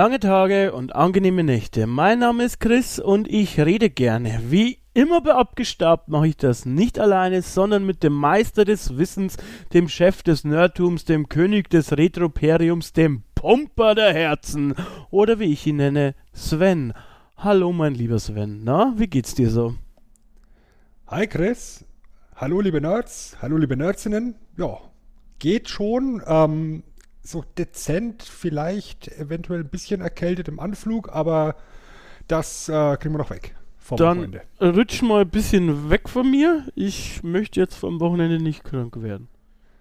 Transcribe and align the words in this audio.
Lange 0.00 0.18
Tage 0.18 0.72
und 0.72 0.96
angenehme 0.96 1.44
Nächte. 1.44 1.86
Mein 1.86 2.20
Name 2.20 2.44
ist 2.44 2.58
Chris 2.58 2.98
und 2.98 3.28
ich 3.28 3.60
rede 3.60 3.90
gerne. 3.90 4.40
Wie 4.48 4.78
immer 4.94 5.20
bei 5.20 5.34
Abgestaubt 5.34 6.08
mache 6.08 6.28
ich 6.28 6.38
das 6.38 6.64
nicht 6.64 6.98
alleine, 6.98 7.42
sondern 7.42 7.84
mit 7.84 8.02
dem 8.02 8.14
Meister 8.14 8.64
des 8.64 8.96
Wissens, 8.96 9.36
dem 9.74 9.90
Chef 9.90 10.22
des 10.22 10.42
Nerdtums, 10.42 11.04
dem 11.04 11.28
König 11.28 11.68
des 11.68 11.92
Retroperiums, 11.98 12.94
dem 12.94 13.24
Pumper 13.34 13.94
der 13.94 14.14
Herzen 14.14 14.74
oder 15.10 15.38
wie 15.38 15.52
ich 15.52 15.66
ihn 15.66 15.76
nenne, 15.76 16.14
Sven. 16.32 16.94
Hallo 17.36 17.70
mein 17.70 17.92
lieber 17.92 18.18
Sven, 18.18 18.62
na, 18.64 18.94
wie 18.96 19.06
geht's 19.06 19.34
dir 19.34 19.50
so? 19.50 19.74
Hi 21.08 21.26
Chris, 21.26 21.84
hallo 22.36 22.62
liebe 22.62 22.80
Nerds, 22.80 23.36
hallo 23.42 23.58
liebe 23.58 23.76
Nerdsinnen. 23.76 24.34
Ja, 24.56 24.78
geht 25.38 25.68
schon. 25.68 26.22
Ähm, 26.26 26.84
so 27.22 27.44
dezent, 27.58 28.22
vielleicht 28.22 29.08
eventuell 29.18 29.60
ein 29.60 29.68
bisschen 29.68 30.00
erkältet 30.00 30.48
im 30.48 30.60
Anflug, 30.60 31.10
aber 31.10 31.56
das 32.28 32.68
äh, 32.68 32.96
kriegen 32.96 33.14
wir 33.14 33.18
noch 33.18 33.30
weg. 33.30 33.54
Vom 33.78 33.96
Dann 33.96 34.40
rutsch 34.60 35.02
mal 35.02 35.22
ein 35.22 35.30
bisschen 35.30 35.90
weg 35.90 36.08
von 36.08 36.30
mir. 36.30 36.66
Ich 36.74 37.22
möchte 37.22 37.60
jetzt 37.60 37.74
vom 37.74 37.98
Wochenende 38.00 38.40
nicht 38.40 38.62
krank 38.62 39.02
werden. 39.02 39.28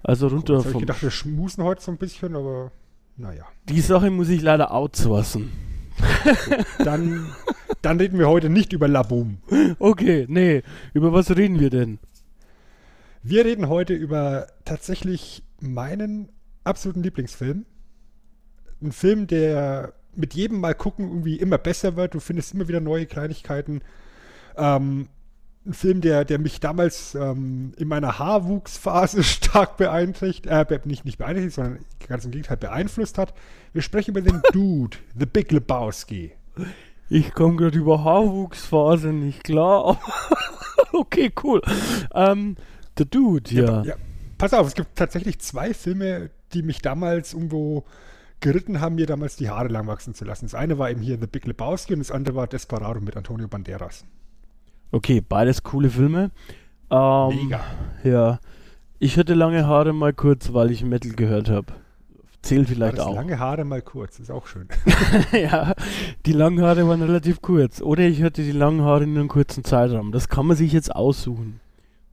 Also 0.01 0.27
runter 0.27 0.55
Jetzt 0.55 0.63
vom. 0.63 0.73
Ich 0.73 0.79
gedacht, 0.79 1.03
wir 1.03 1.11
schmusen 1.11 1.63
heute 1.63 1.81
so 1.81 1.91
ein 1.91 1.97
bisschen, 1.97 2.35
aber 2.35 2.71
naja. 3.17 3.45
Die 3.67 3.81
Sache 3.81 4.09
muss 4.09 4.29
ich 4.29 4.41
leider 4.41 4.73
outsourcen. 4.73 5.51
dann, 6.83 7.27
dann 7.81 7.99
reden 7.99 8.17
wir 8.17 8.29
heute 8.29 8.49
nicht 8.49 8.73
über 8.73 8.87
Laboom. 8.87 9.37
Okay, 9.77 10.25
nee. 10.29 10.63
Über 10.93 11.11
was 11.11 11.35
reden 11.35 11.59
wir 11.59 11.69
denn? 11.69 11.99
Wir 13.21 13.43
reden 13.43 13.67
heute 13.67 13.93
über 13.93 14.47
tatsächlich 14.63 15.43
meinen 15.59 16.29
absoluten 16.69 17.03
Lieblingsfilm. 17.03 17.65
Ein 18.81 18.91
Film, 18.91 19.27
der 19.27 19.93
mit 20.15 20.33
jedem 20.33 20.59
Mal 20.59 20.75
gucken 20.75 21.07
irgendwie 21.07 21.37
immer 21.37 21.57
besser 21.57 21.95
wird. 21.95 22.13
Du 22.13 22.19
findest 22.19 22.53
immer 22.53 22.67
wieder 22.67 22.79
neue 22.79 23.05
Kleinigkeiten. 23.05 23.81
Ähm, 24.57 25.09
ein 25.65 25.73
Film, 25.73 26.01
der, 26.01 26.25
der 26.25 26.39
mich 26.39 26.59
damals 26.59 27.15
ähm, 27.15 27.73
in 27.77 27.87
meiner 27.87 28.17
Haarwuchsphase 28.19 29.23
stark 29.23 29.77
beeinträchtigt, 29.77 30.47
äh, 30.47 30.79
nicht, 30.85 31.05
nicht 31.05 31.17
beeinträchtigt, 31.17 31.55
sondern 31.55 31.85
ganz 32.07 32.25
im 32.25 32.31
Gegenteil 32.31 32.57
beeinflusst 32.57 33.17
hat. 33.17 33.33
Wir 33.73 33.81
sprechen 33.81 34.11
über 34.11 34.21
den 34.21 34.41
Dude, 34.53 34.97
The 35.17 35.25
Big 35.25 35.51
Lebowski. 35.51 36.31
Ich 37.09 37.33
komme 37.33 37.55
gerade 37.55 37.77
über 37.77 38.03
Haarwuchsphase 38.03 39.09
nicht 39.09 39.43
klar. 39.43 39.99
okay, 40.93 41.31
cool. 41.43 41.61
Ähm, 42.13 42.55
The 42.97 43.05
Dude, 43.05 43.53
ja. 43.53 43.63
ja. 43.63 43.83
ja. 43.83 43.95
Pass 44.37 44.53
auf, 44.53 44.67
es 44.67 44.75
gibt 44.75 44.95
tatsächlich 44.95 45.39
zwei 45.39 45.73
Filme, 45.73 46.29
die 46.49 46.63
mich 46.63 46.81
damals 46.81 47.33
irgendwo 47.33 47.85
geritten 48.39 48.79
haben, 48.79 48.95
mir 48.95 49.05
damals 49.05 49.35
die 49.35 49.49
Haare 49.49 49.67
lang 49.67 49.87
wachsen 49.87 50.13
zu 50.13 50.25
lassen. 50.25 50.45
Das 50.45 50.55
eine 50.55 50.77
war 50.77 50.89
eben 50.89 51.01
hier 51.01 51.17
The 51.19 51.27
Big 51.27 51.45
Lebowski 51.45 51.93
und 51.93 51.99
das 51.99 52.11
andere 52.11 52.35
war 52.35 52.47
Desperado 52.47 53.01
mit 53.01 53.17
Antonio 53.17 53.47
Banderas. 53.47 54.05
Okay, 54.91 55.21
beides 55.21 55.63
coole 55.63 55.89
Filme. 55.89 56.31
Ähm, 56.89 57.29
Mega. 57.29 57.61
Ja. 58.03 58.39
Ich 58.97 59.17
hatte 59.17 59.33
lange 59.33 59.65
Haare 59.67 59.93
mal 59.93 60.13
kurz, 60.13 60.53
weil 60.53 60.71
ich 60.71 60.83
Metal 60.83 61.11
gehört 61.11 61.49
habe. 61.49 61.67
Zählt 62.41 62.69
vielleicht 62.69 62.99
auch. 62.99 63.13
Lange 63.13 63.37
Haare 63.37 63.65
mal 63.65 63.81
kurz, 63.81 64.19
ist 64.19 64.31
auch 64.31 64.47
schön. 64.47 64.67
ja, 65.33 65.73
die 66.25 66.31
langen 66.31 66.61
Haare 66.61 66.87
waren 66.87 67.01
relativ 67.01 67.41
kurz. 67.41 67.81
Oder 67.81 68.03
ich 68.03 68.23
hatte 68.23 68.43
die 68.43 68.53
langen 68.53 68.81
Haare 68.81 69.03
in 69.03 69.17
einem 69.17 69.27
kurzen 69.27 69.63
Zeitraum. 69.63 70.11
Das 70.11 70.29
kann 70.29 70.47
man 70.47 70.55
sich 70.55 70.71
jetzt 70.71 70.95
aussuchen, 70.95 71.59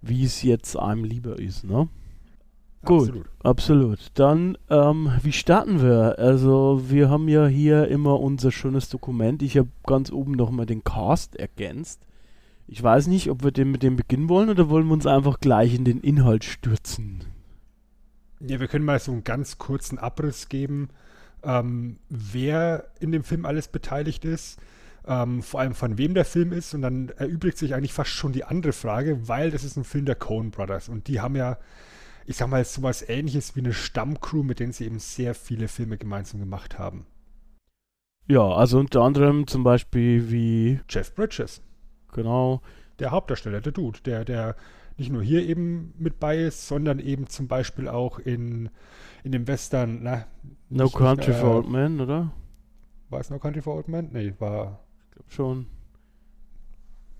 wie 0.02 0.24
es 0.24 0.42
jetzt 0.42 0.76
einem 0.76 1.04
lieber 1.04 1.38
ist, 1.38 1.64
ne? 1.64 1.88
Gut, 2.86 3.08
absolut. 3.08 3.26
absolut. 3.42 3.98
Dann, 4.14 4.56
ähm, 4.70 5.12
wie 5.22 5.32
starten 5.32 5.82
wir? 5.82 6.18
Also, 6.18 6.82
wir 6.88 7.10
haben 7.10 7.28
ja 7.28 7.46
hier 7.46 7.88
immer 7.88 8.20
unser 8.20 8.52
schönes 8.52 8.88
Dokument. 8.88 9.42
Ich 9.42 9.56
habe 9.56 9.68
ganz 9.86 10.10
oben 10.10 10.32
nochmal 10.32 10.66
den 10.66 10.84
Cast 10.84 11.36
ergänzt. 11.36 12.06
Ich 12.68 12.82
weiß 12.82 13.06
nicht, 13.06 13.30
ob 13.30 13.44
wir 13.44 13.52
den 13.52 13.70
mit 13.70 13.82
dem 13.82 13.96
beginnen 13.96 14.28
wollen 14.28 14.48
oder 14.48 14.68
wollen 14.68 14.86
wir 14.86 14.94
uns 14.94 15.06
einfach 15.06 15.40
gleich 15.40 15.74
in 15.74 15.84
den 15.84 16.00
Inhalt 16.00 16.44
stürzen? 16.44 17.24
Ja, 18.40 18.60
wir 18.60 18.68
können 18.68 18.84
mal 18.84 18.98
so 18.98 19.12
einen 19.12 19.24
ganz 19.24 19.58
kurzen 19.58 19.98
Abriss 19.98 20.48
geben, 20.48 20.88
ähm, 21.42 21.98
wer 22.08 22.88
in 23.00 23.12
dem 23.12 23.24
Film 23.24 23.46
alles 23.46 23.68
beteiligt 23.68 24.24
ist. 24.24 24.58
Ähm, 25.06 25.42
vor 25.42 25.60
allem 25.60 25.74
von 25.74 25.98
wem 25.98 26.14
der 26.14 26.24
Film 26.24 26.52
ist 26.52 26.74
und 26.74 26.82
dann 26.82 27.10
erübrigt 27.10 27.58
sich 27.58 27.74
eigentlich 27.74 27.92
fast 27.92 28.10
schon 28.10 28.32
die 28.32 28.44
andere 28.44 28.72
Frage, 28.72 29.28
weil 29.28 29.52
das 29.52 29.62
ist 29.62 29.76
ein 29.76 29.84
Film 29.84 30.04
der 30.04 30.16
Coen 30.16 30.50
Brothers 30.50 30.88
und 30.88 31.06
die 31.06 31.20
haben 31.20 31.36
ja 31.36 31.58
ich 32.26 32.36
sag 32.36 32.48
mal, 32.48 32.64
sowas 32.64 33.08
ähnliches 33.08 33.54
wie 33.54 33.60
eine 33.60 33.72
Stammcrew, 33.72 34.42
mit 34.42 34.60
denen 34.60 34.72
sie 34.72 34.84
eben 34.84 34.98
sehr 34.98 35.34
viele 35.34 35.68
Filme 35.68 35.96
gemeinsam 35.96 36.40
gemacht 36.40 36.78
haben. 36.78 37.06
Ja, 38.28 38.42
also 38.42 38.80
unter 38.80 39.02
anderem 39.02 39.46
zum 39.46 39.62
Beispiel 39.62 40.30
wie 40.30 40.80
Jeff 40.88 41.14
Bridges. 41.14 41.62
Genau. 42.12 42.60
Der 42.98 43.12
Hauptdarsteller, 43.12 43.60
der 43.60 43.72
Dude, 43.72 44.00
der, 44.04 44.24
der 44.24 44.56
nicht 44.96 45.12
nur 45.12 45.22
hier 45.22 45.46
eben 45.46 45.94
mit 45.98 46.18
bei 46.18 46.38
ist, 46.38 46.66
sondern 46.66 46.98
eben 46.98 47.28
zum 47.28 47.46
Beispiel 47.46 47.88
auch 47.88 48.18
in, 48.18 48.70
in 49.22 49.32
dem 49.32 49.46
Western, 49.46 50.00
na, 50.02 50.26
No 50.70 50.88
Country 50.88 51.28
nicht, 51.28 51.38
äh, 51.38 51.40
for 51.40 51.56
Old 51.56 51.68
Men, 51.68 52.00
oder? 52.00 52.32
War 53.10 53.20
es 53.20 53.30
No 53.30 53.38
Country 53.38 53.62
for 53.62 53.76
Old 53.76 53.88
Men? 53.88 54.10
Nee, 54.12 54.34
war. 54.38 54.80
Ich 55.04 55.10
glaube 55.12 55.30
schon. 55.30 55.66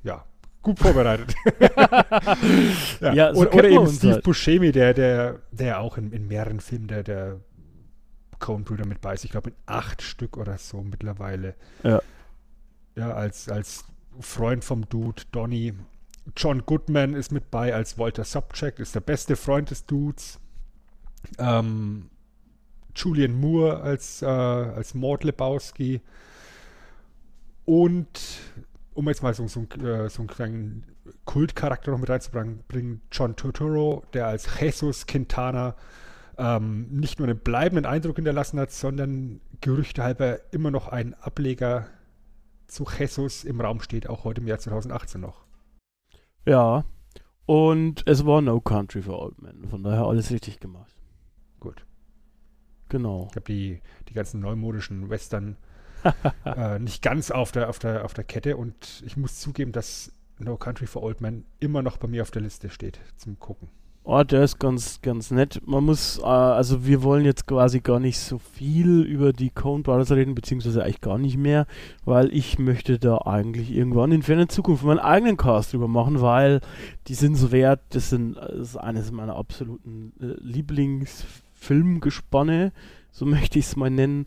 Ja, 0.02 0.24
gut 0.66 0.80
vorbereitet. 0.80 1.32
ja. 3.00 3.12
ja 3.12 3.34
so 3.34 3.42
oder, 3.42 3.54
oder 3.54 3.68
eben 3.68 3.86
Steve 3.86 4.14
halt. 4.14 4.24
Buscemi, 4.24 4.72
der, 4.72 4.94
der, 4.94 5.38
der 5.52 5.78
auch 5.80 5.96
in, 5.96 6.10
in 6.10 6.26
mehreren 6.26 6.58
Filmen 6.58 6.88
der, 6.88 7.04
der 7.04 7.40
Coen-Brüder 8.40 8.84
mit 8.84 9.00
bei 9.00 9.14
ist. 9.14 9.24
Ich 9.24 9.30
glaube 9.30 9.50
in 9.50 9.56
acht 9.66 10.02
Stück 10.02 10.36
oder 10.36 10.58
so 10.58 10.82
mittlerweile. 10.82 11.54
Ja. 11.84 12.02
Ja, 12.96 13.12
als, 13.12 13.48
als 13.48 13.84
Freund 14.18 14.64
vom 14.64 14.88
Dude, 14.88 15.22
Donny. 15.30 15.72
John 16.36 16.66
Goodman 16.66 17.14
ist 17.14 17.30
mit 17.30 17.52
bei 17.52 17.72
als 17.72 17.96
Walter 17.96 18.24
Subject, 18.24 18.80
ist 18.80 18.96
der 18.96 19.00
beste 19.00 19.36
Freund 19.36 19.70
des 19.70 19.86
Dudes. 19.86 20.40
Ähm, 21.38 22.10
Julian 22.96 23.38
Moore 23.38 23.80
als, 23.82 24.20
äh, 24.22 24.26
als 24.26 24.94
Mord 24.94 25.22
Lebowski. 25.22 26.00
Und 27.64 28.08
um 28.96 29.08
jetzt 29.08 29.22
mal 29.22 29.34
so, 29.34 29.46
so, 29.46 29.62
äh, 29.62 30.08
so 30.08 30.22
einen 30.22 30.28
kleinen 30.28 30.86
Kultcharakter 31.26 31.90
noch 31.90 31.98
mit 31.98 32.08
reinzubringen, 32.08 33.02
John 33.12 33.36
Turturro, 33.36 34.04
der 34.14 34.26
als 34.26 34.48
Jesus 34.58 35.06
Quintana 35.06 35.76
ähm, 36.38 36.88
nicht 36.90 37.18
nur 37.18 37.28
einen 37.28 37.38
bleibenden 37.38 37.84
Eindruck 37.84 38.16
hinterlassen 38.16 38.58
hat, 38.58 38.70
sondern 38.70 39.40
Gerüchte 39.60 40.02
halber 40.02 40.40
immer 40.52 40.70
noch 40.70 40.88
ein 40.88 41.14
Ableger 41.14 41.86
zu 42.66 42.86
Jesus 42.98 43.44
im 43.44 43.60
Raum 43.60 43.80
steht, 43.80 44.08
auch 44.08 44.24
heute 44.24 44.40
im 44.40 44.48
Jahr 44.48 44.58
2018 44.58 45.20
noch. 45.20 45.44
Ja, 46.46 46.84
und 47.44 48.02
es 48.06 48.24
war 48.24 48.40
No 48.40 48.60
Country 48.60 49.02
for 49.02 49.20
Old 49.20 49.40
Men, 49.42 49.68
von 49.68 49.82
daher 49.82 50.04
alles 50.04 50.30
richtig 50.30 50.58
gemacht. 50.58 50.94
Gut. 51.60 51.84
Genau. 52.88 53.28
Ich 53.30 53.36
habe 53.36 53.46
die, 53.46 53.82
die 54.08 54.14
ganzen 54.14 54.40
neumodischen 54.40 55.10
Western 55.10 55.56
äh, 56.44 56.78
nicht 56.78 57.02
ganz 57.02 57.30
auf 57.30 57.52
der, 57.52 57.68
auf, 57.68 57.78
der, 57.78 58.04
auf 58.04 58.14
der 58.14 58.24
Kette 58.24 58.56
und 58.56 59.02
ich 59.04 59.16
muss 59.16 59.38
zugeben, 59.38 59.72
dass 59.72 60.12
No 60.38 60.56
Country 60.56 60.86
for 60.86 61.02
Old 61.02 61.20
Men 61.20 61.44
immer 61.60 61.82
noch 61.82 61.96
bei 61.96 62.08
mir 62.08 62.22
auf 62.22 62.30
der 62.30 62.42
Liste 62.42 62.70
steht 62.70 63.00
zum 63.16 63.38
Gucken. 63.38 63.68
Oh, 64.08 64.22
der 64.22 64.44
ist 64.44 64.60
ganz, 64.60 65.00
ganz 65.02 65.32
nett. 65.32 65.60
Man 65.66 65.82
muss, 65.82 66.18
äh, 66.18 66.22
also 66.22 66.86
wir 66.86 67.02
wollen 67.02 67.24
jetzt 67.24 67.48
quasi 67.48 67.80
gar 67.80 67.98
nicht 67.98 68.20
so 68.20 68.38
viel 68.38 69.02
über 69.02 69.32
die 69.32 69.50
Coen 69.50 69.82
Brothers 69.82 70.12
reden, 70.12 70.36
beziehungsweise 70.36 70.84
eigentlich 70.84 71.00
gar 71.00 71.18
nicht 71.18 71.36
mehr, 71.36 71.66
weil 72.04 72.32
ich 72.32 72.60
möchte 72.60 73.00
da 73.00 73.22
eigentlich 73.22 73.72
irgendwann 73.72 74.12
in 74.12 74.22
ferner 74.22 74.48
Zukunft 74.48 74.84
meinen 74.84 75.00
eigenen 75.00 75.36
Cast 75.36 75.72
drüber 75.72 75.88
machen, 75.88 76.20
weil 76.20 76.60
die 77.08 77.14
sind 77.14 77.34
so 77.34 77.50
wert, 77.50 77.80
das, 77.88 78.10
sind, 78.10 78.36
das 78.36 78.54
ist 78.54 78.76
eines 78.76 79.10
meiner 79.10 79.34
absoluten 79.34 80.12
äh, 80.20 80.36
Lieblingsfilmgespanne, 80.40 82.72
so 83.10 83.26
möchte 83.26 83.58
ich 83.58 83.64
es 83.64 83.74
mal 83.74 83.90
nennen. 83.90 84.26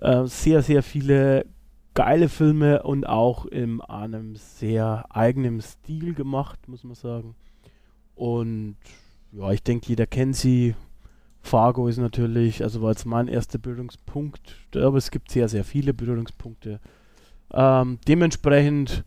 Äh, 0.00 0.26
sehr, 0.26 0.62
sehr 0.62 0.82
viele 0.82 1.46
geile 1.94 2.28
Filme 2.28 2.82
und 2.84 3.08
auch 3.08 3.46
in 3.46 3.80
einem 3.80 4.36
sehr 4.36 5.06
eigenen 5.10 5.60
Stil 5.60 6.14
gemacht, 6.14 6.68
muss 6.68 6.84
man 6.84 6.94
sagen. 6.94 7.34
Und 8.14 8.76
ja, 9.32 9.50
ich 9.50 9.62
denke, 9.62 9.88
jeder 9.88 10.06
kennt 10.06 10.36
sie. 10.36 10.74
Fargo 11.40 11.88
ist 11.88 11.98
natürlich, 11.98 12.62
also 12.62 12.82
war 12.82 12.90
jetzt 12.90 13.06
mein 13.06 13.26
erster 13.28 13.58
Bildungspunkt, 13.58 14.56
aber 14.74 14.98
es 14.98 15.10
gibt 15.10 15.30
sehr, 15.30 15.48
sehr 15.48 15.64
viele 15.64 15.94
Bildungspunkte. 15.94 16.80
Ähm, 17.52 17.98
dementsprechend 18.06 19.04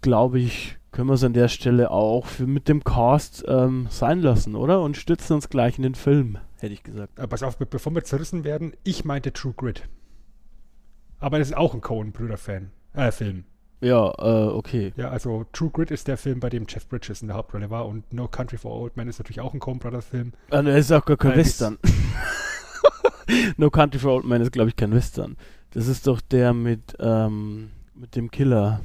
glaube 0.00 0.38
ich, 0.38 0.76
können 0.92 1.08
wir 1.08 1.14
es 1.14 1.24
an 1.24 1.32
der 1.32 1.48
Stelle 1.48 1.90
auch 1.90 2.26
für, 2.26 2.46
mit 2.46 2.68
dem 2.68 2.84
Cast 2.84 3.44
ähm, 3.46 3.86
sein 3.90 4.20
lassen, 4.20 4.54
oder? 4.54 4.82
Und 4.82 4.96
stützen 4.96 5.34
uns 5.34 5.48
gleich 5.48 5.76
in 5.78 5.82
den 5.82 5.94
Film, 5.94 6.38
hätte 6.58 6.72
ich 6.72 6.82
gesagt. 6.82 7.18
Aber 7.18 7.28
pass 7.28 7.42
auf, 7.42 7.56
bevor 7.58 7.94
wir 7.94 8.04
zerrissen 8.04 8.44
werden, 8.44 8.72
ich 8.84 9.04
meinte 9.04 9.32
True 9.32 9.54
Grit. 9.56 9.88
Aber 11.26 11.40
das 11.40 11.48
ist 11.48 11.56
auch 11.56 11.74
ein 11.74 11.80
Coen-Brüder-Fan, 11.80 12.70
äh, 12.94 13.10
Film. 13.10 13.46
Ja, 13.80 14.12
äh, 14.16 14.46
okay. 14.46 14.92
Ja, 14.94 15.08
also 15.08 15.44
True 15.52 15.70
Grit 15.72 15.90
ist 15.90 16.06
der 16.06 16.16
Film, 16.16 16.38
bei 16.38 16.50
dem 16.50 16.66
Jeff 16.68 16.86
Bridges 16.86 17.20
in 17.20 17.26
der 17.26 17.36
Hauptrolle 17.36 17.68
war 17.68 17.88
und 17.88 18.12
No 18.12 18.28
Country 18.28 18.56
for 18.56 18.70
Old 18.70 18.96
Men 18.96 19.08
ist 19.08 19.18
natürlich 19.18 19.40
auch 19.40 19.52
ein 19.52 19.58
Coen 19.58 19.80
Brothers 19.80 20.04
Film. 20.04 20.34
Ah, 20.50 20.62
ne, 20.62 20.78
ist 20.78 20.92
auch 20.92 21.04
gar 21.04 21.16
kein 21.16 21.34
Western. 21.34 21.78
no 23.56 23.70
Country 23.70 23.98
for 23.98 24.12
Old 24.12 24.24
Men 24.24 24.40
ist, 24.40 24.52
glaube 24.52 24.68
ich, 24.68 24.76
kein 24.76 24.94
Western. 24.94 25.36
Das 25.72 25.88
ist 25.88 26.06
doch 26.06 26.20
der 26.20 26.54
mit, 26.54 26.96
ähm, 27.00 27.72
mit 27.96 28.14
dem 28.14 28.30
Killer. 28.30 28.82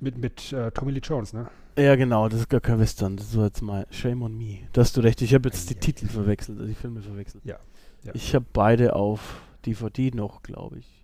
Mit, 0.00 0.18
mit 0.18 0.52
uh, 0.52 0.70
Tommy 0.70 0.90
Lee 0.90 1.00
Jones, 1.00 1.32
ne? 1.32 1.46
Ja, 1.78 1.94
genau, 1.94 2.28
das 2.28 2.40
ist 2.40 2.48
gar 2.48 2.60
kein 2.60 2.80
Western. 2.80 3.16
Das 3.16 3.30
so 3.30 3.44
jetzt 3.44 3.62
mal 3.62 3.86
Shame 3.92 4.22
on 4.22 4.36
Me. 4.36 4.62
Da 4.72 4.80
hast 4.80 4.96
du 4.96 5.00
recht. 5.00 5.22
Ich 5.22 5.32
habe 5.32 5.48
jetzt 5.48 5.70
die 5.70 5.76
Titel 5.76 6.08
verwechselt, 6.08 6.58
also 6.58 6.68
die 6.68 6.74
Filme 6.74 7.02
verwechselt. 7.02 7.44
Ja. 7.44 7.60
ja. 8.02 8.10
Ich 8.16 8.34
habe 8.34 8.46
beide 8.52 8.96
auf 8.96 9.42
DVD 9.64 10.10
noch, 10.10 10.42
glaube 10.42 10.80
ich. 10.80 10.97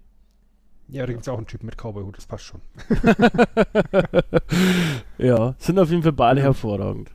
Ja, 0.88 1.06
da 1.06 1.12
gibt 1.12 1.22
es 1.22 1.28
auch 1.28 1.38
einen 1.38 1.46
Typen 1.46 1.66
mit 1.66 1.76
Cowboy-Hut, 1.76 2.16
das 2.16 2.26
passt 2.26 2.44
schon. 2.44 2.60
ja, 5.18 5.54
sind 5.58 5.78
auf 5.78 5.90
jeden 5.90 6.02
Fall 6.02 6.12
beide 6.12 6.40
ja. 6.40 6.46
hervorragend. 6.46 7.10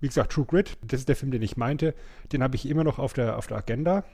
Wie 0.00 0.06
gesagt, 0.06 0.32
True 0.32 0.44
Grit, 0.44 0.78
das 0.82 1.00
ist 1.00 1.08
der 1.08 1.16
Film, 1.16 1.32
den 1.32 1.42
ich 1.42 1.56
meinte. 1.56 1.94
Den 2.32 2.42
habe 2.42 2.54
ich 2.54 2.68
immer 2.68 2.84
noch 2.84 2.98
auf 2.98 3.14
der, 3.14 3.36
auf 3.36 3.46
der 3.46 3.56
Agenda. 3.56 4.04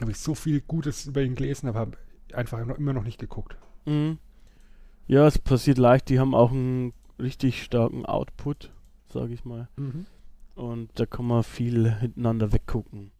Habe 0.00 0.10
ich 0.10 0.18
so 0.18 0.34
viel 0.34 0.60
Gutes 0.60 1.06
über 1.06 1.22
ihn 1.22 1.36
gelesen, 1.36 1.68
aber 1.68 1.78
habe 1.78 1.98
einfach 2.32 2.64
noch, 2.64 2.78
immer 2.78 2.92
noch 2.92 3.04
nicht 3.04 3.18
geguckt. 3.18 3.56
Mhm. 3.84 4.18
Ja, 5.06 5.26
es 5.26 5.38
passiert 5.38 5.78
leicht. 5.78 6.08
Die 6.08 6.18
haben 6.18 6.34
auch 6.34 6.50
einen 6.50 6.92
richtig 7.20 7.62
starken 7.62 8.04
Output, 8.04 8.72
sage 9.08 9.32
ich 9.32 9.44
mal. 9.44 9.68
Mhm. 9.76 10.06
Und 10.54 10.90
da 10.94 11.06
kann 11.06 11.26
man 11.26 11.44
viel 11.44 11.94
hintereinander 11.94 12.52
weggucken. 12.52 13.12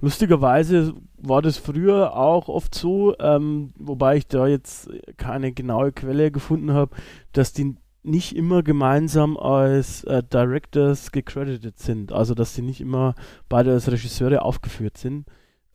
Lustigerweise 0.00 0.94
war 1.16 1.40
das 1.40 1.56
früher 1.56 2.14
auch 2.14 2.48
oft 2.48 2.74
so, 2.74 3.16
ähm, 3.18 3.72
wobei 3.76 4.16
ich 4.16 4.26
da 4.26 4.46
jetzt 4.46 4.90
keine 5.16 5.52
genaue 5.52 5.92
Quelle 5.92 6.30
gefunden 6.30 6.72
habe, 6.72 6.94
dass 7.32 7.52
die 7.52 7.76
nicht 8.02 8.36
immer 8.36 8.62
gemeinsam 8.62 9.36
als 9.36 10.04
äh, 10.04 10.22
Directors 10.22 11.12
gecredited 11.12 11.78
sind. 11.78 12.12
Also 12.12 12.34
dass 12.34 12.54
sie 12.54 12.62
nicht 12.62 12.80
immer 12.80 13.14
beide 13.48 13.72
als 13.72 13.90
Regisseure 13.90 14.42
aufgeführt 14.42 14.96
sind. 14.98 15.26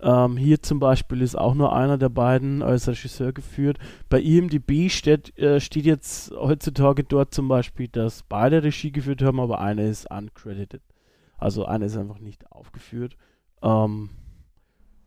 Ähm, 0.01 0.37
hier 0.37 0.61
zum 0.61 0.79
Beispiel 0.79 1.21
ist 1.21 1.37
auch 1.37 1.53
nur 1.53 1.75
einer 1.75 1.97
der 1.97 2.09
beiden 2.09 2.63
als 2.63 2.87
Regisseur 2.87 3.33
geführt. 3.33 3.77
Bei 4.09 4.19
IMDb 4.19 4.89
steht, 4.89 5.37
äh, 5.37 5.59
steht 5.59 5.85
jetzt 5.85 6.31
heutzutage 6.31 7.03
dort 7.03 7.33
zum 7.33 7.47
Beispiel, 7.47 7.87
dass 7.87 8.23
beide 8.23 8.63
Regie 8.63 8.91
geführt 8.91 9.21
haben, 9.21 9.39
aber 9.39 9.59
einer 9.59 9.83
ist 9.83 10.09
uncredited. 10.09 10.81
Also 11.37 11.65
einer 11.65 11.85
ist 11.85 11.97
einfach 11.97 12.19
nicht 12.19 12.51
aufgeführt. 12.51 13.17
Ähm, 13.61 14.09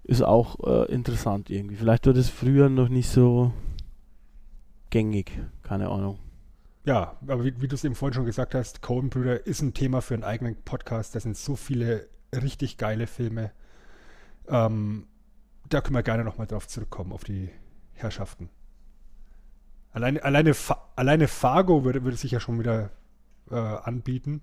ist 0.04 0.22
auch 0.22 0.58
äh, 0.66 0.92
interessant 0.92 1.50
irgendwie. 1.50 1.76
Vielleicht 1.76 2.06
war 2.06 2.12
das 2.12 2.28
früher 2.28 2.68
noch 2.68 2.88
nicht 2.88 3.08
so 3.08 3.52
gängig, 4.90 5.32
keine 5.62 5.88
Ahnung. 5.88 6.18
Ja, 6.84 7.16
aber 7.26 7.44
wie, 7.44 7.60
wie 7.60 7.68
du 7.68 7.74
es 7.74 7.84
eben 7.84 7.94
vorhin 7.94 8.14
schon 8.14 8.26
gesagt 8.26 8.54
hast, 8.54 8.82
Coen-Brüder 8.82 9.46
ist 9.46 9.62
ein 9.62 9.72
Thema 9.72 10.02
für 10.02 10.14
einen 10.14 10.24
eigenen 10.24 10.56
Podcast. 10.62 11.14
Da 11.14 11.20
sind 11.20 11.36
so 11.36 11.56
viele 11.56 12.08
richtig 12.32 12.76
geile 12.76 13.06
Filme. 13.06 13.52
Ähm, 14.46 15.06
da 15.70 15.80
können 15.80 15.96
wir 15.96 16.02
gerne 16.02 16.24
nochmal 16.24 16.46
drauf 16.46 16.68
zurückkommen, 16.68 17.12
auf 17.12 17.24
die 17.24 17.48
Herrschaften. 17.94 18.50
Alleine, 19.92 20.22
alleine, 20.22 20.52
alleine 20.96 21.28
Fargo 21.28 21.84
würde, 21.84 22.04
würde 22.04 22.16
sich 22.18 22.32
ja 22.32 22.40
schon 22.40 22.58
wieder 22.58 22.90
äh, 23.50 23.54
anbieten. 23.54 24.42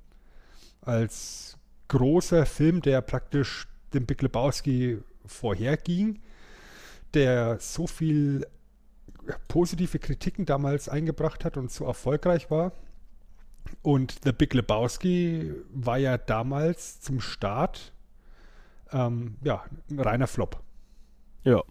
Als 0.82 1.60
großer 1.90 2.48
Film, 2.48 2.82
der 2.82 3.02
praktisch 3.02 3.68
dem 3.94 4.06
Big 4.06 4.22
Lebowski 4.22 5.00
vorherging, 5.26 6.22
der 7.14 7.60
so 7.60 7.88
viel 7.88 8.48
positive 9.48 10.00
Kritiken 10.00 10.46
damals 10.46 10.90
eingebracht 10.90 11.46
hat 11.46 11.58
und 11.58 11.72
so 11.72 11.86
erfolgreich 11.86 12.50
war. 12.50 12.72
Und 13.82 14.20
The 14.24 14.32
Big 14.32 14.54
Lebowski 14.54 15.54
war 15.72 15.98
ja 15.98 16.18
damals 16.18 17.02
zum 17.02 17.20
Start 17.20 17.94
ähm, 18.92 19.38
ja, 19.44 19.64
ein 19.90 20.00
reiner 20.00 20.28
Flop. 20.28 20.62
Ja. 21.44 21.64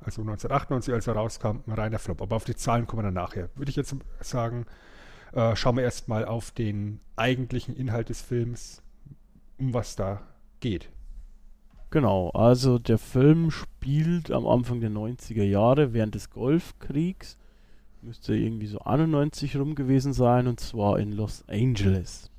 Also 0.00 0.20
1998, 0.20 0.92
als 0.92 1.06
er 1.06 1.14
rauskam, 1.14 1.60
ein 1.66 1.72
reiner 1.72 1.98
Flop. 1.98 2.20
Aber 2.20 2.36
auf 2.36 2.44
die 2.44 2.54
Zahlen 2.54 2.86
kommen 2.86 3.02
wir 3.02 3.06
dann 3.06 3.14
nachher. 3.14 3.48
Würde 3.54 3.70
ich 3.70 3.76
jetzt 3.76 3.94
sagen, 4.20 4.66
äh, 5.32 5.56
schauen 5.56 5.76
wir 5.76 5.84
erstmal 5.84 6.24
auf 6.24 6.50
den 6.50 7.00
eigentlichen 7.16 7.74
Inhalt 7.74 8.10
des 8.10 8.20
Films, 8.20 8.82
um 9.58 9.72
was 9.72 9.96
da 9.96 10.22
geht. 10.60 10.90
Genau, 11.94 12.30
also 12.30 12.80
der 12.80 12.98
Film 12.98 13.52
spielt 13.52 14.32
am 14.32 14.48
Anfang 14.48 14.80
der 14.80 14.90
90er 14.90 15.44
Jahre 15.44 15.92
während 15.92 16.16
des 16.16 16.28
Golfkriegs. 16.28 17.38
Müsste 18.02 18.34
irgendwie 18.34 18.66
so 18.66 18.80
91 18.80 19.56
rum 19.56 19.76
gewesen 19.76 20.12
sein 20.12 20.48
und 20.48 20.58
zwar 20.58 20.98
in 20.98 21.12
Los 21.12 21.44
Angeles. 21.46 22.32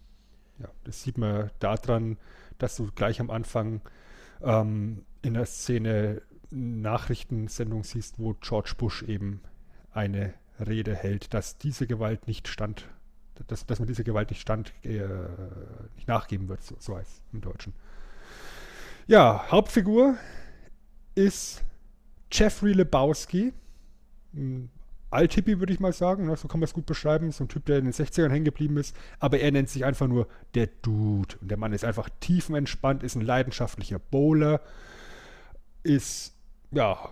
Ja, 0.60 0.68
das 0.84 1.04
sieht 1.04 1.18
man 1.18 1.52
daran, 1.60 2.18
dass 2.58 2.76
du 2.76 2.92
gleich 2.94 3.22
am 3.22 3.30
Anfang 3.30 3.80
ähm, 4.44 5.06
in 5.22 5.36
der 5.36 5.46
Szene 5.46 6.22
Nachrichtensendung 6.52 7.86
siehst, 7.86 8.20
wo 8.20 8.34
George 8.42 8.74
Bush 8.78 9.04
eben 9.04 9.40
eine 9.94 10.34
Rede 10.60 10.94
hält, 10.94 11.34
dass 11.34 11.58
diese 11.58 11.88
Gewalt 11.88 12.28
nicht 12.28 12.50
stand, 12.50 12.90
dass, 13.48 13.66
dass 13.66 13.80
man 13.80 13.88
diese 13.88 14.04
Gewalt 14.04 14.32
nicht 14.32 14.42
stand, 14.42 14.74
äh, 14.84 15.00
nicht 15.96 16.10
nachgeben 16.10 16.50
wird, 16.50 16.62
so, 16.62 16.76
so 16.78 16.98
heißt 16.98 17.10
es 17.10 17.22
im 17.32 17.40
Deutschen. 17.40 17.72
Ja, 19.08 19.46
Hauptfigur 19.52 20.16
ist 21.14 21.62
Jeffrey 22.32 22.74
Lebowski. 22.74 23.54
Ein 24.34 24.72
Althippie, 25.12 25.60
würde 25.60 25.74
ich 25.74 25.80
mal 25.80 25.94
sagen. 25.94 26.26
Ne? 26.26 26.36
So 26.36 26.48
kann 26.48 26.60
man 26.60 26.66
es 26.66 26.74
gut 26.74 26.88
beschreiben. 26.88 27.32
So 27.32 27.44
ein 27.44 27.48
Typ, 27.48 27.66
der 27.66 27.78
in 27.78 27.86
den 27.86 27.94
60ern 27.94 28.32
hängen 28.32 28.46
geblieben 28.46 28.78
ist. 28.78 28.96
Aber 29.20 29.40
er 29.40 29.52
nennt 29.52 29.70
sich 29.70 29.86
einfach 29.86 30.08
nur 30.08 30.28
der 30.56 30.70
Dude. 30.82 31.36
Und 31.40 31.52
der 31.52 31.58
Mann 31.58 31.72
ist 31.72 31.86
einfach 31.86 32.10
tiefenentspannt, 32.20 33.04
ist 33.04 33.14
ein 33.14 33.22
leidenschaftlicher 33.22 34.00
Bowler, 34.00 34.60
ist, 35.84 36.34
ja, 36.72 37.10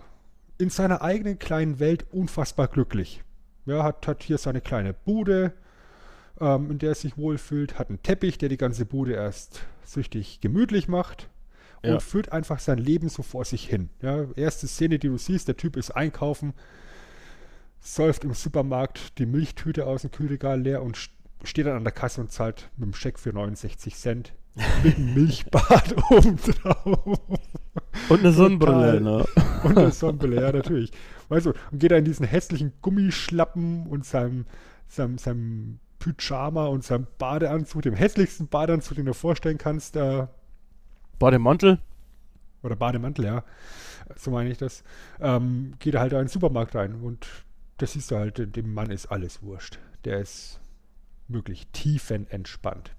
in 0.58 0.70
seiner 0.70 1.00
eigenen 1.00 1.38
kleinen 1.38 1.78
Welt 1.78 2.06
unfassbar 2.10 2.66
glücklich. 2.66 3.22
Ja, 3.66 3.84
hat, 3.84 4.08
hat 4.08 4.24
hier 4.24 4.38
seine 4.38 4.60
kleine 4.60 4.94
Bude, 4.94 5.52
ähm, 6.40 6.72
in 6.72 6.78
der 6.80 6.90
er 6.90 6.94
sich 6.96 7.16
wohlfühlt, 7.16 7.78
hat 7.78 7.88
einen 7.88 8.02
Teppich, 8.02 8.36
der 8.36 8.48
die 8.48 8.56
ganze 8.56 8.84
Bude 8.84 9.12
erst 9.12 9.64
süchtig 9.84 10.40
gemütlich 10.40 10.88
macht 10.88 11.28
ja. 11.84 11.94
und 11.94 12.02
führt 12.02 12.32
einfach 12.32 12.58
sein 12.58 12.78
Leben 12.78 13.08
so 13.08 13.22
vor 13.22 13.44
sich 13.44 13.68
hin. 13.68 13.90
Ja, 14.02 14.26
erste 14.36 14.66
Szene, 14.66 14.98
die 14.98 15.08
du 15.08 15.18
siehst, 15.18 15.48
der 15.48 15.56
Typ 15.56 15.76
ist 15.76 15.90
einkaufen, 15.90 16.54
säuft 17.80 18.24
im 18.24 18.34
Supermarkt 18.34 19.18
die 19.18 19.26
Milchtüte 19.26 19.86
aus 19.86 20.02
dem 20.02 20.10
Kühlregal 20.10 20.60
leer 20.60 20.82
und 20.82 20.98
steht 21.44 21.66
dann 21.66 21.76
an 21.76 21.84
der 21.84 21.92
Kasse 21.92 22.20
und 22.20 22.32
zahlt 22.32 22.70
mit 22.76 22.86
dem 22.86 22.94
Scheck 22.94 23.18
für 23.18 23.32
69 23.32 23.96
Cent 23.96 24.32
mit 24.82 24.96
einem 24.96 25.14
Milchbad 25.14 25.94
oben 26.10 26.36
drauf. 26.36 27.20
Und 28.08 28.20
eine 28.20 28.32
Sonnenbrille, 28.32 29.00
ne? 29.00 29.24
Und 29.64 29.78
eine 29.78 29.90
Sonnenbrille, 29.90 30.42
ja, 30.42 30.52
natürlich. 30.52 30.92
Weißt 31.28 31.46
du, 31.46 31.52
und 31.70 31.78
geht 31.78 31.90
da 31.90 31.96
in 31.96 32.04
diesen 32.04 32.26
hässlichen 32.26 32.72
Gummischlappen 32.82 33.86
und 33.86 34.04
seinem, 34.04 34.44
seinem, 34.88 35.16
seinem 35.16 35.78
Pyjama 35.98 36.66
und 36.66 36.84
seinem 36.84 37.06
Badeanzug, 37.18 37.82
dem 37.82 37.94
hässlichsten 37.94 38.48
Badeanzug, 38.48 38.96
den 38.96 39.06
du 39.06 39.12
dir 39.12 39.16
vorstellen 39.16 39.58
kannst, 39.58 39.96
da 39.96 40.28
Bademantel? 41.18 41.78
Oder 42.62 42.76
Bademantel, 42.76 43.24
ja. 43.24 43.44
So 44.16 44.30
meine 44.30 44.50
ich 44.50 44.58
das. 44.58 44.84
Ähm, 45.20 45.74
geht 45.78 45.94
er 45.94 46.00
halt 46.00 46.12
in 46.12 46.18
den 46.18 46.28
Supermarkt 46.28 46.74
rein 46.74 46.94
und 46.94 47.26
das 47.78 47.92
siehst 47.92 48.10
du 48.10 48.16
halt, 48.16 48.56
dem 48.56 48.72
Mann 48.72 48.90
ist 48.90 49.06
alles 49.06 49.42
wurscht. 49.42 49.78
Der 50.04 50.20
ist 50.20 50.60
wirklich 51.28 51.66
tiefenentspannt. 51.68 52.94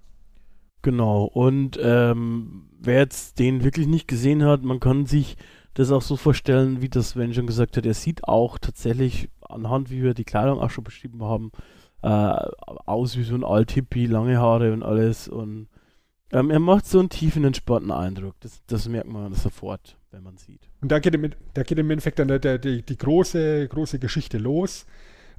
Genau, 0.81 1.23
und 1.23 1.79
ähm, 1.81 2.69
wer 2.79 2.99
jetzt 2.99 3.39
den 3.39 3.63
wirklich 3.63 3.87
nicht 3.87 4.07
gesehen 4.07 4.43
hat, 4.43 4.63
man 4.63 4.79
kann 4.79 5.05
sich 5.07 5.35
das 5.73 5.91
auch 5.91 6.01
so 6.01 6.15
vorstellen, 6.15 6.81
wie 6.81 6.89
das 6.89 7.09
Sven 7.09 7.33
schon 7.33 7.47
gesagt 7.47 7.75
hat, 7.75 7.85
er 7.85 7.93
sieht 7.93 8.25
auch 8.25 8.59
tatsächlich 8.59 9.29
anhand, 9.41 9.89
wie 9.89 10.03
wir 10.03 10.13
die 10.13 10.23
Kleidung 10.23 10.59
auch 10.59 10.69
schon 10.69 10.83
beschrieben 10.83 11.23
haben, 11.23 11.51
äh, 12.01 12.07
aus 12.07 13.17
wie 13.17 13.23
so 13.23 13.35
ein 13.35 13.43
Alt-Hippie, 13.43 14.05
lange 14.05 14.37
Haare 14.37 14.73
und 14.73 14.83
alles 14.83 15.27
und 15.27 15.67
ähm, 16.31 16.49
er 16.49 16.59
macht 16.59 16.85
so 16.85 16.99
einen 16.99 17.09
tiefen, 17.09 17.43
entspannten 17.43 17.91
Eindruck. 17.91 18.35
Das, 18.39 18.61
das 18.67 18.87
merkt 18.87 19.07
man 19.07 19.33
sofort, 19.33 19.97
wenn 20.11 20.23
man 20.23 20.37
sieht. 20.37 20.69
Und 20.81 20.91
da 20.91 20.99
geht 20.99 21.13
im, 21.15 21.31
da 21.53 21.63
geht 21.63 21.77
im 21.77 21.89
Endeffekt 21.89 22.19
dann 22.19 22.27
der, 22.27 22.39
der, 22.39 22.57
die, 22.57 22.81
die 22.81 22.97
große, 22.97 23.67
große 23.67 23.99
Geschichte 23.99 24.37
los. 24.37 24.85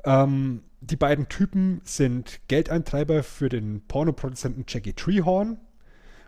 Ähm, 0.04 0.62
die 0.80 0.96
beiden 0.96 1.28
Typen 1.28 1.80
sind 1.84 2.40
Geldeintreiber 2.48 3.22
für 3.22 3.48
den 3.48 3.82
Pornoproduzenten 3.88 4.64
Jackie 4.68 4.92
Treehorn 4.92 5.58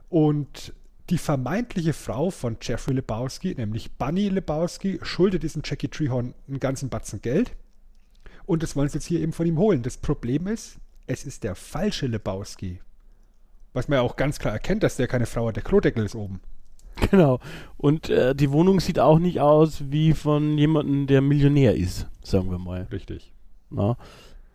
und 0.08 0.74
die 1.10 1.18
vermeintliche 1.18 1.92
Frau 1.92 2.30
von 2.30 2.58
Jeffrey 2.60 2.94
Lebowski, 2.94 3.54
nämlich 3.54 3.92
Bunny 3.92 4.28
Lebowski, 4.28 4.98
schuldet 5.02 5.42
diesem 5.42 5.62
Jackie 5.64 5.88
Treehorn 5.88 6.34
einen 6.46 6.60
ganzen 6.60 6.88
Batzen 6.88 7.22
Geld. 7.22 7.52
Und 8.44 8.62
das 8.62 8.76
wollen 8.76 8.88
sie 8.88 8.96
jetzt 8.96 9.06
hier 9.06 9.20
eben 9.20 9.32
von 9.32 9.46
ihm 9.46 9.58
holen. 9.58 9.82
Das 9.82 9.96
Problem 9.96 10.46
ist, 10.46 10.78
es 11.06 11.24
ist 11.24 11.44
der 11.44 11.54
falsche 11.54 12.06
Lebowski. 12.06 12.80
Was 13.72 13.88
man 13.88 13.98
ja 13.98 14.02
auch 14.02 14.16
ganz 14.16 14.38
klar 14.38 14.52
erkennt, 14.52 14.82
dass 14.82 14.96
der 14.96 15.08
keine 15.08 15.26
Frau 15.26 15.48
hat. 15.48 15.56
Der 15.56 15.62
Klodeckel 15.62 16.04
ist 16.04 16.14
oben. 16.14 16.40
Genau. 17.10 17.38
Und 17.76 18.10
äh, 18.10 18.34
die 18.34 18.50
Wohnung 18.50 18.80
sieht 18.80 18.98
auch 18.98 19.18
nicht 19.18 19.40
aus 19.40 19.84
wie 19.90 20.12
von 20.12 20.58
jemandem, 20.58 21.06
der 21.06 21.20
Millionär 21.20 21.76
ist, 21.76 22.06
sagen 22.22 22.50
wir 22.50 22.58
mal. 22.58 22.88
Richtig. 22.90 23.32
Na? 23.70 23.96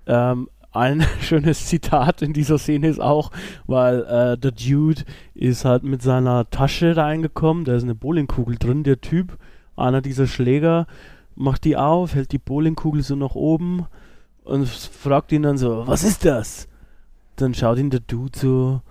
Ähm, 0.06 0.50
ein 0.72 1.06
schönes 1.22 1.68
Zitat 1.68 2.22
in 2.22 2.34
dieser 2.34 2.58
Szene 2.58 2.88
ist 2.88 3.00
auch, 3.00 3.32
weil 3.68 4.04
äh, 4.04 4.38
der 4.38 4.52
Dude 4.52 5.04
ist 5.34 5.66
halt 5.66 5.84
mit 5.84 6.02
seiner 6.02 6.50
Tasche 6.50 6.98
reingekommen, 6.98 7.64
da 7.64 7.76
ist 7.76 7.84
eine 7.84 7.96
Bowlingkugel 7.96 8.58
drin, 8.58 8.84
der 8.84 9.00
Typ, 9.00 9.38
einer 9.76 10.02
dieser 10.02 10.28
Schläger, 10.28 10.88
macht 11.36 11.64
die 11.64 11.78
auf, 11.78 12.16
hält 12.16 12.32
die 12.32 12.40
Bowlingkugel 12.40 13.02
so 13.04 13.16
nach 13.16 13.36
oben 13.36 13.86
und 14.44 14.68
fragt 14.68 15.32
ihn 15.32 15.44
dann 15.44 15.58
so, 15.58 15.88
was 15.88 16.04
ist 16.04 16.26
das? 16.26 16.68
Dann 17.36 17.54
schaut 17.54 17.80
ihn 17.80 17.90
der 17.90 18.02
Dude 18.02 18.38
so, 18.38 18.82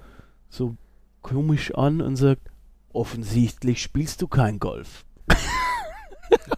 so 0.53 0.77
komisch 1.23 1.75
an 1.75 2.01
und 2.01 2.17
sagt, 2.17 2.51
offensichtlich 2.93 3.83
spielst 3.83 4.21
du 4.23 4.29
kein 4.29 4.59
Golf. 4.59 5.05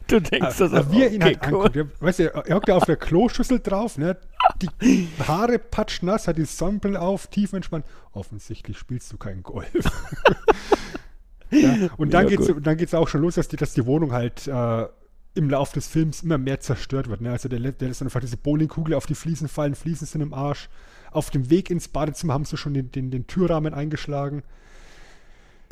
du 0.09 0.21
denkst 0.21 0.59
das 0.59 0.73
auch. 0.73 0.91
Wie 0.91 1.03
er 1.03 1.13
ihn 1.13 1.23
okay, 1.23 1.39
halt 1.41 1.53
cool. 1.53 1.67
anguckt. 1.67 2.03
weißt 2.03 2.19
du, 2.19 2.35
er 2.35 2.57
hockt 2.57 2.69
ja 2.69 2.77
auf 2.77 2.85
der 2.85 2.97
Kloschüssel 2.97 3.61
drauf, 3.61 3.97
ne? 3.97 4.17
Die 4.61 5.09
Haare 5.27 5.59
patschnass, 5.59 6.27
hat 6.29 6.39
die 6.39 6.45
Sonnenbrille 6.45 7.01
auf, 7.01 7.29
tief 7.29 7.53
entspannt. 7.53 7.87
Offensichtlich 8.13 8.79
spielst 8.79 9.13
du 9.13 9.17
kein 9.17 9.43
Golf. 9.43 9.73
ja, 11.51 11.89
und 11.97 12.13
dann 12.13 12.29
ja, 12.29 12.37
geht's, 12.37 12.53
dann 12.61 12.77
geht's 12.77 12.95
auch 12.95 13.09
schon 13.09 13.23
los, 13.23 13.37
dass 13.37 13.49
die, 13.49 13.57
dass 13.57 13.75
die 13.75 13.87
Wohnung 13.87 14.13
halt 14.13 14.47
äh, 14.49 14.87
im 15.35 15.51
Laufe 15.51 15.75
des 15.75 15.87
Films 15.87 16.23
immer 16.23 16.39
mehr 16.39 16.61
zerstört 16.61 17.09
wird. 17.09 17.21
Ne? 17.21 17.31
Also 17.31 17.49
der, 17.49 17.61
der 17.61 17.89
lässt 17.89 18.03
einfach 18.03 18.21
diese 18.21 18.37
Bowlingkugel 18.37 18.95
auf 18.95 19.07
die 19.07 19.15
Fliesen 19.15 19.49
fallen, 19.49 19.75
Fliesen 19.75 20.07
sind 20.07 20.21
im 20.21 20.35
Arsch. 20.35 20.69
Auf 21.15 21.31
dem 21.31 21.49
Weg 21.49 21.71
ins 21.71 21.89
Badezimmer 21.89 22.35
haben 22.35 22.45
sie 22.45 22.57
schon 22.57 22.75
den, 22.75 22.91
den, 22.91 23.11
den 23.11 23.27
Türrahmen 23.27 23.73
eingeschlagen. 23.73 24.43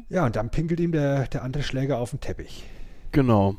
Ja, 0.09 0.27
und 0.27 0.37
dann 0.37 0.51
pinkelt 0.51 0.81
ihm 0.81 0.93
der, 0.93 1.27
der 1.27 1.43
andere 1.43 1.63
Schläger 1.63 1.99
auf 1.99 2.11
den 2.11 2.21
Teppich. 2.21 2.65
Genau. 3.13 3.57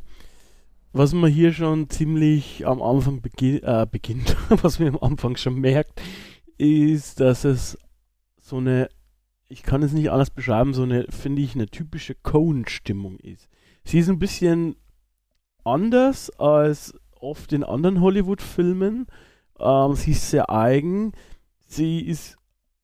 Was 0.92 1.14
man 1.14 1.32
hier 1.32 1.54
schon 1.54 1.90
ziemlich 1.90 2.68
am 2.68 2.82
Anfang 2.82 3.22
begin 3.22 3.64
äh, 3.64 3.88
beginnt, 3.90 4.36
was 4.50 4.80
man 4.80 4.90
am 4.90 5.00
Anfang 5.02 5.36
schon 5.38 5.60
merkt, 5.60 6.02
ist, 6.58 7.20
dass 7.20 7.44
es 7.44 7.78
so 8.40 8.58
eine, 8.58 8.90
ich 9.48 9.64
kann 9.64 9.82
es 9.84 9.92
nicht 9.92 10.12
anders 10.12 10.30
beschreiben, 10.30 10.74
so 10.74 10.84
eine, 10.84 11.06
finde 11.10 11.42
ich, 11.42 11.56
eine 11.56 11.68
typische 11.68 12.16
Cone-Stimmung 12.16 13.18
ist. 13.20 13.50
Sie 13.84 14.00
ist 14.00 14.10
ein 14.10 14.20
bisschen 14.20 14.76
anders 15.64 16.30
als 16.40 16.94
oft 17.20 17.54
in 17.54 17.64
anderen 17.64 18.02
Hollywood-Filmen. 18.02 19.08
Ähm, 19.60 19.96
sie 19.96 20.12
ist 20.12 20.30
sehr 20.30 20.50
eigen. 20.50 21.14
Sie 21.74 22.00
ist 22.00 22.38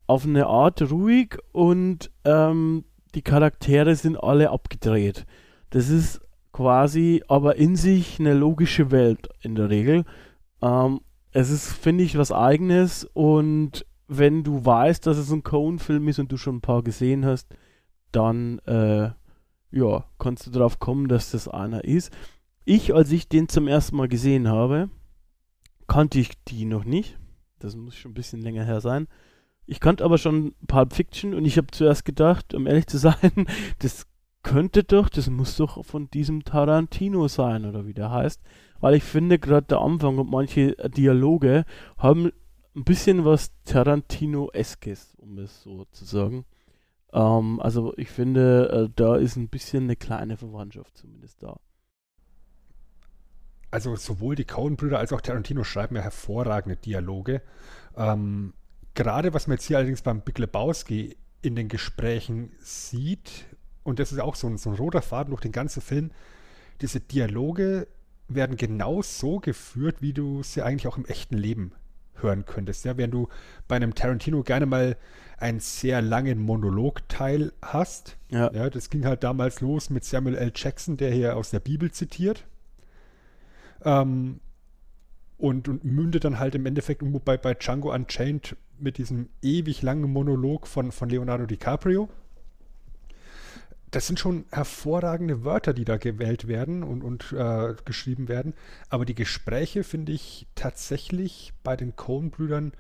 auf 0.07 0.25
eine 0.25 0.47
Art 0.47 0.81
ruhig 0.91 1.37
und 1.51 2.11
ähm, 2.25 2.85
die 3.13 3.21
Charaktere 3.21 3.95
sind 3.95 4.17
alle 4.17 4.49
abgedreht. 4.49 5.25
Das 5.69 5.89
ist 5.89 6.21
quasi 6.51 7.23
aber 7.27 7.57
in 7.57 7.75
sich 7.75 8.19
eine 8.19 8.33
logische 8.33 8.89
Welt 8.89 9.29
in 9.41 9.55
der 9.55 9.69
Regel. 9.69 10.05
Ähm, 10.61 11.01
es 11.31 11.51
ist, 11.51 11.71
finde 11.71 12.03
ich, 12.03 12.17
was 12.17 12.31
eigenes 12.31 13.07
und 13.13 13.85
wenn 14.07 14.43
du 14.43 14.65
weißt, 14.65 15.05
dass 15.05 15.17
es 15.17 15.31
ein 15.31 15.43
Cone-Film 15.43 16.07
ist 16.07 16.17
und 16.17 16.31
du 16.31 16.37
schon 16.37 16.55
ein 16.55 16.61
paar 16.61 16.81
gesehen 16.81 17.23
hast, 17.25 17.47
dann 18.11 18.57
äh, 18.65 19.11
ja, 19.71 20.05
kannst 20.17 20.47
du 20.47 20.51
darauf 20.51 20.79
kommen, 20.79 21.07
dass 21.07 21.29
das 21.29 21.47
einer 21.47 21.83
ist. 21.83 22.11
Ich, 22.65 22.95
als 22.95 23.11
ich 23.11 23.29
den 23.29 23.47
zum 23.47 23.67
ersten 23.67 23.95
Mal 23.95 24.07
gesehen 24.07 24.47
habe, 24.47 24.89
kannte 25.87 26.19
ich 26.19 26.43
die 26.45 26.65
noch 26.65 26.85
nicht. 26.85 27.18
Das 27.59 27.75
muss 27.75 27.95
schon 27.95 28.11
ein 28.11 28.15
bisschen 28.15 28.41
länger 28.41 28.63
her 28.63 28.81
sein. 28.81 29.07
Ich 29.65 29.79
kannte 29.79 30.03
aber 30.03 30.17
schon 30.17 30.55
Pulp 30.67 30.93
Fiction 30.93 31.33
und 31.33 31.45
ich 31.45 31.57
habe 31.57 31.67
zuerst 31.71 32.03
gedacht, 32.05 32.53
um 32.53 32.65
ehrlich 32.65 32.87
zu 32.87 32.97
sein, 32.99 33.47
das 33.79 34.07
könnte 34.41 34.83
doch, 34.83 35.09
das 35.09 35.29
muss 35.29 35.57
doch 35.57 35.85
von 35.85 36.09
diesem 36.09 36.43
Tarantino 36.43 37.27
sein 37.27 37.65
oder 37.65 37.85
wie 37.85 37.93
der 37.93 38.09
heißt. 38.09 38.41
Weil 38.79 38.95
ich 38.95 39.03
finde, 39.03 39.37
gerade 39.37 39.67
der 39.67 39.81
Anfang 39.81 40.17
und 40.17 40.31
manche 40.31 40.75
Dialoge 40.89 41.65
haben 41.97 42.31
ein 42.75 42.83
bisschen 42.83 43.25
was 43.25 43.51
Tarantino-eskes, 43.65 45.15
um 45.17 45.37
es 45.37 45.61
so 45.63 45.85
zu 45.91 46.05
sagen. 46.05 46.45
Ähm, 47.11 47.59
also 47.59 47.93
ich 47.97 48.09
finde, 48.09 48.87
äh, 48.87 48.93
da 48.95 49.17
ist 49.17 49.35
ein 49.35 49.49
bisschen 49.49 49.83
eine 49.83 49.95
kleine 49.95 50.37
Verwandtschaft 50.37 50.97
zumindest 50.97 51.43
da. 51.43 51.59
Also 53.71 53.95
sowohl 53.95 54.35
die 54.35 54.45
Coen-Brüder 54.45 54.99
als 54.99 55.13
auch 55.13 55.21
Tarantino 55.21 55.63
schreiben 55.63 55.95
ja 55.95 56.01
hervorragende 56.01 56.75
Dialoge. 56.75 57.41
Ähm, 57.95 58.53
gerade 58.95 59.33
was 59.33 59.47
man 59.47 59.57
jetzt 59.57 59.65
hier 59.65 59.77
allerdings 59.77 60.01
beim 60.01 60.21
Big 60.21 60.39
Lebowski 60.39 61.15
in 61.41 61.55
den 61.55 61.67
Gesprächen 61.67 62.51
sieht, 62.59 63.45
und 63.83 63.99
das 63.99 64.11
ist 64.11 64.19
auch 64.19 64.35
so 64.35 64.47
ein, 64.47 64.57
so 64.57 64.71
ein 64.71 64.75
roter 64.75 65.01
Faden 65.01 65.31
durch 65.31 65.41
den 65.41 65.51
ganzen 65.51 65.81
Film, 65.81 66.11
diese 66.81 66.99
Dialoge 66.99 67.87
werden 68.27 68.57
genau 68.57 69.01
so 69.01 69.39
geführt, 69.39 70.01
wie 70.01 70.13
du 70.13 70.43
sie 70.43 70.61
eigentlich 70.61 70.87
auch 70.87 70.97
im 70.97 71.05
echten 71.05 71.37
Leben 71.37 71.73
hören 72.15 72.45
könntest. 72.45 72.85
Ja, 72.85 72.97
wenn 72.97 73.11
du 73.11 73.27
bei 73.67 73.75
einem 73.75 73.95
Tarantino 73.95 74.43
gerne 74.43 74.65
mal 74.65 74.97
einen 75.37 75.59
sehr 75.59 76.01
langen 76.01 76.39
Monologteil 76.39 77.53
hast. 77.61 78.17
Ja. 78.29 78.51
ja. 78.53 78.69
Das 78.69 78.89
ging 78.89 79.05
halt 79.05 79.23
damals 79.23 79.61
los 79.61 79.89
mit 79.89 80.03
Samuel 80.03 80.35
L. 80.35 80.51
Jackson, 80.53 80.97
der 80.97 81.11
hier 81.11 81.37
aus 81.37 81.49
der 81.49 81.59
Bibel 81.59 81.91
zitiert. 81.91 82.45
Ähm, 83.83 84.39
und, 85.37 85.69
und 85.69 85.85
mündet 85.85 86.25
dann 86.25 86.37
halt 86.37 86.55
im 86.55 86.65
Endeffekt 86.65 87.01
bei, 87.23 87.37
bei 87.37 87.53
Django 87.53 87.93
Unchained 87.93 88.57
mit 88.77 88.97
diesem 88.97 89.29
ewig 89.41 89.81
langen 89.81 90.11
Monolog 90.11 90.67
von, 90.67 90.91
von 90.91 91.09
Leonardo 91.09 91.45
DiCaprio 91.45 92.09
das 93.91 94.05
sind 94.05 94.19
schon 94.19 94.45
hervorragende 94.51 95.43
Wörter, 95.43 95.73
die 95.73 95.85
da 95.85 95.97
gewählt 95.97 96.47
werden 96.47 96.83
und, 96.83 97.03
und 97.03 97.31
äh, 97.33 97.73
geschrieben 97.85 98.27
werden. 98.27 98.53
Aber 98.89 99.05
die 99.05 99.15
Gespräche 99.15 99.83
finde 99.83 100.11
ich 100.11 100.47
tatsächlich 100.55 101.53
bei 101.63 101.75
den 101.75 101.95
Coen-Brüdern, 101.95 102.73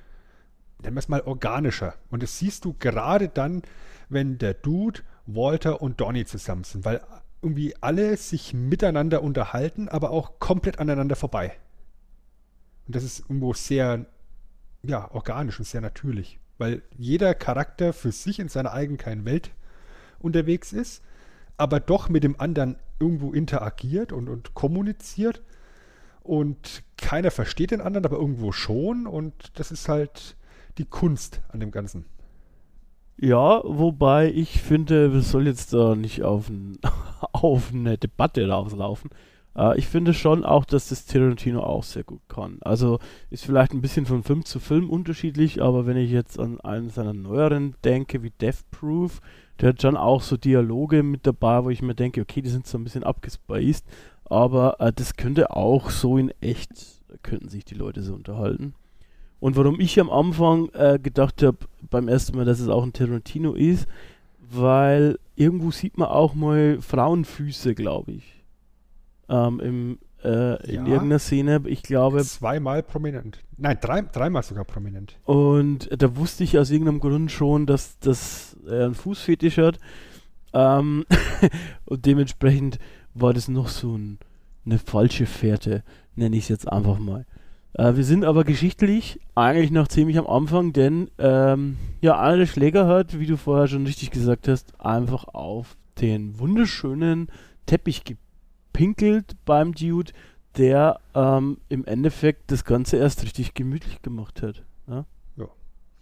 nennen 0.81 0.95
wir 0.95 0.99
es 0.99 1.09
mal, 1.09 1.21
organischer. 1.21 1.95
Und 2.11 2.21
das 2.21 2.37
siehst 2.37 2.65
du 2.65 2.75
gerade 2.77 3.27
dann, 3.27 3.63
wenn 4.09 4.37
der 4.37 4.53
Dude, 4.53 5.01
Walter 5.25 5.81
und 5.81 5.99
Donny 5.99 6.25
zusammen 6.25 6.63
sind, 6.63 6.85
weil 6.85 7.01
irgendwie 7.41 7.73
alle 7.81 8.17
sich 8.17 8.53
miteinander 8.53 9.23
unterhalten, 9.23 9.87
aber 9.87 10.11
auch 10.11 10.39
komplett 10.39 10.79
aneinander 10.79 11.15
vorbei. 11.15 11.53
Und 12.87 12.95
das 12.95 13.03
ist 13.03 13.21
irgendwo 13.21 13.53
sehr, 13.53 14.05
ja, 14.83 15.09
organisch 15.11 15.59
und 15.59 15.65
sehr 15.65 15.81
natürlich, 15.81 16.39
weil 16.57 16.81
jeder 16.97 17.33
Charakter 17.33 17.93
für 17.93 18.11
sich 18.11 18.39
in 18.39 18.49
seiner 18.49 18.73
eigenen 18.73 19.25
Welt 19.25 19.51
unterwegs 20.19 20.73
ist, 20.73 21.01
aber 21.57 21.79
doch 21.79 22.09
mit 22.09 22.23
dem 22.23 22.39
anderen 22.39 22.77
irgendwo 22.99 23.31
interagiert 23.31 24.11
und, 24.11 24.27
und 24.27 24.53
kommuniziert. 24.53 25.41
Und 26.21 26.83
keiner 26.97 27.31
versteht 27.31 27.71
den 27.71 27.81
anderen, 27.81 28.05
aber 28.05 28.17
irgendwo 28.17 28.51
schon. 28.51 29.07
Und 29.07 29.33
das 29.57 29.71
ist 29.71 29.89
halt 29.89 30.35
die 30.77 30.85
Kunst 30.85 31.41
an 31.49 31.59
dem 31.59 31.71
Ganzen. 31.71 32.05
Ja, 33.21 33.61
wobei 33.65 34.31
ich 34.31 34.61
finde, 34.61 35.11
wir 35.11 35.21
soll 35.21 35.47
jetzt 35.47 35.73
da 35.73 35.93
nicht 35.95 36.23
auf, 36.23 36.47
ein, 36.47 36.77
auf 37.33 37.73
eine 37.73 37.97
Debatte 37.97 38.47
rauslaufen. 38.47 39.09
Äh, 39.57 39.77
ich 39.77 39.87
finde 39.87 40.13
schon 40.13 40.45
auch, 40.45 40.63
dass 40.63 40.87
das 40.87 41.05
Tarantino 41.05 41.61
auch 41.61 41.83
sehr 41.83 42.03
gut 42.03 42.21
kann. 42.29 42.59
Also 42.61 42.99
ist 43.29 43.43
vielleicht 43.45 43.73
ein 43.73 43.81
bisschen 43.81 44.05
von 44.05 44.23
Film 44.23 44.45
zu 44.45 44.61
Film 44.61 44.89
unterschiedlich, 44.89 45.61
aber 45.61 45.85
wenn 45.85 45.97
ich 45.97 46.11
jetzt 46.11 46.39
an 46.39 46.61
einen 46.61 46.89
seiner 46.89 47.13
neueren 47.13 47.75
denke, 47.83 48.23
wie 48.23 48.31
Death 48.31 48.63
Proof, 48.71 49.19
der 49.59 49.69
hat 49.69 49.81
schon 49.81 49.97
auch 49.97 50.21
so 50.21 50.37
Dialoge 50.37 51.03
mit 51.03 51.27
dabei, 51.27 51.65
wo 51.65 51.69
ich 51.69 51.81
mir 51.81 51.95
denke, 51.95 52.21
okay, 52.21 52.41
die 52.41 52.49
sind 52.49 52.67
so 52.67 52.77
ein 52.77 52.85
bisschen 52.85 53.03
abgespaced, 53.03 53.85
aber 54.23 54.79
äh, 54.79 54.93
das 54.95 55.17
könnte 55.17 55.51
auch 55.51 55.89
so 55.89 56.17
in 56.17 56.31
echt, 56.39 57.01
könnten 57.21 57.49
sich 57.49 57.65
die 57.65 57.75
Leute 57.75 58.01
so 58.01 58.13
unterhalten. 58.13 58.75
Und 59.39 59.55
warum 59.55 59.79
ich 59.79 59.99
am 59.99 60.09
Anfang 60.09 60.69
äh, 60.73 60.99
gedacht 61.01 61.43
habe, 61.43 61.57
beim 61.89 62.07
ersten 62.07 62.35
Mal, 62.35 62.45
dass 62.45 62.59
es 62.59 62.67
auch 62.67 62.83
ein 62.83 62.93
Tarantino 62.93 63.53
ist, 63.53 63.87
weil 64.39 65.17
irgendwo 65.35 65.71
sieht 65.71 65.97
man 65.97 66.09
auch 66.09 66.33
mal 66.33 66.79
Frauenfüße, 66.81 67.75
glaube 67.75 68.13
ich. 68.13 68.43
Ähm, 69.29 69.59
im, 69.59 69.99
äh, 70.23 70.67
in 70.67 70.85
ja, 70.85 70.93
irgendeiner 70.93 71.19
Szene, 71.19 71.61
ich 71.65 71.83
glaube. 71.83 72.23
Zweimal 72.23 72.83
prominent. 72.83 73.39
Nein, 73.57 73.77
drei, 73.79 74.01
dreimal 74.01 74.43
sogar 74.43 74.65
prominent. 74.65 75.17
Und 75.25 75.89
da 75.91 76.15
wusste 76.17 76.43
ich 76.43 76.57
aus 76.57 76.71
irgendeinem 76.71 76.99
Grund 76.99 77.31
schon, 77.31 77.65
dass 77.65 77.99
das 77.99 78.57
äh, 78.67 78.85
ein 78.85 78.95
Fußfetisch 78.95 79.57
hat. 79.57 79.79
Ähm 80.53 81.05
und 81.85 82.05
dementsprechend 82.05 82.79
war 83.13 83.33
das 83.33 83.47
noch 83.47 83.67
so 83.67 83.97
ein, 83.97 84.17
eine 84.65 84.79
falsche 84.79 85.25
Fährte, 85.25 85.83
nenne 86.15 86.35
ich 86.35 86.43
es 86.43 86.49
jetzt 86.49 86.71
einfach 86.71 86.99
mal. 86.99 87.25
Äh, 87.73 87.95
wir 87.95 88.03
sind 88.03 88.25
aber 88.25 88.43
geschichtlich 88.43 89.19
eigentlich 89.35 89.71
noch 89.71 89.87
ziemlich 89.87 90.17
am 90.17 90.27
Anfang, 90.27 90.73
denn 90.73 91.09
ähm, 91.17 91.77
ja, 92.01 92.35
der 92.35 92.45
Schläger 92.45 92.87
hat, 92.87 93.19
wie 93.19 93.25
du 93.25 93.37
vorher 93.37 93.67
schon 93.67 93.85
richtig 93.85 94.11
gesagt 94.11 94.47
hast, 94.47 94.79
einfach 94.79 95.25
auf 95.25 95.77
den 96.01 96.39
wunderschönen 96.39 97.27
Teppich 97.65 98.03
gepinkelt 98.03 99.35
beim 99.45 99.73
Dude, 99.73 100.11
der 100.57 100.99
ähm, 101.13 101.57
im 101.69 101.85
Endeffekt 101.85 102.51
das 102.51 102.65
Ganze 102.65 102.97
erst 102.97 103.23
richtig 103.23 103.53
gemütlich 103.53 104.01
gemacht 104.01 104.41
hat. 104.41 104.63
Ja? 104.87 105.05
ja. 105.37 105.47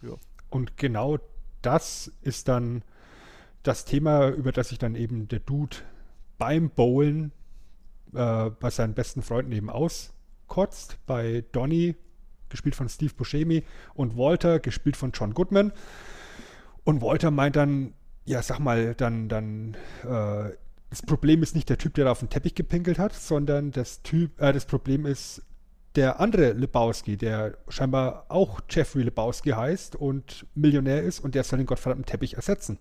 ja. 0.03 0.13
Und 0.49 0.77
genau 0.77 1.17
das 1.61 2.11
ist 2.21 2.47
dann 2.47 2.83
das 3.63 3.83
Thema, 3.83 4.29
über 4.29 4.51
das 4.51 4.69
sich 4.69 4.77
dann 4.77 4.95
eben 4.95 5.27
der 5.27 5.39
Dude 5.39 5.77
beim 6.37 6.69
Bowlen 6.69 7.33
äh, 8.13 8.49
bei 8.49 8.69
seinen 8.69 8.93
besten 8.93 9.21
Freunden 9.21 9.51
eben 9.51 9.69
auskotzt. 10.47 10.97
Bei 11.05 11.43
Donny, 11.51 11.95
gespielt 12.49 12.75
von 12.75 12.89
Steve 12.89 13.13
Buscemi, 13.13 13.63
und 13.93 14.17
Walter, 14.17 14.59
gespielt 14.59 14.97
von 14.97 15.11
John 15.11 15.33
Goodman. 15.33 15.71
Und 16.83 17.01
Walter 17.01 17.31
meint 17.31 17.55
dann, 17.55 17.93
ja, 18.25 18.41
sag 18.41 18.59
mal, 18.59 18.95
dann, 18.95 19.29
dann, 19.29 19.75
äh, 20.03 20.51
das 20.89 21.01
Problem 21.05 21.43
ist 21.43 21.55
nicht 21.55 21.69
der 21.69 21.77
Typ, 21.77 21.93
der 21.95 22.05
da 22.05 22.11
auf 22.11 22.19
den 22.19 22.29
Teppich 22.29 22.55
gepinkelt 22.55 22.97
hat, 22.97 23.13
sondern 23.13 23.71
das 23.71 24.01
Typ, 24.03 24.39
äh, 24.41 24.53
das 24.53 24.65
Problem 24.65 25.05
ist 25.05 25.43
der 25.95 26.19
andere 26.19 26.53
Lebowski, 26.53 27.17
der 27.17 27.57
scheinbar 27.69 28.25
auch 28.29 28.61
Jeffrey 28.69 29.03
Lebowski 29.03 29.49
heißt 29.49 29.95
und 29.95 30.45
Millionär 30.53 31.01
ist 31.01 31.19
und 31.19 31.33
der 31.33 31.43
soll 31.43 31.57
den 31.57 31.65
gottverdammten 31.65 32.05
Teppich 32.05 32.35
ersetzen. 32.35 32.77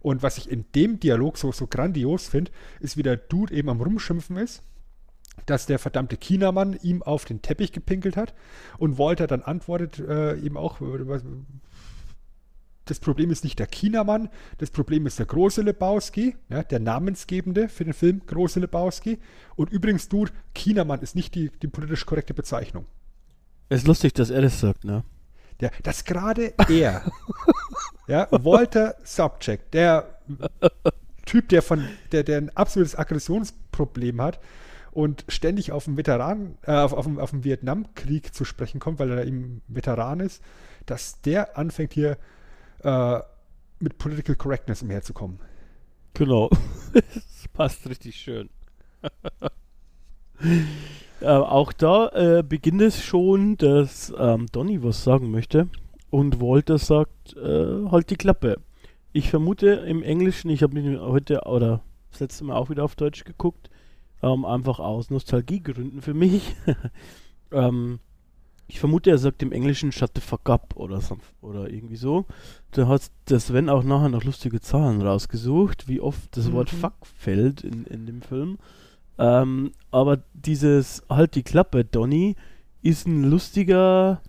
Und 0.00 0.22
was 0.22 0.38
ich 0.38 0.50
in 0.50 0.66
dem 0.74 1.00
Dialog 1.00 1.38
so, 1.38 1.50
so 1.50 1.66
grandios 1.66 2.28
finde, 2.28 2.52
ist, 2.78 2.96
wie 2.96 3.02
der 3.02 3.16
Dude 3.16 3.54
eben 3.54 3.70
am 3.70 3.80
Rumschimpfen 3.80 4.36
ist, 4.36 4.62
dass 5.44 5.66
der 5.66 5.78
verdammte 5.78 6.16
Chinamann 6.20 6.78
ihm 6.82 7.02
auf 7.02 7.24
den 7.24 7.42
Teppich 7.42 7.72
gepinkelt 7.72 8.16
hat 8.16 8.34
und 8.78 8.98
Walter 8.98 9.26
dann 9.26 9.42
antwortet 9.42 9.98
äh, 9.98 10.36
eben 10.38 10.56
auch, 10.56 10.80
äh, 10.80 11.20
das 12.86 13.00
Problem 13.00 13.30
ist 13.30 13.44
nicht 13.44 13.58
der 13.58 13.66
Chinamann, 13.66 14.28
das 14.58 14.70
Problem 14.70 15.06
ist 15.06 15.18
der 15.18 15.26
große 15.26 15.60
Lebowski, 15.62 16.36
ja, 16.48 16.62
der 16.62 16.78
namensgebende 16.78 17.68
für 17.68 17.84
den 17.84 17.92
Film 17.92 18.22
große 18.24 18.60
Lebowski. 18.60 19.18
Und 19.56 19.70
übrigens, 19.70 20.08
Dude, 20.08 20.32
Chinamann 20.56 21.00
ist 21.00 21.16
nicht 21.16 21.34
die, 21.34 21.50
die 21.50 21.66
politisch 21.66 22.06
korrekte 22.06 22.32
Bezeichnung. 22.32 22.86
Es 23.68 23.80
ist 23.80 23.88
lustig, 23.88 24.14
dass 24.14 24.30
er 24.30 24.42
das 24.42 24.60
sagt, 24.60 24.84
ne? 24.84 25.02
Der, 25.60 25.72
dass 25.82 26.04
gerade 26.04 26.54
er, 26.68 27.10
ja, 28.06 28.28
Walter 28.30 28.94
Subject, 29.02 29.74
der 29.74 30.20
Typ, 31.24 31.48
der 31.48 31.62
von, 31.62 31.88
der, 32.12 32.22
der 32.22 32.38
ein 32.38 32.56
absolutes 32.56 32.96
Aggressionsproblem 32.96 34.20
hat 34.20 34.38
und 34.96 35.26
ständig 35.28 35.72
auf 35.72 35.84
den 35.84 35.98
Veteran, 35.98 36.56
äh, 36.62 36.72
auf, 36.72 36.94
auf, 36.94 37.06
auf 37.18 37.30
den 37.30 37.44
Vietnamkrieg 37.44 38.34
zu 38.34 38.46
sprechen 38.46 38.80
kommt, 38.80 38.98
weil 38.98 39.10
er 39.10 39.26
eben 39.26 39.60
Veteran 39.68 40.20
ist, 40.20 40.42
dass 40.86 41.20
der 41.20 41.58
anfängt 41.58 41.92
hier 41.92 42.16
äh, 42.82 43.20
mit 43.78 43.98
Political 43.98 44.36
Correctness 44.36 44.80
umherzukommen. 44.80 45.38
Genau. 46.14 46.48
das 46.94 47.46
passt 47.52 47.86
richtig 47.86 48.16
schön. 48.16 48.48
äh, 51.20 51.26
auch 51.26 51.74
da 51.74 52.38
äh, 52.38 52.42
beginnt 52.42 52.80
es 52.80 53.04
schon, 53.04 53.58
dass 53.58 54.14
ähm, 54.18 54.46
Donny 54.50 54.82
was 54.82 55.04
sagen 55.04 55.30
möchte 55.30 55.68
und 56.08 56.40
Walter 56.40 56.78
sagt, 56.78 57.36
äh, 57.36 57.90
halt 57.90 58.08
die 58.08 58.16
Klappe. 58.16 58.62
Ich 59.12 59.28
vermute 59.28 59.66
im 59.66 60.02
Englischen, 60.02 60.48
ich 60.48 60.62
habe 60.62 61.00
heute 61.02 61.42
oder 61.42 61.82
das 62.12 62.20
letzte 62.20 62.44
Mal 62.44 62.56
auch 62.56 62.70
wieder 62.70 62.84
auf 62.84 62.96
Deutsch 62.96 63.24
geguckt, 63.24 63.68
ähm, 64.22 64.44
einfach 64.44 64.78
aus 64.78 65.10
Nostalgiegründen 65.10 66.02
für 66.02 66.14
mich. 66.14 66.56
ähm, 67.52 67.98
ich 68.68 68.80
vermute, 68.80 69.10
er 69.10 69.18
sagt 69.18 69.42
im 69.42 69.52
Englischen 69.52 69.92
Shut 69.92 70.10
the 70.14 70.20
fuck 70.20 70.48
up 70.50 70.74
oder, 70.76 71.00
so, 71.00 71.18
oder 71.40 71.70
irgendwie 71.70 71.96
so. 71.96 72.24
Da 72.72 72.88
hat 72.88 73.10
der 73.28 73.38
Sven 73.38 73.68
auch 73.68 73.84
nachher 73.84 74.08
noch 74.08 74.24
lustige 74.24 74.60
Zahlen 74.60 75.02
rausgesucht, 75.02 75.88
wie 75.88 76.00
oft 76.00 76.36
das 76.36 76.48
mhm. 76.48 76.52
Wort 76.54 76.70
fuck 76.70 76.94
fällt 77.16 77.62
in, 77.62 77.84
in 77.84 78.06
dem 78.06 78.22
Film. 78.22 78.58
Ähm, 79.18 79.72
aber 79.90 80.18
dieses 80.34 81.04
Halt 81.08 81.36
die 81.36 81.44
Klappe, 81.44 81.84
Donny, 81.84 82.34
ist 82.82 83.06
ein 83.06 83.24
lustiger 83.24 84.20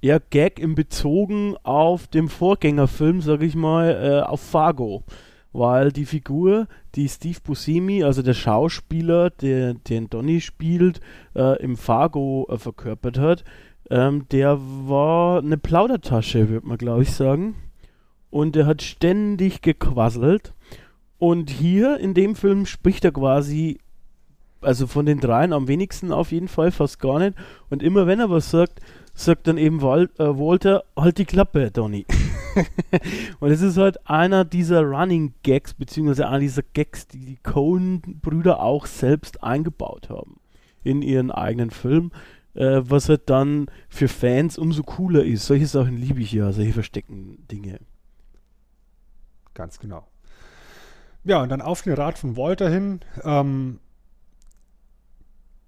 ja, 0.00 0.18
Gag 0.18 0.58
im 0.58 0.74
Bezogen 0.74 1.56
auf 1.62 2.06
dem 2.08 2.28
Vorgängerfilm, 2.28 3.20
sag 3.20 3.42
ich 3.42 3.54
mal, 3.54 3.90
äh, 3.90 4.26
auf 4.26 4.40
Fargo 4.40 5.04
weil 5.52 5.92
die 5.92 6.04
Figur, 6.04 6.68
die 6.94 7.08
Steve 7.08 7.38
Buscemi, 7.42 8.04
also 8.04 8.22
der 8.22 8.34
Schauspieler, 8.34 9.30
der 9.30 9.74
den 9.74 10.08
Donny 10.08 10.40
spielt, 10.40 11.00
äh, 11.34 11.60
im 11.62 11.76
Fargo 11.76 12.46
äh, 12.50 12.58
verkörpert 12.58 13.18
hat, 13.18 13.44
ähm, 13.90 14.26
der 14.30 14.58
war 14.60 15.40
eine 15.40 15.58
Plaudertasche, 15.58 16.48
würde 16.48 16.66
man 16.66 16.78
glaube 16.78 17.02
ich 17.02 17.12
sagen. 17.12 17.56
Und 18.30 18.56
er 18.56 18.66
hat 18.66 18.82
ständig 18.82 19.60
gequasselt. 19.60 20.54
Und 21.18 21.50
hier 21.50 21.98
in 21.98 22.14
dem 22.14 22.36
Film 22.36 22.64
spricht 22.64 23.04
er 23.04 23.12
quasi, 23.12 23.78
also 24.60 24.86
von 24.86 25.04
den 25.04 25.18
dreien 25.18 25.52
am 25.52 25.66
wenigsten 25.66 26.12
auf 26.12 26.30
jeden 26.30 26.48
Fall, 26.48 26.70
fast 26.70 27.00
gar 27.00 27.18
nicht. 27.18 27.34
Und 27.68 27.82
immer 27.82 28.06
wenn 28.06 28.20
er 28.20 28.30
was 28.30 28.50
sagt, 28.50 28.80
sagt 29.14 29.48
dann 29.48 29.58
eben 29.58 29.82
Wal 29.82 30.08
äh, 30.18 30.24
Walter, 30.24 30.84
halt 30.96 31.18
die 31.18 31.24
Klappe, 31.24 31.70
Donny. 31.72 32.06
und 33.40 33.50
es 33.50 33.62
ist 33.62 33.76
halt 33.76 34.08
einer 34.08 34.44
dieser 34.44 34.82
Running 34.82 35.34
Gags, 35.42 35.74
beziehungsweise 35.74 36.28
einer 36.28 36.40
dieser 36.40 36.62
Gags, 36.62 37.06
die 37.06 37.24
die 37.24 37.36
Coen-Brüder 37.36 38.60
auch 38.60 38.86
selbst 38.86 39.42
eingebaut 39.42 40.08
haben 40.10 40.40
in 40.82 41.02
ihren 41.02 41.30
eigenen 41.30 41.70
Film, 41.70 42.12
äh, 42.54 42.80
was 42.82 43.08
halt 43.08 43.28
dann 43.30 43.66
für 43.88 44.08
Fans 44.08 44.58
umso 44.58 44.82
cooler 44.82 45.24
ist. 45.24 45.46
Solche 45.46 45.66
Sachen 45.66 45.96
liebe 45.96 46.20
ich 46.20 46.32
ja, 46.32 46.52
solche 46.52 46.72
versteckten 46.72 47.46
Dinge. 47.48 47.80
Ganz 49.54 49.78
genau. 49.78 50.06
Ja, 51.24 51.42
und 51.42 51.50
dann 51.50 51.60
auf 51.60 51.82
den 51.82 51.92
Rat 51.92 52.18
von 52.18 52.36
Walter 52.36 52.70
hin 52.70 53.00
ähm, 53.24 53.78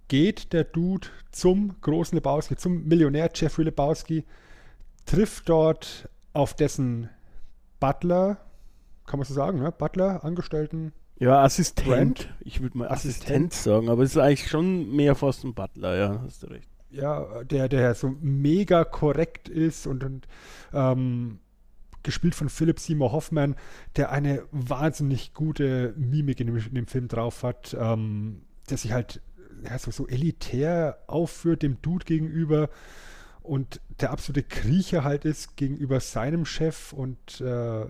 geht 0.08 0.52
der 0.52 0.64
Dude 0.64 1.08
zum 1.30 1.80
großen 1.80 2.16
Lebowski, 2.16 2.56
zum 2.56 2.84
Millionär 2.84 3.30
Jeffrey 3.34 3.64
Lebowski, 3.64 4.24
trifft 5.04 5.48
dort 5.48 6.08
auf 6.32 6.54
dessen 6.54 7.08
Butler, 7.80 8.38
kann 9.06 9.18
man 9.18 9.26
so 9.26 9.34
sagen, 9.34 9.60
ne? 9.60 9.72
Butler, 9.72 10.24
Angestellten. 10.24 10.92
Ja, 11.18 11.42
Assistent. 11.42 11.88
Brand. 11.88 12.34
Ich 12.40 12.60
würde 12.60 12.78
mal 12.78 12.88
Assistent. 12.88 13.52
Assistent. 13.52 13.52
sagen, 13.52 13.88
aber 13.88 14.02
es 14.02 14.12
ist 14.12 14.18
eigentlich 14.18 14.48
schon 14.48 14.94
mehr 14.94 15.14
fast 15.14 15.44
ein 15.44 15.54
Butler, 15.54 15.96
ja, 15.96 16.20
hast 16.24 16.42
du 16.42 16.48
recht. 16.48 16.68
Ja, 16.90 17.44
der, 17.44 17.68
der 17.68 17.94
so 17.94 18.14
mega 18.20 18.84
korrekt 18.84 19.48
ist 19.48 19.86
und, 19.86 20.04
und 20.04 20.26
ähm, 20.72 21.38
gespielt 22.02 22.34
von 22.34 22.48
Philip 22.48 22.78
Seymour 22.78 23.12
Hoffman, 23.12 23.56
der 23.96 24.12
eine 24.12 24.42
wahnsinnig 24.50 25.32
gute 25.32 25.94
Mimik 25.96 26.40
in 26.40 26.48
dem, 26.48 26.56
in 26.56 26.74
dem 26.74 26.86
Film 26.86 27.08
drauf 27.08 27.42
hat, 27.42 27.76
ähm, 27.78 28.42
der 28.68 28.76
sich 28.76 28.92
halt 28.92 29.22
ja, 29.64 29.78
so, 29.78 29.90
so 29.90 30.06
elitär 30.06 30.98
aufführt 31.06 31.62
dem 31.62 31.80
Dude 31.82 32.04
gegenüber 32.04 32.68
und 33.42 33.80
der 34.00 34.10
absolute 34.10 34.42
Kriecher 34.42 35.04
halt 35.04 35.24
ist 35.24 35.56
gegenüber 35.56 36.00
seinem 36.00 36.44
Chef 36.44 36.92
und 36.92 37.40
äh, 37.40 37.86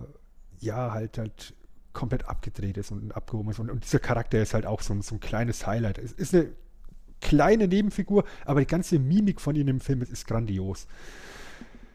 ja, 0.60 0.92
halt 0.92 1.18
halt 1.18 1.54
komplett 1.92 2.28
abgedreht 2.28 2.78
ist 2.78 2.90
und 2.90 3.12
abgehoben 3.12 3.50
ist. 3.50 3.58
Und, 3.58 3.70
und 3.70 3.84
dieser 3.84 3.98
Charakter 3.98 4.40
ist 4.40 4.54
halt 4.54 4.66
auch 4.66 4.80
so, 4.80 4.98
so 5.02 5.16
ein 5.16 5.20
kleines 5.20 5.66
Highlight. 5.66 5.98
Es 5.98 6.12
ist 6.12 6.34
eine 6.34 6.48
kleine 7.20 7.68
Nebenfigur, 7.68 8.24
aber 8.44 8.60
die 8.60 8.66
ganze 8.66 8.98
Mimik 8.98 9.40
von 9.40 9.54
ihm 9.54 9.68
im 9.68 9.80
Film 9.80 10.02
ist, 10.02 10.10
ist 10.10 10.26
grandios. 10.26 10.86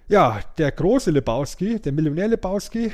Ja, 0.08 0.40
der 0.58 0.72
große 0.72 1.12
Lebowski, 1.12 1.80
der 1.80 1.92
Millionär 1.92 2.30
Lebowski, 2.30 2.92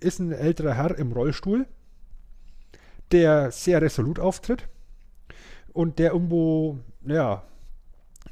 ist 0.00 0.18
ein 0.18 0.32
älterer 0.32 0.74
Herr 0.74 0.98
im 0.98 1.12
Rollstuhl, 1.12 1.66
der 3.10 3.50
sehr 3.50 3.80
resolut 3.80 4.18
auftritt 4.18 4.68
und 5.72 5.98
der 5.98 6.12
irgendwo, 6.12 6.78
naja, 7.00 7.42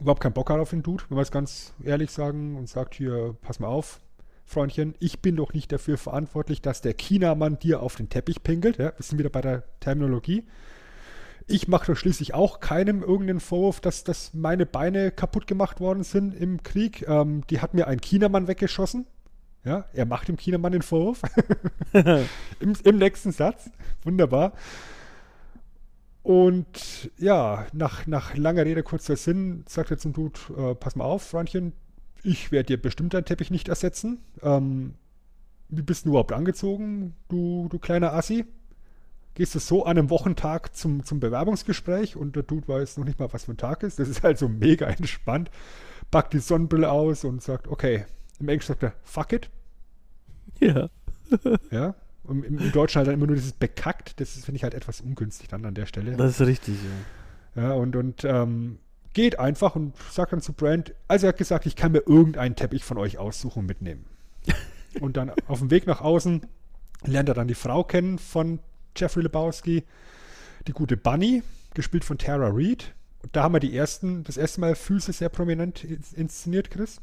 überhaupt 0.01 0.23
keinen 0.23 0.33
Bock 0.33 0.51
hat 0.51 0.61
auf 0.61 0.71
den 0.71 0.83
Dude, 0.83 1.05
wenn 1.09 1.19
wir 1.19 1.23
es 1.23 1.31
ganz 1.31 1.75
ehrlich 1.83 2.11
sagen 2.11 2.57
und 2.57 2.69
sagt 2.69 2.95
hier, 2.95 3.37
pass 3.43 3.61
mal 3.61 3.69
auf, 3.69 4.01
Freundchen, 4.45 4.95
ich 4.99 5.21
bin 5.21 5.37
doch 5.37 5.53
nicht 5.53 5.71
dafür 5.73 5.99
verantwortlich, 5.99 6.63
dass 6.63 6.81
der 6.81 6.95
Chinamann 6.99 7.59
dir 7.59 7.83
auf 7.83 7.97
den 7.97 8.09
Teppich 8.09 8.43
pinkelt. 8.43 8.79
Ja, 8.79 8.93
wir 8.97 9.03
sind 9.03 9.19
wieder 9.19 9.29
bei 9.29 9.43
der 9.43 9.65
Terminologie. 9.81 10.45
Ich 11.47 11.69
mache 11.69 11.93
doch 11.93 11.97
schließlich 11.97 12.35
auch 12.35 12.61
keinem 12.61 13.03
irgendeinen 13.03 13.41
Vorwurf, 13.41 13.81
dass, 13.81 14.05
dass 14.05 14.33
meine 14.35 14.67
Beine 14.67 15.11
kaputt 15.11 15.47
gemacht 15.47 15.81
worden 15.81 16.03
sind 16.03 16.35
im 16.35 16.63
Krieg. 16.63 17.07
Ähm, 17.09 17.43
die 17.49 17.61
hat 17.61 17.75
mir 17.75 17.89
ein 17.89 18.01
Chinamann 18.03 18.49
weggeschossen. 18.49 19.07
Ja, 19.65 19.85
er 19.93 20.07
macht 20.07 20.29
dem 20.29 20.39
Chinamann 20.39 20.73
den 20.73 20.83
Vorwurf. 20.83 21.21
Im, 22.61 22.75
Im 22.85 22.99
nächsten 22.99 23.33
Satz. 23.33 23.71
Wunderbar. 24.03 24.53
Und 26.29 27.11
ja, 27.17 27.67
nach, 27.73 28.07
nach 28.07 28.37
langer 28.37 28.67
Rede, 28.67 28.83
kurzer 28.83 29.17
Sinn, 29.17 29.65
sagt 29.67 29.91
er 29.93 29.97
zum 29.97 30.13
Dude, 30.13 30.39
äh, 30.59 30.75
pass 30.75 30.95
mal 30.95 31.07
auf, 31.07 31.23
Freundchen, 31.23 31.73
ich 32.23 32.53
werde 32.53 32.67
dir 32.67 32.83
bestimmt 32.83 33.15
deinen 33.15 33.25
Teppich 33.25 33.51
nicht 33.51 33.69
ersetzen. 33.69 34.19
Ähm, 34.43 34.93
wie 35.71 35.81
bist 35.81 36.05
du 36.05 36.11
überhaupt 36.11 36.33
angezogen, 36.33 37.15
du, 37.29 37.69
du 37.71 37.79
kleiner 37.79 38.13
Assi? 38.13 38.45
Gehst 39.33 39.55
du 39.55 39.59
so 39.59 39.87
an 39.87 39.97
einem 39.97 40.11
Wochentag 40.11 40.77
zum, 40.77 41.03
zum 41.03 41.19
Bewerbungsgespräch 41.19 42.15
und 42.15 42.37
der 42.37 42.43
Dude 42.43 42.69
weiß 42.69 42.99
noch 42.99 43.07
nicht 43.07 43.19
mal, 43.19 43.33
was 43.33 43.45
für 43.45 43.53
ein 43.53 43.57
Tag 43.57 43.83
ist. 43.83 43.99
Das 43.99 44.11
ist 44.11 44.23
halt 44.23 44.37
so 44.37 44.51
mega 44.51 44.85
entspannt. 44.87 45.51
Packt 46.11 46.35
die 46.35 46.41
Sonnenbrille 46.41 46.91
aus 46.91 47.25
und 47.25 47.43
sagt, 47.43 47.69
okay, 47.69 48.05
im 48.39 48.51
Englisch 48.51 48.67
sagt 48.67 48.83
er, 48.83 48.93
fuck 49.03 49.33
it. 49.33 49.49
Ja. 50.61 50.91
ja. 51.71 51.95
Und 52.29 52.45
im, 52.45 52.59
im 52.59 52.73
Deutschen 52.73 52.99
halt 52.99 53.09
dann 53.09 53.15
immer 53.15 53.27
nur 53.27 53.37
dieses 53.37 53.53
bekackt. 53.53 54.21
Das 54.21 54.33
finde 54.33 54.57
ich 54.57 54.63
halt 54.63 54.75
etwas 54.75 55.01
ungünstig 55.01 55.49
dann 55.49 55.65
an 55.65 55.75
der 55.75 55.87
Stelle. 55.87 56.17
Das 56.17 56.39
ist 56.39 56.47
richtig, 56.47 56.77
ja. 57.55 57.63
Ja, 57.63 57.73
und, 57.73 57.97
und 57.97 58.25
ähm, 58.25 58.79
geht 59.15 59.39
einfach 59.39 59.75
und 59.75 59.97
sagt 60.11 60.33
dann 60.33 60.41
zu 60.41 60.53
Brand, 60.53 60.95
also 61.09 61.27
er 61.27 61.31
hat 61.31 61.39
gesagt, 61.39 61.67
ich 61.67 61.75
kann 61.75 61.93
mir 61.93 62.03
irgendeinen 62.07 62.55
Teppich 62.55 62.85
von 62.85 62.99
euch 62.99 63.19
aussuchen 63.19 63.61
und 63.61 63.67
mitnehmen. 63.67 64.05
und 65.01 65.17
dann 65.17 65.33
auf 65.47 65.59
dem 65.59 65.71
Weg 65.71 65.87
nach 65.87 66.01
außen 66.01 66.43
lernt 67.05 67.29
er 67.29 67.35
dann 67.35 67.49
die 67.49 67.55
Frau 67.55 67.83
kennen 67.83 68.19
von 68.19 68.61
Jeffrey 68.97 69.23
Lebowski, 69.23 69.85
die 70.67 70.73
gute 70.73 70.97
Bunny, 70.97 71.43
gespielt 71.75 72.05
von 72.05 72.19
Tara 72.19 72.51
Reid. 72.53 72.95
Und 73.23 73.35
da 73.35 73.45
haben 73.45 73.55
wir 73.55 73.61
die 73.61 73.77
ersten, 73.77 74.23
das 74.25 74.37
erste 74.37 74.61
Mal 74.61 74.75
Füße 74.75 75.13
sehr 75.13 75.29
prominent 75.29 75.85
inszeniert, 76.15 76.71
Chris. 76.71 77.01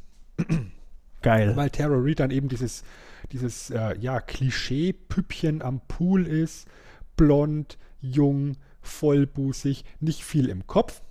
Geil. 1.22 1.56
Weil 1.56 1.70
Tara 1.70 1.96
Reid 1.98 2.20
dann 2.20 2.32
eben 2.32 2.48
dieses, 2.48 2.84
dieses 3.32 3.70
äh, 3.70 3.98
ja, 4.00 4.20
Klischee-Püppchen 4.20 5.62
am 5.62 5.82
Pool 5.88 6.28
ist. 6.28 6.68
Blond, 7.16 7.78
jung, 8.02 8.58
vollbusig, 8.82 9.86
nicht 10.00 10.24
viel 10.24 10.50
im 10.50 10.68
Kopf. 10.68 11.02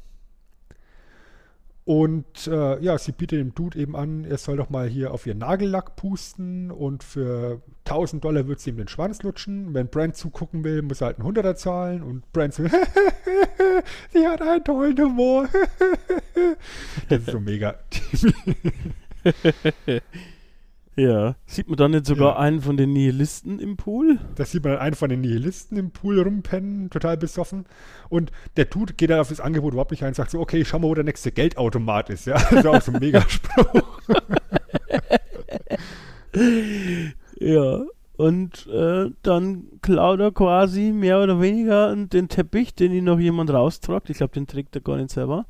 Und 1.87 2.47
äh, 2.47 2.81
ja, 2.83 2.97
sie 2.97 3.13
bietet 3.13 3.39
dem 3.39 3.55
Dude 3.55 3.79
eben 3.79 3.95
an, 3.95 4.25
er 4.25 4.39
soll 4.39 4.57
doch 4.57 4.71
mal 4.71 4.89
hier 4.89 5.13
auf 5.13 5.27
ihr 5.27 5.35
Nagellack 5.35 5.97
pusten 5.97 6.71
und 6.71 7.05
für 7.05 7.61
1000 7.85 8.25
Dollar 8.25 8.49
wird 8.49 8.61
sie 8.61 8.71
ihm 8.71 8.79
den 8.79 8.89
Schwanz 8.89 9.23
lutschen. 9.23 9.75
Wenn 9.75 9.89
Brand 9.89 10.17
zugucken 10.17 10.65
will, 10.65 10.81
muss 10.81 11.03
er 11.03 11.09
halt 11.09 11.19
einen 11.19 11.27
Hunderter 11.27 11.57
zahlen 11.57 12.03
und 12.03 12.33
Brand 12.33 12.55
so, 12.55 12.65
sie 14.13 14.27
hat 14.27 14.41
einen 14.41 14.65
tollen 14.65 14.99
Humor. 14.99 15.47
das 17.11 17.19
ist 17.19 17.31
so 17.31 17.41
mega. 17.41 17.75
Ja. 20.97 21.35
Sieht 21.47 21.69
man 21.69 21.77
dann 21.77 21.91
nicht 21.91 22.07
sogar 22.07 22.35
ja. 22.35 22.39
einen 22.39 22.61
von 22.61 22.77
den 22.77 22.93
Nihilisten 22.93 23.59
im 23.59 23.77
Pool? 23.77 24.19
Da 24.37 24.45
sieht 24.45 24.63
man 24.63 24.77
einen 24.79 24.95
von 24.95 25.09
den 25.09 25.23
Nihilisten 25.23 25.77
im 25.77 25.91
Pool 25.91 26.21
rumpennen, 26.21 26.89
total 26.91 27.17
besoffen. 27.17 27.67
Und 28.09 28.31
der 28.57 28.67
Dude 28.67 28.95
geht 28.95 29.11
dann 29.11 29.19
auf 29.19 29.29
das 29.29 29.41
Angebot 29.41 29.73
überhaupt 29.73 29.91
nicht 29.91 30.03
ein 30.03 30.09
und 30.09 30.15
sagt 30.15 30.31
so, 30.31 30.41
okay, 30.41 30.65
schau 30.65 30.79
mal, 30.79 30.89
wo 30.89 30.95
der 30.95 31.05
nächste 31.05 31.33
Geldautomat 31.33 32.11
ist. 32.11 32.27
Ja, 32.27 32.35
das 32.51 32.53
ist 32.53 32.67
auch 32.67 32.81
so 32.81 32.93
ein 32.93 33.01
Megaspruch. 33.01 34.01
ja. 37.41 37.83
Und 38.17 38.69
äh, 38.69 39.11
dann 39.23 39.81
klaut 39.83 40.21
er 40.21 40.31
quasi 40.31 40.93
mehr 40.93 41.21
oder 41.21 41.41
weniger 41.41 41.97
den 41.97 42.29
Teppich, 42.29 42.73
den 42.73 42.93
ihn 42.93 43.05
noch 43.05 43.19
jemand 43.19 43.51
raustragt. 43.51 44.09
Ich 44.09 44.19
glaube, 44.19 44.35
den 44.35 44.47
trägt 44.47 44.77
er 44.77 44.83
gar 44.83 44.97
nicht 44.99 45.11
selber. 45.11 45.47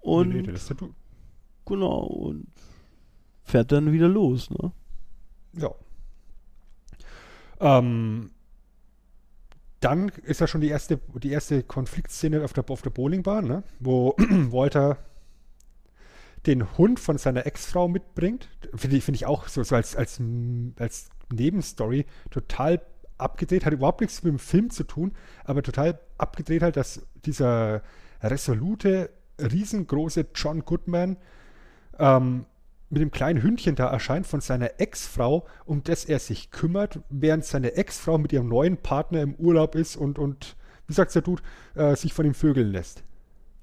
Und 0.00 0.30
nee, 0.30 0.40
nee, 0.40 0.52
das 0.52 0.62
ist 0.62 0.70
der 0.70 0.76
Dude. 0.78 0.94
Genau. 1.66 1.98
Und 2.00 2.46
fährt 3.50 3.72
dann 3.72 3.92
wieder 3.92 4.08
los, 4.08 4.50
ne? 4.50 4.72
Ja. 5.52 5.70
Ähm, 7.60 8.30
dann 9.80 10.10
ist 10.24 10.40
ja 10.40 10.46
schon 10.46 10.60
die 10.60 10.68
erste, 10.68 10.98
die 11.22 11.30
erste 11.30 11.62
Konfliktszene 11.62 12.44
auf 12.44 12.52
der, 12.52 12.64
auf 12.68 12.82
der 12.82 12.90
Bowlingbahn, 12.90 13.46
ne? 13.46 13.62
wo 13.78 14.14
Walter 14.18 14.98
den 16.46 16.78
Hund 16.78 17.00
von 17.00 17.18
seiner 17.18 17.46
Ex-Frau 17.46 17.88
mitbringt. 17.88 18.48
Finde 18.74 18.96
ich, 18.96 19.04
find 19.04 19.16
ich 19.16 19.26
auch 19.26 19.48
so, 19.48 19.62
so 19.62 19.74
als, 19.74 19.96
als, 19.96 20.20
als 20.78 21.10
Nebenstory 21.32 22.06
total 22.30 22.80
abgedreht, 23.18 23.66
hat 23.66 23.72
überhaupt 23.72 24.00
nichts 24.00 24.22
mit 24.22 24.32
dem 24.32 24.38
Film 24.38 24.70
zu 24.70 24.84
tun, 24.84 25.12
aber 25.44 25.62
total 25.62 26.00
abgedreht 26.16 26.62
halt, 26.62 26.76
dass 26.76 27.06
dieser 27.26 27.82
resolute, 28.22 29.10
riesengroße 29.38 30.26
John 30.34 30.64
Goodman 30.64 31.16
ähm, 31.98 32.46
mit 32.90 33.00
dem 33.00 33.12
kleinen 33.12 33.42
Hündchen 33.42 33.76
da 33.76 33.86
erscheint 33.86 34.26
von 34.26 34.40
seiner 34.40 34.80
Ex-Frau, 34.80 35.46
um 35.64 35.82
das 35.84 36.04
er 36.04 36.18
sich 36.18 36.50
kümmert, 36.50 37.00
während 37.08 37.44
seine 37.44 37.74
Ex-Frau 37.74 38.18
mit 38.18 38.32
ihrem 38.32 38.48
neuen 38.48 38.76
Partner 38.76 39.22
im 39.22 39.34
Urlaub 39.36 39.76
ist 39.76 39.96
und, 39.96 40.18
und 40.18 40.56
wie 40.88 40.92
sagt 40.92 41.14
der 41.14 41.22
Dude, 41.22 41.42
äh, 41.76 41.94
sich 41.94 42.12
von 42.12 42.26
ihm 42.26 42.34
vögeln 42.34 42.72
lässt. 42.72 43.04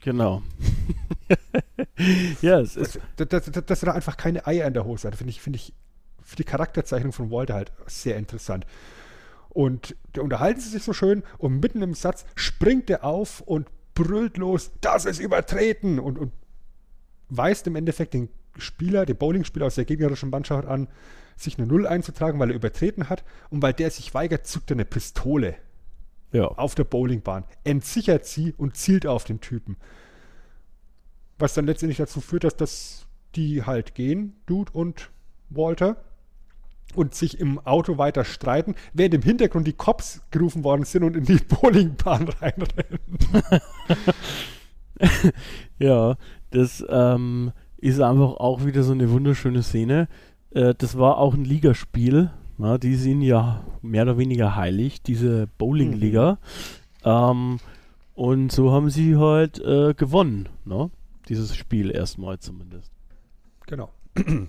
Genau. 0.01 0.41
ja, 2.41 2.59
es 2.61 2.77
ist. 2.77 2.99
Dass, 3.17 3.27
dass, 3.27 3.51
dass, 3.51 3.65
dass 3.65 3.83
er 3.83 3.87
da 3.87 3.91
einfach 3.91 4.15
keine 4.15 4.47
Eier 4.47 4.65
in 4.65 4.73
der 4.73 4.85
Hose 4.85 5.07
hat, 5.07 5.15
finde 5.17 5.31
ich, 5.31 5.41
finde 5.41 5.57
ich 5.57 5.73
für 6.23 6.37
die 6.37 6.45
Charakterzeichnung 6.45 7.11
von 7.11 7.29
Walter 7.29 7.55
halt 7.55 7.71
sehr 7.85 8.15
interessant. 8.17 8.65
Und 9.49 9.95
da 10.13 10.21
unterhalten 10.21 10.61
sie 10.61 10.69
sich 10.69 10.83
so 10.83 10.93
schön 10.93 11.23
und 11.37 11.59
mitten 11.59 11.81
im 11.81 11.95
Satz 11.95 12.25
springt 12.35 12.89
er 12.89 13.03
auf 13.03 13.41
und 13.41 13.67
brüllt 13.93 14.37
los, 14.37 14.71
das 14.81 15.05
ist 15.05 15.19
übertreten 15.19 15.99
und, 15.99 16.17
und 16.17 16.31
weist 17.29 17.65
im 17.67 17.75
Endeffekt 17.75 18.13
den 18.13 18.29
Spieler, 18.59 19.05
den 19.05 19.17
Bowling-Spieler 19.17 19.65
aus 19.65 19.75
der 19.75 19.85
gegnerischen 19.85 20.29
Mannschaft 20.29 20.67
an, 20.67 20.87
sich 21.35 21.57
eine 21.57 21.67
Null 21.67 21.85
einzutragen, 21.85 22.39
weil 22.39 22.49
er 22.49 22.55
übertreten 22.55 23.09
hat. 23.09 23.23
Und 23.49 23.61
weil 23.61 23.73
der 23.73 23.91
sich 23.91 24.13
weigert, 24.13 24.47
zückt 24.47 24.71
er 24.71 24.75
eine 24.75 24.85
Pistole 24.85 25.55
ja. 26.31 26.45
auf 26.45 26.75
der 26.75 26.83
Bowlingbahn, 26.83 27.43
entsichert 27.63 28.25
sie 28.25 28.53
und 28.57 28.75
zielt 28.75 29.05
auf 29.05 29.23
den 29.23 29.39
Typen. 29.39 29.77
Was 31.39 31.53
dann 31.53 31.65
letztendlich 31.65 31.97
dazu 31.97 32.21
führt, 32.21 32.43
dass 32.43 32.55
das 32.55 33.07
die 33.35 33.63
halt 33.63 33.93
gehen, 33.93 34.35
Dude 34.47 34.71
und 34.71 35.11
Walter, 35.49 35.97
und 36.95 37.13
sich 37.13 37.39
im 37.39 37.59
Auto 37.59 37.97
weiter 37.97 38.23
streiten, 38.25 38.75
während 38.93 39.13
im 39.13 39.21
Hintergrund 39.21 39.67
die 39.67 39.73
Cops 39.73 40.21
gerufen 40.31 40.63
worden 40.63 40.83
sind 40.83 41.03
und 41.03 41.15
in 41.15 41.25
die 41.25 41.37
Bowlingbahn 41.47 42.29
reinrennen. 42.29 42.99
ja, 45.79 46.17
das 46.51 46.83
ähm, 46.89 47.51
ist 47.77 48.01
einfach 48.01 48.35
auch 48.37 48.65
wieder 48.65 48.83
so 48.83 48.91
eine 48.91 49.09
wunderschöne 49.11 49.63
Szene. 49.63 50.07
Äh, 50.51 50.73
das 50.77 50.97
war 50.97 51.17
auch 51.17 51.33
ein 51.33 51.45
Ligaspiel. 51.45 52.31
Na, 52.57 52.77
die 52.77 52.95
sind 52.95 53.21
ja 53.21 53.63
mehr 53.81 54.03
oder 54.03 54.17
weniger 54.17 54.55
heilig, 54.55 55.03
diese 55.03 55.47
Bowling-Liga. 55.57 56.39
Mhm. 57.03 57.09
Ähm, 57.09 57.59
und 58.15 58.51
so 58.51 58.71
haben 58.71 58.89
sie 58.89 59.15
halt 59.15 59.59
äh, 59.59 59.93
gewonnen, 59.93 60.49
ne? 60.65 60.89
dieses 61.29 61.55
Spiel 61.55 61.91
erstmal 61.91 62.39
zumindest. 62.39 62.91
Genau. 63.67 63.91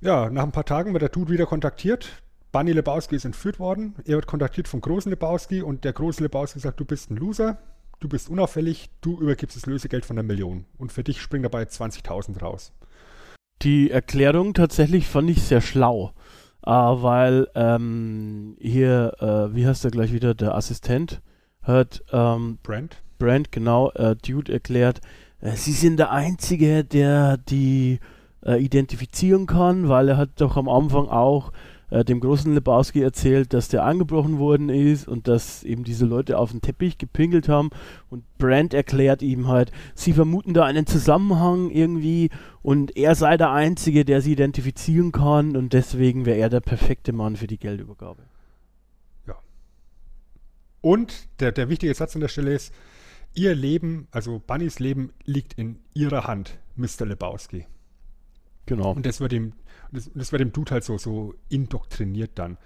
ja, 0.00 0.30
nach 0.30 0.44
ein 0.44 0.52
paar 0.52 0.64
Tagen 0.64 0.94
wird 0.94 1.02
der 1.02 1.10
Dude 1.10 1.30
wieder 1.30 1.44
kontaktiert. 1.44 2.22
Bunny 2.50 2.72
Lebowski 2.72 3.16
ist 3.16 3.26
entführt 3.26 3.58
worden. 3.60 3.94
Er 4.06 4.14
wird 4.14 4.26
kontaktiert 4.26 4.68
vom 4.68 4.80
großen 4.80 5.10
Lebowski 5.10 5.60
und 5.60 5.84
der 5.84 5.92
große 5.92 6.22
Lebowski 6.22 6.60
sagt, 6.60 6.80
du 6.80 6.86
bist 6.86 7.10
ein 7.10 7.16
Loser 7.16 7.58
du 8.00 8.08
bist 8.08 8.28
unauffällig, 8.28 8.90
du 9.00 9.20
übergibst 9.20 9.56
das 9.56 9.66
Lösegeld 9.66 10.04
von 10.04 10.18
einer 10.18 10.26
Million. 10.26 10.64
Und 10.78 10.90
für 10.90 11.04
dich 11.04 11.20
springen 11.20 11.44
dabei 11.44 11.62
20.000 11.62 12.40
raus. 12.40 12.72
Die 13.62 13.90
Erklärung 13.90 14.54
tatsächlich 14.54 15.06
fand 15.06 15.28
ich 15.30 15.42
sehr 15.42 15.60
schlau, 15.60 16.14
äh, 16.64 16.70
weil 16.70 17.48
ähm, 17.54 18.56
hier, 18.58 19.12
äh, 19.20 19.54
wie 19.54 19.66
heißt 19.66 19.84
er 19.84 19.90
gleich 19.90 20.12
wieder, 20.12 20.34
der 20.34 20.54
Assistent 20.54 21.20
hat 21.62 22.02
ähm, 22.10 22.58
Brand, 22.62 23.02
Brand 23.18 23.52
genau, 23.52 23.90
äh, 23.90 24.16
Dude 24.16 24.50
erklärt, 24.50 25.02
äh, 25.40 25.52
sie 25.52 25.72
sind 25.72 25.98
der 25.98 26.10
Einzige, 26.10 26.84
der 26.84 27.36
die 27.36 28.00
äh, 28.44 28.62
identifizieren 28.62 29.46
kann, 29.46 29.90
weil 29.90 30.08
er 30.08 30.16
hat 30.16 30.40
doch 30.40 30.56
am 30.56 30.68
Anfang 30.68 31.08
auch 31.08 31.52
äh, 31.90 32.04
dem 32.04 32.20
großen 32.20 32.54
Lebowski 32.54 33.02
erzählt, 33.02 33.52
dass 33.52 33.68
der 33.68 33.84
angebrochen 33.84 34.38
worden 34.38 34.68
ist 34.68 35.08
und 35.08 35.28
dass 35.28 35.64
eben 35.64 35.84
diese 35.84 36.06
Leute 36.06 36.38
auf 36.38 36.52
den 36.52 36.60
Teppich 36.60 36.98
gepinkelt 36.98 37.48
haben. 37.48 37.70
Und 38.08 38.24
Brand 38.38 38.74
erklärt 38.74 39.22
ihm 39.22 39.48
halt, 39.48 39.72
sie 39.94 40.12
vermuten 40.12 40.54
da 40.54 40.64
einen 40.64 40.86
Zusammenhang 40.86 41.70
irgendwie 41.70 42.30
und 42.62 42.96
er 42.96 43.14
sei 43.14 43.36
der 43.36 43.50
Einzige, 43.50 44.04
der 44.04 44.22
sie 44.22 44.32
identifizieren 44.32 45.12
kann 45.12 45.56
und 45.56 45.72
deswegen 45.72 46.26
wäre 46.26 46.38
er 46.38 46.48
der 46.48 46.60
perfekte 46.60 47.12
Mann 47.12 47.36
für 47.36 47.46
die 47.46 47.58
Geldübergabe. 47.58 48.22
Ja. 49.26 49.36
Und 50.80 51.28
der, 51.40 51.52
der 51.52 51.68
wichtige 51.68 51.94
Satz 51.94 52.14
an 52.14 52.20
der 52.20 52.28
Stelle 52.28 52.54
ist, 52.54 52.72
ihr 53.34 53.54
Leben, 53.54 54.08
also 54.10 54.40
Bunnys 54.46 54.78
Leben 54.78 55.12
liegt 55.24 55.54
in 55.54 55.78
ihrer 55.94 56.26
Hand, 56.26 56.58
Mr. 56.76 57.06
Lebowski. 57.06 57.66
Genau. 58.66 58.92
Und 58.92 59.06
das 59.06 59.20
wird 59.20 59.32
ihm 59.32 59.52
das, 59.92 60.10
das 60.14 60.32
wird 60.32 60.40
dem 60.40 60.52
Dude 60.52 60.70
halt 60.72 60.84
so, 60.84 60.98
so 60.98 61.34
indoktriniert 61.48 62.32
dann. 62.34 62.58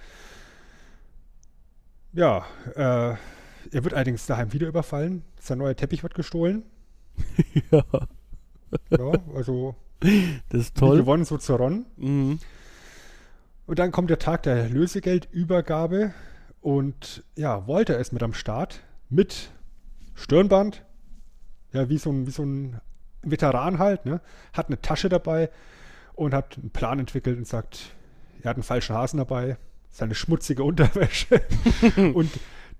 Ja, 2.13 2.45
äh, 2.75 3.17
er 3.73 3.85
wird 3.85 3.95
allerdings 3.95 4.27
daheim 4.27 4.53
wieder 4.53 4.69
überfallen. 4.69 5.25
Sein 5.41 5.59
neuer 5.59 5.75
Teppich 5.75 6.03
wird 6.03 6.15
gestohlen. 6.15 6.63
ja. 7.71 7.85
Ja, 8.91 9.13
also. 9.35 9.75
Das 10.51 10.61
ist 10.61 10.77
toll. 10.77 10.99
gewonnen, 10.99 11.25
so 11.25 11.39
zu 11.39 11.55
Ron. 11.55 11.87
Mhm. 11.97 12.39
Und 13.67 13.79
dann 13.79 13.91
kommt 13.91 14.11
der 14.11 14.19
Tag 14.19 14.43
der 14.43 14.69
Lösegeldübergabe. 14.69 16.13
Und 16.61 17.25
ja, 17.37 17.67
Walter 17.67 17.99
ist 17.99 18.13
mit 18.13 18.23
am 18.23 18.35
Start. 18.35 18.81
Mit 19.09 19.51
Stirnband. 20.15 20.85
Ja, 21.73 21.89
wie 21.89 21.99
so 21.99 22.11
ein, 22.11 22.27
wie 22.27 22.31
so 22.31 22.45
ein 22.45 22.81
Veteran 23.23 23.79
halt, 23.79 24.05
ne? 24.05 24.21
Hat 24.53 24.67
eine 24.67 24.81
Tasche 24.81 25.09
dabei 25.09 25.51
und 26.15 26.35
hat 26.35 26.59
einen 26.59 26.71
Plan 26.71 26.99
entwickelt 26.99 27.39
und 27.39 27.47
sagt, 27.47 27.95
er 28.43 28.51
hat 28.51 28.57
einen 28.57 28.63
falschen 28.63 28.95
Hasen 28.95 29.19
dabei, 29.19 29.57
seine 29.91 30.15
schmutzige 30.15 30.65
Unterwäsche 30.65 31.43
und 32.15 32.31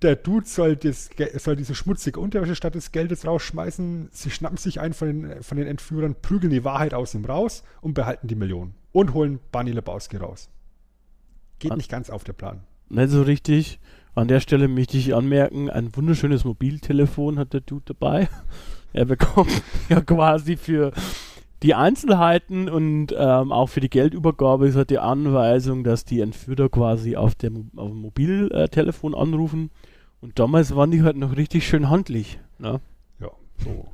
der 0.03 0.17
Dude 0.17 0.47
soll, 0.47 0.77
das, 0.77 1.09
soll 1.37 1.57
diese 1.57 1.75
schmutzige 1.75 2.21
Unterwäsche 2.21 2.55
statt 2.55 2.75
des 2.75 2.93
Geldes 2.93 3.27
rausschmeißen. 3.27 4.11
Sie 4.13 4.31
schnappen 4.31 4.59
sich 4.59 4.81
einen 4.81 4.93
von 4.93 5.09
den, 5.09 5.43
von 5.43 5.57
den 5.57 5.67
Entführern, 5.67 6.15
prügeln 6.21 6.51
die 6.51 6.65
Wahrheit 6.65 6.93
aus 6.95 7.15
ihm 7.15 7.25
raus 7.25 7.65
und 7.81 7.95
behalten 7.95 8.29
die 8.29 8.35
Million. 8.35 8.75
Und 8.93 9.15
holen 9.15 9.41
Bunny 9.51 9.73
Lebowski 9.73 10.19
raus. 10.19 10.51
geht 11.59 11.73
An 11.73 11.79
nicht 11.79 11.91
ganz 11.91 12.11
auf 12.11 12.23
der 12.25 12.35
Plan. 12.35 12.65
Nicht 12.91 13.11
so 13.11 13.23
richtig. 13.23 13.81
An 14.15 14.29
der 14.29 14.41
Stelle 14.41 14.69
möchte 14.69 14.97
ich 14.97 15.15
anmerken, 15.15 15.71
ein 15.71 15.95
wunderschönes 15.97 16.45
Mobiltelefon 16.45 17.39
hat 17.39 17.53
der 17.53 17.61
Dude 17.61 17.85
dabei. 17.87 18.29
Er 18.97 19.07
bekommt 19.07 19.51
ja 19.89 20.01
quasi 20.01 20.57
für 20.57 20.93
die 21.65 21.75
Einzelheiten 21.75 22.69
und 22.69 23.15
ähm, 23.17 23.51
auch 23.51 23.71
für 23.71 23.81
die 23.81 23.89
Geldübergabe 23.89 24.69
ist 24.69 24.77
halt 24.77 24.91
die 24.91 24.99
Anweisung, 24.99 25.83
dass 25.83 26.05
die 26.05 26.21
Entführer 26.21 26.69
quasi 26.69 27.17
auf 27.17 27.35
dem, 27.35 27.71
auf 27.75 27.89
dem 27.89 28.03
Mobiltelefon 28.03 29.15
anrufen. 29.15 29.71
Und 30.21 30.39
damals 30.39 30.77
waren 30.77 30.91
die 30.91 31.03
halt 31.03 31.17
noch 31.17 31.39
richtig 31.39 31.67
schön 31.67 31.89
handlich. 31.89 32.39
Ne? 32.59 32.83
Ja, 33.19 33.31
so. 33.65 33.87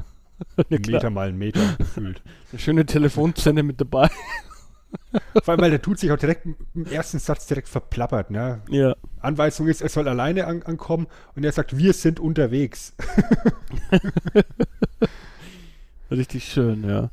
ein 0.56 0.82
Meter 0.84 1.10
mal 1.10 1.28
ein 1.28 1.38
Meter 1.38 1.60
gefühlt. 1.78 2.22
Eine 2.50 2.58
schöne 2.58 2.86
Telefonzelle 2.86 3.62
mit 3.62 3.80
dabei. 3.80 4.10
Vor 5.44 5.52
allem, 5.52 5.60
weil 5.60 5.70
der 5.70 5.80
tut 5.80 6.00
sich 6.00 6.10
auch 6.10 6.18
direkt 6.18 6.48
im 6.74 6.86
ersten 6.86 7.20
Satz 7.20 7.46
direkt 7.46 7.68
verplappert. 7.68 8.32
Ne? 8.32 8.62
Ja. 8.68 8.96
Anweisung 9.20 9.68
ist, 9.68 9.80
er 9.80 9.88
soll 9.88 10.08
alleine 10.08 10.48
an, 10.48 10.64
ankommen 10.64 11.06
und 11.36 11.44
er 11.44 11.52
sagt, 11.52 11.78
wir 11.78 11.92
sind 11.92 12.18
unterwegs. 12.18 12.96
Richtig 16.10 16.50
schön, 16.50 16.82
ja. 16.82 17.02
ja. 17.02 17.10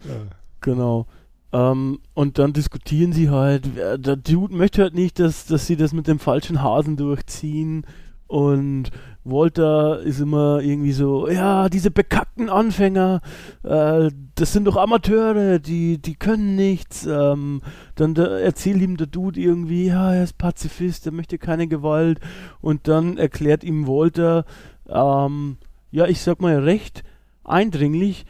Genau. 0.62 1.06
Ähm, 1.54 2.00
und 2.14 2.40
dann 2.40 2.54
diskutieren 2.54 3.14
sie 3.14 3.30
halt, 3.30 3.66
der 3.76 4.16
Dude 4.16 4.56
möchte 4.56 4.82
halt 4.82 4.94
nicht, 4.94 5.20
dass, 5.20 5.46
dass 5.46 5.68
sie 5.68 5.78
das 5.78 5.94
mit 5.94 6.08
dem 6.08 6.20
falschen 6.20 6.62
Hasen 6.62 6.98
durchziehen 6.98 7.86
und 8.28 8.92
Walter 9.24 10.02
ist 10.02 10.20
immer 10.20 10.60
irgendwie 10.62 10.92
so, 10.92 11.30
ja, 11.30 11.70
diese 11.70 11.92
bekackten 11.92 12.50
Anfänger, 12.50 13.22
äh, 13.64 14.10
das 14.36 14.54
sind 14.54 14.66
doch 14.66 14.76
Amateure, 14.76 15.60
die, 15.60 15.98
die 15.98 16.16
können 16.16 16.56
nichts. 16.56 17.06
Ähm, 17.06 17.62
dann 17.96 18.14
der, 18.14 18.28
erzählt 18.42 18.82
ihm 18.82 18.98
der 18.98 19.08
Dude 19.08 19.40
irgendwie, 19.40 19.88
ja, 19.88 20.14
er 20.14 20.24
ist 20.24 20.38
Pazifist, 20.38 21.06
er 21.06 21.14
möchte 21.14 21.38
keine 21.38 21.68
Gewalt. 21.68 22.20
Und 22.62 22.88
dann 22.88 23.18
erklärt 23.18 23.64
ihm 23.64 23.88
Walter, 23.88 24.46
ähm, 24.90 25.58
ja, 25.92 26.06
ich 26.08 26.22
sag 26.22 26.42
mal 26.42 26.60
recht 26.60 27.04
eindringlich, 27.44 28.26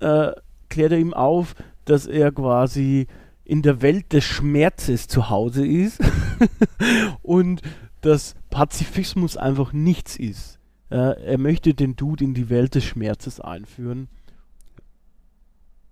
äh, 0.00 0.32
klärt 0.78 0.92
er 0.92 0.98
ihm 1.00 1.12
auf, 1.12 1.56
dass 1.86 2.06
er 2.06 2.30
quasi 2.30 3.08
in 3.42 3.62
der 3.62 3.82
Welt 3.82 4.12
des 4.12 4.22
Schmerzes 4.22 5.08
zu 5.08 5.28
Hause 5.28 5.66
ist 5.66 6.00
und 7.22 7.62
dass 8.00 8.36
Pazifismus 8.50 9.36
einfach 9.36 9.72
nichts 9.72 10.16
ist. 10.16 10.60
Äh, 10.90 11.20
er 11.20 11.38
möchte 11.38 11.74
den 11.74 11.96
Dude 11.96 12.22
in 12.22 12.32
die 12.32 12.48
Welt 12.48 12.76
des 12.76 12.84
Schmerzes 12.84 13.40
einführen. 13.40 14.06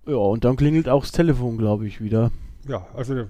Ja, 0.07 0.15
und 0.15 0.45
dann 0.45 0.55
klingelt 0.55 0.89
auch 0.89 1.03
das 1.03 1.11
Telefon, 1.11 1.59
glaube 1.59 1.89
ich, 1.89 2.01
wieder. 2.01 2.31
Ja, 2.69 2.87
also 2.95 3.27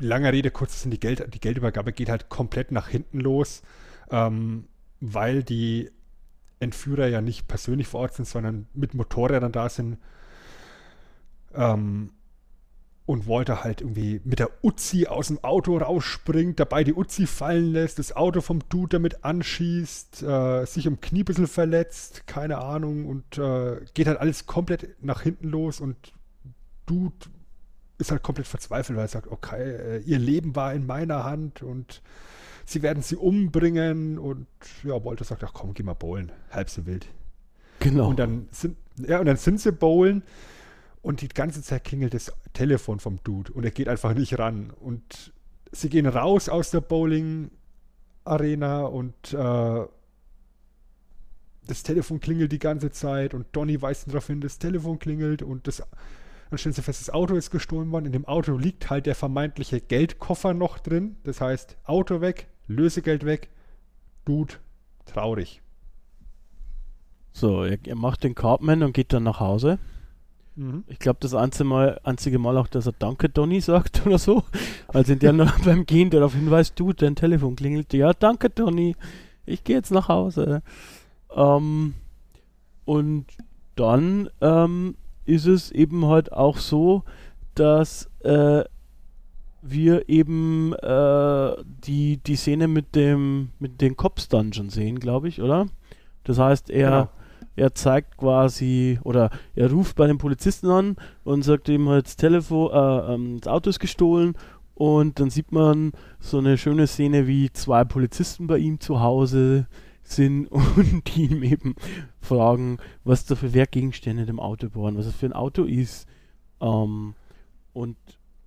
lange 0.00 0.32
Rede, 0.32 0.50
kurz 0.50 0.80
sind 0.80 0.92
die, 0.92 1.00
Geld, 1.00 1.34
die 1.34 1.40
Geldübergabe 1.40 1.92
geht 1.92 2.08
halt 2.08 2.30
komplett 2.30 2.72
nach 2.72 2.88
hinten 2.88 3.20
los, 3.20 3.60
ähm, 4.10 4.64
weil 5.00 5.42
die 5.42 5.90
Entführer 6.58 7.06
ja 7.08 7.20
nicht 7.20 7.48
persönlich 7.48 7.86
vor 7.86 8.00
Ort 8.00 8.14
sind, 8.14 8.26
sondern 8.26 8.66
mit 8.72 8.94
Motorrädern 8.94 9.52
da 9.52 9.68
sind. 9.68 9.98
Ähm, 11.58 12.10
und 13.08 13.26
Walter 13.26 13.64
halt 13.64 13.80
irgendwie 13.80 14.20
mit 14.24 14.38
der 14.38 14.50
Uzi 14.62 15.06
aus 15.06 15.28
dem 15.28 15.42
Auto 15.42 15.78
rausspringt, 15.78 16.60
dabei 16.60 16.84
die 16.84 16.92
Uzi 16.92 17.26
fallen 17.26 17.72
lässt, 17.72 17.98
das 17.98 18.14
Auto 18.14 18.42
vom 18.42 18.60
Dude 18.68 18.98
damit 18.98 19.24
anschießt, 19.24 20.22
äh, 20.24 20.66
sich 20.66 20.84
im 20.84 21.00
Knie 21.00 21.22
ein 21.22 21.24
bisschen 21.24 21.46
verletzt, 21.46 22.26
keine 22.26 22.58
Ahnung, 22.58 23.06
und 23.06 23.38
äh, 23.38 23.80
geht 23.94 24.08
halt 24.08 24.18
alles 24.18 24.44
komplett 24.44 25.02
nach 25.02 25.22
hinten 25.22 25.48
los 25.48 25.80
und 25.80 25.96
Dude 26.84 27.30
ist 27.96 28.10
halt 28.10 28.22
komplett 28.22 28.46
verzweifelt, 28.46 28.98
weil 28.98 29.06
er 29.06 29.08
sagt, 29.08 29.28
okay, 29.28 29.70
äh, 29.70 29.98
ihr 30.00 30.18
Leben 30.18 30.54
war 30.54 30.74
in 30.74 30.84
meiner 30.84 31.24
Hand 31.24 31.62
und 31.62 32.02
sie 32.66 32.82
werden 32.82 33.02
sie 33.02 33.16
umbringen 33.16 34.18
und 34.18 34.46
ja, 34.84 35.02
Walter 35.02 35.24
sagt, 35.24 35.42
ach 35.44 35.54
komm, 35.54 35.72
geh 35.72 35.82
mal 35.82 35.94
bowlen, 35.94 36.30
halb 36.50 36.68
so 36.68 36.84
wild. 36.84 37.08
Genau. 37.80 38.10
Und 38.10 38.18
dann 38.18 38.48
sind, 38.50 38.76
ja, 38.98 39.18
und 39.18 39.24
dann 39.24 39.38
sind 39.38 39.60
sie 39.60 39.72
bowlen 39.72 40.22
und 41.02 41.20
die 41.20 41.28
ganze 41.28 41.62
Zeit 41.62 41.84
klingelt 41.84 42.14
das 42.14 42.32
Telefon 42.52 43.00
vom 43.00 43.18
Dude 43.24 43.52
und 43.52 43.64
er 43.64 43.70
geht 43.70 43.88
einfach 43.88 44.14
nicht 44.14 44.38
ran. 44.38 44.70
Und 44.70 45.32
sie 45.72 45.88
gehen 45.88 46.06
raus 46.06 46.48
aus 46.48 46.70
der 46.70 46.80
Bowling-Arena 46.80 48.82
und 48.82 49.32
äh, 49.32 49.86
das 51.66 51.82
Telefon 51.82 52.20
klingelt 52.20 52.50
die 52.50 52.58
ganze 52.58 52.90
Zeit 52.90 53.34
und 53.34 53.46
Donny 53.52 53.80
weist 53.80 54.08
darauf 54.08 54.26
hin, 54.26 54.40
das 54.40 54.58
Telefon 54.58 54.98
klingelt 54.98 55.42
und 55.42 55.66
das, 55.66 55.82
dann 56.50 56.58
stellen 56.58 56.72
sie 56.72 56.82
fest, 56.82 57.00
das 57.00 57.10
Auto 57.10 57.36
ist 57.36 57.50
gestohlen 57.50 57.90
worden. 57.92 58.06
In 58.06 58.12
dem 58.12 58.24
Auto 58.24 58.56
liegt 58.56 58.90
halt 58.90 59.06
der 59.06 59.14
vermeintliche 59.14 59.80
Geldkoffer 59.80 60.54
noch 60.54 60.78
drin. 60.78 61.16
Das 61.24 61.40
heißt, 61.40 61.76
Auto 61.84 62.20
weg, 62.20 62.48
Lösegeld 62.66 63.24
weg, 63.24 63.48
Dude, 64.24 64.54
traurig. 65.04 65.62
So, 67.32 67.64
er, 67.64 67.78
macht 67.94 68.24
den 68.24 68.34
Cartman 68.34 68.82
und 68.82 68.94
geht 68.94 69.12
dann 69.12 69.22
nach 69.22 69.40
Hause. 69.40 69.78
Mhm. 70.58 70.82
Ich 70.88 70.98
glaube, 70.98 71.18
das 71.20 71.34
einzige 71.34 71.68
Mal, 71.68 72.00
einzige 72.02 72.40
Mal 72.40 72.56
auch, 72.58 72.66
dass 72.66 72.86
er 72.86 72.92
Danke, 72.98 73.28
Donny 73.28 73.60
sagt 73.60 74.02
oder 74.06 74.18
so. 74.18 74.42
Als 74.88 75.08
in 75.08 75.20
der 75.20 75.32
noch 75.32 75.58
beim 75.60 75.86
Gehen 75.86 76.10
darauf 76.10 76.34
hinweist, 76.34 76.78
du, 76.78 76.92
dein 76.92 77.14
Telefon 77.14 77.54
klingelt. 77.54 77.92
Ja, 77.94 78.12
danke, 78.12 78.50
Donny. 78.50 78.96
Ich 79.46 79.62
gehe 79.62 79.76
jetzt 79.76 79.92
nach 79.92 80.08
Hause. 80.08 80.62
Ähm, 81.34 81.94
und 82.84 83.26
dann 83.76 84.28
ähm, 84.40 84.96
ist 85.26 85.46
es 85.46 85.70
eben 85.70 86.06
halt 86.06 86.32
auch 86.32 86.58
so, 86.58 87.04
dass 87.54 88.10
äh, 88.24 88.64
wir 89.62 90.08
eben 90.08 90.72
äh, 90.74 91.52
die, 91.86 92.16
die 92.16 92.36
Szene 92.36 92.66
mit 92.66 92.96
dem 92.96 93.50
mit 93.60 93.80
den 93.80 93.96
Cops 93.96 94.28
Dungeon 94.28 94.70
sehen, 94.70 94.98
glaube 94.98 95.28
ich, 95.28 95.40
oder? 95.40 95.66
Das 96.24 96.38
heißt, 96.38 96.68
er 96.70 96.90
genau 96.90 97.08
er 97.58 97.74
zeigt 97.74 98.16
quasi 98.16 98.98
oder 99.02 99.30
er 99.54 99.70
ruft 99.70 99.96
bei 99.96 100.06
dem 100.06 100.18
Polizisten 100.18 100.68
an 100.68 100.96
und 101.24 101.42
sagt 101.42 101.68
ihm 101.68 101.88
halt 101.88 102.06
das 102.06 102.16
Telefon, 102.16 102.70
äh, 102.72 103.14
ähm, 103.14 103.40
das 103.40 103.52
Auto 103.52 103.70
ist 103.70 103.80
gestohlen 103.80 104.34
und 104.74 105.18
dann 105.18 105.28
sieht 105.28 105.50
man 105.50 105.92
so 106.20 106.38
eine 106.38 106.56
schöne 106.56 106.86
Szene, 106.86 107.26
wie 107.26 107.50
zwei 107.52 107.84
Polizisten 107.84 108.46
bei 108.46 108.58
ihm 108.58 108.78
zu 108.78 109.00
Hause 109.00 109.66
sind 110.04 110.46
und 110.50 111.02
die 111.08 111.24
ihm 111.24 111.42
eben 111.42 111.74
fragen, 112.20 112.78
was 113.04 113.26
da 113.26 113.34
für 113.34 113.54
Werkgegenstände 113.54 114.24
im 114.24 114.40
Auto 114.40 114.68
waren, 114.74 114.96
was 114.96 115.06
das 115.06 115.16
für 115.16 115.26
ein 115.26 115.32
Auto 115.32 115.64
ist. 115.64 116.06
Ähm, 116.60 117.14
und 117.72 117.96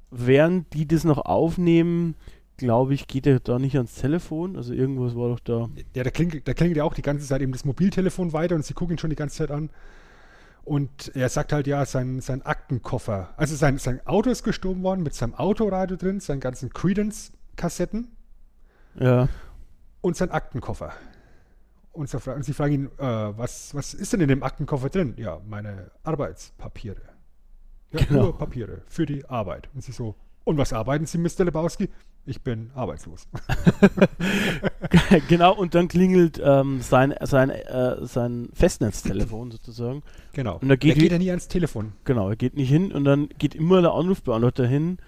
während 0.09 0.73
die 0.73 0.87
das 0.87 1.03
noch 1.03 1.19
aufnehmen, 1.19 2.15
glaube 2.61 2.93
ich, 2.93 3.07
geht 3.07 3.25
er 3.25 3.39
da 3.39 3.59
nicht 3.59 3.75
ans 3.75 3.95
Telefon. 3.95 4.55
Also 4.55 4.73
irgendwas 4.73 5.15
war 5.15 5.29
doch 5.29 5.39
da. 5.39 5.69
Ja, 5.95 6.03
da 6.03 6.11
klingelt, 6.11 6.47
da 6.47 6.53
klingelt 6.53 6.77
ja 6.77 6.83
auch 6.83 6.93
die 6.93 7.01
ganze 7.01 7.25
Zeit 7.25 7.41
eben 7.41 7.51
das 7.51 7.65
Mobiltelefon 7.65 8.33
weiter 8.33 8.55
und 8.55 8.63
sie 8.63 8.73
gucken 8.73 8.95
ihn 8.95 8.99
schon 8.99 9.09
die 9.09 9.15
ganze 9.15 9.37
Zeit 9.37 9.51
an. 9.51 9.69
Und 10.63 11.11
er 11.15 11.27
sagt 11.29 11.53
halt, 11.53 11.65
ja, 11.65 11.85
sein, 11.85 12.21
sein 12.21 12.43
Aktenkoffer. 12.43 13.33
Also 13.35 13.55
sein, 13.55 13.79
sein 13.79 14.05
Auto 14.05 14.29
ist 14.29 14.43
gestorben 14.43 14.83
worden 14.83 15.01
mit 15.01 15.15
seinem 15.15 15.33
Autoradio 15.33 15.97
drin, 15.97 16.19
seinen 16.19 16.39
ganzen 16.39 16.69
Credence-Kassetten. 16.69 18.07
Ja. 18.99 19.27
Und 20.01 20.15
sein 20.15 20.29
Aktenkoffer. 20.29 20.93
Und, 21.93 22.09
so, 22.09 22.19
und 22.31 22.45
sie 22.45 22.53
fragen 22.53 22.73
ihn, 22.73 22.85
äh, 22.99 23.37
was, 23.37 23.73
was 23.73 23.95
ist 23.95 24.13
denn 24.13 24.21
in 24.21 24.27
dem 24.27 24.43
Aktenkoffer 24.43 24.89
drin? 24.89 25.15
Ja, 25.17 25.41
meine 25.47 25.91
Arbeitspapiere. 26.03 27.01
Ja, 27.91 28.05
genau. 28.05 28.21
nur 28.21 28.37
Papiere 28.37 28.83
für 28.87 29.05
die 29.05 29.25
Arbeit. 29.25 29.67
Und 29.73 29.83
sie 29.83 29.91
so, 29.91 30.15
und 30.43 30.57
was 30.57 30.73
arbeiten 30.73 31.05
Sie, 31.05 31.17
Mr. 31.17 31.45
Lebowski? 31.45 31.89
Ich 32.25 32.41
bin 32.43 32.69
arbeitslos. 32.75 33.27
genau, 35.27 35.55
und 35.55 35.73
dann 35.73 35.87
klingelt 35.87 36.39
ähm, 36.43 36.79
sein, 36.81 37.15
sein, 37.21 37.49
äh, 37.49 38.05
sein 38.05 38.49
Festnetztelefon 38.53 39.51
sozusagen. 39.51 40.03
Genau. 40.33 40.59
Und 40.59 40.69
da 40.69 40.75
geht, 40.75 40.99
geht 40.99 41.11
er 41.11 41.17
nie 41.17 41.29
ans 41.29 41.47
Telefon. 41.47 41.93
Genau, 42.05 42.29
er 42.29 42.35
geht 42.35 42.55
nicht 42.55 42.69
hin 42.69 42.91
und 42.91 43.05
dann 43.05 43.29
geht 43.39 43.55
immer 43.55 43.81
der 43.81 43.93
Anrufbeantworter 43.93 44.67
hin 44.67 44.99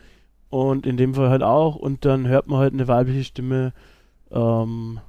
und 0.50 0.88
in 0.88 0.98
dem 0.98 1.14
Fall 1.14 1.30
halt 1.30 1.44
auch 1.44 1.76
und 1.76 2.04
dann 2.04 2.28
hört 2.28 2.48
man 2.48 2.60
halt 2.60 2.74
eine 2.74 2.88
weibliche 2.88 3.24
Stimme, 3.24 3.74
ähm, 4.32 5.00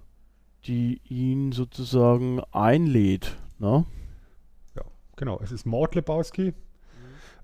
die 0.67 1.01
ihn 1.09 1.53
sozusagen 1.53 2.41
einlädt. 2.53 3.37
Ne? 3.59 3.87
Ja, 4.77 4.83
genau. 5.17 5.41
Es 5.43 5.53
ist 5.53 5.65
Mord 5.65 5.95
Lebowski. 5.95 6.53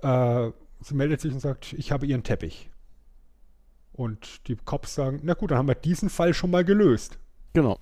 Mhm. 0.02 0.08
Äh, 0.08 0.52
sie 0.80 0.94
meldet 0.94 1.22
sich 1.22 1.32
und 1.32 1.40
sagt, 1.40 1.72
ich 1.72 1.92
habe 1.92 2.04
ihren 2.04 2.24
Teppich. 2.24 2.70
Und 3.92 4.46
die 4.48 4.56
Cops 4.56 4.94
sagen, 4.94 5.20
na 5.22 5.34
gut, 5.34 5.50
dann 5.50 5.58
haben 5.58 5.68
wir 5.68 5.74
diesen 5.74 6.10
Fall 6.10 6.32
schon 6.34 6.50
mal 6.50 6.64
gelöst. 6.64 7.18
Genau. 7.52 7.78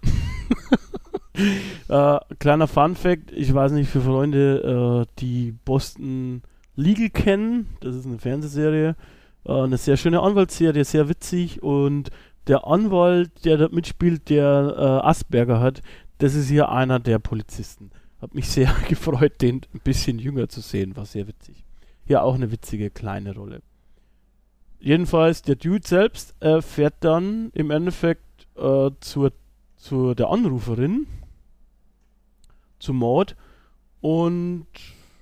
äh, 1.89 2.19
kleiner 2.39 2.67
Fun 2.67 2.97
Fact, 2.97 3.33
ich 3.33 3.53
weiß 3.53 3.73
nicht 3.73 3.91
für 3.91 4.01
Freunde, 4.01 5.07
äh, 5.07 5.21
die 5.21 5.53
Boston 5.65 6.43
Legal 6.75 7.11
kennen, 7.11 7.77
das 7.81 7.97
ist 7.97 8.07
eine 8.07 8.19
Fernsehserie, 8.19 8.97
äh, 9.45 9.53
eine 9.53 9.77
sehr 9.77 9.97
schöne 9.97 10.21
Anwaltsserie, 10.21 10.85
sehr 10.85 11.09
witzig 11.09 11.63
und 11.63 12.11
der 12.47 12.67
Anwalt, 12.67 13.45
der 13.45 13.59
da 13.59 13.69
mitspielt, 13.69 14.31
der 14.31 14.75
äh, 14.77 15.07
Asperger 15.07 15.61
hat, 15.61 15.83
das 16.19 16.35
ist 16.35 16.49
hier 16.49 16.71
einer 16.71 16.99
der 16.99 17.19
Polizisten. 17.19 17.91
Hat 18.21 18.35
mich 18.35 18.49
sehr 18.49 18.75
gefreut, 18.89 19.41
den 19.41 19.61
ein 19.75 19.81
bisschen 19.81 20.19
jünger 20.19 20.49
zu 20.49 20.61
sehen, 20.61 20.97
war 20.97 21.05
sehr 21.05 21.29
witzig. 21.29 21.65
Ja, 22.07 22.23
auch 22.23 22.35
eine 22.35 22.51
witzige 22.51 22.91
kleine 22.91 23.35
Rolle. 23.35 23.61
Jedenfalls, 24.81 25.43
der 25.43 25.57
Dude 25.57 25.87
selbst 25.87 26.35
äh, 26.41 26.63
fährt 26.63 26.95
dann 27.01 27.51
im 27.55 27.71
Endeffekt 27.71 28.47
äh, 28.57 28.91
zur, 29.01 29.33
zur 29.77 30.15
der 30.15 30.31
Anruferin, 30.31 31.07
zu 32.79 32.93
Maud. 32.93 33.37
Und 34.01 34.67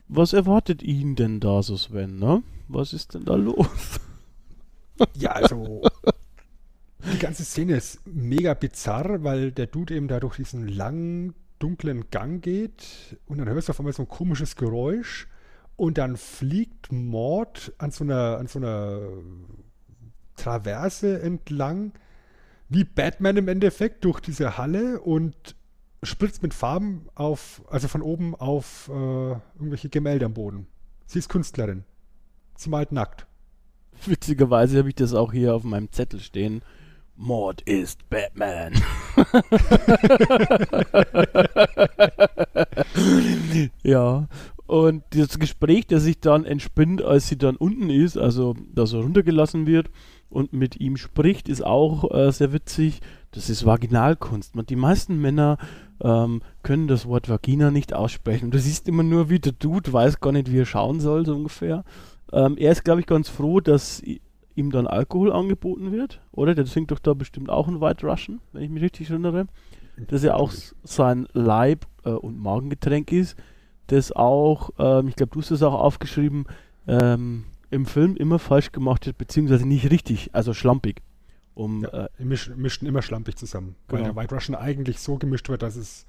was 0.08 0.32
erwartet 0.32 0.82
ihn 0.82 1.16
denn 1.16 1.40
da 1.40 1.62
so, 1.62 1.76
Sven, 1.76 2.18
ne? 2.18 2.42
Was 2.68 2.92
ist 2.92 3.14
denn 3.14 3.24
da 3.24 3.34
los? 3.34 3.66
Ja, 5.14 5.32
also 5.32 5.82
die 7.12 7.18
ganze 7.18 7.44
Szene 7.44 7.76
ist 7.76 8.00
mega 8.06 8.54
bizarr, 8.54 9.22
weil 9.22 9.52
der 9.52 9.66
Dude 9.66 9.94
eben 9.94 10.08
da 10.08 10.20
durch 10.20 10.36
diesen 10.36 10.68
langen, 10.68 11.34
dunklen 11.58 12.10
Gang 12.10 12.42
geht 12.42 13.18
und 13.26 13.36
dann 13.36 13.46
hörst 13.48 13.68
du 13.68 13.72
auf 13.72 13.80
einmal 13.80 13.92
so 13.92 14.04
ein 14.04 14.08
komisches 14.08 14.56
Geräusch 14.56 15.28
und 15.76 15.98
dann 15.98 16.16
fliegt 16.16 16.90
Mord 16.90 17.72
an 17.78 17.90
so 17.90 18.04
einer, 18.04 18.38
an 18.38 18.46
so 18.46 18.58
einer 18.58 19.00
Traverse 20.36 21.20
entlang, 21.20 21.92
wie 22.68 22.84
Batman 22.84 23.36
im 23.36 23.48
Endeffekt, 23.48 24.04
durch 24.04 24.20
diese 24.20 24.58
Halle 24.58 25.00
und 25.00 25.56
spritzt 26.02 26.42
mit 26.42 26.54
Farben 26.54 27.06
auf, 27.14 27.62
also 27.68 27.88
von 27.88 28.02
oben 28.02 28.34
auf 28.34 28.88
äh, 28.88 28.92
irgendwelche 28.92 29.88
Gemälde 29.88 30.26
am 30.26 30.34
Boden. 30.34 30.66
Sie 31.06 31.18
ist 31.18 31.28
Künstlerin. 31.28 31.84
Sie 32.56 32.70
malt 32.70 32.92
nackt. 32.92 33.26
Witzigerweise 34.04 34.78
habe 34.78 34.88
ich 34.88 34.94
das 34.94 35.14
auch 35.14 35.32
hier 35.32 35.54
auf 35.54 35.64
meinem 35.64 35.90
Zettel 35.92 36.20
stehen. 36.20 36.62
Mord 37.16 37.62
ist 37.62 38.08
Batman. 38.10 38.74
ja, 43.82 44.28
und 44.66 45.04
das 45.10 45.38
Gespräch, 45.38 45.86
das 45.86 46.02
sich 46.02 46.20
dann 46.20 46.44
entspinnt, 46.44 47.02
als 47.02 47.28
sie 47.28 47.38
dann 47.38 47.56
unten 47.56 47.90
ist, 47.90 48.18
also 48.18 48.54
dass 48.74 48.92
er 48.92 49.00
runtergelassen 49.00 49.66
wird 49.66 49.90
und 50.28 50.52
mit 50.52 50.80
ihm 50.80 50.96
spricht, 50.96 51.48
ist 51.48 51.64
auch 51.64 52.10
äh, 52.12 52.32
sehr 52.32 52.52
witzig. 52.52 53.00
Das 53.30 53.48
ist 53.48 53.64
Vaginalkunst. 53.64 54.54
Die 54.68 54.76
meisten 54.76 55.20
Männer 55.20 55.58
ähm, 56.02 56.42
können 56.62 56.88
das 56.88 57.06
Wort 57.06 57.28
Vagina 57.28 57.70
nicht 57.70 57.94
aussprechen. 57.94 58.50
Du 58.50 58.58
siehst 58.58 58.88
immer 58.88 59.02
nur, 59.02 59.30
wie 59.30 59.38
der 59.38 59.52
Dude 59.52 59.92
weiß 59.92 60.20
gar 60.20 60.32
nicht, 60.32 60.50
wie 60.50 60.60
er 60.60 60.66
schauen 60.66 61.00
soll, 61.00 61.26
so 61.26 61.34
ungefähr. 61.34 61.84
Ähm, 62.32 62.56
er 62.58 62.72
ist, 62.72 62.84
glaube 62.84 63.00
ich, 63.00 63.06
ganz 63.06 63.28
froh, 63.28 63.60
dass 63.60 64.02
ihm 64.56 64.70
dann 64.72 64.86
Alkohol 64.86 65.32
angeboten 65.32 65.92
wird, 65.92 66.22
oder? 66.32 66.54
Der 66.54 66.64
trinkt 66.64 66.90
doch 66.90 66.98
da 66.98 67.14
bestimmt 67.14 67.50
auch 67.50 67.68
ein 67.68 67.80
White 67.80 68.06
Russian, 68.06 68.40
wenn 68.52 68.62
ich 68.62 68.70
mich 68.70 68.82
richtig 68.82 69.10
erinnere. 69.10 69.46
Dass 70.08 70.24
er 70.24 70.36
auch 70.36 70.52
sein 70.82 71.28
Leib- 71.32 71.86
äh, 72.04 72.10
und 72.10 72.38
Magengetränk 72.38 73.12
ist, 73.12 73.36
das 73.88 74.12
auch, 74.12 74.70
ähm, 74.78 75.08
ich 75.08 75.16
glaube, 75.16 75.32
du 75.32 75.40
hast 75.40 75.50
es 75.50 75.62
auch 75.62 75.74
aufgeschrieben, 75.74 76.46
ähm, 76.86 77.44
im 77.70 77.86
Film 77.86 78.16
immer 78.16 78.38
falsch 78.38 78.72
gemacht 78.72 79.06
wird, 79.06 79.18
beziehungsweise 79.18 79.66
nicht 79.66 79.90
richtig, 79.90 80.30
also 80.32 80.54
schlampig. 80.54 81.02
Um, 81.54 81.84
ja, 81.84 82.04
äh, 82.04 82.08
mischen, 82.18 82.60
mischen 82.60 82.86
immer 82.86 83.00
schlampig 83.00 83.36
zusammen, 83.36 83.76
genau. 83.88 84.00
weil 84.00 84.04
der 84.04 84.16
White 84.16 84.34
Russian 84.34 84.54
eigentlich 84.54 85.00
so 85.00 85.16
gemischt 85.16 85.48
wird, 85.48 85.62
dass 85.62 85.76
es, 85.76 86.06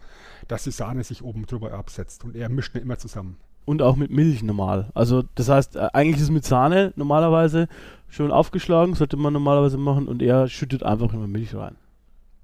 dass 0.49 0.65
die 0.65 0.71
Sahne 0.71 1.05
sich 1.05 1.23
oben 1.23 1.45
drüber 1.45 1.71
absetzt 1.71 2.25
und 2.25 2.35
er 2.35 2.49
mischt 2.49 2.75
immer 2.75 2.97
zusammen 2.97 3.37
und 3.67 3.81
auch 3.81 3.97
mit 3.97 4.11
Milch 4.11 4.43
normal. 4.43 4.89
Also 4.93 5.23
das 5.35 5.49
heißt, 5.49 5.75
äh, 5.75 5.89
eigentlich 5.91 6.15
ist 6.15 6.23
es 6.23 6.31
mit 6.31 6.45
Sahne 6.45 6.93
normalerweise 6.95 7.67
schon 8.07 8.31
aufgeschlagen, 8.31 8.95
sollte 8.95 9.17
man 9.17 9.33
normalerweise 9.33 9.77
machen 9.77 10.07
und 10.07 10.21
er 10.21 10.47
schüttet 10.47 10.83
einfach 10.83 11.13
immer 11.13 11.27
Milch 11.27 11.53
rein. 11.53 11.75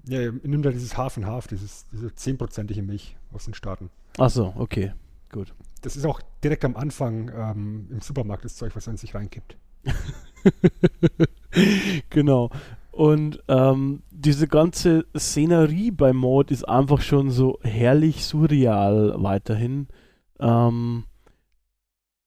Ja, 0.06 0.20
er 0.20 0.34
nimmt 0.44 0.66
da 0.66 0.72
dieses 0.72 0.98
Half 0.98 1.16
and 1.16 1.26
Half, 1.26 1.48
dieses, 1.48 1.86
diese 1.94 2.14
zehnprozentige 2.14 2.84
Milch 2.84 3.16
aus 3.32 3.46
den 3.46 3.54
Staaten. 3.54 3.90
Ach 4.18 4.30
so, 4.30 4.54
okay, 4.58 4.92
gut. 5.34 5.54
Das 5.82 5.98
ist 5.98 6.06
auch 6.06 6.22
direkt 6.42 6.64
am 6.64 6.78
Anfang 6.78 7.30
ähm, 7.36 7.88
im 7.92 8.00
Supermarkt 8.00 8.46
das 8.46 8.56
Zeug, 8.56 8.74
was 8.76 8.88
in 8.88 8.96
sich 8.96 9.14
reinkippt. 9.14 9.58
genau. 12.10 12.50
Und 12.92 13.44
ähm, 13.48 14.04
diese 14.12 14.48
ganze 14.48 15.06
Szenerie 15.18 15.92
bei 15.92 16.14
Mord 16.14 16.52
ist 16.52 16.64
einfach 16.64 17.02
schon 17.02 17.32
so 17.32 17.60
herrlich 17.64 18.24
surreal 18.24 19.16
weiterhin. 19.18 19.88
Ähm, 20.40 21.06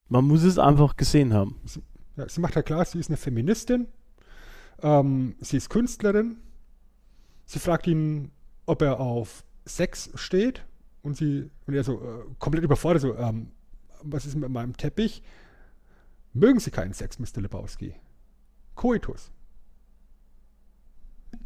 man 0.09 0.25
muss 0.25 0.43
es 0.43 0.59
einfach 0.59 0.97
gesehen 0.97 1.33
haben. 1.33 1.59
Sie, 1.65 1.81
ja, 2.17 2.27
sie 2.27 2.41
macht 2.41 2.55
ja 2.55 2.61
klar, 2.61 2.83
sie 2.85 2.99
ist 2.99 3.09
eine 3.09 3.17
Feministin. 3.17 3.87
Ähm, 4.81 5.35
sie 5.39 5.57
ist 5.57 5.69
Künstlerin. 5.69 6.37
Sie 7.45 7.59
fragt 7.59 7.87
ihn, 7.87 8.31
ob 8.65 8.81
er 8.81 8.99
auf 8.99 9.45
Sex 9.65 10.11
steht. 10.15 10.65
Und 11.07 11.15
sie, 11.15 11.49
und 11.65 11.73
er 11.73 11.85
so 11.85 12.01
äh, 12.01 12.25
komplett 12.37 12.65
überfordert, 12.65 13.01
so, 13.01 13.15
ähm, 13.15 13.53
was 14.03 14.25
ist 14.25 14.35
mit 14.35 14.49
meinem 14.49 14.75
Teppich? 14.75 15.23
Mögen 16.33 16.59
Sie 16.59 16.69
keinen 16.69 16.91
Sex, 16.91 17.17
Mr. 17.17 17.39
Lebowski? 17.39 17.95
Coitus. 18.75 19.31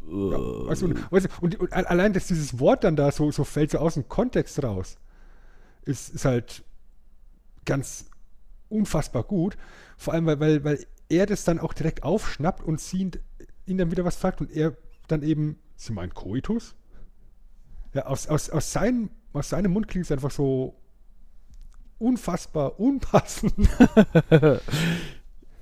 Ja, 0.04 0.66
weißt 0.66 0.82
du, 0.82 0.86
und, 0.86 1.12
weißt 1.12 1.26
du, 1.26 1.30
und, 1.40 1.60
und, 1.60 1.72
allein, 1.72 2.12
dass 2.12 2.26
dieses 2.26 2.58
Wort 2.58 2.82
dann 2.82 2.96
da 2.96 3.12
so, 3.12 3.30
so 3.30 3.44
fällt, 3.44 3.70
so 3.70 3.78
aus 3.78 3.94
dem 3.94 4.08
Kontext 4.08 4.60
raus, 4.64 4.98
ist, 5.82 6.12
ist 6.12 6.24
halt 6.24 6.64
ganz 7.64 8.10
unfassbar 8.68 9.22
gut. 9.22 9.56
Vor 9.96 10.12
allem, 10.12 10.26
weil, 10.26 10.40
weil, 10.40 10.64
weil 10.64 10.86
er 11.08 11.26
das 11.26 11.44
dann 11.44 11.60
auch 11.60 11.72
direkt 11.72 12.02
aufschnappt 12.02 12.64
und 12.64 12.80
sie 12.80 13.12
ihn 13.66 13.78
dann 13.78 13.92
wieder 13.92 14.04
was 14.04 14.16
fragt 14.16 14.40
und 14.40 14.50
er 14.50 14.76
dann 15.06 15.22
eben, 15.22 15.60
sie 15.76 15.92
meint 15.92 16.14
Koitus? 16.14 16.74
Ja, 17.94 18.06
aus, 18.06 18.26
aus, 18.26 18.50
aus, 18.50 18.72
sein, 18.72 19.10
aus 19.32 19.50
seinem 19.50 19.72
Mund 19.72 19.88
klingt 19.88 20.06
es 20.06 20.12
einfach 20.12 20.30
so 20.30 20.74
unfassbar 21.98 22.80
unpassend. 22.80 23.54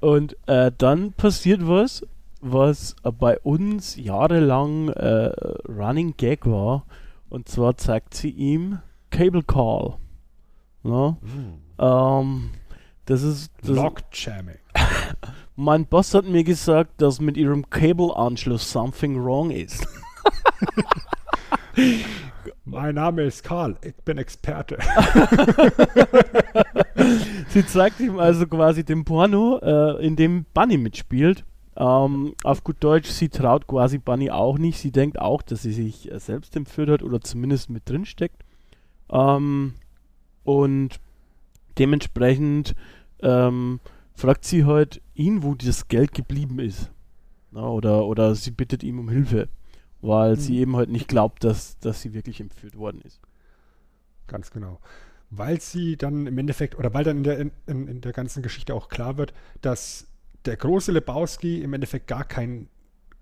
und 0.00 0.36
äh, 0.46 0.72
dann 0.76 1.12
passiert 1.12 1.66
was, 1.66 2.06
was 2.40 2.96
bei 3.18 3.38
uns 3.40 3.96
jahrelang 3.96 4.88
äh, 4.88 5.32
Running 5.68 6.14
Gag 6.16 6.46
war. 6.46 6.86
Und 7.28 7.48
zwar 7.48 7.76
zeigt 7.76 8.14
sie 8.14 8.30
ihm 8.30 8.78
Cable 9.10 9.42
Call. 9.42 9.96
No? 10.82 11.18
Mm. 11.20 11.82
Ähm, 11.82 12.50
das 13.04 13.22
ist. 13.22 13.52
Das 13.60 13.70
Lockjamming. 13.70 14.58
mein 15.56 15.86
Boss 15.86 16.14
hat 16.14 16.24
mir 16.24 16.44
gesagt, 16.44 17.02
dass 17.02 17.20
mit 17.20 17.36
ihrem 17.36 17.68
Cable-Anschluss 17.68 18.70
something 18.70 19.22
wrong 19.22 19.50
ist. 19.50 19.86
mein 22.64 22.94
Name 22.94 23.22
ist 23.22 23.44
Karl, 23.44 23.76
ich 23.82 23.94
bin 24.04 24.18
Experte. 24.18 24.78
Sie 27.48 27.66
zeigt 27.66 28.00
ihm 28.00 28.18
also 28.18 28.46
quasi 28.46 28.84
den 28.84 29.04
Porno, 29.04 29.58
äh, 29.62 30.04
in 30.04 30.16
dem 30.16 30.44
Bunny 30.54 30.76
mitspielt. 30.76 31.44
Ähm, 31.76 32.34
auf 32.44 32.62
gut 32.62 32.76
Deutsch, 32.80 33.08
sie 33.08 33.28
traut 33.28 33.66
quasi 33.66 33.98
Bunny 33.98 34.30
auch 34.30 34.58
nicht. 34.58 34.78
Sie 34.78 34.92
denkt 34.92 35.18
auch, 35.18 35.42
dass 35.42 35.62
sie 35.62 35.72
sich 35.72 36.10
äh, 36.10 36.18
selbst 36.18 36.54
entführt 36.56 36.90
hat 36.90 37.02
oder 37.02 37.20
zumindest 37.20 37.70
mit 37.70 37.88
drin 37.88 38.04
steckt. 38.04 38.42
Ähm, 39.10 39.74
und 40.44 41.00
dementsprechend 41.78 42.74
ähm, 43.22 43.80
fragt 44.14 44.44
sie 44.44 44.64
halt 44.64 45.00
ihn, 45.14 45.42
wo 45.42 45.54
das 45.54 45.88
Geld 45.88 46.12
geblieben 46.12 46.58
ist. 46.58 46.90
Na, 47.52 47.66
oder, 47.66 48.04
oder 48.04 48.34
sie 48.34 48.50
bittet 48.50 48.82
ihm 48.82 48.98
um 48.98 49.08
Hilfe, 49.08 49.48
weil 50.02 50.32
mhm. 50.32 50.40
sie 50.40 50.58
eben 50.58 50.76
halt 50.76 50.90
nicht 50.90 51.08
glaubt, 51.08 51.44
dass, 51.44 51.78
dass 51.78 52.02
sie 52.02 52.14
wirklich 52.14 52.40
entführt 52.40 52.76
worden 52.76 53.00
ist. 53.02 53.20
Ganz 54.26 54.50
genau. 54.50 54.80
Weil 55.30 55.60
sie 55.60 55.96
dann 55.96 56.26
im 56.26 56.38
Endeffekt, 56.38 56.78
oder 56.78 56.92
weil 56.94 57.04
dann 57.04 57.18
in 57.18 57.24
der, 57.24 57.38
in, 57.38 57.52
in 57.66 58.00
der 58.00 58.12
ganzen 58.12 58.42
Geschichte 58.42 58.74
auch 58.74 58.88
klar 58.88 59.16
wird, 59.16 59.32
dass 59.60 60.06
der 60.44 60.56
große 60.56 60.92
Lebowski 60.92 61.62
im 61.62 61.72
Endeffekt 61.72 62.06
gar 62.06 62.24
kein 62.24 62.68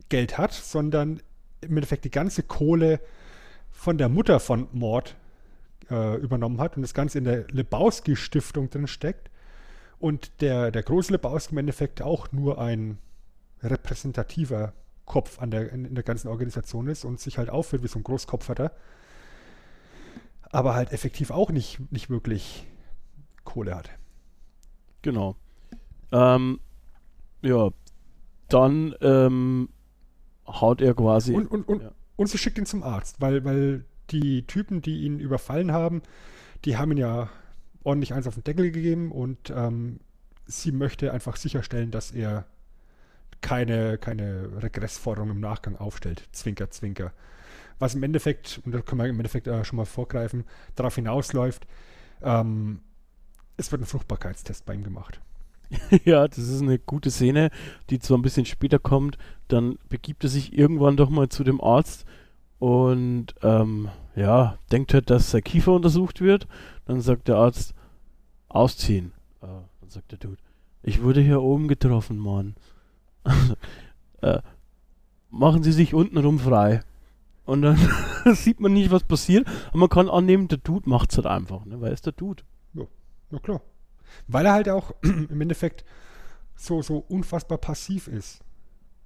Geld 0.08 0.38
hat, 0.38 0.52
sondern 0.52 1.20
im 1.60 1.76
Endeffekt 1.76 2.04
die 2.04 2.10
ganze 2.10 2.42
Kohle 2.42 3.00
von 3.70 3.98
der 3.98 4.08
Mutter 4.08 4.40
von 4.40 4.68
Mord 4.72 5.16
äh, 5.90 6.16
übernommen 6.16 6.60
hat 6.60 6.76
und 6.76 6.82
das 6.82 6.94
Ganze 6.94 7.18
in 7.18 7.24
der 7.24 7.46
Lebowski-Stiftung 7.48 8.70
drin 8.70 8.86
steckt 8.86 9.30
und 9.98 10.40
der, 10.40 10.70
der 10.70 10.82
große 10.82 11.12
Lebowski 11.12 11.52
im 11.52 11.58
Endeffekt 11.58 12.02
auch 12.02 12.32
nur 12.32 12.60
ein 12.60 12.98
repräsentativer 13.62 14.72
Kopf 15.08 15.40
an 15.40 15.50
der, 15.50 15.72
in, 15.72 15.94
der 15.94 16.04
ganzen 16.04 16.28
Organisation 16.28 16.86
ist 16.86 17.04
und 17.04 17.18
sich 17.18 17.38
halt 17.38 17.50
aufführt 17.50 17.82
wie 17.82 17.88
so 17.88 17.98
ein 17.98 18.04
Großkopf 18.04 18.48
hat 18.48 18.60
er. 18.60 18.72
Aber 20.50 20.74
halt 20.74 20.92
effektiv 20.92 21.30
auch 21.30 21.50
nicht, 21.50 21.80
nicht 21.90 22.08
wirklich 22.08 22.66
Kohle 23.44 23.74
hat. 23.74 23.90
Genau. 25.02 25.36
Ähm, 26.12 26.60
ja, 27.42 27.70
dann 28.48 28.94
ähm, 29.00 29.68
haut 30.46 30.80
er 30.80 30.94
quasi. 30.94 31.34
Und, 31.34 31.50
und, 31.50 31.68
und, 31.68 31.82
ja. 31.82 31.92
und 32.16 32.28
sie 32.28 32.38
schickt 32.38 32.58
ihn 32.58 32.66
zum 32.66 32.82
Arzt, 32.82 33.20
weil, 33.20 33.44
weil 33.44 33.84
die 34.10 34.46
Typen, 34.46 34.80
die 34.80 35.02
ihn 35.02 35.20
überfallen 35.20 35.72
haben, 35.72 36.02
die 36.64 36.76
haben 36.76 36.92
ihn 36.92 36.98
ja 36.98 37.28
ordentlich 37.84 38.14
eins 38.14 38.26
auf 38.26 38.34
den 38.34 38.44
Deckel 38.44 38.70
gegeben 38.70 39.12
und 39.12 39.50
ähm, 39.50 40.00
sie 40.46 40.72
möchte 40.72 41.12
einfach 41.12 41.36
sicherstellen, 41.36 41.90
dass 41.90 42.10
er 42.10 42.46
keine, 43.40 43.98
keine 43.98 44.62
Regressforderung 44.62 45.30
im 45.30 45.40
Nachgang 45.40 45.76
aufstellt. 45.76 46.28
Zwinker, 46.32 46.70
zwinker. 46.70 47.12
Was 47.78 47.94
im 47.94 48.02
Endeffekt, 48.02 48.60
und 48.64 48.72
da 48.72 48.80
können 48.80 49.00
wir 49.00 49.08
im 49.08 49.18
Endeffekt 49.18 49.46
äh, 49.46 49.64
schon 49.64 49.76
mal 49.76 49.84
vorgreifen, 49.84 50.44
darauf 50.74 50.96
hinausläuft, 50.96 51.66
ähm, 52.22 52.80
es 53.56 53.70
wird 53.70 53.82
ein 53.82 53.86
Fruchtbarkeitstest 53.86 54.66
bei 54.66 54.74
ihm 54.74 54.82
gemacht. 54.82 55.20
ja, 56.04 56.26
das 56.26 56.38
ist 56.38 56.62
eine 56.62 56.78
gute 56.78 57.10
Szene, 57.10 57.50
die 57.90 57.98
zwar 57.98 58.18
ein 58.18 58.22
bisschen 58.22 58.46
später 58.46 58.78
kommt. 58.78 59.18
Dann 59.48 59.78
begibt 59.88 60.24
er 60.24 60.30
sich 60.30 60.56
irgendwann 60.56 60.96
doch 60.96 61.10
mal 61.10 61.28
zu 61.28 61.44
dem 61.44 61.60
Arzt 61.60 62.04
und 62.58 63.34
ähm, 63.42 63.88
ja, 64.16 64.58
denkt 64.72 64.94
halt, 64.94 65.10
dass 65.10 65.30
sein 65.30 65.44
Kiefer 65.44 65.72
untersucht 65.72 66.20
wird. 66.20 66.48
Dann 66.86 67.00
sagt 67.00 67.28
der 67.28 67.36
Arzt, 67.36 67.74
ausziehen. 68.48 69.12
Äh, 69.42 69.46
dann 69.80 69.90
sagt 69.90 70.10
der 70.10 70.18
Dude, 70.18 70.42
ich 70.82 71.02
wurde 71.02 71.20
hier 71.20 71.42
oben 71.42 71.68
getroffen, 71.68 72.18
Mann. 72.18 72.56
äh, 74.22 74.40
machen 75.30 75.62
Sie 75.62 75.72
sich 75.72 75.94
untenrum 75.94 76.38
frei. 76.38 76.82
Und 77.44 77.62
dann 77.62 77.78
sieht 78.34 78.60
man 78.60 78.74
nicht, 78.74 78.90
was 78.90 79.04
passiert. 79.04 79.46
Aber 79.68 79.78
man 79.78 79.88
kann 79.88 80.08
annehmen, 80.08 80.48
der 80.48 80.58
Dude 80.58 80.88
macht 80.88 81.10
es 81.10 81.16
halt 81.16 81.26
einfach. 81.26 81.64
Ne? 81.64 81.80
Weil 81.80 81.88
er 81.88 81.94
ist 81.94 82.04
der 82.04 82.12
Dude. 82.12 82.42
Ja, 82.74 82.84
na 83.30 83.38
klar. 83.38 83.62
Weil 84.26 84.46
er 84.46 84.52
halt 84.52 84.68
auch 84.68 84.94
im 85.02 85.40
Endeffekt 85.40 85.84
so, 86.56 86.82
so 86.82 86.98
unfassbar 87.08 87.58
passiv 87.58 88.08
ist. 88.08 88.40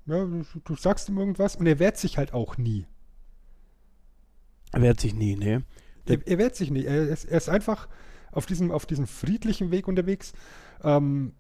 Ja, 0.07 0.25
du, 0.25 0.45
du, 0.65 0.75
sagst 0.75 1.09
ihm 1.09 1.19
irgendwas 1.19 1.55
und 1.55 1.67
er 1.67 1.79
wehrt 1.79 1.99
sich 1.99 2.19
halt 2.19 2.33
auch 2.33 2.59
nie. 2.59 2.87
Er 4.73 4.83
wehrt 4.83 5.01
sich 5.01 5.15
nie, 5.15 5.37
ne? 5.37 5.63
Er, 6.07 6.27
er 6.27 6.39
wehrt 6.39 6.57
sich 6.57 6.71
nie. 6.71 6.85
Er 6.85 7.09
ist, 7.09 7.25
er 7.27 7.37
ist, 7.37 7.49
einfach 7.49 7.89
auf 8.33 8.47
diesem, 8.47 8.73
auf 8.73 8.87
diesem 8.87 9.07
friedlichen 9.07 9.71
Weg 9.71 9.87
unterwegs. 9.87 10.33
Ähm, 10.83 11.35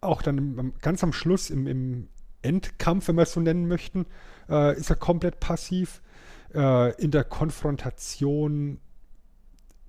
auch 0.00 0.22
dann 0.22 0.72
ganz 0.80 1.04
am 1.04 1.12
Schluss 1.12 1.50
im, 1.50 1.68
im 1.68 2.08
Endkampf, 2.42 3.08
wenn 3.08 3.16
wir 3.16 3.22
es 3.22 3.32
so 3.32 3.40
nennen 3.40 3.68
möchten, 3.68 4.06
äh, 4.48 4.76
ist 4.76 4.90
er 4.90 4.96
komplett 4.96 5.40
passiv. 5.40 6.00
Äh, 6.54 6.94
in 7.00 7.10
der 7.10 7.24
Konfrontation 7.24 8.80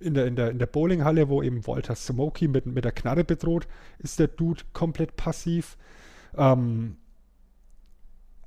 in 0.02 0.14
der, 0.16 0.26
in 0.26 0.36
der, 0.36 0.50
in 0.50 0.60
der 0.60 0.66
Bowlinghalle, 0.66 1.30
wo 1.30 1.42
eben 1.44 1.66
Walter 1.68 1.96
Smokey 1.96 2.48
mit, 2.48 2.66
mit 2.66 2.84
der 2.84 2.92
Knarre 2.92 3.24
bedroht, 3.24 3.68
ist 4.00 4.20
der 4.20 4.28
Dude 4.28 4.64
komplett 4.74 5.16
passiv. 5.16 5.78
Ähm, 6.36 6.98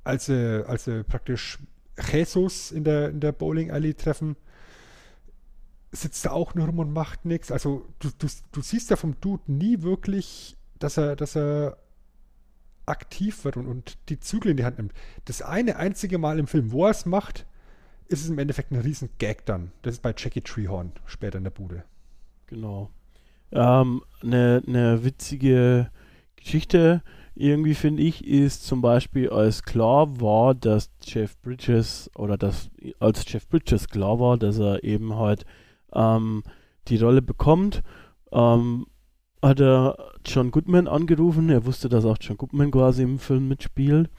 als, 0.03 0.25
sie, 0.25 0.67
als 0.67 0.85
sie 0.85 1.03
praktisch 1.03 1.59
Jesus 2.11 2.71
in 2.71 2.83
der, 2.83 3.09
in 3.09 3.19
der 3.19 3.31
Bowling 3.31 3.71
Alley 3.71 3.93
treffen, 3.93 4.35
sitzt 5.91 6.25
er 6.25 6.33
auch 6.33 6.55
nur 6.55 6.65
rum 6.65 6.79
und 6.79 6.91
macht 6.91 7.25
nichts. 7.25 7.51
Also 7.51 7.87
du, 7.99 8.09
du, 8.17 8.27
du 8.51 8.61
siehst 8.61 8.89
ja 8.89 8.97
vom 8.97 9.19
Dude 9.21 9.51
nie 9.51 9.81
wirklich, 9.81 10.57
dass 10.77 10.97
er, 10.97 11.15
dass 11.15 11.35
er 11.35 11.77
aktiv 12.85 13.43
wird 13.45 13.57
und, 13.57 13.67
und 13.67 13.97
die 14.09 14.19
Zügel 14.19 14.51
in 14.51 14.57
die 14.57 14.65
Hand 14.65 14.77
nimmt. 14.77 14.93
Das 15.25 15.41
eine 15.41 15.77
einzige 15.77 16.17
Mal 16.17 16.39
im 16.39 16.47
Film, 16.47 16.71
wo 16.71 16.85
er 16.85 16.91
es 16.91 17.05
macht, 17.05 17.45
ist 18.07 18.23
es 18.23 18.29
im 18.29 18.39
Endeffekt 18.39 18.71
ein 18.71 18.79
riesen 18.79 19.09
Gag 19.17 19.45
dann. 19.45 19.71
Das 19.81 19.95
ist 19.95 20.01
bei 20.01 20.13
Jackie 20.15 20.41
Treehorn 20.41 20.91
später 21.05 21.37
in 21.37 21.43
der 21.43 21.51
Bude. 21.51 21.83
Genau. 22.47 22.89
Ähm, 23.51 24.03
eine, 24.21 24.61
eine 24.67 25.03
witzige 25.03 25.89
Geschichte 26.35 27.01
irgendwie 27.35 27.75
finde 27.75 28.01
ich, 28.01 28.25
ist 28.25 28.65
zum 28.65 28.81
Beispiel, 28.81 29.29
als 29.29 29.63
klar 29.63 30.21
war, 30.21 30.55
dass 30.55 30.89
Jeff 31.03 31.37
Bridges 31.41 32.09
oder 32.15 32.37
dass 32.37 32.69
als 32.99 33.25
Jeff 33.27 33.47
Bridges 33.49 33.89
klar 33.89 34.19
war, 34.19 34.37
dass 34.37 34.57
er 34.57 34.83
eben 34.85 35.15
halt 35.15 35.45
ähm, 35.93 36.43
die 36.87 36.97
Rolle 36.97 37.21
bekommt, 37.21 37.83
ähm, 38.31 38.87
hat 39.47 39.59
er 39.59 39.97
John 40.25 40.51
Goodman 40.51 40.87
angerufen. 40.87 41.49
Er 41.49 41.65
wusste, 41.65 41.89
dass 41.89 42.05
auch 42.05 42.17
John 42.19 42.37
Goodman 42.37 42.71
quasi 42.71 43.03
im 43.03 43.19
Film 43.19 43.47
mitspielt. 43.47 44.09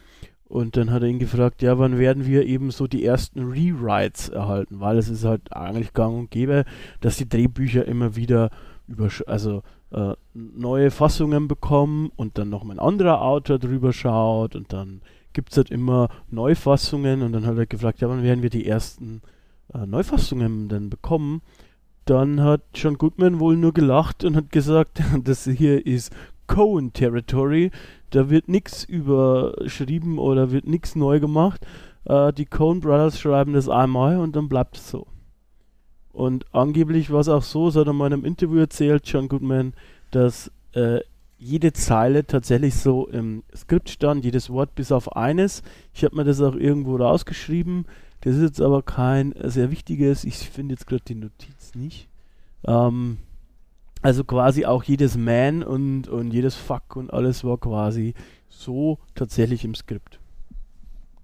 Und 0.49 0.77
dann 0.77 0.93
hat 0.93 1.03
er 1.03 1.09
ihn 1.09 1.19
gefragt, 1.19 1.61
ja, 1.63 1.79
wann 1.79 1.99
werden 1.99 2.25
wir 2.25 2.47
eben 2.47 2.71
so 2.71 2.87
die 2.87 3.05
ersten 3.05 3.43
Rewrites 3.43 4.29
erhalten? 4.29 4.79
Weil 4.79 4.97
es 4.97 5.09
ist 5.09 5.25
halt 5.25 5.53
eigentlich 5.53 5.93
gang 5.93 6.17
und 6.17 6.31
gäbe, 6.31 6.65
dass 7.01 7.17
die 7.17 7.29
Drehbücher 7.29 7.85
immer 7.85 8.15
wieder 8.15 8.51
über, 8.87 9.09
also 9.27 9.63
äh, 9.91 10.15
neue 10.35 10.93
Fassungen 10.93 11.49
bekommen 11.49 12.11
und 12.15 12.39
dann 12.39 12.49
noch 12.49 12.63
ein 12.69 12.79
anderer 12.79 13.23
Autor 13.23 13.59
drüber 13.59 13.93
schaut 13.93 14.55
und 14.55 14.73
dann 14.73 15.01
gibt 15.33 15.51
es 15.51 15.57
halt 15.57 15.71
immer 15.71 16.09
Neufassungen 16.31 17.23
und 17.23 17.33
dann 17.33 17.45
hat 17.45 17.59
er 17.59 17.67
gefragt, 17.67 18.01
ja, 18.01 18.09
wann 18.09 18.23
werden 18.23 18.43
wir 18.43 18.51
die 18.51 18.67
ersten 18.67 19.23
äh, 19.75 19.85
Neufassungen 19.85 20.69
denn 20.69 20.91
bekommen? 20.91 21.43
Dann 22.07 22.43
hat 22.43 22.63
John 22.75 22.97
Goodman 22.99 23.39
wohl 23.41 23.57
nur 23.57 23.75
gelacht 23.75 24.25
und 24.25 24.37
hat 24.37 24.51
gesagt, 24.51 25.03
das 25.25 25.45
hier 25.45 25.87
ist 25.87 26.13
Cohen 26.47 26.93
Territory 26.93 27.71
da 28.11 28.31
wird 28.31 28.49
nichts 28.49 28.85
überschrieben 28.85 30.19
oder 30.19 30.51
wird 30.51 30.67
nichts 30.67 30.97
neu 30.97 31.21
gemacht. 31.21 31.67
Äh, 32.05 32.33
die 32.33 32.47
Coen 32.47 32.81
Brothers 32.81 33.21
schreiben 33.21 33.53
das 33.53 33.69
einmal 33.69 34.19
und 34.19 34.37
dann 34.37 34.49
bleibt 34.49 34.77
es 34.77 34.91
so. 34.91 35.07
Und 36.13 36.47
angeblich 36.53 37.11
war 37.11 37.21
es 37.21 37.29
auch 37.29 37.43
so, 37.43 37.71
so 37.71 37.81
hat 37.81 37.89
er 37.89 37.91
in 37.91 37.97
meinem 37.97 38.25
Interview 38.25 38.59
erzählt, 38.61 39.03
John 39.07 39.29
Goodman, 39.29 39.75
dass 40.13 40.51
äh, 40.73 41.01
jede 41.39 41.75
Zeile 41.75 42.27
tatsächlich 42.27 42.77
so 42.77 43.07
im 43.09 43.43
Skript 43.55 43.91
stand, 43.91 44.25
jedes 44.25 44.49
Wort 44.49 44.75
bis 44.75 44.93
auf 44.93 45.15
eines. 45.15 45.63
Ich 45.93 46.05
habe 46.05 46.17
mir 46.17 46.25
das 46.25 46.41
auch 46.41 46.55
irgendwo 46.55 46.97
rausgeschrieben. 46.97 47.85
Das 48.27 48.35
ist 48.35 48.43
jetzt 48.43 48.61
aber 48.61 48.83
kein 48.83 49.35
sehr 49.45 49.71
wichtiges. 49.71 50.25
Ich 50.25 50.39
finde 50.39 50.75
jetzt 50.75 50.89
gerade 50.89 51.05
die 51.05 51.15
Notiz 51.15 51.77
nicht. 51.77 52.09
Ähm, 52.67 53.19
also 54.03 54.25
quasi 54.25 54.67
auch 54.67 54.83
jedes 54.83 55.17
Man 55.17 55.63
und, 55.63 56.09
und 56.09 56.33
jedes 56.33 56.57
Fuck 56.57 56.97
und 56.97 57.13
alles 57.13 57.45
war 57.45 57.57
quasi 57.59 58.15
so 58.49 58.99
tatsächlich 59.15 59.65
im 59.65 59.77
Skript. 59.77 60.19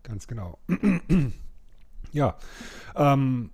Ganz 0.05 0.28
genau. 0.28 0.61
ja. 2.12 2.36
Ähm, 2.94 3.50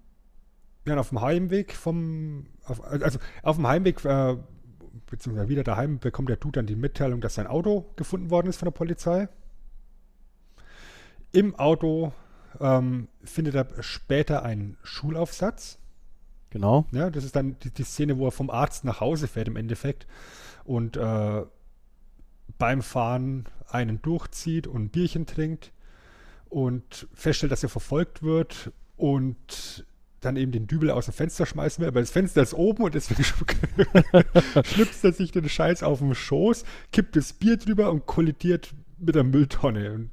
ja, 0.84 0.98
auf 0.98 1.08
dem 1.08 1.22
Heimweg 1.22 1.72
vom, 1.72 2.44
auf, 2.66 2.84
also 2.84 3.18
auf 3.42 3.56
dem 3.56 3.66
Heimweg, 3.66 4.04
äh, 4.04 4.36
beziehungsweise 5.06 5.48
wieder 5.48 5.64
daheim, 5.64 6.00
bekommt 6.00 6.28
der 6.28 6.36
Dude 6.36 6.58
dann 6.58 6.66
die 6.66 6.76
Mitteilung, 6.76 7.22
dass 7.22 7.36
sein 7.36 7.46
Auto 7.46 7.86
gefunden 7.96 8.28
worden 8.28 8.48
ist 8.48 8.58
von 8.58 8.66
der 8.66 8.72
Polizei. 8.72 9.30
Im 11.32 11.54
Auto 11.54 12.12
ähm, 12.60 13.08
findet 13.22 13.54
er 13.54 13.82
später 13.82 14.42
einen 14.42 14.76
Schulaufsatz 14.82 15.78
Genau. 16.50 16.86
Ja, 16.92 17.10
das 17.10 17.24
ist 17.24 17.36
dann 17.36 17.56
die, 17.62 17.70
die, 17.70 17.84
Szene, 17.84 18.18
wo 18.18 18.26
er 18.26 18.32
vom 18.32 18.50
Arzt 18.50 18.84
nach 18.84 19.00
Hause 19.00 19.28
fährt 19.28 19.48
im 19.48 19.56
Endeffekt 19.56 20.06
und 20.64 20.96
äh, 20.96 21.42
beim 22.58 22.82
Fahren 22.82 23.46
einen 23.68 24.00
durchzieht 24.00 24.66
und 24.66 24.84
ein 24.84 24.88
Bierchen 24.88 25.26
trinkt 25.26 25.72
und 26.48 27.06
feststellt, 27.12 27.52
dass 27.52 27.62
er 27.62 27.68
verfolgt 27.68 28.22
wird 28.22 28.72
und 28.96 29.86
dann 30.20 30.36
eben 30.36 30.50
den 30.50 30.66
Dübel 30.66 30.90
aus 30.90 31.04
dem 31.04 31.14
Fenster 31.14 31.46
schmeißen 31.46 31.80
will, 31.80 31.88
aber 31.88 32.00
das 32.00 32.10
Fenster 32.10 32.42
ist 32.42 32.54
oben 32.54 32.82
und 32.82 32.94
deswegen 32.94 33.22
schlüpft 34.64 35.04
er 35.04 35.12
sich 35.12 35.30
den 35.30 35.48
Scheiß 35.48 35.82
auf 35.82 36.00
den 36.00 36.14
Schoß, 36.14 36.64
kippt 36.92 37.14
das 37.14 37.34
Bier 37.34 37.56
drüber 37.56 37.90
und 37.90 38.06
kollidiert 38.06 38.74
mit 38.98 39.14
der 39.14 39.22
Mülltonne. 39.22 40.08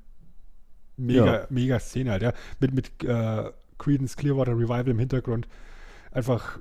Mega, 0.97 1.25
ja. 1.25 1.47
mega 1.49 1.79
Szene 1.79 2.11
halt, 2.11 2.21
ja. 2.23 2.33
Mit, 2.59 2.73
mit 2.73 3.03
äh, 3.03 3.51
Creedence 3.77 4.15
Clearwater 4.15 4.53
Revival 4.53 4.89
im 4.89 4.99
Hintergrund 4.99 5.47
einfach 6.11 6.59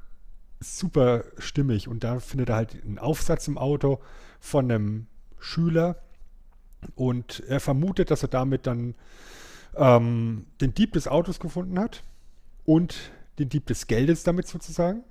super 0.60 1.24
stimmig. 1.38 1.88
Und 1.88 2.04
da 2.04 2.20
findet 2.20 2.48
er 2.48 2.56
halt 2.56 2.84
einen 2.84 2.98
Aufsatz 2.98 3.48
im 3.48 3.58
Auto 3.58 4.00
von 4.40 4.70
einem 4.70 5.06
Schüler 5.38 5.96
und 6.94 7.42
er 7.48 7.60
vermutet, 7.60 8.10
dass 8.10 8.22
er 8.22 8.28
damit 8.28 8.66
dann 8.66 8.94
ähm, 9.76 10.46
den 10.60 10.74
Dieb 10.74 10.92
des 10.92 11.08
Autos 11.08 11.40
gefunden 11.40 11.78
hat 11.78 12.02
und 12.64 13.10
den 13.38 13.48
Dieb 13.48 13.66
des 13.66 13.86
Geldes 13.86 14.22
damit 14.22 14.46
sozusagen. 14.46 15.02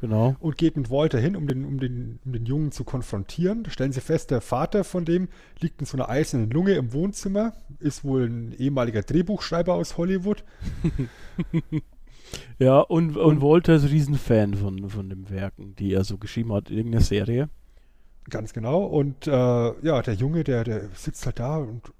Genau. 0.00 0.34
Und 0.40 0.56
geht 0.56 0.78
mit 0.78 0.90
Walter 0.90 1.18
hin, 1.18 1.36
um 1.36 1.46
den, 1.46 1.64
um, 1.66 1.78
den, 1.78 2.20
um 2.24 2.32
den 2.32 2.46
Jungen 2.46 2.72
zu 2.72 2.84
konfrontieren. 2.84 3.64
Da 3.64 3.70
stellen 3.70 3.92
sie 3.92 4.00
fest, 4.00 4.30
der 4.30 4.40
Vater 4.40 4.82
von 4.82 5.04
dem 5.04 5.28
liegt 5.58 5.80
in 5.80 5.86
so 5.86 5.98
einer 5.98 6.08
eisernen 6.08 6.50
Lunge 6.50 6.72
im 6.72 6.94
Wohnzimmer, 6.94 7.52
ist 7.80 8.02
wohl 8.02 8.24
ein 8.24 8.52
ehemaliger 8.52 9.02
Drehbuchschreiber 9.02 9.74
aus 9.74 9.96
Hollywood. 9.98 10.44
Ja, 12.60 12.80
und, 12.80 13.16
und, 13.16 13.24
und 13.24 13.42
Walter 13.42 13.74
ist 13.74 13.90
Riesenfan 13.90 14.54
von, 14.54 14.88
von 14.88 15.08
den 15.08 15.30
Werken, 15.30 15.74
die 15.76 15.92
er 15.92 16.04
so 16.04 16.16
geschrieben 16.16 16.52
hat, 16.52 16.70
irgendeine 16.70 17.02
Serie. 17.02 17.48
Ganz 18.28 18.52
genau. 18.52 18.84
Und 18.84 19.26
äh, 19.26 19.30
ja, 19.30 20.02
der 20.02 20.14
Junge, 20.14 20.44
der, 20.44 20.62
der 20.62 20.88
sitzt 20.94 21.26
halt 21.26 21.40
da 21.40 21.56
und 21.56 21.92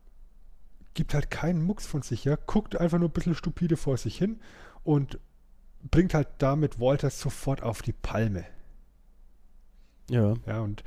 gibt 0.94 1.14
halt 1.14 1.30
keinen 1.30 1.64
Mucks 1.64 1.86
von 1.86 2.03
sich, 2.03 2.24
ja, 2.24 2.36
guckt 2.46 2.78
einfach 2.78 2.98
nur 2.98 3.09
ein 3.09 3.12
bisschen 3.12 3.34
stupide 3.34 3.76
vor 3.76 3.96
sich 3.96 4.16
hin 4.18 4.38
und 4.84 5.18
bringt 5.91 6.14
halt 6.14 6.28
damit 6.39 6.81
Walter 6.81 7.11
sofort 7.11 7.62
auf 7.62 7.83
die 7.83 7.93
Palme. 7.93 8.45
Ja. 10.11 10.35
Ja, 10.47 10.61
und 10.61 10.83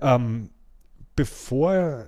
ähm, 0.00 0.50
bevor, 1.16 2.06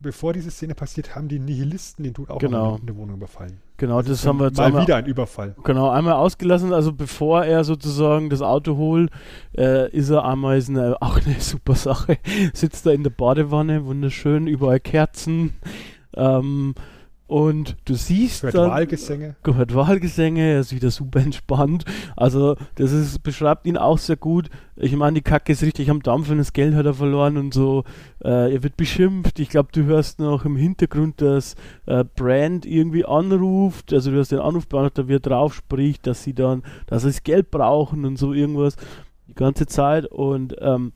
bevor 0.00 0.32
diese 0.32 0.50
Szene 0.50 0.74
passiert, 0.74 1.14
haben 1.16 1.28
die 1.28 1.38
Nihilisten 1.38 2.04
den 2.04 2.14
Tod 2.14 2.30
auch 2.30 2.38
genau. 2.38 2.76
in 2.76 2.86
der 2.86 2.96
Wohnung 2.96 3.16
überfallen. 3.16 3.60
Genau, 3.78 4.02
das, 4.02 4.08
das 4.08 4.26
haben 4.26 4.38
wir 4.38 4.48
jetzt 4.48 4.58
mal 4.58 4.66
einmal, 4.66 4.82
wieder 4.82 4.96
ein 4.96 5.06
Überfall. 5.06 5.56
Genau, 5.64 5.88
einmal 5.88 6.12
ausgelassen. 6.12 6.74
Also 6.74 6.92
bevor 6.92 7.44
er 7.44 7.64
sozusagen 7.64 8.28
das 8.28 8.42
Auto 8.42 8.76
holt, 8.76 9.10
äh, 9.56 9.90
ist 9.90 10.10
er 10.10 10.26
einmal 10.26 10.58
ist 10.58 10.68
eine, 10.68 11.00
auch 11.00 11.18
eine 11.24 11.36
super 11.40 11.74
Sache. 11.74 12.18
Sitzt 12.52 12.84
da 12.84 12.90
in 12.90 13.02
der 13.02 13.10
Badewanne, 13.10 13.86
wunderschön, 13.86 14.46
überall 14.46 14.80
Kerzen. 14.80 15.54
Ähm, 16.14 16.74
Und 17.30 17.76
du 17.84 17.94
siehst 17.94 18.42
Hört 18.42 18.56
dann, 18.56 18.70
Wahlgesänge. 18.70 19.36
gehört 19.44 19.72
Wahlgesänge, 19.72 20.54
er 20.54 20.58
ist 20.58 20.74
wieder 20.74 20.90
super 20.90 21.20
entspannt. 21.24 21.84
Also, 22.16 22.56
das 22.74 22.90
ist, 22.90 23.22
beschreibt 23.22 23.68
ihn 23.68 23.76
auch 23.76 23.98
sehr 23.98 24.16
gut. 24.16 24.50
Ich 24.74 24.96
meine, 24.96 25.14
die 25.14 25.22
Kacke 25.22 25.52
ist 25.52 25.62
richtig 25.62 25.90
am 25.90 26.02
Dampfen, 26.02 26.38
das 26.38 26.52
Geld 26.52 26.74
hat 26.74 26.86
er 26.86 26.94
verloren 26.94 27.36
und 27.36 27.54
so. 27.54 27.84
Äh, 28.18 28.54
er 28.54 28.62
wird 28.64 28.76
beschimpft. 28.76 29.38
Ich 29.38 29.48
glaube, 29.48 29.68
du 29.70 29.84
hörst 29.84 30.18
noch 30.18 30.44
im 30.44 30.56
Hintergrund, 30.56 31.20
dass 31.20 31.54
äh, 31.86 32.02
Brand 32.16 32.66
irgendwie 32.66 33.04
anruft. 33.04 33.92
Also, 33.92 34.10
du 34.10 34.18
hast 34.18 34.32
den 34.32 34.40
Anrufbeantworter, 34.40 35.06
wie 35.06 35.14
er 35.14 35.20
drauf 35.20 35.54
spricht, 35.54 36.08
dass 36.08 36.24
sie 36.24 36.34
dann, 36.34 36.64
dass 36.88 37.02
sie 37.02 37.10
das 37.10 37.22
Geld 37.22 37.52
brauchen 37.52 38.06
und 38.06 38.16
so 38.16 38.32
irgendwas. 38.32 38.74
Die 39.28 39.34
ganze 39.34 39.66
Zeit. 39.66 40.04
Und 40.06 40.56
ähm, 40.60 40.94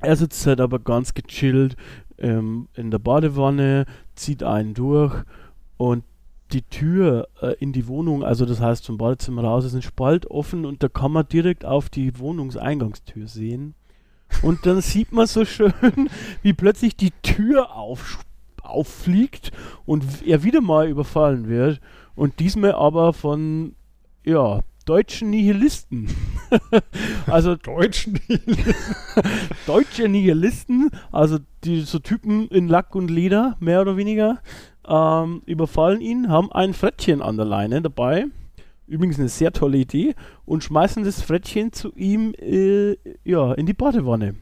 er 0.00 0.14
sitzt 0.14 0.46
halt 0.46 0.60
aber 0.60 0.78
ganz 0.78 1.12
gechillt 1.12 1.74
ähm, 2.18 2.68
in 2.74 2.92
der 2.92 3.00
Badewanne, 3.00 3.86
zieht 4.14 4.44
einen 4.44 4.74
durch 4.74 5.24
und 5.76 6.04
die 6.52 6.62
Tür 6.62 7.28
äh, 7.40 7.54
in 7.58 7.72
die 7.72 7.86
Wohnung, 7.86 8.22
also 8.22 8.46
das 8.46 8.60
heißt 8.60 8.84
zum 8.84 8.98
Badezimmer 8.98 9.42
raus, 9.42 9.64
ist 9.64 9.74
ein 9.74 9.82
Spalt 9.82 10.30
offen 10.30 10.64
und 10.64 10.82
da 10.82 10.88
kann 10.88 11.12
man 11.12 11.28
direkt 11.28 11.64
auf 11.64 11.88
die 11.88 12.18
Wohnungseingangstür 12.18 13.26
sehen. 13.26 13.74
Und 14.42 14.66
dann 14.66 14.80
sieht 14.82 15.12
man 15.12 15.26
so 15.26 15.44
schön, 15.44 15.72
wie 16.42 16.52
plötzlich 16.52 16.96
die 16.96 17.12
Tür 17.22 17.74
auf, 17.74 18.24
auffliegt 18.62 19.52
und 19.84 20.04
er 20.24 20.42
wieder 20.42 20.60
mal 20.60 20.88
überfallen 20.88 21.48
wird. 21.48 21.80
Und 22.14 22.38
diesmal 22.38 22.72
aber 22.72 23.12
von, 23.12 23.74
ja, 24.24 24.60
deutschen 24.86 25.30
Nihilisten. 25.30 26.08
also 27.26 27.56
Deutschen. 27.56 28.20
deutsche 29.66 30.08
Nihilisten, 30.08 30.90
also 31.10 31.38
die 31.64 31.80
so 31.80 31.98
Typen 31.98 32.48
in 32.48 32.68
Lack 32.68 32.94
und 32.94 33.10
Leder, 33.10 33.56
mehr 33.58 33.82
oder 33.82 33.96
weniger, 33.96 34.40
ähm, 34.86 35.42
überfallen 35.46 36.00
ihn, 36.00 36.28
haben 36.28 36.52
ein 36.52 36.74
Frettchen 36.74 37.22
an 37.22 37.36
der 37.36 37.46
Leine 37.46 37.82
dabei. 37.82 38.26
Übrigens 38.86 39.18
eine 39.18 39.28
sehr 39.28 39.52
tolle 39.52 39.78
Idee 39.78 40.14
und 40.44 40.62
schmeißen 40.62 41.04
das 41.04 41.20
Frettchen 41.20 41.72
zu 41.72 41.92
ihm 41.94 42.34
äh, 42.38 42.96
ja, 43.24 43.52
in 43.54 43.66
die 43.66 43.74
Badewanne. 43.74 44.36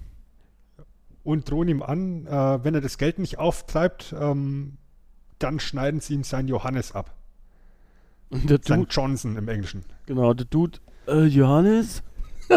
Und 1.22 1.50
drohen 1.50 1.68
ihm 1.68 1.82
an, 1.82 2.26
äh, 2.26 2.62
wenn 2.62 2.74
er 2.74 2.82
das 2.82 2.98
Geld 2.98 3.18
nicht 3.18 3.38
auftreibt, 3.38 4.14
ähm, 4.18 4.76
dann 5.38 5.60
schneiden 5.60 6.00
sie 6.00 6.14
ihm 6.14 6.24
sein 6.24 6.48
Johannes 6.48 6.92
ab. 6.92 7.14
Und 8.28 8.50
der 8.50 8.58
Sein 8.62 8.80
Dude, 8.80 8.92
Johnson 8.92 9.36
im 9.36 9.48
Englischen. 9.48 9.84
genau, 10.06 10.34
der 10.34 10.46
Dude, 10.46 10.78
äh, 11.06 11.24
Johannes, 11.24 12.02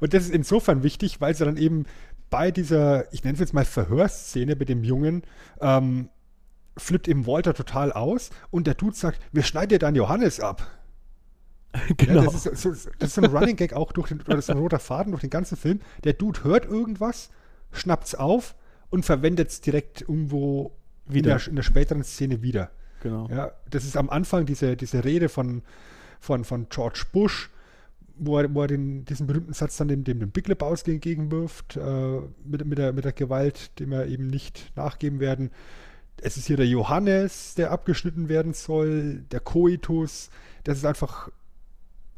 Und 0.00 0.14
das 0.14 0.24
ist 0.24 0.34
insofern 0.34 0.82
wichtig, 0.82 1.20
weil 1.20 1.34
sie 1.34 1.44
dann 1.44 1.56
eben 1.56 1.86
bei 2.34 2.50
dieser, 2.50 3.12
ich 3.12 3.22
nenne 3.22 3.34
es 3.34 3.40
jetzt 3.40 3.54
mal 3.54 3.64
Verhörszene 3.64 4.56
mit 4.56 4.68
dem 4.68 4.82
Jungen, 4.82 5.22
ähm, 5.60 6.08
flippt 6.76 7.06
eben 7.06 7.28
Walter 7.28 7.54
total 7.54 7.92
aus 7.92 8.30
und 8.50 8.66
der 8.66 8.74
Dude 8.74 8.96
sagt, 8.96 9.20
wir 9.30 9.44
schneiden 9.44 9.68
dir 9.68 9.78
deinen 9.78 9.94
Johannes 9.94 10.40
ab. 10.40 10.66
genau. 11.96 12.22
Ja, 12.22 12.24
das, 12.24 12.34
ist 12.34 12.60
so, 12.60 12.72
so, 12.72 12.90
das 12.98 13.10
ist 13.10 13.14
so 13.14 13.22
ein 13.22 13.30
Running 13.30 13.54
Gag 13.54 13.72
auch 13.72 13.92
durch 13.92 14.08
den, 14.08 14.20
oder 14.20 14.34
das 14.34 14.46
ist 14.46 14.50
ein 14.50 14.58
roter 14.58 14.80
Faden 14.80 15.12
durch 15.12 15.20
den 15.20 15.30
ganzen 15.30 15.56
Film. 15.56 15.78
Der 16.02 16.14
Dude 16.14 16.42
hört 16.42 16.64
irgendwas, 16.66 17.30
schnappt's 17.70 18.16
auf 18.16 18.56
und 18.90 19.04
verwendet 19.04 19.50
es 19.50 19.60
direkt 19.60 20.00
irgendwo 20.00 20.72
Wieder. 21.06 21.34
In, 21.34 21.38
der, 21.38 21.48
in 21.48 21.56
der 21.56 21.62
späteren 21.62 22.02
Szene 22.02 22.42
wieder. 22.42 22.72
genau. 23.00 23.28
Ja, 23.30 23.52
das 23.70 23.84
ist 23.84 23.96
am 23.96 24.10
Anfang 24.10 24.44
diese, 24.44 24.76
diese 24.76 25.04
Rede 25.04 25.28
von, 25.28 25.62
von, 26.18 26.44
von 26.44 26.68
George 26.68 27.04
Bush, 27.12 27.50
wo 28.16 28.38
er, 28.38 28.54
wo 28.54 28.62
er 28.62 28.68
den, 28.68 29.04
diesen 29.04 29.26
berühmten 29.26 29.52
Satz 29.52 29.76
dann 29.76 29.88
dem, 29.88 30.04
dem, 30.04 30.20
dem 30.20 30.30
Big 30.30 30.48
Lebowski 30.48 30.92
entgegenwirft, 30.92 31.76
äh, 31.76 32.20
mit, 32.44 32.64
mit, 32.64 32.78
der, 32.78 32.92
mit 32.92 33.04
der 33.04 33.12
Gewalt, 33.12 33.78
dem 33.78 33.90
wir 33.90 34.06
eben 34.06 34.26
nicht 34.26 34.72
nachgeben 34.76 35.20
werden. 35.20 35.50
Es 36.22 36.36
ist 36.36 36.46
hier 36.46 36.56
der 36.56 36.66
Johannes, 36.66 37.54
der 37.54 37.70
abgeschnitten 37.70 38.28
werden 38.28 38.52
soll, 38.52 39.24
der 39.32 39.40
Koitus. 39.40 40.30
Das 40.62 40.78
ist 40.78 40.84
einfach 40.84 41.30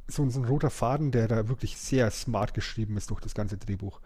so, 0.07 0.29
so 0.29 0.41
ein 0.41 0.45
roter 0.45 0.71
Faden, 0.71 1.11
der 1.11 1.29
da 1.29 1.49
wirklich 1.49 1.77
sehr 1.77 2.11
smart 2.11 2.55
geschrieben 2.55 2.97
ist 2.97 3.11
durch 3.11 3.21
das 3.21 3.35
ganze 3.35 3.57
Drehbuch. 3.57 4.01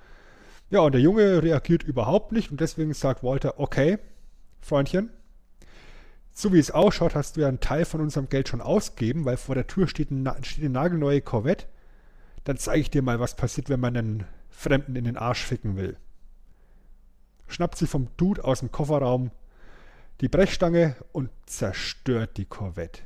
Ja, 0.71 0.81
und 0.81 0.93
der 0.93 1.01
Junge 1.01 1.43
reagiert 1.43 1.83
überhaupt 1.83 2.33
nicht 2.33 2.51
und 2.51 2.61
deswegen 2.61 2.95
sagt 2.95 3.25
Walter, 3.25 3.59
okay, 3.59 3.99
Freundchen, 4.61 5.11
so 6.33 6.53
wie 6.53 6.59
es 6.59 6.71
ausschaut, 6.71 7.15
hast 7.15 7.37
du 7.37 7.41
ja 7.41 7.49
einen 7.49 7.61
Teil 7.61 7.85
von 7.85 8.01
unserem 8.01 8.29
Geld 8.29 8.49
schon 8.49 8.61
ausgegeben, 8.61 9.25
weil 9.25 9.37
vor 9.37 9.55
der 9.55 9.67
Tür 9.67 9.89
steht, 9.89 10.11
ein, 10.11 10.29
steht 10.43 10.65
eine 10.65 10.73
nagelneue 10.73 11.21
Corvette. 11.21 11.67
Dann 12.45 12.57
zeige 12.57 12.81
ich 12.81 12.91
dir 12.91 13.03
mal, 13.03 13.21
was 13.21 13.37
passiert, 13.37 13.69
wenn 13.69 13.81
man 13.81 13.97
einen 13.97 14.25
Fremden 14.49 14.97
in 14.97 15.05
den 15.05 15.17
Arsch 15.17 15.45
ficken 15.45 15.77
will. 15.77 15.97
Schnappt 17.49 17.77
sie 17.77 17.87
vom 17.87 18.09
Dude 18.17 18.45
aus 18.45 18.61
dem 18.61 18.71
Kofferraum 18.71 19.31
die 20.21 20.29
Brechstange 20.29 20.97
und 21.13 21.31
zerstört 21.47 22.37
die 22.37 22.45
Corvette. 22.45 23.03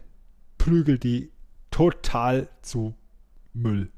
Prügelt 0.58 1.04
die 1.04 1.30
total 1.70 2.48
zu 2.62 2.94
Müll. 3.52 3.90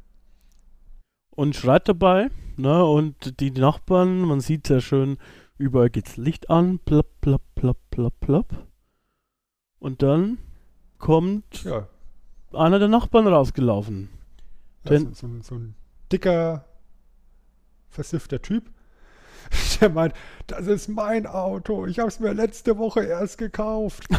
Und 1.31 1.57
schreit 1.57 1.89
dabei, 1.89 2.31
ne, 2.57 2.85
und 2.85 3.41
die 3.41 3.51
Nachbarn, 3.51 4.23
man 4.23 4.41
sieht 4.41 4.69
ja 4.69 4.81
schön, 4.81 5.19
überall 5.59 5.91
geht's 5.91 6.17
Licht 6.17 6.51
an, 6.51 6.79
plopp, 6.79 7.21
plopp, 7.21 7.43
plopp, 7.55 7.79
plopp, 7.91 8.21
plopp. 8.21 8.67
Und 9.79 10.03
dann 10.03 10.39
kommt 10.99 11.65
Ja, 11.65 11.89
einer 12.53 12.79
der 12.79 12.89
Nachbarn 12.89 13.27
rausgelaufen. 13.27 14.09
Also 14.91 15.09
so, 15.15 15.27
ein- 15.27 15.43
so 15.43 15.55
ein 15.57 15.75
dicker, 16.13 16.65
versiffter 17.89 18.41
Typ. 18.43 18.71
Der 19.81 19.91
meint, 19.91 20.13
das 20.49 20.67
ist 20.67 20.89
mein 20.89 21.27
Auto. 21.27 21.87
Ich 21.87 21.99
habe 22.01 22.09
es 22.09 22.19
mir 22.19 22.33
letzte 22.33 22.79
Woche 22.79 23.05
erst 23.05 23.39
gekauft. 23.39 24.09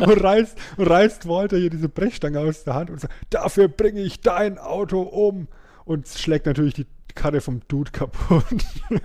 und, 0.00 0.22
reißt, 0.22 0.56
und 0.76 0.86
reißt 0.86 1.26
Walter 1.28 1.56
hier 1.58 1.70
diese 1.70 1.88
Brechstange 1.88 2.38
aus 2.38 2.62
der 2.64 2.74
Hand 2.74 2.90
und 2.90 3.00
sagt, 3.00 3.12
dafür 3.30 3.66
bringe 3.68 4.00
ich 4.00 4.20
dein 4.20 4.58
Auto 4.58 5.00
um. 5.02 5.48
Und 5.84 6.06
schlägt 6.06 6.46
natürlich 6.46 6.74
die 6.74 6.86
Karre 7.14 7.40
vom 7.40 7.62
Dude 7.66 7.90
kaputt. 7.90 8.44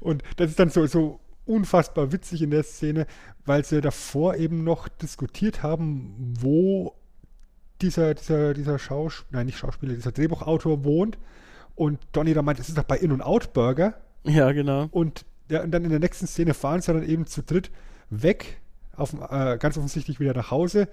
und 0.00 0.22
das 0.36 0.50
ist 0.50 0.58
dann 0.58 0.70
so, 0.70 0.86
so 0.86 1.18
unfassbar 1.46 2.12
witzig 2.12 2.42
in 2.42 2.50
der 2.50 2.62
Szene, 2.62 3.06
weil 3.44 3.64
sie 3.64 3.80
davor 3.80 4.36
eben 4.36 4.64
noch 4.64 4.88
diskutiert 4.88 5.62
haben, 5.62 6.34
wo 6.40 6.94
dieser, 7.82 8.14
dieser, 8.14 8.54
dieser 8.54 8.78
Schauspieler, 8.78 9.38
nein, 9.38 9.46
nicht 9.46 9.58
Schauspieler, 9.58 9.94
dieser 9.94 10.12
Drehbuchautor 10.12 10.84
wohnt. 10.84 11.18
Und 11.74 11.98
Donny 12.12 12.34
da 12.34 12.42
meint, 12.42 12.60
es 12.60 12.68
ist 12.68 12.78
doch 12.78 12.84
bei 12.84 12.96
In- 12.96 13.12
und 13.12 13.20
Out-Burger. 13.20 13.94
Ja, 14.24 14.52
genau. 14.52 14.88
Und, 14.90 15.24
ja, 15.48 15.62
und 15.62 15.70
dann 15.72 15.84
in 15.84 15.90
der 15.90 16.00
nächsten 16.00 16.26
Szene 16.26 16.54
fahren 16.54 16.80
sie 16.80 16.92
dann 16.92 17.06
eben 17.06 17.26
zu 17.26 17.42
dritt 17.42 17.70
weg, 18.10 18.60
auf, 18.96 19.12
äh, 19.12 19.58
ganz 19.58 19.76
offensichtlich 19.76 20.20
wieder 20.20 20.34
nach 20.34 20.50
Hause. 20.50 20.88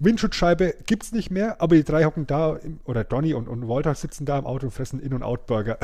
Windschutzscheibe 0.00 0.74
gibt 0.86 1.02
es 1.02 1.12
nicht 1.12 1.30
mehr, 1.30 1.60
aber 1.60 1.74
die 1.74 1.84
drei 1.84 2.04
hocken 2.04 2.26
da, 2.26 2.56
im, 2.56 2.80
oder 2.84 3.04
Donny 3.04 3.34
und, 3.34 3.48
und 3.48 3.68
Walter 3.68 3.94
sitzen 3.94 4.26
da 4.26 4.38
im 4.38 4.46
Auto 4.46 4.66
und 4.66 4.72
fressen 4.72 5.00
In- 5.00 5.14
und 5.14 5.22
Out-Burger. 5.22 5.78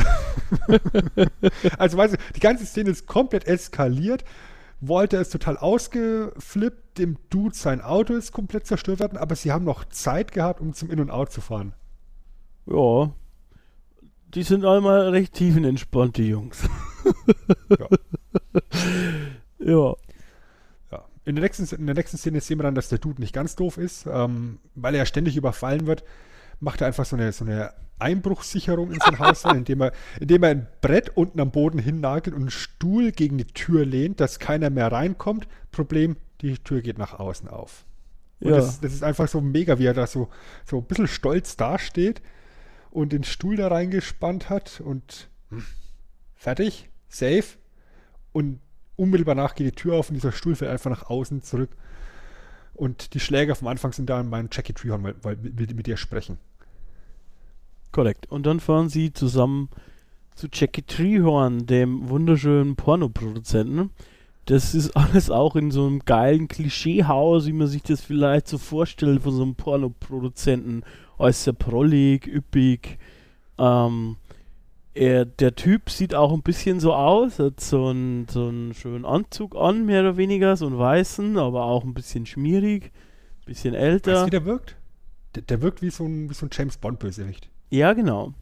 also 1.78 1.98
weißt 1.98 2.14
du, 2.14 2.18
die 2.36 2.40
ganze 2.40 2.64
Szene 2.64 2.90
ist 2.90 3.06
komplett 3.06 3.46
eskaliert. 3.46 4.24
Walter 4.80 5.20
ist 5.20 5.30
total 5.30 5.56
ausgeflippt, 5.56 6.98
dem 6.98 7.16
Dude 7.30 7.54
sein 7.54 7.80
Auto 7.80 8.14
ist 8.14 8.32
komplett 8.32 8.66
zerstört 8.66 9.00
worden, 9.00 9.16
aber 9.16 9.34
sie 9.34 9.50
haben 9.50 9.64
noch 9.64 9.84
Zeit 9.86 10.32
gehabt, 10.32 10.60
um 10.60 10.74
zum 10.74 10.90
In- 10.90 11.00
und 11.00 11.10
Out 11.10 11.32
zu 11.32 11.40
fahren. 11.40 11.74
Ja. 12.66 13.12
Die 14.34 14.42
sind 14.42 14.64
einmal 14.64 15.10
recht 15.10 15.32
tiefenentspannt, 15.34 16.16
die 16.16 16.28
Jungs. 16.28 16.68
Ja. 17.68 17.88
ja. 19.58 19.94
In, 21.24 21.36
der 21.36 21.42
nächsten, 21.42 21.64
in 21.74 21.86
der 21.86 21.94
nächsten 21.94 22.18
Szene 22.18 22.40
sehen 22.40 22.58
wir 22.58 22.64
dann, 22.64 22.74
dass 22.74 22.88
der 22.88 22.98
Dude 22.98 23.20
nicht 23.20 23.32
ganz 23.32 23.56
doof 23.56 23.78
ist, 23.78 24.06
ähm, 24.06 24.58
weil 24.74 24.94
er 24.94 24.98
ja 25.00 25.06
ständig 25.06 25.36
überfallen 25.36 25.86
wird, 25.86 26.04
macht 26.60 26.80
er 26.80 26.86
einfach 26.86 27.04
so 27.06 27.16
eine, 27.16 27.32
so 27.32 27.44
eine 27.44 27.72
Einbruchssicherung 27.98 28.90
in 28.92 29.00
sein 29.00 29.18
Haus 29.18 29.46
rein, 29.46 29.54
indem 29.58 29.80
er, 29.82 29.92
indem 30.20 30.42
er 30.42 30.50
ein 30.50 30.66
Brett 30.80 31.16
unten 31.16 31.40
am 31.40 31.50
Boden 31.50 31.78
hinnagelt 31.78 32.34
und 32.34 32.42
einen 32.42 32.50
Stuhl 32.50 33.12
gegen 33.12 33.38
die 33.38 33.46
Tür 33.46 33.84
lehnt, 33.86 34.20
dass 34.20 34.38
keiner 34.38 34.70
mehr 34.70 34.92
reinkommt. 34.92 35.48
Problem, 35.72 36.16
die 36.40 36.58
Tür 36.58 36.82
geht 36.82 36.98
nach 36.98 37.14
außen 37.18 37.48
auf. 37.48 37.84
Und 38.40 38.50
Ja. 38.50 38.56
das, 38.56 38.80
das 38.80 38.92
ist 38.92 39.02
einfach 39.02 39.28
so 39.28 39.40
mega, 39.40 39.78
wie 39.78 39.86
er 39.86 39.94
da 39.94 40.06
so, 40.06 40.28
so 40.66 40.78
ein 40.78 40.84
bisschen 40.84 41.08
stolz 41.08 41.56
dasteht 41.56 42.20
und 42.90 43.12
den 43.12 43.24
Stuhl 43.24 43.56
da 43.56 43.68
reingespannt 43.68 44.50
hat 44.50 44.80
und 44.80 45.28
hm, 45.50 45.64
fertig, 46.34 46.90
safe. 47.08 47.44
Und 48.32 48.60
unmittelbar 48.96 49.34
nach 49.34 49.54
geht 49.54 49.66
die 49.66 49.72
Tür 49.72 49.94
auf 49.94 50.08
und 50.08 50.14
dieser 50.14 50.32
Stuhl 50.32 50.54
fällt 50.54 50.70
einfach 50.70 50.90
nach 50.90 51.10
außen 51.10 51.42
zurück. 51.42 51.70
Und 52.74 53.14
die 53.14 53.20
Schläger 53.20 53.54
vom 53.54 53.68
Anfang 53.68 53.92
sind 53.92 54.10
da 54.10 54.20
und 54.20 54.28
mein 54.28 54.48
Jackie 54.50 54.72
Treehorn 54.72 55.04
will, 55.04 55.14
will, 55.22 55.38
will 55.42 55.74
mit 55.74 55.86
dir 55.86 55.96
sprechen. 55.96 56.38
Korrekt. 57.92 58.30
Und 58.30 58.44
dann 58.46 58.58
fahren 58.58 58.88
sie 58.88 59.12
zusammen 59.12 59.68
zu 60.34 60.48
Jackie 60.52 60.82
Treehorn, 60.82 61.66
dem 61.66 62.08
wunderschönen 62.08 62.74
Pornoproduzenten. 62.74 63.90
Das 64.46 64.74
ist 64.74 64.90
alles 64.96 65.30
auch 65.30 65.54
in 65.54 65.70
so 65.70 65.86
einem 65.86 66.00
geilen 66.00 66.48
Klischeehaus, 66.48 67.46
wie 67.46 67.52
man 67.52 67.68
sich 67.68 67.82
das 67.82 68.00
vielleicht 68.00 68.48
so 68.48 68.58
vorstellt 68.58 69.22
von 69.22 69.32
so 69.32 69.42
einem 69.42 69.54
Pornoproduzenten. 69.54 70.84
Alles 71.18 71.44
sehr 71.44 71.52
prollig, 71.52 72.26
üppig. 72.26 72.98
Ähm, 73.58 74.16
er, 74.94 75.24
der 75.24 75.54
Typ 75.54 75.90
sieht 75.90 76.14
auch 76.14 76.32
ein 76.32 76.42
bisschen 76.42 76.80
so 76.80 76.94
aus, 76.94 77.38
hat 77.38 77.60
so 77.60 77.88
einen, 77.88 78.28
so 78.28 78.48
einen 78.48 78.74
schönen 78.74 79.04
Anzug 79.04 79.56
an, 79.56 79.86
mehr 79.86 80.00
oder 80.00 80.16
weniger, 80.16 80.56
so 80.56 80.66
einen 80.66 80.78
weißen, 80.78 81.36
aber 81.36 81.64
auch 81.64 81.84
ein 81.84 81.94
bisschen 81.94 82.26
schmierig, 82.26 82.84
ein 82.84 83.44
bisschen 83.46 83.74
älter. 83.74 84.12
Weißt 84.12 84.22
du, 84.22 84.26
wie 84.26 84.30
der 84.30 84.44
wirkt? 84.44 84.76
Der, 85.34 85.42
der 85.42 85.62
wirkt 85.62 85.82
wie 85.82 85.90
so 85.90 86.04
ein, 86.04 86.30
wie 86.30 86.34
so 86.34 86.46
ein 86.46 86.50
James 86.52 86.76
Bond-Bösewicht. 86.76 87.50
Ja, 87.70 87.92
genau. 87.92 88.34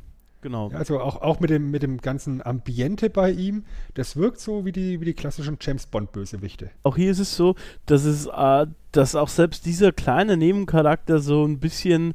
Genau. 0.42 0.70
also 0.70 0.98
auch, 0.98 1.22
auch 1.22 1.38
mit, 1.38 1.50
dem, 1.50 1.70
mit 1.70 1.84
dem 1.84 1.98
ganzen 1.98 2.44
Ambiente 2.44 3.10
bei 3.10 3.30
ihm, 3.30 3.64
das 3.94 4.16
wirkt 4.16 4.40
so 4.40 4.64
wie 4.64 4.72
die, 4.72 5.00
wie 5.00 5.04
die 5.04 5.14
klassischen 5.14 5.56
James 5.60 5.86
Bond-Bösewichte. 5.86 6.70
Auch 6.82 6.96
hier 6.96 7.12
ist 7.12 7.20
es 7.20 7.36
so, 7.36 7.54
dass 7.86 8.04
es, 8.04 8.26
äh, 8.26 8.66
dass 8.90 9.14
auch 9.14 9.28
selbst 9.28 9.66
dieser 9.66 9.92
kleine 9.92 10.36
Nebencharakter 10.36 11.20
so 11.20 11.44
ein 11.44 11.60
bisschen 11.60 12.14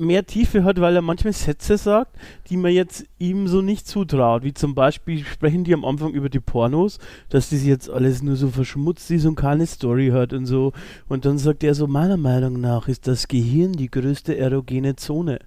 mehr 0.00 0.26
Tiefe 0.26 0.64
hat, 0.64 0.80
weil 0.80 0.96
er 0.96 1.02
manchmal 1.02 1.32
Sätze 1.32 1.76
sagt, 1.76 2.16
die 2.48 2.56
man 2.56 2.72
jetzt 2.72 3.04
ihm 3.18 3.46
so 3.46 3.62
nicht 3.62 3.86
zutraut. 3.86 4.42
Wie 4.42 4.54
zum 4.54 4.74
Beispiel 4.74 5.24
sprechen 5.24 5.64
die 5.64 5.74
am 5.74 5.84
Anfang 5.84 6.12
über 6.12 6.28
die 6.28 6.40
Pornos, 6.40 6.98
dass 7.28 7.50
das 7.50 7.64
jetzt 7.64 7.90
alles 7.90 8.22
nur 8.22 8.36
so 8.36 8.48
verschmutzt 8.48 9.10
ist 9.10 9.26
und 9.26 9.36
keine 9.36 9.66
Story 9.66 10.08
hat 10.08 10.32
und 10.32 10.46
so. 10.46 10.72
Und 11.08 11.24
dann 11.24 11.38
sagt 11.38 11.62
er 11.62 11.74
so, 11.74 11.86
meiner 11.86 12.16
Meinung 12.16 12.60
nach 12.60 12.88
ist 12.88 13.06
das 13.06 13.28
Gehirn 13.28 13.72
die 13.72 13.90
größte 13.90 14.36
erogene 14.36 14.96
Zone. 14.96 15.38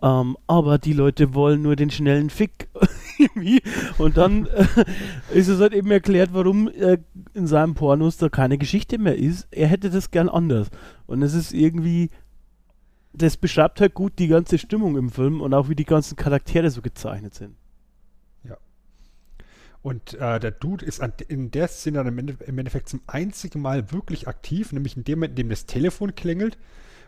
Ähm, 0.00 0.36
aber 0.46 0.78
die 0.78 0.92
Leute 0.92 1.34
wollen 1.34 1.62
nur 1.62 1.74
den 1.74 1.90
schnellen 1.90 2.30
Fick. 2.30 2.68
und 3.98 4.16
dann 4.16 4.46
äh, 4.46 4.84
ist 5.34 5.48
es 5.48 5.60
halt 5.60 5.72
eben 5.72 5.90
erklärt, 5.90 6.30
warum 6.32 6.68
äh, 6.68 6.98
in 7.34 7.46
seinem 7.46 7.74
Pornos 7.74 8.16
da 8.16 8.28
keine 8.28 8.58
Geschichte 8.58 8.98
mehr 8.98 9.16
ist. 9.16 9.48
Er 9.50 9.66
hätte 9.66 9.90
das 9.90 10.10
gern 10.10 10.28
anders. 10.28 10.68
Und 11.06 11.22
es 11.22 11.34
ist 11.34 11.52
irgendwie 11.52 12.10
das 13.12 13.36
beschreibt 13.36 13.80
halt 13.80 13.94
gut 13.94 14.18
die 14.18 14.28
ganze 14.28 14.58
Stimmung 14.58 14.96
im 14.96 15.10
Film 15.10 15.40
und 15.40 15.54
auch 15.54 15.68
wie 15.68 15.74
die 15.74 15.84
ganzen 15.84 16.16
Charaktere 16.16 16.70
so 16.70 16.82
gezeichnet 16.82 17.34
sind. 17.34 17.56
Ja. 18.44 18.56
Und 19.82 20.14
äh, 20.14 20.38
der 20.38 20.50
Dude 20.50 20.84
ist 20.84 21.00
an, 21.00 21.12
in 21.28 21.50
der 21.50 21.68
Szene 21.68 21.98
dann 21.98 22.08
im, 22.08 22.18
Ende, 22.18 22.36
im, 22.44 22.58
Endeffekt 22.58 22.88
zum 22.88 23.00
einzigen 23.06 23.60
Mal 23.60 23.92
wirklich 23.92 24.28
aktiv, 24.28 24.72
nämlich 24.72 24.96
in 24.96 25.04
dem 25.04 25.18
Moment, 25.18 25.32
in 25.32 25.36
dem 25.36 25.48
das 25.48 25.66
Telefon 25.66 26.14
klingelt 26.14 26.58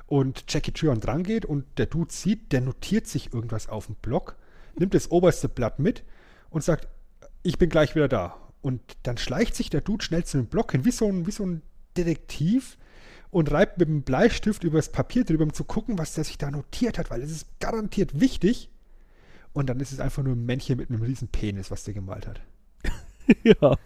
und 0.07 0.45
Jackie 0.49 0.73
Trion 0.73 1.01
drangeht 1.01 1.45
und 1.45 1.65
der 1.79 1.87
Dude 1.87 2.13
sieht, 2.13 2.53
der 2.53 2.63
notiert 2.63 3.07
sich 3.07 3.33
irgendwas 3.33 3.69
auf 3.69 3.87
dem 3.87 3.95
Block, 3.97 4.37
nimmt 4.77 4.95
das 4.95 5.11
oberste 5.11 5.49
Blatt 5.49 5.79
mit 5.79 6.03
und 6.49 6.65
sagt, 6.65 6.89
ich 7.43 7.59
bin 7.59 7.71
gleich 7.71 7.95
wieder 7.95 8.09
da. 8.09 8.37
Und 8.63 8.81
dann 9.05 9.17
schleicht 9.17 9.55
sich 9.55 9.71
der 9.71 9.81
Dude 9.81 10.05
schnell 10.05 10.25
zu 10.25 10.39
dem 10.39 10.47
Block 10.47 10.73
hin, 10.73 10.85
wie 10.85 10.91
so 10.91 11.07
ein, 11.07 11.27
wie 11.27 11.31
so 11.31 11.47
ein 11.47 11.63
Detektiv, 11.97 12.77
und 13.31 13.51
reibt 13.53 13.79
mit 13.79 13.89
dem 13.89 14.03
Bleistift 14.03 14.65
über 14.65 14.79
das 14.79 14.91
Papier 14.91 15.25
drüber, 15.25 15.45
um 15.45 15.53
zu 15.53 15.65
gucken, 15.65 15.99
was 15.99 16.15
der 16.15 16.25
sich 16.25 16.39
da 16.39 16.51
notiert 16.51 16.99
hat, 16.99 17.11
weil 17.11 17.23
es 17.23 17.31
ist 17.31 17.47
garantiert 17.61 18.21
wichtig. 18.21 18.71
Und 19.53 19.69
dann 19.69 19.81
ist 19.81 19.93
es 19.93 20.01
einfach 20.01 20.23
nur 20.23 20.35
ein 20.35 20.47
Männchen 20.47 20.77
mit 20.77 20.91
einem 20.91 21.03
riesen 21.03 21.29
Penis, 21.29 21.71
was 21.71 21.85
der 21.85 21.95
gemalt 21.95 22.27
hat. 22.27 22.41
ja. 23.45 23.77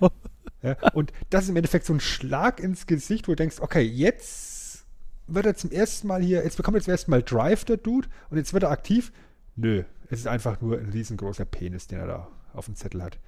ja. 0.63 0.91
Und 0.93 1.13
das 1.31 1.45
ist 1.45 1.51
im 1.51 1.57
Endeffekt 1.57 1.87
so 1.87 1.95
ein 1.95 2.01
Schlag 2.01 2.61
ins 2.61 2.87
Gesicht, 2.87 3.29
wo 3.29 3.33
du 3.33 3.37
denkst, 3.37 3.61
okay, 3.61 3.83
jetzt 3.83 4.85
wird 5.27 5.47
er 5.47 5.55
zum 5.55 5.71
ersten 5.71 6.07
Mal 6.07 6.23
hier, 6.23 6.45
jetzt 6.45 6.57
bekommt 6.57 6.77
er 6.77 6.83
zum 6.83 6.93
ersten 6.93 7.11
Mal 7.11 7.23
Drive, 7.23 7.65
der 7.65 7.79
Dude, 7.79 8.09
und 8.31 8.37
jetzt 8.37 8.53
wird 8.53 8.63
er 8.63 8.71
aktiv. 8.71 9.13
Nö, 9.57 9.85
es 10.11 10.21
ist 10.21 10.27
einfach 10.27 10.61
nur 10.61 10.79
ein 10.79 10.91
riesengroßer 10.91 11.47
Penis, 11.47 11.87
den 11.87 11.99
er 11.99 12.07
da 12.07 12.29
auf 12.53 12.67
dem 12.67 12.77
Zettel 12.77 13.03
hat. 13.03 13.19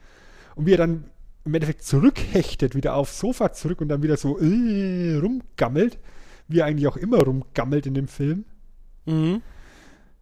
Und 0.54 0.66
wie 0.66 0.74
er 0.74 0.78
dann 0.78 1.10
im 1.46 1.54
Endeffekt 1.54 1.82
zurückhechtet, 1.82 2.74
wieder 2.74 2.94
aufs 2.94 3.18
Sofa 3.18 3.52
zurück 3.52 3.80
und 3.80 3.88
dann 3.88 4.02
wieder 4.02 4.16
so 4.16 4.38
äh, 4.38 5.16
rumgammelt, 5.16 5.98
wie 6.48 6.58
er 6.58 6.66
eigentlich 6.66 6.88
auch 6.88 6.96
immer 6.96 7.22
rumgammelt 7.22 7.86
in 7.86 7.94
dem 7.94 8.08
Film. 8.08 8.44
Mhm. 9.06 9.42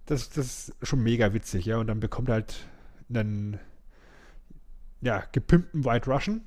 Das, 0.07 0.29
das 0.29 0.69
ist 0.69 0.75
schon 0.83 1.03
mega 1.03 1.33
witzig, 1.33 1.65
ja. 1.65 1.79
Und 1.79 1.87
dann 1.87 1.99
bekommt 1.99 2.29
er 2.29 2.35
halt 2.35 2.69
einen 3.09 3.59
ja, 5.01 5.25
gepimpten 5.33 5.85
White 5.85 6.11
Russian, 6.11 6.43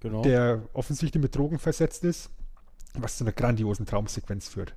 genau. 0.00 0.22
der 0.22 0.62
offensichtlich 0.72 1.20
mit 1.20 1.36
Drogen 1.36 1.58
versetzt 1.58 2.04
ist, 2.04 2.30
was 2.94 3.16
zu 3.16 3.24
einer 3.24 3.32
grandiosen 3.32 3.86
Traumsequenz 3.86 4.48
führt. 4.48 4.74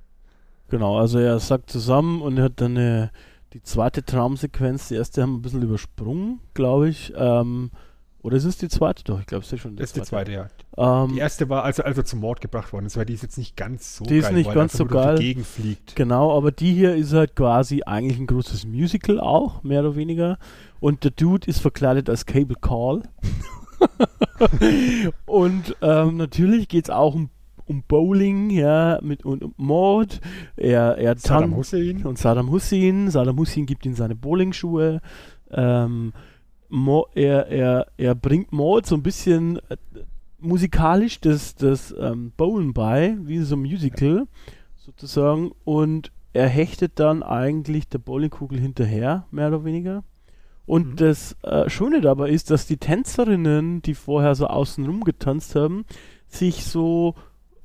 Genau, 0.68 0.98
also 0.98 1.18
er 1.20 1.38
sagt 1.38 1.70
zusammen 1.70 2.20
und 2.20 2.36
er 2.36 2.44
hat 2.44 2.60
dann 2.60 2.76
eine, 2.76 3.12
die 3.52 3.62
zweite 3.62 4.04
Traumsequenz, 4.04 4.88
die 4.88 4.96
erste 4.96 5.22
haben 5.22 5.34
wir 5.34 5.38
ein 5.38 5.42
bisschen 5.42 5.62
übersprungen, 5.62 6.40
glaube 6.52 6.88
ich. 6.88 7.12
Ähm, 7.16 7.70
oder 8.28 8.36
ist 8.36 8.44
es 8.44 8.58
die 8.58 8.68
zweite? 8.68 9.02
Doch, 9.04 9.20
ich 9.20 9.26
glaube, 9.26 9.42
es 9.42 9.50
ist 9.50 9.60
schon 9.60 9.70
die 9.70 9.80
das 9.80 9.96
ist 9.96 10.04
zweite. 10.06 10.30
die 10.30 10.36
zweite, 10.36 10.50
ja. 10.76 11.04
Ähm, 11.04 11.14
die 11.14 11.18
erste 11.18 11.48
war 11.48 11.64
also, 11.64 11.82
also 11.82 12.02
zum 12.02 12.20
Mord 12.20 12.42
gebracht 12.42 12.74
worden. 12.74 12.86
Die 13.06 13.12
ist 13.14 13.22
jetzt 13.22 13.38
nicht 13.38 13.56
ganz 13.56 13.96
so 13.96 14.04
die 14.04 14.20
geil. 14.20 14.34
Die 14.34 14.40
ist 14.40 14.46
nicht 14.46 14.54
ganz 14.54 14.74
so 14.74 14.84
geil. 14.84 15.16
Die 15.16 15.24
Gegend 15.24 15.46
fliegt. 15.46 15.96
Genau, 15.96 16.36
aber 16.36 16.52
die 16.52 16.74
hier 16.74 16.94
ist 16.94 17.14
halt 17.14 17.34
quasi 17.34 17.84
eigentlich 17.86 18.18
ein 18.18 18.26
großes 18.26 18.66
Musical 18.66 19.18
auch, 19.18 19.62
mehr 19.62 19.80
oder 19.80 19.96
weniger. 19.96 20.38
Und 20.78 21.04
der 21.04 21.10
Dude 21.10 21.48
ist 21.48 21.60
verkleidet 21.60 22.10
als 22.10 22.26
Cable 22.26 22.56
Call. 22.60 23.02
und 25.24 25.74
ähm, 25.80 26.18
natürlich 26.18 26.68
geht 26.68 26.84
es 26.84 26.90
auch 26.90 27.14
um, 27.14 27.30
um 27.64 27.82
Bowling, 27.88 28.50
ja, 28.50 28.98
mit 29.02 29.24
und 29.24 29.42
um 29.42 29.54
Mord. 29.56 30.20
Er, 30.56 30.98
er 30.98 31.16
Saddam 31.16 31.56
Hussein. 31.56 32.04
Und 32.04 32.18
Saddam 32.18 32.50
Hussein. 32.50 33.10
Saddam 33.10 33.38
Hussein 33.38 33.64
gibt 33.64 33.86
ihm 33.86 33.94
seine 33.94 34.14
Bowlingschuhe. 34.14 35.00
Ähm, 35.50 36.12
er, 37.14 37.46
er, 37.48 37.86
er 37.96 38.14
bringt 38.14 38.52
Maud 38.52 38.86
so 38.86 38.94
ein 38.94 39.02
bisschen 39.02 39.58
äh, 39.68 39.76
musikalisch 40.38 41.20
das, 41.20 41.54
das 41.54 41.94
ähm, 41.98 42.32
Bowlen 42.36 42.72
bei, 42.72 43.16
wie 43.20 43.38
so 43.40 43.56
ein 43.56 43.62
Musical 43.62 44.26
sozusagen, 44.76 45.52
und 45.64 46.12
er 46.32 46.48
hechtet 46.48 47.00
dann 47.00 47.22
eigentlich 47.22 47.88
der 47.88 47.98
Bowlingkugel 47.98 48.60
hinterher, 48.60 49.26
mehr 49.30 49.48
oder 49.48 49.64
weniger. 49.64 50.04
Und 50.66 50.88
mhm. 50.88 50.96
das 50.96 51.36
äh, 51.42 51.68
Schöne 51.70 52.00
dabei 52.00 52.30
ist, 52.30 52.50
dass 52.50 52.66
die 52.66 52.76
Tänzerinnen, 52.76 53.82
die 53.82 53.94
vorher 53.94 54.34
so 54.34 54.46
außenrum 54.46 55.02
getanzt 55.04 55.54
haben, 55.54 55.84
sich 56.28 56.64
so, 56.64 57.14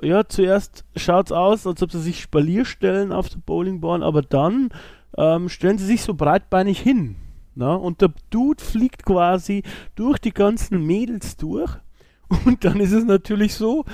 ja, 0.02 0.28
zuerst 0.28 0.86
schaut 0.96 1.28
es 1.28 1.32
aus, 1.34 1.68
als 1.68 1.84
ob 1.84 1.92
sie 1.92 2.02
sich 2.02 2.22
Spalier 2.22 2.66
stellen 2.66 3.12
auf 3.12 3.30
der 3.30 3.40
Bowlingbahn, 3.40 4.04
aber 4.04 4.22
dann 4.22 4.70
ähm, 5.18 5.50
stellen 5.50 5.78
sie 5.78 5.86
sich 5.86 6.02
so 6.02 6.14
breitbeinig 6.14 6.80
hin. 6.80 7.18
Na? 7.56 7.76
Und 7.76 8.02
der 8.02 8.14
Dude 8.30 8.64
fliegt 8.64 9.06
quasi 9.06 9.64
durch 9.96 10.20
die 10.20 10.34
ganzen 10.34 10.86
Mädels 10.86 11.38
durch. 11.38 11.72
Und 12.46 12.64
dann 12.66 12.80
ist 12.80 12.94
es 12.94 13.06
natürlich 13.06 13.54
so, 13.54 13.86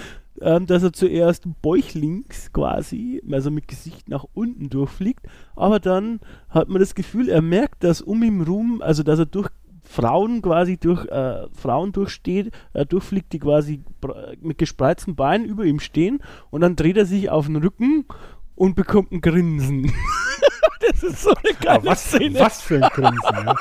ähm, 0.42 0.66
dass 0.66 0.84
er 0.84 0.94
zuerst 0.94 1.44
bäuchlings 1.62 2.54
quasi, 2.54 3.22
also 3.30 3.52
mit 3.52 3.68
Gesicht 3.68 4.08
nach 4.08 4.26
unten 4.34 4.70
durchfliegt, 4.70 5.26
aber 5.56 5.80
dann 5.80 6.22
hat 6.50 6.70
man 6.70 6.80
das 6.80 6.96
Gefühl, 6.96 7.28
er 7.28 7.42
merkt, 7.42 7.84
dass 7.84 8.02
um 8.02 8.24
ihn 8.24 8.42
rum, 8.42 8.82
also 8.82 9.04
dass 9.04 9.20
er 9.20 9.26
durch 9.26 9.50
Frauen 9.84 10.42
quasi 10.42 10.78
durch 10.78 11.06
äh, 11.08 11.48
Frauen 11.52 11.92
durchsteht, 11.92 12.52
äh, 12.74 12.86
durchfliegt, 12.86 13.34
die 13.34 13.40
quasi 13.40 13.84
mit 14.40 14.58
gespreizten 14.58 15.16
Beinen 15.16 15.46
über 15.48 15.66
ihm 15.66 15.80
stehen 15.80 16.22
und 16.52 16.62
dann 16.62 16.76
dreht 16.76 16.98
er 16.98 17.06
sich 17.06 17.30
auf 17.30 17.48
den 17.48 17.58
Rücken 17.58 18.06
und 18.56 18.76
bekommt 18.76 19.12
ein 19.12 19.22
Grinsen. 19.22 19.92
das 20.92 21.04
ist 21.04 21.22
so 21.22 21.34
eine 21.34 21.54
geile 21.56 21.86
was, 21.86 22.06
Szene. 22.06 22.40
Was 22.40 22.62
für 22.62 22.84
ein 22.84 22.90
Grinsen, 22.90 23.54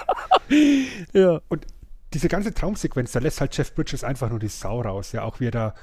ja. 1.13 1.21
ja. 1.21 1.41
Und 1.49 1.67
diese 2.15 2.29
ganze 2.29 2.55
Traumsequenz, 2.55 3.13
da 3.13 3.21
lässt 3.21 3.41
halt 3.41 3.57
Jeff 3.57 3.75
Bridges 3.75 4.05
einfach 4.05 4.31
nur 4.31 4.39
die 4.39 4.49
Sau 4.49 4.81
raus, 4.81 5.13
ja, 5.13 5.23
auch 5.23 5.41
wie 5.41 5.49
er 5.49 5.51
da 5.51 5.75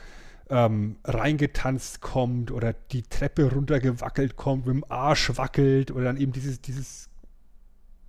ähm, 0.50 0.98
reingetanzt 1.04 2.02
kommt 2.02 2.52
oder 2.52 2.74
die 2.74 3.04
Treppe 3.04 3.52
runtergewackelt 3.52 4.36
kommt, 4.36 4.66
mit 4.66 4.76
dem 4.76 4.86
Arsch 4.90 5.36
wackelt 5.38 5.92
oder 5.92 6.06
dann 6.06 6.18
eben 6.18 6.32
dieses, 6.32 6.62
dieses, 6.62 7.10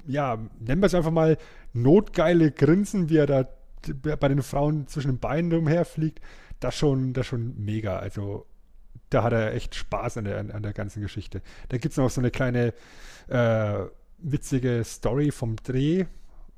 ja, 0.06 0.38
nennen 0.58 0.82
wir 0.82 0.86
es 0.86 0.94
einfach 0.94 1.10
mal 1.10 1.38
notgeile 1.72 2.50
Grinsen, 2.52 3.08
wie 3.08 3.16
er 3.18 3.26
da 3.26 3.48
bei 4.00 4.28
den 4.28 4.42
Frauen 4.42 4.88
zwischen 4.88 5.12
den 5.12 5.18
Beinen 5.18 5.52
umherfliegt, 5.52 6.20
das 6.60 6.74
schon, 6.74 7.12
das 7.12 7.26
schon 7.26 7.54
mega. 7.64 7.98
Also 7.98 8.46
da 9.10 9.22
hat 9.22 9.32
er 9.32 9.54
echt 9.54 9.74
Spaß 9.74 10.16
an 10.18 10.24
der, 10.24 10.38
an 10.38 10.62
der 10.62 10.72
ganzen 10.72 11.02
Geschichte. 11.02 11.42
Da 11.68 11.78
gibt 11.78 11.92
es 11.92 11.98
noch 11.98 12.10
so 12.10 12.20
eine 12.20 12.30
kleine 12.30 12.74
äh, 13.28 13.84
witzige 14.18 14.82
Story 14.84 15.30
vom 15.30 15.56
Dreh. 15.56 16.06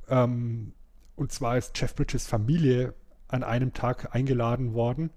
Ähm, 0.08 0.72
und 1.16 1.32
zwar 1.32 1.58
ist 1.58 1.78
Jeff 1.78 1.94
Bridges 1.94 2.26
Familie 2.26 2.94
an 3.28 3.42
einem 3.42 3.72
Tag 3.72 4.14
eingeladen 4.14 4.74
worden, 4.74 5.10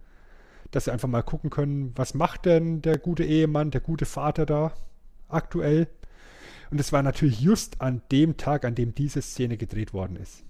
dass 0.71 0.85
sie 0.85 0.91
einfach 0.91 1.07
mal 1.07 1.23
gucken 1.23 1.49
können, 1.49 1.93
was 1.95 2.13
macht 2.13 2.45
denn 2.45 2.81
der 2.81 2.97
gute 2.97 3.23
Ehemann, 3.23 3.71
der 3.71 3.81
gute 3.81 4.05
Vater 4.05 4.45
da 4.45 4.73
aktuell. 5.29 5.87
Und 6.71 6.79
es 6.79 6.91
war 6.91 7.03
natürlich 7.03 7.41
just 7.41 7.81
an 7.81 8.01
dem 8.11 8.37
Tag, 8.37 8.65
an 8.65 8.75
dem 8.75 8.95
diese 8.95 9.21
Szene 9.21 9.57
gedreht 9.57 9.93
worden 9.93 10.15
ist. 10.15 10.43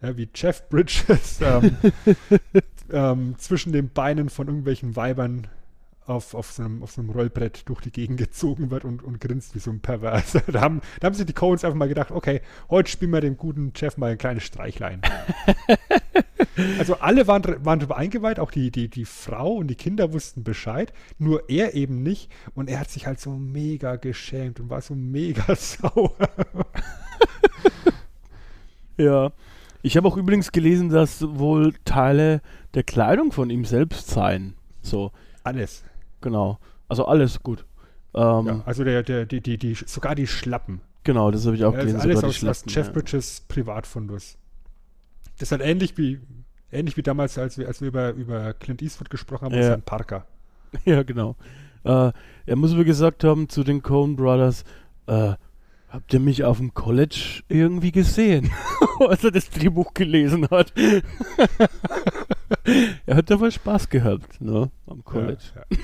Ja, 0.00 0.16
wie 0.16 0.28
Jeff 0.34 0.68
Bridges 0.70 1.40
ähm, 1.42 1.76
ähm, 2.90 3.34
zwischen 3.38 3.72
den 3.72 3.90
Beinen 3.90 4.30
von 4.30 4.46
irgendwelchen 4.46 4.96
Weibern 4.96 5.46
auf, 6.10 6.34
auf, 6.34 6.50
so 6.52 6.62
einem, 6.62 6.82
auf 6.82 6.92
so 6.92 7.00
einem 7.00 7.10
Rollbrett 7.10 7.68
durch 7.68 7.80
die 7.80 7.92
Gegend 7.92 8.18
gezogen 8.18 8.70
wird 8.70 8.84
und, 8.84 9.02
und 9.02 9.20
grinst 9.20 9.54
wie 9.54 9.58
so 9.58 9.70
ein 9.70 9.80
Pervers. 9.80 10.32
da, 10.46 10.60
haben, 10.60 10.80
da 11.00 11.06
haben 11.06 11.14
sich 11.14 11.26
die 11.26 11.32
Coens 11.32 11.64
einfach 11.64 11.78
mal 11.78 11.88
gedacht, 11.88 12.10
okay, 12.10 12.40
heute 12.68 12.90
spielen 12.90 13.12
wir 13.12 13.20
dem 13.20 13.36
guten 13.36 13.72
Chef 13.74 13.96
mal 13.96 14.10
ein 14.10 14.18
kleines 14.18 14.44
Streichlein. 14.44 15.00
also 16.78 16.96
alle 16.96 17.26
waren, 17.26 17.64
waren 17.64 17.78
darüber 17.78 17.96
eingeweiht, 17.96 18.40
auch 18.40 18.50
die, 18.50 18.70
die, 18.70 18.88
die 18.88 19.04
Frau 19.04 19.54
und 19.54 19.68
die 19.68 19.76
Kinder 19.76 20.12
wussten 20.12 20.44
Bescheid, 20.44 20.92
nur 21.18 21.48
er 21.48 21.74
eben 21.74 22.02
nicht. 22.02 22.30
Und 22.54 22.68
er 22.68 22.80
hat 22.80 22.90
sich 22.90 23.06
halt 23.06 23.20
so 23.20 23.30
mega 23.30 23.96
geschämt 23.96 24.60
und 24.60 24.68
war 24.70 24.80
so 24.80 24.94
mega 24.94 25.54
sauer. 25.54 26.16
Ja. 29.00 29.32
Ich 29.82 29.96
habe 29.96 30.06
auch 30.06 30.18
übrigens 30.18 30.52
gelesen, 30.52 30.90
dass 30.90 31.22
wohl 31.22 31.72
Teile 31.86 32.42
der 32.74 32.82
Kleidung 32.82 33.32
von 33.32 33.48
ihm 33.48 33.64
selbst 33.64 34.08
seien. 34.08 34.54
So. 34.82 35.10
Alles. 35.42 35.84
Genau. 36.20 36.58
Also 36.88 37.06
alles 37.06 37.42
gut. 37.42 37.64
Ähm, 38.14 38.46
ja, 38.46 38.62
also 38.64 38.84
der, 38.84 39.02
der, 39.02 39.26
die, 39.26 39.40
die, 39.40 39.56
die, 39.56 39.74
sogar 39.74 40.14
die 40.14 40.26
Schlappen. 40.26 40.80
Genau, 41.04 41.30
das 41.30 41.46
habe 41.46 41.56
ich 41.56 41.64
auch 41.64 41.72
ja, 41.72 41.80
gelesen. 41.80 42.00
Alles 42.00 42.24
aus, 42.24 42.44
aus 42.44 42.64
Jeff. 42.66 42.92
Bridges 42.92 43.42
Privatfundus. 43.48 44.36
Das 45.38 45.48
ist 45.48 45.52
halt 45.52 45.62
ähnlich 45.62 45.96
wie, 45.96 46.20
ähnlich 46.70 46.96
wie 46.96 47.02
damals, 47.02 47.38
als 47.38 47.56
wir, 47.56 47.68
als 47.68 47.80
wir 47.80 47.88
über, 47.88 48.10
über 48.12 48.52
Clint 48.54 48.82
Eastwood 48.82 49.08
gesprochen 49.10 49.46
haben, 49.46 49.54
ja. 49.54 49.62
seinen 49.62 49.82
Parker. 49.82 50.26
Ja, 50.84 51.02
genau. 51.02 51.34
Äh, 51.82 52.12
er 52.46 52.56
muss 52.56 52.76
wohl 52.76 52.84
gesagt 52.84 53.24
haben 53.24 53.48
zu 53.48 53.64
den 53.64 53.82
Coen 53.82 54.14
Brothers, 54.14 54.62
äh, 55.06 55.32
habt 55.88 56.14
ihr 56.14 56.20
mich 56.20 56.44
auf 56.44 56.58
dem 56.58 56.74
College 56.74 57.42
irgendwie 57.48 57.90
gesehen, 57.90 58.52
als 59.00 59.24
er 59.24 59.32
das 59.32 59.50
Drehbuch 59.50 59.94
gelesen 59.94 60.46
hat? 60.48 60.72
er 63.06 63.16
hat 63.16 63.30
da 63.30 63.40
wohl 63.40 63.50
Spaß 63.50 63.88
gehabt, 63.88 64.40
ne, 64.40 64.70
am 64.86 65.04
College. 65.04 65.42
Ja, 65.56 65.64
ja. 65.70 65.78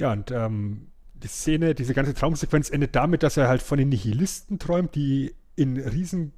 Ja 0.00 0.12
und 0.12 0.30
ähm, 0.30 0.88
die 1.14 1.28
Szene, 1.28 1.74
diese 1.74 1.94
ganze 1.94 2.14
Traumsequenz 2.14 2.70
endet 2.70 2.96
damit, 2.96 3.22
dass 3.22 3.36
er 3.36 3.48
halt 3.48 3.62
von 3.62 3.78
den 3.78 3.90
Nihilisten 3.90 4.58
träumt, 4.58 4.94
die 4.94 5.34
in 5.54 5.76
riesen, 5.76 6.32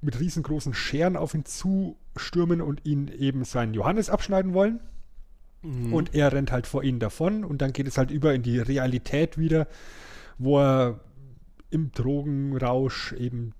mit 0.00 0.18
riesengroßen 0.18 0.74
Scheren 0.74 1.16
auf 1.16 1.34
ihn 1.34 1.44
zustürmen 1.44 2.60
und 2.60 2.84
ihn 2.84 3.08
eben 3.08 3.44
seinen 3.44 3.74
Johannes 3.74 4.10
abschneiden 4.10 4.54
wollen. 4.54 4.80
Mhm. 5.62 5.92
Und 5.92 6.14
er 6.14 6.32
rennt 6.32 6.52
halt 6.52 6.66
vor 6.66 6.82
ihnen 6.82 6.98
davon 6.98 7.44
und 7.44 7.60
dann 7.62 7.72
geht 7.72 7.86
es 7.86 7.98
halt 7.98 8.10
über 8.10 8.34
in 8.34 8.42
die 8.42 8.58
Realität 8.58 9.38
wieder, 9.38 9.68
wo 10.38 10.58
er 10.60 11.00
im 11.70 11.92
Drogenrausch 11.92 13.12
eben 13.12 13.52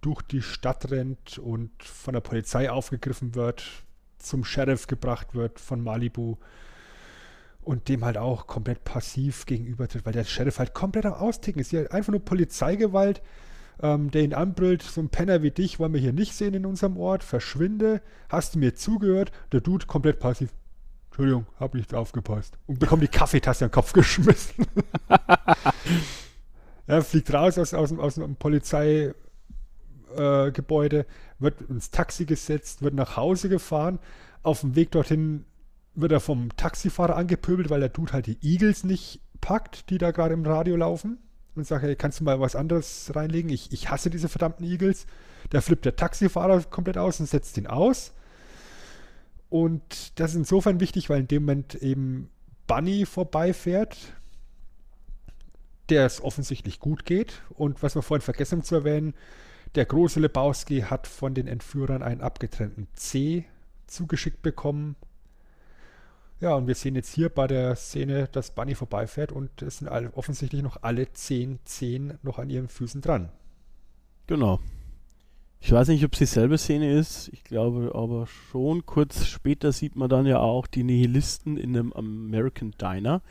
durch 0.00 0.22
die 0.22 0.42
Stadt 0.42 0.90
rennt 0.90 1.38
und 1.38 1.70
von 1.82 2.14
der 2.14 2.20
Polizei 2.20 2.70
aufgegriffen 2.70 3.34
wird, 3.34 3.64
zum 4.18 4.44
Sheriff 4.44 4.86
gebracht 4.86 5.34
wird 5.34 5.58
von 5.58 5.82
Malibu 5.82 6.36
und 7.62 7.88
dem 7.88 8.04
halt 8.04 8.16
auch 8.16 8.46
komplett 8.46 8.84
passiv 8.84 9.46
gegenübertritt, 9.46 10.06
weil 10.06 10.12
der 10.12 10.24
Sheriff 10.24 10.58
halt 10.58 10.74
komplett 10.74 11.06
am 11.06 11.14
Austicken 11.14 11.60
ist. 11.60 11.70
Hier 11.70 11.92
einfach 11.92 12.12
nur 12.12 12.24
Polizeigewalt, 12.24 13.22
ähm, 13.82 14.10
der 14.10 14.22
ihn 14.22 14.34
anbrüllt, 14.34 14.82
so 14.82 15.00
ein 15.00 15.10
Penner 15.10 15.42
wie 15.42 15.50
dich 15.50 15.78
wollen 15.78 15.92
wir 15.92 16.00
hier 16.00 16.12
nicht 16.12 16.34
sehen 16.34 16.54
in 16.54 16.66
unserem 16.66 16.96
Ort, 16.96 17.22
verschwinde, 17.22 18.02
hast 18.28 18.54
du 18.54 18.58
mir 18.58 18.74
zugehört? 18.74 19.32
Der 19.52 19.60
Dude 19.60 19.86
komplett 19.86 20.18
passiv. 20.18 20.50
Entschuldigung, 21.10 21.46
hab 21.58 21.74
nicht 21.74 21.94
aufgepasst. 21.94 22.58
Und 22.66 22.78
bekommt 22.78 23.02
die 23.02 23.08
Kaffeetasse 23.08 23.64
am 23.64 23.70
Kopf 23.70 23.92
geschmissen. 23.98 24.66
er 26.86 27.02
fliegt 27.02 27.32
raus 27.32 27.58
aus, 27.58 27.74
aus, 27.74 27.96
aus 27.98 28.14
dem 28.14 28.36
Polizeigebäude, 28.36 31.00
äh, 31.00 31.04
wird 31.38 31.60
ins 31.62 31.90
Taxi 31.90 32.24
gesetzt, 32.24 32.82
wird 32.82 32.94
nach 32.94 33.16
Hause 33.16 33.48
gefahren. 33.48 33.98
Auf 34.42 34.60
dem 34.60 34.76
Weg 34.76 34.92
dorthin 34.92 35.44
wird 36.00 36.12
er 36.12 36.20
vom 36.20 36.54
Taxifahrer 36.56 37.16
angepöbelt, 37.16 37.70
weil 37.70 37.80
der 37.80 37.88
Dude 37.88 38.12
halt 38.12 38.26
die 38.26 38.38
Eagles 38.42 38.84
nicht 38.84 39.20
packt, 39.40 39.90
die 39.90 39.98
da 39.98 40.10
gerade 40.10 40.34
im 40.34 40.44
Radio 40.44 40.76
laufen. 40.76 41.18
Und 41.54 41.66
sagt, 41.66 41.82
hey, 41.82 41.96
kannst 41.96 42.20
du 42.20 42.24
mal 42.24 42.38
was 42.38 42.54
anderes 42.54 43.10
reinlegen? 43.14 43.50
Ich, 43.50 43.72
ich 43.72 43.90
hasse 43.90 44.10
diese 44.10 44.28
verdammten 44.28 44.64
Eagles. 44.64 45.06
Da 45.50 45.60
flippt 45.60 45.84
der 45.84 45.96
Taxifahrer 45.96 46.62
komplett 46.62 46.98
aus 46.98 47.18
und 47.18 47.26
setzt 47.26 47.56
ihn 47.58 47.66
aus. 47.66 48.12
Und 49.48 50.20
das 50.20 50.32
ist 50.32 50.36
insofern 50.36 50.78
wichtig, 50.78 51.10
weil 51.10 51.20
in 51.20 51.28
dem 51.28 51.42
Moment 51.42 51.74
eben 51.74 52.30
Bunny 52.68 53.06
vorbeifährt, 53.06 53.96
der 55.88 56.06
es 56.06 56.22
offensichtlich 56.22 56.78
gut 56.78 57.04
geht. 57.04 57.42
Und 57.50 57.82
was 57.82 57.96
wir 57.96 58.02
vorhin 58.02 58.22
vergessen 58.22 58.58
haben 58.58 58.64
zu 58.64 58.76
erwähnen, 58.76 59.14
der 59.74 59.84
große 59.84 60.20
Lebowski 60.20 60.82
hat 60.82 61.06
von 61.08 61.34
den 61.34 61.48
Entführern 61.48 62.02
einen 62.02 62.20
abgetrennten 62.20 62.86
C 62.94 63.46
zugeschickt 63.86 64.42
bekommen, 64.42 64.96
ja, 66.40 66.54
und 66.54 66.66
wir 66.66 66.74
sehen 66.74 66.94
jetzt 66.94 67.12
hier 67.12 67.28
bei 67.28 67.46
der 67.46 67.74
Szene, 67.74 68.28
dass 68.30 68.52
Bunny 68.52 68.74
vorbeifährt 68.74 69.32
und 69.32 69.62
es 69.62 69.78
sind 69.78 69.88
alle, 69.88 70.12
offensichtlich 70.14 70.62
noch 70.62 70.82
alle 70.82 71.12
zehn 71.12 71.58
Zehen 71.64 72.18
noch 72.22 72.38
an 72.38 72.50
ihren 72.50 72.68
Füßen 72.68 73.00
dran. 73.00 73.30
Genau. 74.26 74.60
Ich 75.60 75.72
weiß 75.72 75.88
nicht, 75.88 76.04
ob 76.04 76.12
es 76.12 76.20
dieselbe 76.20 76.56
Szene 76.56 76.92
ist. 76.92 77.28
Ich 77.32 77.42
glaube 77.42 77.92
aber 77.94 78.26
schon. 78.26 78.86
Kurz 78.86 79.26
später 79.26 79.72
sieht 79.72 79.96
man 79.96 80.08
dann 80.08 80.26
ja 80.26 80.38
auch 80.38 80.68
die 80.68 80.84
Nihilisten 80.84 81.56
in 81.56 81.76
einem 81.76 81.92
American 81.92 82.72
Diner, 82.80 83.22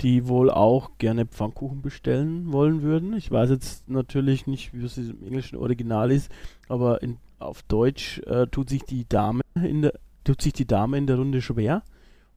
die 0.00 0.26
wohl 0.26 0.50
auch 0.50 0.92
gerne 0.96 1.26
Pfannkuchen 1.26 1.82
bestellen 1.82 2.52
wollen 2.52 2.80
würden. 2.82 3.14
Ich 3.14 3.30
weiß 3.30 3.50
jetzt 3.50 3.88
natürlich 3.90 4.46
nicht, 4.46 4.72
wie 4.72 4.84
es 4.84 4.96
im 4.96 5.22
englischen 5.22 5.56
Original 5.56 6.10
ist, 6.10 6.32
aber 6.68 7.02
in, 7.02 7.18
auf 7.38 7.62
Deutsch 7.64 8.20
äh, 8.20 8.46
tut 8.46 8.70
sich 8.70 8.84
die 8.84 9.06
Dame 9.06 9.42
in 9.62 9.82
der 9.82 9.92
tut 10.24 10.42
sich 10.42 10.52
die 10.52 10.66
Dame 10.66 10.98
in 10.98 11.06
der 11.06 11.16
Runde 11.16 11.40
schwer 11.40 11.82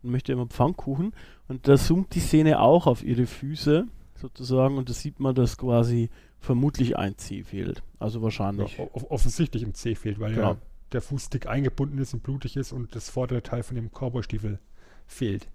und 0.03 0.11
möchte 0.11 0.31
immer 0.31 0.47
Pfannkuchen. 0.47 1.13
Und 1.47 1.67
da 1.67 1.77
zoomt 1.77 2.15
die 2.15 2.19
Szene 2.19 2.59
auch 2.59 2.87
auf 2.87 3.03
ihre 3.03 3.25
Füße 3.25 3.87
sozusagen 4.15 4.77
und 4.77 4.89
da 4.89 4.93
sieht 4.93 5.19
man, 5.19 5.35
dass 5.35 5.57
quasi 5.57 6.09
vermutlich 6.39 6.97
ein 6.97 7.17
C 7.17 7.43
fehlt. 7.43 7.83
Also 7.99 8.21
wahrscheinlich. 8.21 8.77
Ja, 8.77 8.85
offensichtlich 8.93 9.63
ein 9.63 9.73
C 9.73 9.95
fehlt, 9.95 10.19
weil 10.19 10.33
genau. 10.33 10.51
ja 10.51 10.57
der 10.91 11.01
Fuß 11.01 11.29
dick 11.29 11.47
eingebunden 11.47 11.97
ist 11.99 12.13
und 12.13 12.23
blutig 12.23 12.57
ist 12.57 12.71
und 12.71 12.95
das 12.95 13.09
vordere 13.09 13.41
Teil 13.41 13.63
von 13.63 13.75
dem 13.75 13.89
Cowboy-Stiefel 13.91 14.59
fehlt. 15.07 15.47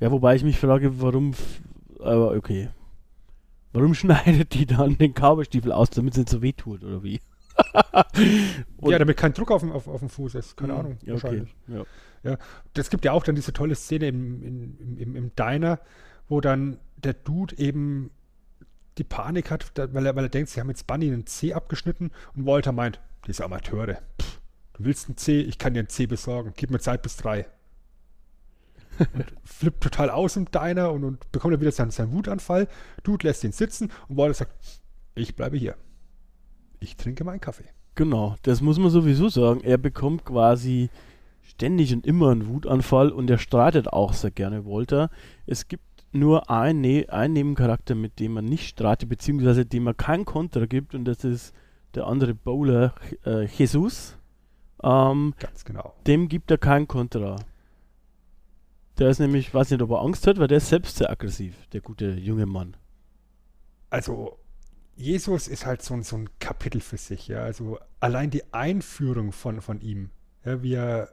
Ja, 0.00 0.10
wobei 0.10 0.34
ich 0.34 0.44
mich 0.44 0.58
frage, 0.58 1.00
warum, 1.00 1.32
aber 2.00 2.32
okay. 2.32 2.68
Warum 3.72 3.94
schneidet 3.94 4.54
die 4.54 4.66
dann 4.66 4.98
den 4.98 5.14
Cowboy-Stiefel 5.14 5.72
aus, 5.72 5.90
damit 5.90 6.14
es 6.14 6.18
nicht 6.18 6.28
so 6.28 6.42
weh 6.42 6.52
tut, 6.52 6.84
oder 6.84 7.02
wie? 7.02 7.20
ja, 8.82 8.98
damit 8.98 9.16
kein 9.16 9.32
Druck 9.34 9.50
auf 9.50 9.60
dem, 9.60 9.72
auf, 9.72 9.86
auf 9.86 10.00
dem 10.00 10.08
Fuß 10.08 10.34
ist. 10.36 10.56
Keine 10.56 10.72
mh, 10.72 10.78
Ahnung, 10.78 10.98
ja, 11.02 11.12
wahrscheinlich. 11.12 11.54
Okay. 11.68 11.78
Ja. 11.78 11.84
Ja, 12.22 12.38
das 12.74 12.90
gibt 12.90 13.04
ja 13.04 13.12
auch 13.12 13.24
dann 13.24 13.34
diese 13.34 13.52
tolle 13.52 13.74
Szene 13.74 14.08
im, 14.08 14.42
im, 14.42 14.96
im, 14.98 15.16
im 15.16 15.34
Diner, 15.34 15.80
wo 16.28 16.40
dann 16.40 16.78
der 16.96 17.14
Dude 17.14 17.58
eben 17.58 18.10
die 18.98 19.04
Panik 19.04 19.50
hat, 19.50 19.72
weil 19.76 20.06
er, 20.06 20.14
weil 20.14 20.24
er 20.24 20.28
denkt, 20.28 20.50
sie 20.50 20.60
haben 20.60 20.68
jetzt 20.68 20.86
Bunny 20.86 21.06
einen 21.06 21.26
C 21.26 21.52
abgeschnitten 21.52 22.10
und 22.34 22.46
Walter 22.46 22.72
meint, 22.72 23.00
diese 23.26 23.44
Amateure, 23.44 24.00
pff, 24.20 24.40
du 24.74 24.84
willst 24.84 25.08
einen 25.08 25.16
C, 25.16 25.40
ich 25.40 25.58
kann 25.58 25.74
dir 25.74 25.80
einen 25.80 25.88
C 25.88 26.06
besorgen, 26.06 26.52
gib 26.56 26.70
mir 26.70 26.80
Zeit 26.80 27.02
bis 27.02 27.16
drei. 27.16 27.46
und 29.14 29.24
flippt 29.44 29.82
total 29.82 30.10
aus 30.10 30.36
im 30.36 30.50
Diner 30.50 30.92
und, 30.92 31.04
und 31.04 31.32
bekommt 31.32 31.54
dann 31.54 31.60
wieder 31.60 31.72
seinen, 31.72 31.90
seinen 31.90 32.12
Wutanfall. 32.12 32.68
Dude 33.02 33.26
lässt 33.26 33.42
ihn 33.44 33.52
sitzen 33.52 33.90
und 34.08 34.16
Walter 34.16 34.34
sagt, 34.34 34.52
ich 35.14 35.34
bleibe 35.34 35.56
hier. 35.56 35.76
Ich 36.80 36.96
trinke 36.96 37.24
meinen 37.24 37.40
Kaffee. 37.40 37.64
Genau, 37.94 38.36
das 38.42 38.60
muss 38.60 38.78
man 38.78 38.90
sowieso 38.90 39.28
sagen. 39.28 39.60
Er 39.60 39.78
bekommt 39.78 40.24
quasi 40.24 40.90
ständig 41.42 41.92
und 41.92 42.06
immer 42.06 42.30
einen 42.30 42.48
Wutanfall 42.48 43.10
und 43.10 43.28
er 43.30 43.38
streitet 43.38 43.88
auch 43.88 44.12
sehr 44.12 44.30
gerne 44.30 44.64
Walter. 44.64 45.10
Es 45.46 45.68
gibt 45.68 45.84
nur 46.12 46.50
ein, 46.50 46.80
ne 46.80 47.06
einen 47.08 47.34
Nebencharakter, 47.34 47.94
mit 47.94 48.20
dem 48.20 48.34
man 48.34 48.44
nicht 48.44 48.68
streitet, 48.68 49.08
beziehungsweise 49.08 49.66
dem 49.66 49.84
man 49.84 49.96
kein 49.96 50.24
Kontra 50.24 50.66
gibt 50.66 50.94
und 50.94 51.04
das 51.04 51.24
ist 51.24 51.54
der 51.94 52.06
andere 52.06 52.34
Bowler, 52.34 52.94
äh, 53.26 53.44
Jesus. 53.44 54.16
Ähm, 54.82 55.34
Ganz 55.38 55.64
genau. 55.64 55.94
Dem 56.06 56.28
gibt 56.28 56.50
er 56.50 56.58
kein 56.58 56.88
Kontra. 56.88 57.36
Der 58.98 59.08
ist 59.08 59.20
nämlich, 59.20 59.52
weiß 59.52 59.70
nicht, 59.70 59.82
ob 59.82 59.90
er 59.90 60.02
Angst 60.02 60.26
hat, 60.26 60.38
weil 60.38 60.48
der 60.48 60.58
ist 60.58 60.68
selbst 60.68 60.96
sehr 60.96 61.10
aggressiv, 61.10 61.54
der 61.72 61.80
gute 61.80 62.12
junge 62.12 62.46
Mann. 62.46 62.76
Also, 63.90 64.38
Jesus 64.96 65.48
ist 65.48 65.66
halt 65.66 65.82
so, 65.82 66.00
so 66.02 66.16
ein 66.16 66.28
Kapitel 66.38 66.80
für 66.80 66.98
sich, 66.98 67.28
ja. 67.28 67.42
Also, 67.42 67.78
allein 68.00 68.30
die 68.30 68.52
Einführung 68.52 69.32
von, 69.32 69.60
von 69.60 69.80
ihm, 69.80 70.10
ja, 70.44 70.62
wie 70.62 70.74
er 70.74 71.08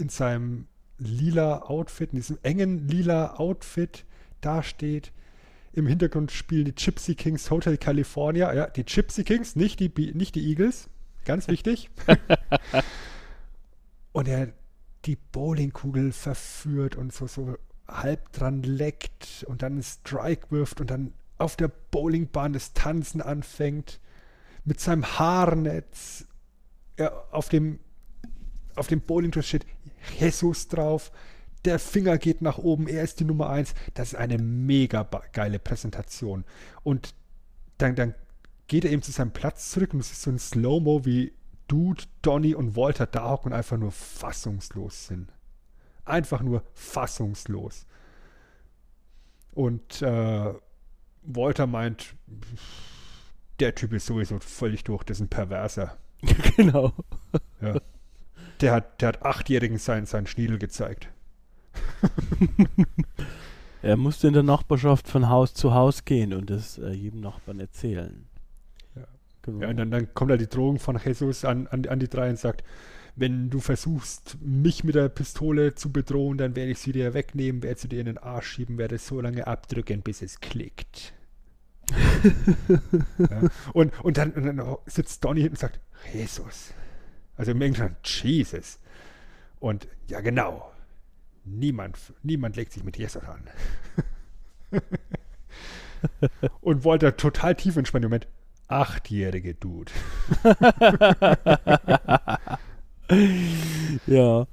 in 0.00 0.08
seinem 0.08 0.66
lila 0.98 1.62
Outfit, 1.62 2.12
in 2.12 2.16
diesem 2.16 2.38
engen 2.42 2.88
lila 2.88 3.36
Outfit 3.36 4.04
dasteht. 4.40 5.12
Im 5.72 5.86
Hintergrund 5.86 6.32
spielen 6.32 6.64
die 6.64 6.74
Gypsy 6.74 7.14
Kings 7.14 7.50
Hotel 7.50 7.78
California. 7.78 8.52
Ja, 8.52 8.66
die 8.66 8.84
Gypsy 8.84 9.24
Kings, 9.24 9.56
nicht 9.56 9.80
die, 9.80 9.90
nicht 10.14 10.34
die 10.34 10.48
Eagles. 10.48 10.88
Ganz 11.24 11.48
wichtig. 11.48 11.90
und 14.12 14.26
er 14.26 14.52
die 15.04 15.16
Bowlingkugel 15.16 16.12
verführt 16.12 16.96
und 16.96 17.12
so, 17.12 17.26
so 17.26 17.56
halb 17.86 18.32
dran 18.32 18.62
leckt 18.62 19.44
und 19.48 19.62
dann 19.62 19.74
einen 19.74 19.82
Strike 19.82 20.50
wirft 20.50 20.80
und 20.80 20.90
dann 20.90 21.12
auf 21.38 21.56
der 21.56 21.68
Bowlingbahn 21.68 22.52
das 22.52 22.72
Tanzen 22.72 23.22
anfängt. 23.22 24.00
Mit 24.64 24.80
seinem 24.80 25.18
Haarnetz 25.18 26.26
ja, 26.98 27.12
auf 27.30 27.48
dem 27.48 27.80
auf 28.76 28.86
dem 28.86 29.00
Bowling 29.00 29.32
steht 29.42 29.66
Jesus 30.18 30.68
drauf. 30.68 31.10
Der 31.64 31.78
Finger 31.78 32.16
geht 32.16 32.40
nach 32.40 32.58
oben, 32.58 32.88
er 32.88 33.02
ist 33.02 33.20
die 33.20 33.24
Nummer 33.24 33.50
1. 33.50 33.74
Das 33.94 34.12
ist 34.12 34.14
eine 34.14 34.38
mega 34.38 35.08
geile 35.32 35.58
Präsentation. 35.58 36.44
Und 36.82 37.14
dann, 37.78 37.94
dann 37.94 38.14
geht 38.66 38.84
er 38.84 38.92
eben 38.92 39.02
zu 39.02 39.12
seinem 39.12 39.32
Platz 39.32 39.70
zurück 39.70 39.92
und 39.92 40.00
es 40.00 40.12
ist 40.12 40.22
so 40.22 40.30
ein 40.30 40.38
Slow-Mo, 40.38 41.04
wie 41.04 41.32
Dude, 41.68 42.04
Donny 42.22 42.54
und 42.54 42.76
Walter 42.76 43.06
da 43.06 43.30
hocken 43.30 43.52
und 43.52 43.58
einfach 43.58 43.76
nur 43.76 43.92
fassungslos 43.92 45.06
sind. 45.06 45.32
Einfach 46.04 46.42
nur 46.42 46.64
fassungslos. 46.72 47.86
Und 49.52 50.02
äh, 50.02 50.54
Walter 51.22 51.66
meint, 51.66 52.14
der 53.60 53.74
Typ 53.74 53.92
ist 53.92 54.06
sowieso 54.06 54.38
völlig 54.40 54.84
durch, 54.84 55.04
das 55.04 55.18
ist 55.18 55.22
ein 55.22 55.28
Perverser. 55.28 55.96
genau. 56.56 56.92
Ja. 57.60 57.80
Der 58.60 58.72
hat, 58.72 59.00
der 59.00 59.08
hat 59.08 59.22
Achtjährigen 59.24 59.78
sein, 59.78 60.06
seinen 60.06 60.26
Schniedel 60.26 60.58
gezeigt. 60.58 61.08
er 63.82 63.96
musste 63.96 64.28
in 64.28 64.34
der 64.34 64.42
Nachbarschaft 64.42 65.08
von 65.08 65.28
Haus 65.28 65.54
zu 65.54 65.72
Haus 65.72 66.04
gehen 66.04 66.34
und 66.34 66.50
das 66.50 66.78
äh, 66.78 66.90
jedem 66.90 67.20
Nachbarn 67.20 67.60
erzählen. 67.60 68.26
Ja, 68.96 69.06
genau. 69.42 69.62
ja 69.62 69.68
und 69.68 69.76
dann, 69.76 69.90
dann 69.90 70.14
kommt 70.14 70.30
da 70.30 70.36
die 70.36 70.48
Drohung 70.48 70.78
von 70.78 70.98
Jesus 71.02 71.44
an, 71.44 71.66
an, 71.68 71.86
an 71.86 72.00
die 72.00 72.08
drei 72.08 72.28
und 72.30 72.38
sagt, 72.38 72.64
wenn 73.16 73.50
du 73.50 73.60
versuchst, 73.60 74.38
mich 74.40 74.84
mit 74.84 74.94
der 74.94 75.08
Pistole 75.08 75.74
zu 75.74 75.92
bedrohen, 75.92 76.38
dann 76.38 76.56
werde 76.56 76.70
ich 76.70 76.78
sie 76.78 76.92
dir 76.92 77.12
wegnehmen, 77.12 77.62
werde 77.62 77.80
sie 77.80 77.88
dir 77.88 78.00
in 78.00 78.06
den 78.06 78.18
Arsch 78.18 78.48
schieben, 78.48 78.78
werde 78.78 78.96
es 78.96 79.06
so 79.06 79.20
lange 79.20 79.46
abdrücken, 79.46 80.02
bis 80.02 80.22
es 80.22 80.40
klickt. 80.40 81.12
ja. 83.18 83.42
und, 83.72 83.92
und, 84.04 84.16
dann, 84.16 84.30
und, 84.32 84.44
dann, 84.44 84.76
sitzt 84.86 85.24
Donny 85.24 85.40
hinten 85.40 85.54
und 85.54 85.58
sagt, 85.58 85.80
Jesus. 86.12 86.72
Also 87.40 87.52
im 87.52 87.62
Englischen, 87.62 87.96
Jesus. 88.04 88.78
Und 89.60 89.88
ja, 90.08 90.20
genau. 90.20 90.70
Niemand, 91.46 91.96
niemand 92.22 92.54
legt 92.56 92.70
sich 92.70 92.84
mit 92.84 92.98
Jesus 92.98 93.22
an. 93.24 93.48
und 96.60 96.84
Walter 96.84 97.16
total 97.16 97.54
tief 97.54 97.78
entspannt 97.78 98.04
im 98.04 98.10
Moment. 98.10 98.28
Achtjährige 98.68 99.54
Dude. 99.54 99.90
ja. 104.06 104.46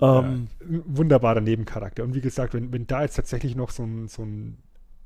Ähm, 0.00 0.48
ja, 0.60 0.80
wunderbarer 0.86 1.42
Nebencharakter. 1.42 2.04
Und 2.04 2.14
wie 2.14 2.22
gesagt, 2.22 2.54
wenn, 2.54 2.72
wenn 2.72 2.86
da 2.86 3.02
jetzt 3.02 3.16
tatsächlich 3.16 3.54
noch 3.54 3.68
so 3.68 3.82
ein, 3.82 4.08
so 4.08 4.22
ein 4.22 4.56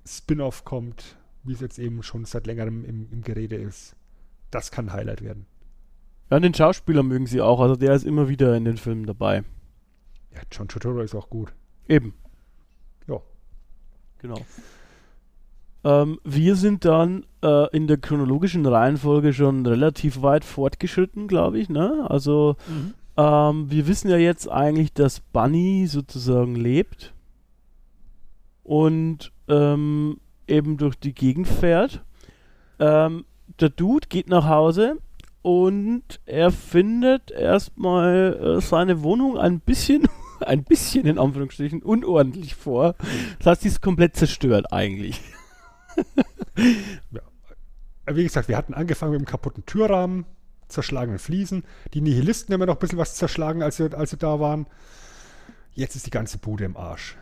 Spin-off 0.07 0.65
kommt, 0.65 1.17
wie 1.43 1.55
es 1.55 1.61
jetzt 1.61 1.81
eben 1.81 2.05
schon 2.05 2.27
seit 2.27 2.47
längerem 2.47 2.85
im, 2.85 3.09
im 3.11 3.23
Gerede 3.23 3.57
ist, 3.57 3.97
das 4.53 4.71
kann 4.71 4.93
Highlight 4.93 5.23
werden. 5.23 5.47
Ja, 6.35 6.41
den 6.41 6.53
Schauspieler 6.53 7.05
mögen 7.05 7.29
sie 7.29 7.41
auch. 7.41 7.61
Also 7.61 7.77
der 7.77 7.95
ist 7.95 8.05
immer 8.05 8.29
wieder 8.29 8.57
in 8.57 8.65
den 8.65 8.77
Filmen 8.77 9.07
dabei. 9.07 9.45
Ja, 10.35 10.41
John 10.51 10.67
Turturro 10.67 10.99
ist 10.99 11.15
auch 11.15 11.31
gut. 11.31 11.53
Eben. 11.89 12.13
Ja. 13.07 13.21
Genau. 14.19 14.41
Ähm, 15.85 16.19
wir 16.25 16.57
sind 16.57 16.85
dann 16.85 17.25
äh, 17.41 17.71
in 17.77 17.87
der 17.87 17.99
chronologischen 17.99 18.67
Reihenfolge 18.67 19.33
schon 19.33 19.65
relativ 19.65 20.23
weit 20.23 20.45
fortgeschritten, 20.45 21.29
glaube 21.29 21.61
ich. 21.61 21.69
Ne? 21.69 22.05
Also 22.11 22.57
mhm. 22.67 22.95
ähm, 23.17 23.71
wir 23.71 23.87
wissen 23.87 24.11
ja 24.11 24.17
jetzt 24.17 24.51
eigentlich, 24.51 24.93
dass 24.93 25.21
Bunny 25.21 25.87
sozusagen 25.87 26.57
lebt 26.57 27.15
und 28.65 29.31
ähm, 29.47 30.19
eben 30.49 30.79
durch 30.79 30.97
die 30.97 31.15
Gegend 31.15 31.47
fährt. 31.47 32.03
Ähm, 32.81 33.25
der 33.61 33.69
Dude 33.69 34.09
geht 34.09 34.29
nach 34.29 34.49
Hause 34.49 34.99
und 35.45 36.21
er 36.27 36.51
findet 36.51 37.31
erstmal 37.31 38.57
äh, 38.57 38.61
seine 38.61 39.03
Wohnung 39.03 39.39
ein 39.39 39.61
bisschen, 39.61 40.09
ein 40.41 40.65
bisschen 40.65 41.07
in 41.07 41.19
Anführungsstrichen 41.19 41.83
unordentlich 41.83 42.55
vor. 42.55 42.97
Das 43.39 43.47
heißt, 43.47 43.63
sie 43.63 43.69
ist 43.69 43.83
komplett 43.83 44.17
zerstört 44.17 44.73
eigentlich 44.73 45.21
ja. 47.11 47.21
Wie 48.07 48.23
gesagt, 48.23 48.49
wir 48.49 48.57
hatten 48.57 48.75
angefangen 48.75 49.13
mit 49.13 49.21
dem 49.21 49.27
kaputten 49.27 49.65
Türrahmen, 49.65 50.27
zerschlagenen 50.69 51.19
Fliesen. 51.19 51.65
Die 51.95 52.01
Nihilisten 52.01 52.53
haben 52.53 52.61
ja 52.61 52.67
noch 52.67 52.77
ein 52.77 52.81
bisschen 52.81 52.99
was 52.99 53.15
zerschlagen, 53.15 53.63
als 53.63 53.77
sie, 53.77 53.97
als 53.97 54.11
sie 54.11 54.19
da 54.19 54.41
waren. 54.41 54.67
Jetzt 55.73 55.97
ist 55.97 56.07
die 56.07 56.11
ganze 56.11 56.39
Bude 56.39 56.65
im 56.65 56.77
Arsch. 56.77 57.17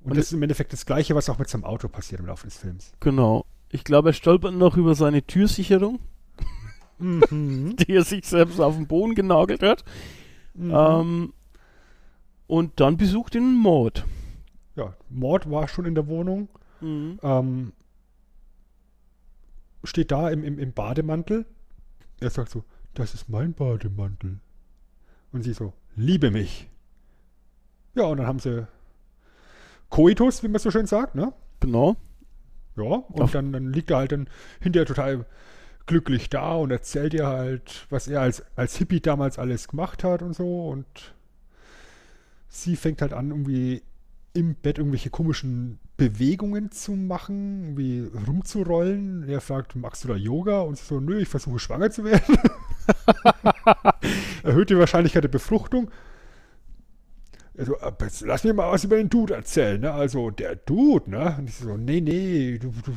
Und, 0.00 0.12
Und 0.12 0.16
das 0.16 0.26
ist 0.26 0.32
im 0.32 0.42
Endeffekt 0.42 0.72
das 0.72 0.86
Gleiche, 0.86 1.14
was 1.14 1.28
auch 1.28 1.38
mit 1.38 1.48
seinem 1.48 1.64
Auto 1.64 1.88
passiert 1.88 2.20
im 2.20 2.26
Laufe 2.26 2.46
des 2.46 2.56
Films. 2.56 2.92
Genau. 3.00 3.44
Ich 3.70 3.84
glaube, 3.84 4.10
er 4.10 4.12
stolpert 4.14 4.54
noch 4.54 4.76
über 4.76 4.94
seine 4.94 5.22
Türsicherung, 5.22 5.98
mhm. 6.98 7.76
die 7.80 7.92
er 7.92 8.04
sich 8.04 8.26
selbst 8.26 8.60
auf 8.60 8.76
den 8.76 8.86
Boden 8.86 9.14
genagelt 9.14 9.62
hat. 9.62 9.84
Mhm. 10.54 10.72
Ähm, 10.74 11.32
und 12.46 12.80
dann 12.80 12.96
besucht 12.96 13.34
ihn 13.34 13.54
Mord. 13.54 14.04
Ja, 14.76 14.94
Mord 15.08 15.50
war 15.50 15.68
schon 15.68 15.84
in 15.84 15.94
der 15.94 16.06
Wohnung. 16.06 16.48
Mhm. 16.80 17.18
Ähm, 17.22 17.72
steht 19.84 20.10
da 20.10 20.30
im, 20.30 20.44
im, 20.44 20.58
im 20.58 20.72
Bademantel. 20.72 21.46
Er 22.20 22.30
sagt 22.30 22.50
so, 22.50 22.64
das 22.94 23.14
ist 23.14 23.28
mein 23.28 23.54
Bademantel. 23.54 24.40
Und 25.32 25.42
sie 25.42 25.52
so, 25.52 25.72
liebe 25.94 26.30
mich. 26.30 26.68
Ja, 27.94 28.04
und 28.04 28.18
dann 28.18 28.26
haben 28.26 28.38
sie 28.38 28.66
Koitus, 29.90 30.42
wie 30.42 30.48
man 30.48 30.58
so 30.58 30.70
schön 30.70 30.86
sagt, 30.86 31.14
ne? 31.14 31.32
Genau. 31.60 31.96
Ja, 32.76 32.84
und 33.08 33.34
dann, 33.34 33.52
dann 33.52 33.72
liegt 33.72 33.90
er 33.90 33.98
halt 33.98 34.12
dann 34.12 34.28
hinterher 34.60 34.86
total 34.86 35.26
glücklich 35.88 36.30
da 36.30 36.52
und 36.52 36.70
erzählt 36.70 37.14
ihr 37.14 37.26
halt, 37.26 37.86
was 37.90 38.06
er 38.06 38.20
als, 38.20 38.44
als 38.54 38.76
Hippie 38.76 39.00
damals 39.00 39.38
alles 39.38 39.66
gemacht 39.66 40.04
hat 40.04 40.22
und 40.22 40.34
so. 40.34 40.68
Und 40.68 40.86
sie 42.48 42.76
fängt 42.76 43.02
halt 43.02 43.12
an, 43.12 43.30
irgendwie 43.30 43.82
im 44.34 44.54
Bett 44.54 44.78
irgendwelche 44.78 45.10
komischen 45.10 45.80
Bewegungen 45.96 46.70
zu 46.70 46.92
machen, 46.92 47.76
wie 47.76 48.08
rumzurollen. 48.26 49.28
Er 49.28 49.40
fragt, 49.40 49.74
magst 49.74 50.04
du 50.04 50.08
da 50.08 50.14
Yoga? 50.14 50.60
Und 50.60 50.78
so, 50.78 51.00
nö, 51.00 51.18
ich 51.18 51.28
versuche 51.28 51.58
schwanger 51.58 51.90
zu 51.90 52.04
werden. 52.04 52.38
Erhöht 54.44 54.70
die 54.70 54.78
Wahrscheinlichkeit 54.78 55.24
der 55.24 55.28
Befruchtung. 55.28 55.90
Also, 57.56 57.74
lass 58.20 58.44
mir 58.44 58.54
mal 58.54 58.70
was 58.70 58.84
über 58.84 58.96
den 58.96 59.08
Dude 59.08 59.34
erzählen, 59.34 59.80
ne? 59.80 59.92
Also, 59.92 60.30
der 60.30 60.54
Dude, 60.54 61.10
ne? 61.10 61.34
Und 61.38 61.48
ich 61.48 61.56
so, 61.56 61.76
nee, 61.76 62.00
nee, 62.00 62.58
du, 62.58 62.72
du, 62.84 62.92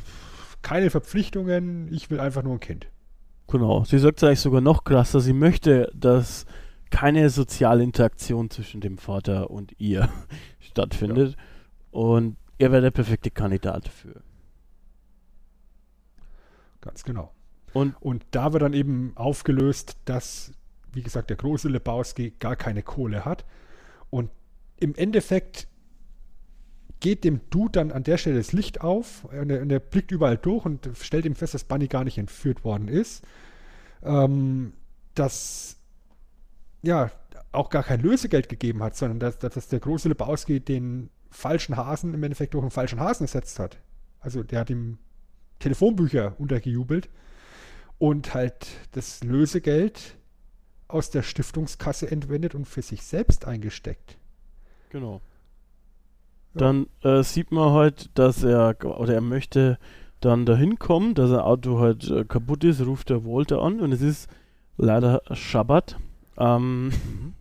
keine 0.61 0.89
Verpflichtungen, 0.89 1.91
ich 1.91 2.09
will 2.09 2.19
einfach 2.19 2.43
nur 2.43 2.53
ein 2.53 2.59
Kind. 2.59 2.87
Genau. 3.47 3.83
Sie 3.83 3.99
sagt 3.99 4.23
eigentlich 4.23 4.39
sogar 4.39 4.61
noch 4.61 4.83
krasser. 4.83 5.19
Sie 5.19 5.33
möchte, 5.33 5.91
dass 5.93 6.45
keine 6.89 7.29
soziale 7.29 7.83
Interaktion 7.83 8.49
zwischen 8.49 8.81
dem 8.81 8.97
Vater 8.97 9.49
und 9.49 9.73
ihr 9.79 10.09
stattfindet. 10.59 11.35
Ja. 11.35 11.43
Und 11.91 12.37
er 12.57 12.71
wäre 12.71 12.81
der 12.81 12.91
perfekte 12.91 13.31
Kandidat 13.31 13.87
dafür. 13.87 14.21
Ganz 16.79 17.03
genau. 17.03 17.31
Und, 17.73 17.95
und 18.01 18.25
da 18.31 18.53
wird 18.53 18.63
dann 18.63 18.73
eben 18.73 19.13
aufgelöst, 19.15 19.97
dass, 20.05 20.51
wie 20.91 21.03
gesagt, 21.03 21.29
der 21.29 21.37
große 21.37 21.69
Lebowski 21.69 22.33
gar 22.39 22.55
keine 22.55 22.83
Kohle 22.83 23.25
hat. 23.25 23.45
Und 24.09 24.29
im 24.77 24.95
Endeffekt 24.95 25.67
geht 27.01 27.25
dem 27.25 27.41
Dude 27.49 27.73
dann 27.73 27.91
an 27.91 28.03
der 28.03 28.17
Stelle 28.17 28.37
das 28.37 28.53
Licht 28.53 28.79
auf 28.81 29.25
und 29.25 29.49
er, 29.49 29.61
und 29.61 29.71
er 29.71 29.79
blickt 29.79 30.11
überall 30.11 30.37
durch 30.37 30.63
und 30.63 30.89
stellt 31.01 31.25
ihm 31.25 31.35
fest, 31.35 31.53
dass 31.53 31.65
Bunny 31.65 31.87
gar 31.87 32.05
nicht 32.05 32.17
entführt 32.17 32.63
worden 32.63 32.87
ist. 32.87 33.25
Ähm, 34.03 34.73
dass 35.13 35.77
ja 36.81 37.11
auch 37.51 37.69
gar 37.69 37.83
kein 37.83 37.99
Lösegeld 37.99 38.47
gegeben 38.47 38.81
hat, 38.81 38.95
sondern 38.95 39.19
dass, 39.19 39.37
dass 39.37 39.67
der 39.67 39.79
große 39.79 40.07
Lebowski 40.07 40.61
den 40.61 41.09
falschen 41.29 41.75
Hasen 41.75 42.13
im 42.13 42.23
Endeffekt 42.23 42.53
durch 42.53 42.63
einen 42.63 42.71
falschen 42.71 42.99
Hasen 42.99 43.25
ersetzt 43.25 43.59
hat. 43.59 43.77
Also 44.19 44.43
der 44.43 44.61
hat 44.61 44.69
ihm 44.69 44.97
Telefonbücher 45.59 46.35
untergejubelt 46.39 47.09
und 47.97 48.33
halt 48.33 48.67
das 48.91 49.23
Lösegeld 49.23 50.15
aus 50.87 51.09
der 51.09 51.23
Stiftungskasse 51.23 52.09
entwendet 52.09 52.55
und 52.55 52.65
für 52.65 52.81
sich 52.81 53.03
selbst 53.03 53.45
eingesteckt. 53.45 54.17
Genau. 54.89 55.21
Dann 56.53 56.87
äh, 57.01 57.23
sieht 57.23 57.51
man 57.51 57.71
halt, 57.71 58.09
dass 58.15 58.43
er 58.43 58.75
oder 58.83 59.13
er 59.13 59.21
möchte 59.21 59.77
dann 60.19 60.45
dahin 60.45 60.77
kommen, 60.77 61.13
dass 61.15 61.29
sein 61.29 61.39
Auto 61.39 61.79
halt 61.79 62.09
äh, 62.09 62.25
kaputt 62.25 62.63
ist, 62.63 62.85
ruft 62.85 63.09
der 63.09 63.25
Walter 63.25 63.61
an 63.61 63.79
und 63.79 63.91
es 63.91 64.01
ist 64.01 64.29
leider 64.77 65.21
Schabbat. 65.31 65.97
Ähm, 66.37 66.85
mhm. 66.87 67.33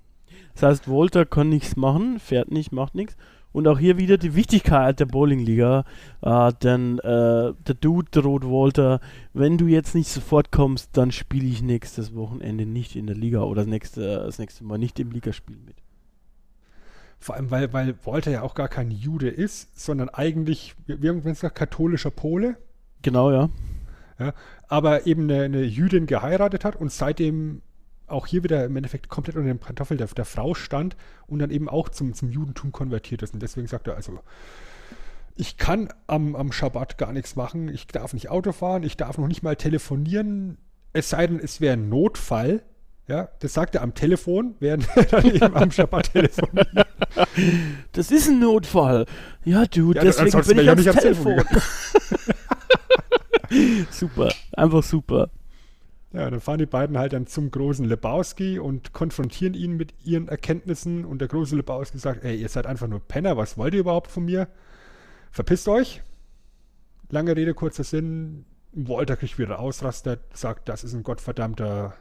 Das 0.54 0.62
heißt, 0.62 0.88
Walter 0.88 1.26
kann 1.26 1.48
nichts 1.48 1.76
machen, 1.76 2.18
fährt 2.18 2.50
nicht, 2.50 2.72
macht 2.72 2.94
nichts 2.94 3.16
und 3.52 3.66
auch 3.66 3.78
hier 3.78 3.98
wieder 3.98 4.16
die 4.16 4.34
Wichtigkeit 4.34 5.00
der 5.00 5.06
Bowlingliga, 5.06 5.84
äh, 6.22 6.52
denn 6.62 6.98
äh, 7.00 7.52
der 7.52 7.74
Dude 7.80 8.08
droht 8.10 8.44
Walter, 8.44 9.00
wenn 9.32 9.58
du 9.58 9.66
jetzt 9.66 9.94
nicht 9.94 10.08
sofort 10.08 10.52
kommst, 10.52 10.96
dann 10.96 11.10
spiele 11.10 11.46
ich 11.46 11.62
nächstes 11.62 12.14
Wochenende 12.14 12.66
nicht 12.66 12.96
in 12.96 13.06
der 13.06 13.16
Liga 13.16 13.42
oder 13.42 13.62
das 13.62 13.68
nächste, 13.68 14.00
das 14.24 14.38
nächste 14.38 14.64
Mal 14.64 14.78
nicht 14.78 15.00
im 15.00 15.10
Ligaspiel 15.10 15.56
mit. 15.56 15.76
Vor 17.20 17.34
allem, 17.36 17.50
weil, 17.50 17.72
weil 17.72 17.94
Walter 18.04 18.30
ja 18.30 18.42
auch 18.42 18.54
gar 18.54 18.68
kein 18.68 18.90
Jude 18.90 19.28
ist, 19.28 19.78
sondern 19.78 20.08
eigentlich, 20.08 20.74
wie 20.86 21.08
haben 21.08 21.24
wir 21.24 21.32
gesagt, 21.32 21.54
katholischer 21.54 22.10
Pole. 22.10 22.56
Genau, 23.02 23.30
ja. 23.30 23.50
ja 24.18 24.32
aber 24.68 25.06
eben 25.06 25.24
eine, 25.24 25.42
eine 25.42 25.62
Jüdin 25.62 26.06
geheiratet 26.06 26.64
hat 26.64 26.76
und 26.76 26.90
seitdem 26.90 27.60
auch 28.06 28.26
hier 28.26 28.42
wieder 28.42 28.64
im 28.64 28.76
Endeffekt 28.76 29.08
komplett 29.08 29.36
unter 29.36 29.48
dem 29.48 29.58
Pantoffel 29.58 29.96
der, 29.96 30.06
der 30.06 30.24
Frau 30.24 30.54
stand 30.54 30.96
und 31.26 31.38
dann 31.40 31.50
eben 31.50 31.68
auch 31.68 31.88
zum, 31.88 32.14
zum 32.14 32.30
Judentum 32.30 32.72
konvertiert 32.72 33.22
ist. 33.22 33.34
Und 33.34 33.42
deswegen 33.42 33.66
sagt 33.66 33.86
er 33.86 33.96
also, 33.96 34.18
ich 35.36 35.56
kann 35.56 35.88
am, 36.06 36.34
am 36.36 36.52
Schabbat 36.52 36.98
gar 36.98 37.12
nichts 37.12 37.36
machen, 37.36 37.68
ich 37.68 37.86
darf 37.86 38.12
nicht 38.12 38.30
Auto 38.30 38.52
fahren, 38.52 38.82
ich 38.82 38.96
darf 38.96 39.18
noch 39.18 39.28
nicht 39.28 39.42
mal 39.42 39.56
telefonieren, 39.56 40.58
es 40.92 41.10
sei 41.10 41.26
denn, 41.26 41.38
es 41.38 41.60
wäre 41.60 41.74
ein 41.74 41.88
Notfall. 41.88 42.62
Ja, 43.10 43.28
das 43.40 43.54
sagt 43.54 43.74
er 43.74 43.82
am 43.82 43.92
Telefon, 43.92 44.54
während 44.60 44.86
er 44.96 45.02
dann 45.02 45.24
eben 45.34 45.56
am 45.56 45.72
Schabbat 45.72 46.12
telefoniert. 46.12 46.68
Das 47.90 48.12
ist 48.12 48.28
ein 48.28 48.38
Notfall. 48.38 49.04
Ja, 49.44 49.64
du, 49.64 49.92
ja, 49.92 50.02
deswegen 50.02 50.40
bin 50.46 50.58
ich, 50.60 50.66
ja 50.66 50.76
nicht 50.76 50.88
am 50.88 50.96
Telefon. 50.96 51.38
Telefon. 51.38 51.62
super, 53.90 54.32
einfach 54.52 54.84
super. 54.84 55.28
Ja, 56.12 56.30
dann 56.30 56.38
fahren 56.40 56.60
die 56.60 56.66
beiden 56.66 56.98
halt 56.98 57.12
dann 57.12 57.26
zum 57.26 57.50
großen 57.50 57.84
Lebowski 57.84 58.60
und 58.60 58.92
konfrontieren 58.92 59.54
ihn 59.54 59.76
mit 59.76 59.92
ihren 60.04 60.28
Erkenntnissen. 60.28 61.04
Und 61.04 61.18
der 61.18 61.26
große 61.26 61.56
Lebowski 61.56 61.98
sagt, 61.98 62.24
ey, 62.24 62.36
ihr 62.36 62.48
seid 62.48 62.66
einfach 62.66 62.86
nur 62.86 63.00
Penner, 63.00 63.36
was 63.36 63.58
wollt 63.58 63.74
ihr 63.74 63.80
überhaupt 63.80 64.12
von 64.12 64.24
mir? 64.24 64.46
Verpisst 65.32 65.66
euch. 65.66 66.00
Lange 67.08 67.34
Rede, 67.34 67.54
kurzer 67.54 67.82
Sinn. 67.82 68.44
Walter 68.70 69.16
kriegt 69.16 69.36
wieder 69.36 69.58
Ausraster, 69.58 70.18
sagt, 70.32 70.68
das 70.68 70.84
ist 70.84 70.94
ein 70.94 71.02
gottverdammter 71.02 71.94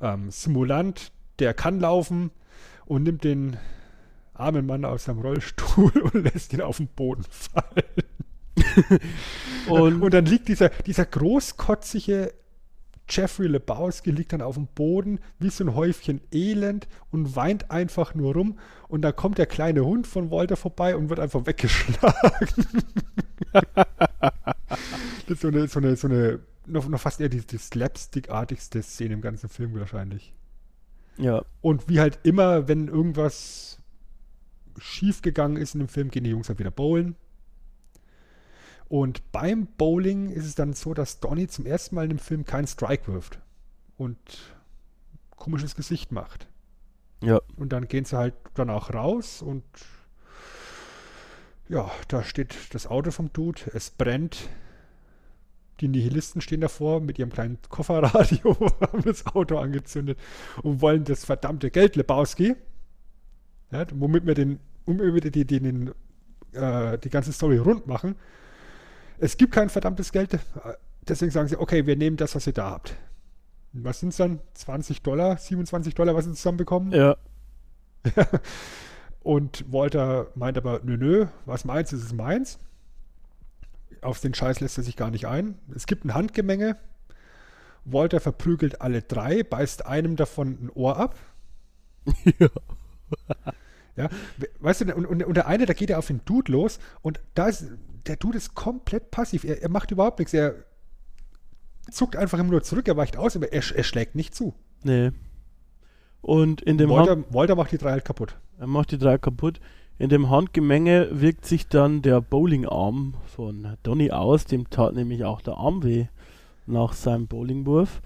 ähm, 0.00 0.30
Simulant, 0.30 1.12
der 1.38 1.54
kann 1.54 1.80
laufen 1.80 2.30
und 2.84 3.02
nimmt 3.02 3.24
den 3.24 3.56
armen 4.34 4.66
Mann 4.66 4.84
aus 4.84 5.04
seinem 5.04 5.20
Rollstuhl 5.20 5.90
und 6.12 6.24
lässt 6.32 6.52
ihn 6.52 6.60
auf 6.60 6.78
den 6.78 6.88
Boden 6.88 7.24
fallen. 7.30 7.84
und, 9.68 10.02
und, 10.02 10.14
dann 10.14 10.26
liegt 10.26 10.48
dieser, 10.48 10.70
dieser 10.70 11.04
großkotzige 11.04 12.32
Jeffrey 13.08 13.46
Lebowski 13.46 14.10
liegt 14.10 14.32
dann 14.32 14.42
auf 14.42 14.56
dem 14.56 14.66
Boden 14.66 15.20
wie 15.38 15.50
so 15.50 15.62
ein 15.64 15.74
Häufchen 15.74 16.20
Elend 16.32 16.88
und 17.12 17.36
weint 17.36 17.70
einfach 17.70 18.14
nur 18.14 18.34
rum. 18.34 18.58
Und 18.88 19.02
da 19.02 19.12
kommt 19.12 19.38
der 19.38 19.46
kleine 19.46 19.84
Hund 19.84 20.06
von 20.06 20.30
Walter 20.30 20.56
vorbei 20.56 20.96
und 20.96 21.08
wird 21.08 21.20
einfach 21.20 21.46
weggeschlagen. 21.46 22.66
das 23.52 23.64
ist 25.28 25.40
so 25.40 25.48
eine, 25.48 25.68
so 25.68 25.78
eine, 25.78 25.96
so 25.96 26.08
eine 26.08 26.40
noch, 26.66 26.88
noch 26.88 27.00
fast 27.00 27.20
eher 27.20 27.28
die, 27.28 27.40
die 27.40 27.58
slapstick-artigste 27.58 28.82
Szene 28.82 29.14
im 29.14 29.20
ganzen 29.20 29.48
Film 29.48 29.74
wahrscheinlich. 29.74 30.34
Ja. 31.18 31.44
Und 31.60 31.88
wie 31.88 32.00
halt 32.00 32.20
immer, 32.24 32.68
wenn 32.68 32.88
irgendwas 32.88 33.78
schief 34.78 35.22
gegangen 35.22 35.56
ist 35.56 35.74
in 35.74 35.80
dem 35.80 35.88
Film, 35.88 36.10
gehen 36.10 36.24
die 36.24 36.30
Jungs 36.30 36.48
halt 36.48 36.58
wieder 36.58 36.70
bowlen. 36.70 37.16
Und 38.88 39.32
beim 39.32 39.66
Bowling 39.66 40.30
ist 40.30 40.46
es 40.46 40.54
dann 40.54 40.72
so, 40.72 40.94
dass 40.94 41.20
Donny 41.20 41.48
zum 41.48 41.66
ersten 41.66 41.94
Mal 41.94 42.04
in 42.04 42.10
dem 42.10 42.18
Film 42.18 42.44
keinen 42.44 42.66
Strike 42.66 43.12
wirft 43.12 43.40
und 43.96 44.18
komisches 45.30 45.74
Gesicht 45.74 46.12
macht. 46.12 46.46
Ja. 47.22 47.40
Und 47.56 47.70
dann 47.70 47.88
gehen 47.88 48.04
sie 48.04 48.16
halt 48.16 48.34
danach 48.54 48.92
raus 48.92 49.42
und 49.42 49.64
ja, 51.68 51.90
da 52.08 52.22
steht 52.22 52.54
das 52.74 52.86
Auto 52.86 53.10
vom 53.10 53.32
Dude, 53.32 53.62
es 53.74 53.90
brennt. 53.90 54.48
Die 55.80 55.88
Nihilisten 55.88 56.40
stehen 56.40 56.62
davor 56.62 57.00
mit 57.00 57.18
ihrem 57.18 57.30
kleinen 57.30 57.58
Kofferradio, 57.68 58.56
haben 58.80 59.02
das 59.02 59.26
Auto 59.26 59.58
angezündet 59.58 60.18
und 60.62 60.80
wollen 60.80 61.04
das 61.04 61.24
verdammte 61.24 61.70
Geld 61.70 61.96
Lebowski, 61.96 62.56
ja, 63.70 63.84
womit 63.94 64.26
wir 64.26 64.34
den, 64.34 64.58
um 64.86 64.98
die, 64.98 65.30
die, 65.30 65.44
den, 65.44 65.92
äh, 66.52 66.98
die 66.98 67.10
ganze 67.10 67.32
Story 67.32 67.58
rund 67.58 67.86
machen, 67.86 68.14
es 69.18 69.36
gibt 69.36 69.52
kein 69.52 69.68
verdammtes 69.68 70.12
Geld, 70.12 70.38
deswegen 71.06 71.30
sagen 71.30 71.48
sie, 71.48 71.58
okay, 71.58 71.86
wir 71.86 71.96
nehmen 71.96 72.16
das, 72.16 72.34
was 72.34 72.46
ihr 72.46 72.52
da 72.52 72.70
habt. 72.70 72.96
Was 73.72 74.00
sind 74.00 74.10
es 74.10 74.16
dann? 74.16 74.40
20 74.54 75.02
Dollar, 75.02 75.36
27 75.36 75.94
Dollar, 75.94 76.14
was 76.14 76.24
sie 76.24 76.32
zusammenbekommen? 76.32 76.92
Ja. 76.92 77.16
Und 79.22 79.64
Walter 79.70 80.28
meint 80.34 80.56
aber, 80.56 80.80
nö, 80.84 80.96
nö, 80.96 81.26
was 81.44 81.64
meins 81.64 81.92
ist, 81.92 82.04
ist 82.04 82.14
meins. 82.14 82.58
Auf 84.02 84.20
den 84.20 84.34
Scheiß 84.34 84.60
lässt 84.60 84.78
er 84.78 84.84
sich 84.84 84.96
gar 84.96 85.10
nicht 85.10 85.26
ein. 85.26 85.58
Es 85.74 85.86
gibt 85.86 86.04
ein 86.04 86.14
Handgemenge. 86.14 86.76
Walter 87.84 88.20
verprügelt 88.20 88.80
alle 88.80 89.02
drei, 89.02 89.42
beißt 89.42 89.86
einem 89.86 90.16
davon 90.16 90.58
ein 90.64 90.70
Ohr 90.74 90.96
ab. 90.96 91.16
Ja. 92.38 92.48
ja. 93.94 94.08
Weißt 94.58 94.80
du, 94.80 94.94
und, 94.94 95.06
und, 95.06 95.22
und 95.22 95.36
der 95.36 95.46
eine, 95.46 95.64
da 95.64 95.72
geht 95.72 95.90
er 95.90 95.98
auf 95.98 96.08
den 96.08 96.22
Dude 96.24 96.50
los 96.50 96.80
und 97.02 97.20
da 97.34 97.46
ist, 97.46 97.66
der 98.06 98.16
Dude 98.16 98.36
ist 98.36 98.56
komplett 98.56 99.12
passiv. 99.12 99.44
Er, 99.44 99.62
er 99.62 99.68
macht 99.68 99.92
überhaupt 99.92 100.18
nichts. 100.18 100.34
Er 100.34 100.56
zuckt 101.90 102.16
einfach 102.16 102.38
immer 102.40 102.50
nur 102.50 102.64
zurück, 102.64 102.88
er 102.88 102.96
weicht 102.96 103.16
aus, 103.16 103.36
aber 103.36 103.52
er, 103.52 103.62
er 103.74 103.84
schlägt 103.84 104.16
nicht 104.16 104.34
zu. 104.34 104.54
Nee. 104.82 105.12
Und 106.20 106.62
in 106.62 106.78
dem 106.78 106.90
Walter, 106.90 107.24
Walter 107.32 107.54
macht 107.54 107.70
die 107.70 107.78
drei 107.78 107.92
halt 107.92 108.04
kaputt. 108.04 108.36
Er 108.58 108.66
macht 108.66 108.90
die 108.90 108.98
drei 108.98 109.18
kaputt. 109.18 109.60
In 109.98 110.10
dem 110.10 110.28
Handgemenge 110.28 111.08
wirkt 111.12 111.46
sich 111.46 111.68
dann 111.68 112.02
der 112.02 112.20
Bowlingarm 112.20 113.14
von 113.24 113.76
Donny 113.82 114.10
aus. 114.10 114.44
Dem 114.44 114.68
tat 114.68 114.94
nämlich 114.94 115.24
auch 115.24 115.40
der 115.40 115.56
Arm 115.56 115.82
weh 115.82 116.06
nach 116.66 116.92
seinem 116.92 117.26
Bowlingwurf. 117.26 118.02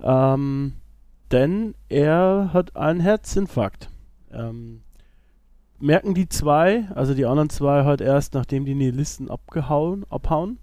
Ähm, 0.00 0.74
denn 1.32 1.74
er 1.88 2.50
hat 2.52 2.76
einen 2.76 3.00
Herzinfarkt. 3.00 3.90
Ähm, 4.32 4.82
merken 5.80 6.14
die 6.14 6.28
zwei, 6.28 6.88
also 6.94 7.12
die 7.14 7.26
anderen 7.26 7.50
zwei 7.50 7.84
halt 7.84 8.00
erst, 8.00 8.34
nachdem 8.34 8.64
die 8.64 8.74
Nihilisten 8.74 9.28
abgehauen, 9.28 10.06
abhauen. 10.10 10.58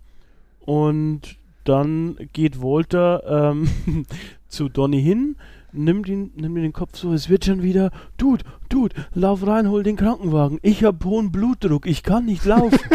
Und 0.62 1.38
dann 1.66 2.16
geht 2.32 2.62
Walter 2.62 3.52
ähm, 3.52 4.06
zu 4.48 4.70
Donny 4.70 5.02
hin, 5.02 5.36
nimmt 5.72 6.08
ihn, 6.08 6.32
nimmt 6.36 6.58
ihn 6.58 6.64
den 6.64 6.74
Kopf 6.74 6.98
so, 6.98 7.14
es 7.14 7.30
wird 7.30 7.46
schon 7.46 7.62
wieder, 7.62 7.92
Dude, 8.18 8.44
Dude, 8.70 8.96
lauf 9.14 9.46
rein, 9.46 9.70
hol 9.70 9.84
den 9.84 9.96
Krankenwagen. 9.96 10.60
Ich 10.62 10.84
hab 10.84 11.04
hohen 11.04 11.32
Blutdruck, 11.32 11.86
ich 11.86 12.04
kann 12.04 12.26
nicht 12.26 12.46
laufen. 12.46 12.80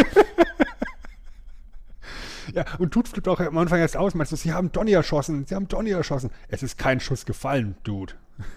ja, 2.53 2.65
und 2.79 2.95
Dude 2.95 3.09
flippt 3.09 3.27
auch 3.27 3.39
am 3.39 3.57
Anfang 3.57 3.79
erst 3.79 3.97
aus, 3.97 4.13
meinst 4.13 4.31
du, 4.31 4.35
sie 4.35 4.53
haben 4.53 4.71
Donny 4.71 4.91
erschossen, 4.91 5.45
sie 5.45 5.55
haben 5.55 5.67
Donny 5.67 5.91
erschossen. 5.91 6.31
Es 6.47 6.63
ist 6.63 6.77
kein 6.77 6.99
Schuss 6.99 7.25
gefallen, 7.25 7.75
Dude. 7.83 8.13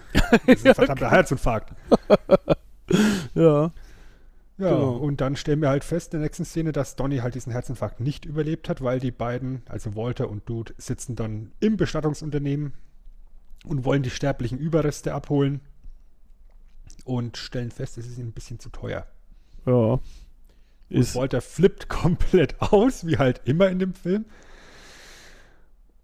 Das 0.47 0.57
ist 0.57 0.67
ein 0.67 0.75
verdammter 0.75 1.11
Herzinfarkt. 1.11 1.73
ja. 3.35 3.71
Ja, 4.61 4.71
genau. 4.71 4.97
und 4.97 5.21
dann 5.21 5.37
stellen 5.37 5.61
wir 5.61 5.69
halt 5.69 5.85
fest 5.85 6.13
in 6.13 6.19
der 6.19 6.27
nächsten 6.27 6.45
Szene, 6.45 6.73
dass 6.73 6.97
Donny 6.97 7.19
halt 7.19 7.37
diesen 7.37 7.53
Herzinfarkt 7.53 8.01
nicht 8.01 8.25
überlebt 8.25 8.69
hat, 8.69 8.83
weil 8.83 8.99
die 8.99 9.13
beiden, 9.13 9.63
also 9.69 9.95
Walter 9.95 10.29
und 10.29 10.49
Dude, 10.49 10.75
sitzen 10.79 11.15
dann 11.15 11.53
im 11.61 11.77
Bestattungsunternehmen 11.77 12.73
und 13.69 13.85
wollen 13.85 14.03
die 14.03 14.11
sterblichen 14.11 14.59
Überreste 14.59 15.15
abholen 15.15 15.61
und 17.05 17.37
stellen 17.37 17.71
fest, 17.71 17.99
es 17.99 18.07
ist 18.07 18.19
ihnen 18.19 18.29
ein 18.29 18.33
bisschen 18.33 18.59
zu 18.59 18.71
teuer. 18.71 19.07
Ja. 19.67 20.01
Und 20.91 21.15
Walter 21.15 21.41
flippt 21.41 21.89
komplett 21.89 22.61
aus, 22.61 23.07
wie 23.07 23.19
halt 23.19 23.43
immer 23.45 23.69
in 23.69 23.79
dem 23.79 23.95
Film. 23.95 24.25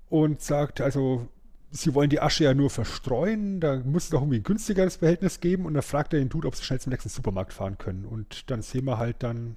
Und 0.08 0.42
sagt, 0.42 0.80
also 0.80 1.28
sie 1.70 1.94
wollen 1.94 2.10
die 2.10 2.20
Asche 2.20 2.44
ja 2.44 2.54
nur 2.54 2.70
verstreuen, 2.70 3.60
da 3.60 3.76
muss 3.78 4.04
es 4.04 4.10
doch 4.10 4.20
irgendwie 4.20 4.38
ein 4.38 4.44
günstigeres 4.44 4.96
Verhältnis 4.96 5.40
geben 5.40 5.66
und 5.66 5.74
dann 5.74 5.82
fragt 5.82 6.12
er 6.12 6.20
den 6.20 6.28
Dude, 6.28 6.46
ob 6.46 6.54
sie 6.54 6.62
schnell 6.62 6.80
zum 6.80 6.90
nächsten 6.90 7.08
Supermarkt 7.08 7.52
fahren 7.52 7.78
können. 7.78 8.04
Und 8.04 8.50
dann 8.50 8.62
sehen 8.62 8.84
wir 8.84 8.98
halt 8.98 9.22
dann 9.22 9.56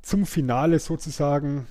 zum 0.00 0.24
Finale 0.24 0.78
sozusagen 0.78 1.66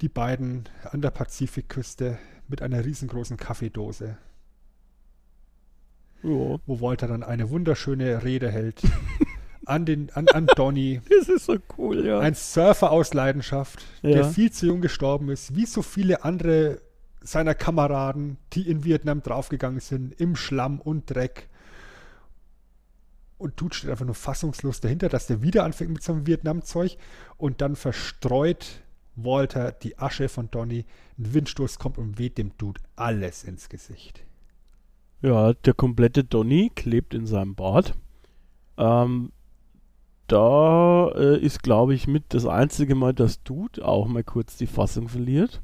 die 0.00 0.08
beiden 0.08 0.68
an 0.82 1.02
der 1.02 1.10
Pazifikküste 1.10 2.18
mit 2.48 2.62
einer 2.62 2.84
riesengroßen 2.84 3.36
Kaffeedose. 3.36 4.18
Jo. 6.22 6.60
Wo 6.66 6.80
Walter 6.80 7.06
dann 7.06 7.22
eine 7.22 7.50
wunderschöne 7.50 8.24
Rede 8.24 8.50
hält 8.50 8.82
an, 9.66 9.84
den, 9.84 10.10
an, 10.14 10.28
an 10.28 10.46
Donny. 10.46 11.00
Das 11.08 11.28
ist 11.28 11.46
so 11.46 11.56
cool, 11.78 12.04
ja. 12.04 12.18
Ein 12.18 12.34
Surfer 12.34 12.90
aus 12.90 13.14
Leidenschaft, 13.14 13.84
ja. 14.02 14.10
der 14.10 14.24
viel 14.24 14.50
zu 14.50 14.66
jung 14.66 14.80
gestorben 14.80 15.28
ist, 15.28 15.54
wie 15.54 15.66
so 15.66 15.82
viele 15.82 16.24
andere 16.24 16.80
seiner 17.20 17.54
Kameraden, 17.54 18.38
die 18.52 18.68
in 18.68 18.84
Vietnam 18.84 19.22
draufgegangen 19.22 19.80
sind, 19.80 20.18
im 20.20 20.36
Schlamm 20.36 20.80
und 20.80 21.10
Dreck. 21.10 21.48
Und 23.38 23.60
Dude 23.60 23.74
steht 23.74 23.90
einfach 23.90 24.06
nur 24.06 24.14
fassungslos 24.14 24.80
dahinter, 24.80 25.08
dass 25.08 25.26
der 25.26 25.42
wieder 25.42 25.64
anfängt 25.64 25.90
mit 25.90 26.02
seinem 26.02 26.26
Vietnam-Zeug 26.26 26.96
und 27.36 27.60
dann 27.60 27.76
verstreut 27.76 28.80
Walter 29.16 29.72
die 29.72 29.98
Asche 29.98 30.28
von 30.28 30.50
Donny. 30.50 30.84
Ein 31.18 31.34
Windstoß 31.34 31.78
kommt 31.78 31.98
und 31.98 32.18
weht 32.18 32.38
dem 32.38 32.56
Dude 32.58 32.80
alles 32.94 33.44
ins 33.44 33.68
Gesicht. 33.68 34.24
Ja, 35.22 35.54
der 35.54 35.74
komplette 35.74 36.24
Donny 36.24 36.70
klebt 36.74 37.14
in 37.14 37.26
seinem 37.26 37.54
Bart. 37.54 37.94
Ähm, 38.76 39.32
da 40.26 41.08
äh, 41.14 41.38
ist, 41.38 41.62
glaube 41.62 41.94
ich, 41.94 42.06
mit 42.06 42.24
das 42.28 42.46
einzige 42.46 42.94
Mal, 42.94 43.14
dass 43.14 43.42
Dude 43.42 43.86
auch 43.86 44.06
mal 44.06 44.24
kurz 44.24 44.56
die 44.56 44.66
Fassung 44.66 45.08
verliert 45.08 45.62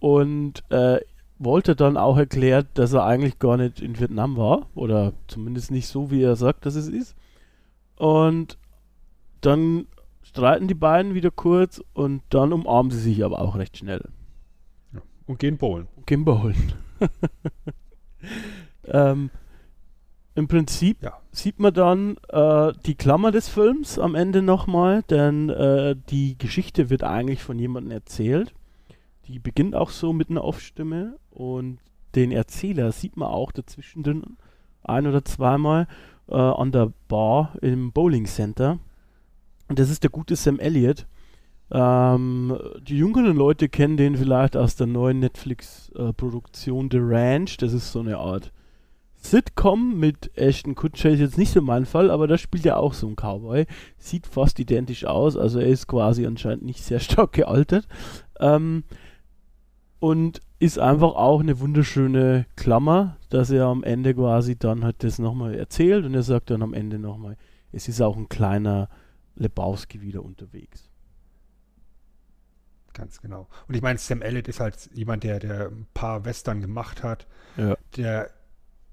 und 0.00 0.64
äh, 0.70 1.00
wollte 1.38 1.76
dann 1.76 1.96
auch 1.96 2.16
erklärt, 2.16 2.66
dass 2.74 2.92
er 2.92 3.04
eigentlich 3.04 3.38
gar 3.38 3.56
nicht 3.56 3.80
in 3.80 3.98
Vietnam 3.98 4.36
war 4.36 4.68
oder 4.74 5.12
zumindest 5.26 5.70
nicht 5.70 5.88
so, 5.88 6.10
wie 6.10 6.22
er 6.22 6.36
sagt, 6.36 6.66
dass 6.66 6.74
es 6.74 6.88
ist. 6.88 7.14
Und 7.96 8.58
dann 9.40 9.86
streiten 10.32 10.68
die 10.68 10.74
beiden 10.74 11.14
wieder 11.14 11.30
kurz 11.30 11.82
und 11.92 12.22
dann 12.30 12.52
umarmen 12.52 12.90
sie 12.90 12.98
sich 12.98 13.24
aber 13.24 13.40
auch 13.40 13.56
recht 13.56 13.78
schnell. 13.78 14.02
Ja. 14.92 15.00
Und 15.26 15.38
gehen 15.38 15.58
bowlen. 15.58 15.88
Gehen 16.06 16.24
bowlen. 16.24 16.72
ähm, 18.84 19.30
Im 20.34 20.48
Prinzip 20.48 21.02
ja. 21.02 21.18
sieht 21.30 21.60
man 21.60 21.74
dann 21.74 22.16
äh, 22.28 22.72
die 22.86 22.94
Klammer 22.94 23.30
des 23.30 23.48
Films 23.48 23.98
am 23.98 24.14
Ende 24.14 24.42
nochmal, 24.42 25.02
denn 25.04 25.48
äh, 25.50 25.96
die 26.10 26.36
Geschichte 26.38 26.90
wird 26.90 27.04
eigentlich 27.04 27.42
von 27.42 27.58
jemandem 27.58 27.92
erzählt 27.92 28.54
die 29.28 29.38
beginnt 29.38 29.74
auch 29.74 29.90
so 29.90 30.12
mit 30.12 30.30
einer 30.30 30.42
Aufstimme 30.42 31.18
und 31.30 31.78
den 32.14 32.32
Erzähler 32.32 32.92
sieht 32.92 33.16
man 33.16 33.28
auch 33.28 33.52
dazwischen 33.52 34.36
ein 34.82 35.06
oder 35.06 35.24
zweimal 35.24 35.86
äh, 36.28 36.34
an 36.34 36.72
der 36.72 36.92
Bar 37.08 37.54
im 37.62 37.92
Bowling 37.92 38.26
Center. 38.26 38.78
Und 39.72 39.78
das 39.78 39.88
ist 39.88 40.02
der 40.02 40.10
gute 40.10 40.36
Sam 40.36 40.58
Elliott. 40.58 41.06
Ähm, 41.70 42.58
die 42.86 42.98
jüngeren 42.98 43.34
Leute 43.34 43.70
kennen 43.70 43.96
den 43.96 44.18
vielleicht 44.18 44.54
aus 44.54 44.76
der 44.76 44.86
neuen 44.86 45.20
Netflix-Produktion 45.20 46.90
The 46.92 46.98
Ranch. 47.00 47.56
Das 47.56 47.72
ist 47.72 47.90
so 47.90 48.00
eine 48.00 48.18
Art 48.18 48.52
Sitcom 49.16 49.98
mit 49.98 50.30
Ashton 50.36 50.74
Kutcher 50.74 51.08
ist 51.08 51.20
jetzt 51.20 51.38
nicht 51.38 51.54
so 51.54 51.62
mein 51.62 51.86
Fall, 51.86 52.10
aber 52.10 52.26
da 52.26 52.36
spielt 52.36 52.66
er 52.66 52.78
auch 52.78 52.92
so 52.92 53.08
ein 53.08 53.16
Cowboy. 53.16 53.64
Sieht 53.96 54.26
fast 54.26 54.60
identisch 54.60 55.06
aus, 55.06 55.38
also 55.38 55.58
er 55.58 55.68
ist 55.68 55.86
quasi 55.86 56.26
anscheinend 56.26 56.66
nicht 56.66 56.84
sehr 56.84 57.00
stark 57.00 57.32
gealtert. 57.32 57.88
Ähm, 58.40 58.84
und 60.00 60.42
ist 60.58 60.78
einfach 60.78 61.14
auch 61.14 61.40
eine 61.40 61.60
wunderschöne 61.60 62.44
Klammer, 62.56 63.16
dass 63.30 63.50
er 63.50 63.64
am 63.64 63.84
Ende 63.84 64.12
quasi 64.12 64.58
dann 64.58 64.84
halt 64.84 65.02
das 65.02 65.18
nochmal 65.18 65.54
erzählt 65.54 66.04
und 66.04 66.12
er 66.12 66.24
sagt 66.24 66.50
dann 66.50 66.60
am 66.60 66.74
Ende 66.74 66.98
nochmal, 66.98 67.38
es 67.72 67.88
ist 67.88 68.02
auch 68.02 68.18
ein 68.18 68.28
kleiner 68.28 68.90
Lebowski 69.34 70.00
wieder 70.00 70.22
unterwegs. 70.22 70.88
Ganz 72.94 73.20
genau. 73.22 73.48
Und 73.68 73.74
ich 73.74 73.82
meine, 73.82 73.98
Sam 73.98 74.20
Elliott 74.20 74.48
ist 74.48 74.60
halt 74.60 74.90
jemand, 74.92 75.24
der, 75.24 75.38
der 75.38 75.68
ein 75.68 75.86
paar 75.94 76.24
Western 76.24 76.60
gemacht 76.60 77.02
hat, 77.02 77.26
Ja. 77.56 77.76
der, 77.96 78.30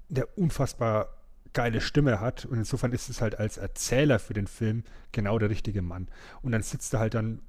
der 0.08 0.38
unfassbar 0.38 1.10
geile 1.52 1.80
Stimme 1.80 2.20
hat. 2.20 2.46
Und 2.46 2.58
insofern 2.58 2.92
ist 2.92 3.10
es 3.10 3.20
halt 3.20 3.38
als 3.38 3.58
Erzähler 3.58 4.18
für 4.18 4.32
den 4.32 4.46
Film 4.46 4.84
genau 5.12 5.38
der 5.38 5.50
richtige 5.50 5.82
Mann. 5.82 6.08
Und 6.42 6.52
dann 6.52 6.62
sitzt 6.62 6.94
er 6.94 7.00
halt 7.00 7.14
dann 7.14 7.42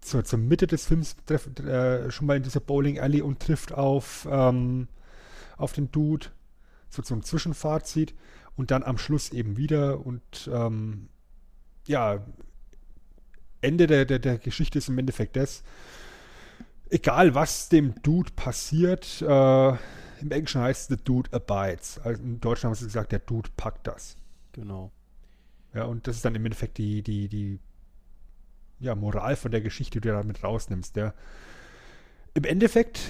zur, 0.00 0.24
zur 0.24 0.38
Mitte 0.40 0.66
des 0.66 0.86
Films 0.86 1.14
treff, 1.26 1.46
äh, 1.60 2.10
schon 2.10 2.26
mal 2.26 2.36
in 2.36 2.42
dieser 2.42 2.60
Bowling 2.60 2.98
Alley 2.98 3.22
und 3.22 3.38
trifft 3.40 3.72
auf, 3.72 4.26
ähm, 4.30 4.88
auf 5.56 5.72
den 5.72 5.92
Dude, 5.92 6.26
so 6.88 7.02
zum 7.02 7.22
Zwischenfazit. 7.22 8.14
Und 8.56 8.72
dann 8.72 8.82
am 8.82 8.98
Schluss 8.98 9.30
eben 9.30 9.56
wieder. 9.56 10.04
Und 10.04 10.50
ähm, 10.52 11.08
ja, 11.88 12.24
Ende 13.60 13.86
der, 13.86 14.04
der, 14.04 14.18
der 14.18 14.38
Geschichte 14.38 14.78
ist 14.78 14.88
im 14.88 14.98
Endeffekt 14.98 15.36
das, 15.36 15.62
egal 16.90 17.34
was 17.34 17.68
dem 17.68 18.00
Dude 18.02 18.30
passiert, 18.32 19.22
äh, 19.22 19.68
im 20.20 20.30
Englischen 20.30 20.60
heißt 20.60 20.90
es 20.90 20.98
The 20.98 21.04
Dude 21.04 21.32
abides. 21.32 21.98
Also 22.02 22.22
in 22.22 22.40
Deutschland 22.40 22.74
haben 22.74 22.80
sie 22.80 22.86
gesagt, 22.86 23.12
der 23.12 23.20
Dude 23.20 23.50
packt 23.56 23.86
das. 23.86 24.16
Genau. 24.52 24.90
Ja, 25.74 25.84
und 25.84 26.06
das 26.06 26.16
ist 26.16 26.24
dann 26.24 26.34
im 26.34 26.44
Endeffekt 26.44 26.78
die, 26.78 27.02
die, 27.02 27.28
die 27.28 27.60
ja, 28.80 28.94
Moral 28.94 29.36
von 29.36 29.50
der 29.50 29.60
Geschichte, 29.60 30.00
die 30.00 30.08
du 30.08 30.14
damit 30.14 30.42
rausnimmst. 30.42 30.96
Ja. 30.96 31.14
Im 32.34 32.44
Endeffekt 32.44 33.00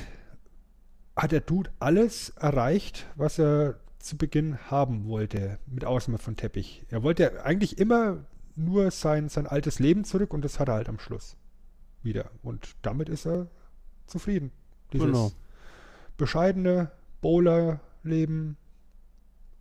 hat 1.16 1.32
der 1.32 1.40
Dude 1.40 1.70
alles 1.78 2.30
erreicht, 2.30 3.06
was 3.16 3.38
er 3.38 3.80
zu 3.98 4.16
Beginn 4.16 4.58
haben 4.70 5.08
wollte, 5.08 5.58
mit 5.66 5.84
Ausnahme 5.84 6.18
von 6.18 6.36
Teppich. 6.36 6.84
Er 6.90 7.02
wollte 7.02 7.44
eigentlich 7.44 7.78
immer 7.78 8.24
nur 8.59 8.90
sein, 8.90 9.28
sein 9.28 9.46
altes 9.46 9.78
Leben 9.78 10.04
zurück 10.04 10.34
und 10.34 10.44
das 10.44 10.59
hat 10.59 10.68
er 10.68 10.74
halt 10.74 10.88
am 10.88 10.98
Schluss 10.98 11.36
wieder. 12.02 12.30
Und 12.42 12.74
damit 12.82 13.09
ist 13.09 13.26
er 13.26 13.48
zufrieden. 14.06 14.52
Dieses 14.92 15.06
Genau. 15.06 15.32
bescheidene 16.16 16.90
Bowler-Leben, 17.20 18.56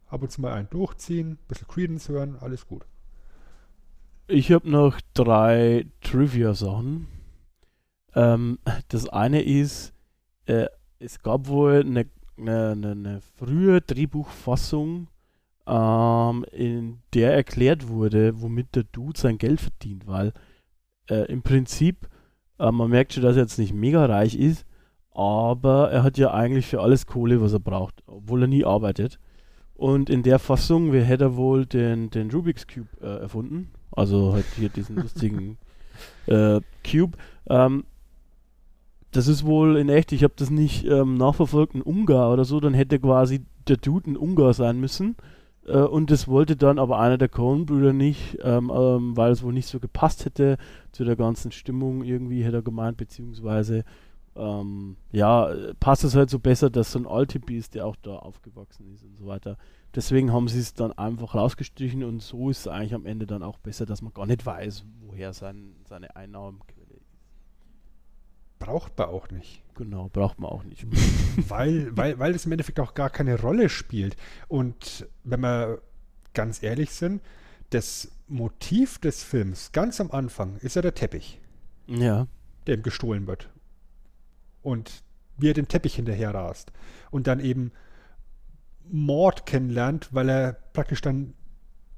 ab 0.08 0.22
und 0.22 0.32
zu 0.32 0.42
mal 0.42 0.54
einen 0.54 0.70
durchziehen, 0.70 1.38
bisschen 1.48 1.68
Credence 1.68 2.10
hören, 2.10 2.38
alles 2.40 2.66
gut. 2.68 2.86
Ich 4.28 4.52
habe 4.52 4.70
noch 4.70 5.00
drei 5.14 5.86
Trivia-Sachen. 6.02 7.08
Ähm, 8.16 8.60
das 8.88 9.08
eine 9.10 9.44
ist, 9.44 9.94
äh, 10.46 10.68
es 11.00 11.22
gab 11.22 11.48
wohl 11.48 11.82
eine, 11.82 12.08
eine, 12.38 12.72
eine, 12.72 12.92
eine 12.92 13.22
frühe 13.22 13.82
Drehbuchfassung, 13.82 15.08
ähm, 15.68 16.46
in 16.52 16.87
der 17.14 17.34
erklärt 17.34 17.88
wurde, 17.88 18.42
womit 18.42 18.76
der 18.76 18.84
Dude 18.84 19.20
sein 19.20 19.38
Geld 19.38 19.62
verdient, 19.62 20.08
weil 20.08 20.34
äh, 21.10 21.32
im 21.32 21.42
Prinzip, 21.42 22.08
äh, 22.60 22.72
man 22.72 22.90
merkt 22.90 23.14
schon, 23.14 23.24
dass 23.24 23.36
er 23.36 23.44
jetzt 23.44 23.60
nicht 23.60 23.74
mega 23.74 24.06
reich 24.06 24.36
ist, 24.36 24.66
aber 25.12 25.90
er 25.90 26.04
hat 26.04 26.18
ja 26.18 26.32
eigentlich 26.32 26.68
für 26.68 26.82
alles 26.82 27.08
Kohle, 27.08 27.42
was 27.42 27.54
er 27.54 27.60
braucht, 27.60 28.04
obwohl 28.06 28.44
er 28.44 28.48
nie 28.48 28.66
arbeitet. 28.66 29.20
Und 29.74 30.10
in 30.10 30.24
der 30.24 30.40
Fassung 30.40 30.92
wer 30.92 31.04
hätte 31.04 31.26
er 31.26 31.36
wohl 31.36 31.66
den, 31.66 32.10
den 32.10 32.32
Rubik's 32.32 32.68
Cube 32.68 32.90
äh, 33.02 33.22
erfunden. 33.22 33.72
Also 33.92 34.34
halt 34.34 34.46
hier 34.56 34.70
diesen 34.70 34.96
lustigen 35.02 35.58
äh, 36.26 36.62
Cube. 36.84 37.18
Ähm, 37.48 37.86
das 39.12 39.28
ist 39.28 39.46
wohl 39.46 39.78
in 39.78 39.90
echt, 39.90 40.12
ich 40.12 40.24
habe 40.24 40.34
das 40.36 40.50
nicht 40.50 40.86
ähm, 40.86 41.16
nachverfolgt, 41.16 41.74
ein 41.74 41.82
Ungar 41.82 42.32
oder 42.32 42.46
so, 42.46 42.60
dann 42.60 42.74
hätte 42.74 43.00
quasi 43.00 43.46
der 43.68 43.78
Dude 43.78 44.12
ein 44.12 44.18
Ungar 44.18 44.54
sein 44.54 44.80
müssen. 44.80 45.16
Äh, 45.68 45.80
und 45.80 46.10
das 46.12 46.28
wollte 46.28 46.56
dann 46.56 46.80
aber 46.80 47.00
einer 47.00 47.18
der 47.18 47.30
Coen-Brüder 47.30 47.94
nicht, 47.94 48.38
ähm, 48.42 48.72
ähm, 48.74 49.16
weil 49.16 49.32
es 49.32 49.44
wohl 49.44 49.54
nicht 49.54 49.68
so 49.68 49.80
gepasst 49.80 50.26
hätte 50.26 50.58
zu 50.92 51.04
der 51.04 51.16
ganzen 51.16 51.52
Stimmung 51.52 52.04
irgendwie, 52.04 52.44
hätte 52.44 52.58
er 52.58 52.64
gemeint, 52.64 52.98
beziehungsweise 52.98 53.84
ähm, 54.36 54.98
ja, 55.12 55.52
passt 55.80 56.04
es 56.04 56.16
halt 56.16 56.30
so 56.30 56.40
besser, 56.40 56.70
dass 56.70 56.92
so 56.92 57.00
ein 57.00 57.08
Altipi 57.08 57.58
ist, 57.58 57.76
der 57.76 57.86
auch 57.86 57.96
da 57.96 58.18
aufgewachsen 58.18 58.94
ist 58.94 59.04
und 59.04 59.18
so 59.18 59.26
weiter. 59.26 59.58
Deswegen 59.96 60.32
haben 60.32 60.48
sie 60.48 60.60
es 60.60 60.74
dann 60.74 60.94
einfach 60.94 61.34
rausgestrichen 61.34 62.04
und 62.04 62.22
so 62.22 62.50
ist 62.50 62.60
es 62.60 62.68
eigentlich 62.68 62.94
am 62.94 63.06
Ende 63.06 63.26
dann 63.26 63.42
auch 63.42 63.58
besser, 63.58 63.86
dass 63.86 64.02
man 64.02 64.14
gar 64.14 64.28
nicht 64.28 64.46
weiß, 64.46 64.86
woher 65.02 65.34
sein, 65.34 65.76
seine 65.86 66.16
Einnahmenquelle 66.16 66.77
ist. 66.77 66.77
Braucht 68.60 68.98
man 68.98 69.10
auch 69.10 69.30
nicht. 69.30 69.64
Genau, 69.76 70.10
braucht 70.10 70.40
man 70.40 70.50
auch 70.50 70.64
nicht. 70.64 70.86
weil, 71.50 71.96
weil, 71.96 72.18
weil 72.20 72.34
es 72.34 72.46
im 72.46 72.52
Endeffekt 72.52 72.80
auch 72.80 72.94
gar 72.94 73.10
keine 73.10 73.40
Rolle 73.40 73.70
spielt. 73.70 74.18
Und 74.48 75.08
wenn 75.24 75.42
wir 75.42 75.82
ganz 76.34 76.64
ehrlich 76.64 76.92
sind, 76.92 77.22
das 77.70 78.12
Motiv 78.28 78.98
des 79.00 79.24
Films 79.24 79.72
ganz 79.72 80.02
am 80.02 80.12
Anfang 80.12 80.58
ist 80.58 80.76
ja 80.76 80.82
der 80.82 80.96
Teppich, 80.96 81.40
ja, 81.88 82.28
der 82.66 82.76
ihm 82.76 82.84
gestohlen 82.84 83.28
wird. 83.28 83.50
Und 84.62 85.04
wie 85.38 85.50
er 85.50 85.54
den 85.54 85.68
Teppich 85.68 85.96
hinterher 85.96 86.34
rast. 86.34 86.72
Und 87.12 87.28
dann 87.28 87.40
eben 87.40 87.72
Mord 88.90 89.46
kennenlernt, 89.46 90.10
weil 90.12 90.30
er 90.30 90.54
praktisch 90.74 91.02
dann 91.02 91.34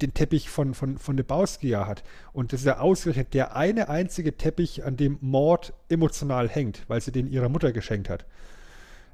den 0.02 0.14
Teppich 0.14 0.48
von, 0.48 0.74
von, 0.74 0.98
von 0.98 1.16
Lebowski 1.16 1.68
ja 1.68 1.86
hat. 1.86 2.02
Und 2.32 2.52
das 2.52 2.60
ist 2.60 2.66
ja 2.66 2.78
ausgerechnet 2.78 3.34
der 3.34 3.56
eine 3.56 3.88
einzige 3.88 4.36
Teppich, 4.36 4.84
an 4.84 4.96
dem 4.96 5.18
Mord 5.20 5.72
emotional 5.88 6.48
hängt, 6.48 6.84
weil 6.88 7.00
sie 7.00 7.12
den 7.12 7.26
ihrer 7.26 7.48
Mutter 7.48 7.72
geschenkt 7.72 8.08
hat. 8.08 8.24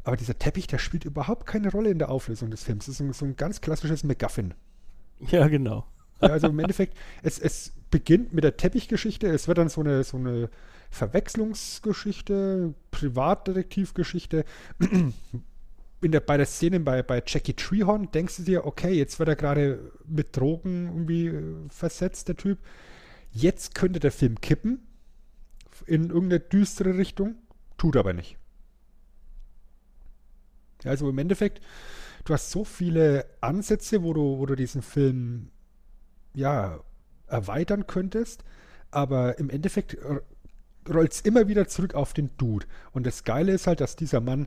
Aber 0.04 0.16
dieser 0.16 0.38
Teppich, 0.38 0.68
der 0.68 0.78
spielt 0.78 1.04
überhaupt 1.04 1.46
keine 1.46 1.70
Rolle 1.70 1.90
in 1.90 1.98
der 1.98 2.10
Auflösung 2.10 2.50
des 2.50 2.62
Films. 2.62 2.86
Das 2.86 2.92
ist 2.92 2.98
so, 2.98 3.12
so 3.12 3.24
ein 3.24 3.36
ganz 3.36 3.60
klassisches 3.60 4.04
MacGuffin. 4.04 4.54
ja, 5.30 5.48
genau. 5.48 5.84
Ja, 6.20 6.28
also 6.28 6.46
im 6.46 6.58
Endeffekt, 6.58 6.96
es, 7.22 7.38
es 7.38 7.72
beginnt 7.90 8.32
mit 8.32 8.44
der 8.44 8.56
Teppichgeschichte, 8.56 9.26
es 9.26 9.48
wird 9.48 9.58
dann 9.58 9.68
so 9.68 9.80
eine, 9.80 10.04
so 10.04 10.16
eine 10.16 10.48
Verwechslungsgeschichte, 10.90 12.74
Privatdetektivgeschichte. 12.90 14.44
Der, 16.02 16.20
bei 16.20 16.36
der 16.36 16.46
Szene 16.46 16.80
bei, 16.80 17.02
bei 17.02 17.22
Jackie 17.26 17.54
Treehorn 17.54 18.10
denkst 18.12 18.36
du 18.36 18.42
dir, 18.42 18.66
okay, 18.66 18.92
jetzt 18.92 19.18
wird 19.18 19.28
er 19.28 19.36
gerade 19.36 19.92
mit 20.06 20.36
Drogen 20.36 20.86
irgendwie 20.86 21.26
äh, 21.28 21.68
versetzt, 21.68 22.28
der 22.28 22.36
Typ. 22.36 22.58
Jetzt 23.32 23.74
könnte 23.74 23.98
der 23.98 24.12
Film 24.12 24.40
kippen 24.40 24.86
in 25.86 26.10
irgendeine 26.10 26.40
düstere 26.40 26.96
Richtung, 26.96 27.36
tut 27.76 27.96
aber 27.96 28.12
nicht. 28.12 28.38
Also 30.84 31.08
im 31.08 31.18
Endeffekt, 31.18 31.60
du 32.24 32.34
hast 32.34 32.50
so 32.50 32.64
viele 32.64 33.26
Ansätze, 33.40 34.02
wo 34.02 34.12
du, 34.12 34.38
wo 34.38 34.46
du 34.46 34.54
diesen 34.54 34.82
Film 34.82 35.50
ja 36.34 36.80
erweitern 37.26 37.86
könntest, 37.86 38.44
aber 38.90 39.38
im 39.38 39.50
Endeffekt 39.50 39.96
rollt 40.88 41.12
es 41.12 41.20
immer 41.22 41.48
wieder 41.48 41.66
zurück 41.66 41.94
auf 41.94 42.12
den 42.12 42.30
Dude. 42.36 42.66
Und 42.92 43.06
das 43.06 43.24
Geile 43.24 43.52
ist 43.52 43.66
halt, 43.66 43.80
dass 43.80 43.96
dieser 43.96 44.20
Mann 44.20 44.46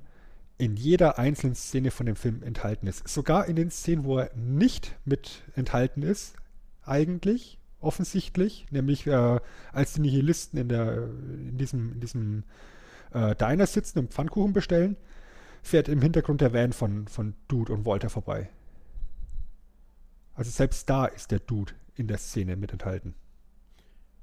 in 0.59 0.75
jeder 0.75 1.17
einzelnen 1.17 1.55
Szene 1.55 1.89
von 1.89 2.05
dem 2.05 2.17
Film 2.17 2.43
enthalten 2.43 2.85
ist. 2.85 3.07
Sogar 3.07 3.47
in 3.47 3.55
den 3.55 3.71
Szenen, 3.71 4.03
wo 4.03 4.19
er 4.19 4.35
nicht 4.35 4.95
mit 5.05 5.43
enthalten 5.55 6.03
ist, 6.03 6.35
eigentlich, 6.83 7.57
offensichtlich, 7.79 8.67
nämlich 8.69 9.07
äh, 9.07 9.39
als 9.71 9.93
die 9.93 10.01
Nihilisten 10.01 10.59
in, 10.59 10.67
der, 10.67 11.03
in 11.03 11.57
diesem, 11.57 11.93
in 11.93 11.99
diesem 12.01 12.43
äh, 13.13 13.35
Diner 13.35 13.67
sitzen 13.67 13.99
und 13.99 14.13
Pfannkuchen 14.13 14.51
bestellen, 14.51 14.97
fährt 15.63 15.87
im 15.87 16.01
Hintergrund 16.01 16.41
der 16.41 16.53
Van 16.53 16.73
von, 16.73 17.07
von 17.07 17.35
Dude 17.47 17.71
und 17.71 17.85
Walter 17.85 18.09
vorbei. 18.09 18.49
Also 20.33 20.51
selbst 20.51 20.89
da 20.89 21.05
ist 21.05 21.31
der 21.31 21.39
Dude 21.39 21.71
in 21.95 22.07
der 22.07 22.17
Szene 22.17 22.57
mit 22.57 22.73
enthalten. 22.73 23.15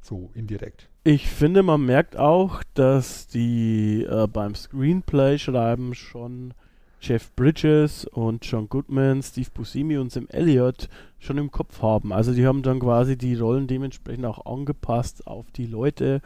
So 0.07 0.31
indirekt. 0.35 0.89
Ich 1.03 1.29
finde, 1.29 1.65
man 1.65 1.85
merkt 1.85 2.17
auch, 2.17 2.63
dass 2.75 3.27
die 3.27 4.05
äh, 4.05 4.29
beim 4.29 4.55
Screenplay 4.55 5.37
schreiben 5.37 5.97
schon 5.97 6.55
Jeff 7.01 7.35
Bridges 7.35 8.05
und 8.05 8.47
John 8.47 8.69
Goodman, 8.69 9.21
Steve 9.25 9.49
Buscemi 9.53 9.99
und 9.99 10.13
Sam 10.13 10.29
Elliott 10.29 10.89
schon 11.19 11.39
im 11.39 11.51
Kopf 11.51 11.83
haben. 11.83 12.13
Also 12.13 12.33
die 12.33 12.47
haben 12.47 12.63
dann 12.63 12.79
quasi 12.79 13.19
die 13.19 13.35
Rollen 13.35 13.67
dementsprechend 13.67 14.27
auch 14.27 14.47
angepasst 14.47 15.27
auf 15.27 15.51
die 15.51 15.67
Leute, 15.67 16.23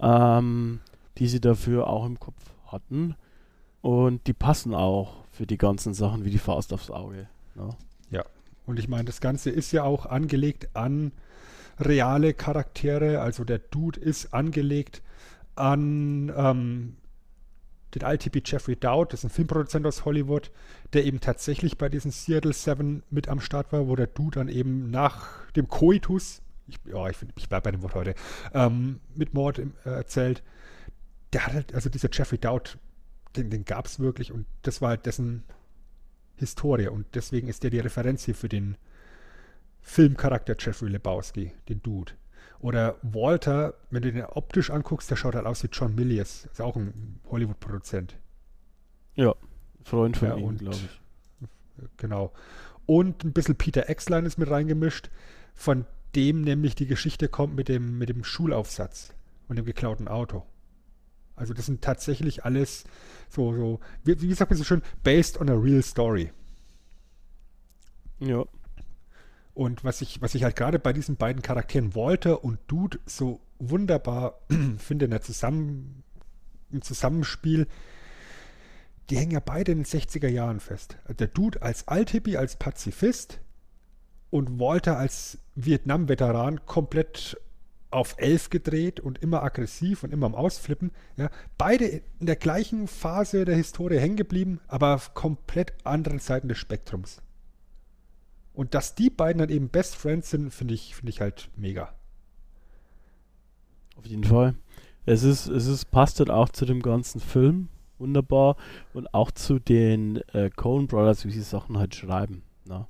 ähm, 0.00 0.80
die 1.18 1.28
sie 1.28 1.40
dafür 1.40 1.86
auch 1.86 2.06
im 2.06 2.18
Kopf 2.18 2.42
hatten. 2.66 3.14
Und 3.80 4.26
die 4.26 4.32
passen 4.32 4.74
auch 4.74 5.22
für 5.30 5.46
die 5.46 5.56
ganzen 5.56 5.94
Sachen 5.94 6.24
wie 6.24 6.30
die 6.30 6.38
Faust 6.38 6.72
aufs 6.72 6.90
Auge. 6.90 7.28
Ne? 7.54 7.76
Und 8.70 8.78
ich 8.78 8.86
meine, 8.86 9.04
das 9.04 9.20
Ganze 9.20 9.50
ist 9.50 9.72
ja 9.72 9.82
auch 9.82 10.06
angelegt 10.06 10.68
an 10.74 11.10
reale 11.80 12.34
Charaktere. 12.34 13.20
Also 13.20 13.44
der 13.44 13.58
Dude 13.58 14.00
ist 14.00 14.32
angelegt 14.32 15.02
an 15.56 16.32
ähm, 16.36 16.96
den 17.94 18.02
ITP 18.02 18.42
Jeffrey 18.44 18.76
Dowd, 18.76 19.12
das 19.12 19.20
ist 19.20 19.24
ein 19.24 19.34
Filmproduzent 19.34 19.86
aus 19.86 20.04
Hollywood, 20.04 20.50
der 20.92 21.04
eben 21.04 21.20
tatsächlich 21.20 21.76
bei 21.76 21.88
diesen 21.88 22.10
Seattle 22.10 22.52
Seven 22.52 23.02
mit 23.10 23.28
am 23.28 23.40
Start 23.40 23.72
war, 23.72 23.88
wo 23.88 23.96
der 23.96 24.06
Dude 24.06 24.38
dann 24.38 24.48
eben 24.48 24.90
nach 24.90 25.50
dem 25.52 25.68
Koitus, 25.68 26.42
ich, 26.68 26.78
ja, 26.84 27.08
ich, 27.08 27.16
ich 27.36 27.48
bleibe 27.48 27.64
bei 27.64 27.70
dem 27.72 27.82
Wort 27.82 27.94
heute, 27.94 28.14
ähm, 28.54 29.00
mit 29.14 29.34
Mord 29.34 29.58
äh, 29.58 29.66
erzählt. 29.84 30.42
Der 31.32 31.46
hat 31.46 31.52
halt, 31.52 31.74
also 31.74 31.88
dieser 31.90 32.08
Jeffrey 32.12 32.38
Dowd, 32.38 32.78
den, 33.36 33.50
den 33.50 33.64
gab 33.64 33.86
es 33.86 33.98
wirklich 33.98 34.32
und 34.32 34.46
das 34.62 34.80
war 34.80 34.90
halt 34.90 35.06
dessen 35.06 35.44
Historie 36.36 36.88
und 36.88 37.06
deswegen 37.14 37.48
ist 37.48 37.62
der 37.62 37.70
die 37.70 37.80
Referenz 37.80 38.24
hier 38.24 38.34
für 38.34 38.48
den 38.48 38.76
Filmcharakter 39.82 40.54
Jeffrey 40.58 40.88
Lebowski, 40.90 41.52
den 41.68 41.82
Dude. 41.82 42.12
Oder 42.60 42.96
Walter, 43.02 43.74
wenn 43.90 44.02
du 44.02 44.12
den 44.12 44.24
optisch 44.24 44.70
anguckst, 44.70 45.10
der 45.10 45.16
schaut 45.16 45.34
halt 45.34 45.46
aus 45.46 45.62
wie 45.62 45.68
John 45.72 45.94
Milius. 45.94 46.44
Ist 46.46 46.60
auch 46.60 46.76
ein 46.76 47.18
Hollywood-Produzent. 47.30 48.16
Ja, 49.14 49.34
Freund 49.82 50.16
von 50.18 50.28
Ja, 50.28 50.36
ihm, 50.36 50.44
und- 50.44 50.58
glaube 50.58 50.76
ich. 50.76 51.00
Genau. 51.96 52.32
Und 52.84 53.24
ein 53.24 53.32
bisschen 53.32 53.56
Peter 53.56 53.88
Exline 53.88 54.26
ist 54.26 54.36
mit 54.36 54.50
reingemischt, 54.50 55.10
von 55.54 55.86
dem 56.14 56.42
nämlich 56.42 56.74
die 56.74 56.86
Geschichte 56.86 57.28
kommt 57.28 57.54
mit 57.54 57.68
dem, 57.68 57.96
mit 57.96 58.08
dem 58.10 58.24
Schulaufsatz 58.24 59.14
und 59.48 59.56
dem 59.56 59.64
geklauten 59.64 60.08
Auto. 60.08 60.44
Also 61.36 61.54
das 61.54 61.66
sind 61.66 61.80
tatsächlich 61.80 62.44
alles 62.44 62.84
so, 63.30 63.54
so 63.56 63.80
wie, 64.04 64.20
wie 64.20 64.34
sagt 64.34 64.50
man 64.50 64.58
so 64.58 64.64
schön, 64.64 64.82
based 65.02 65.40
on 65.40 65.48
a 65.48 65.54
real 65.54 65.82
story. 65.82 66.30
Ja. 68.18 68.44
Und 69.54 69.84
was 69.84 70.00
ich, 70.00 70.22
was 70.22 70.34
ich 70.34 70.44
halt 70.44 70.56
gerade 70.56 70.78
bei 70.78 70.92
diesen 70.92 71.16
beiden 71.16 71.42
Charakteren 71.42 71.94
Walter 71.94 72.44
und 72.44 72.58
Dude 72.66 72.98
so 73.06 73.40
wunderbar 73.58 74.40
finde 74.78 75.06
in 75.06 75.10
der 75.10 75.22
Zusammen, 75.22 76.02
im 76.70 76.82
Zusammenspiel, 76.82 77.66
die 79.10 79.16
hängen 79.16 79.32
ja 79.32 79.40
beide 79.40 79.72
in 79.72 79.78
den 79.78 79.86
60er 79.86 80.28
Jahren 80.28 80.60
fest. 80.60 80.96
Der 81.18 81.26
Dude 81.26 81.62
als 81.62 81.88
Althippie, 81.88 82.36
als 82.36 82.56
Pazifist 82.56 83.40
und 84.30 84.60
Walter 84.60 84.96
als 84.96 85.38
Vietnam-Veteran 85.56 86.64
komplett 86.64 87.36
auf 87.90 88.14
elf 88.18 88.50
gedreht 88.50 89.00
und 89.00 89.20
immer 89.20 89.42
aggressiv 89.42 90.04
und 90.04 90.12
immer 90.12 90.26
am 90.26 90.36
Ausflippen. 90.36 90.92
Ja, 91.16 91.28
beide 91.58 91.86
in 91.86 92.26
der 92.26 92.36
gleichen 92.36 92.86
Phase 92.86 93.44
der 93.44 93.56
Historie 93.56 93.98
hängen 93.98 94.16
geblieben, 94.16 94.60
aber 94.68 94.94
auf 94.94 95.14
komplett 95.14 95.74
anderen 95.84 96.20
Seiten 96.20 96.48
des 96.48 96.58
Spektrums. 96.58 97.20
Und 98.52 98.74
dass 98.74 98.94
die 98.94 99.10
beiden 99.10 99.38
dann 99.38 99.48
eben 99.48 99.68
Best 99.68 99.96
Friends 99.96 100.30
sind, 100.30 100.52
finde 100.52 100.74
ich, 100.74 100.94
finde 100.94 101.10
ich 101.10 101.20
halt 101.20 101.50
mega. 101.56 101.94
Auf 103.96 104.06
jeden 104.06 104.24
Fall. 104.24 104.54
Es 105.06 105.22
ist, 105.22 105.46
es 105.46 105.66
ist, 105.66 105.90
passt 105.90 106.18
halt 106.18 106.30
auch 106.30 106.48
zu 106.48 106.66
dem 106.66 106.82
ganzen 106.82 107.20
Film 107.20 107.68
wunderbar 107.98 108.56
und 108.94 109.12
auch 109.12 109.30
zu 109.30 109.58
den 109.58 110.16
äh, 110.32 110.50
Coen 110.50 110.86
Brothers, 110.86 111.24
wie 111.26 111.30
sie 111.30 111.42
Sachen 111.42 111.78
halt 111.78 111.94
schreiben. 111.94 112.42
Ne? 112.64 112.86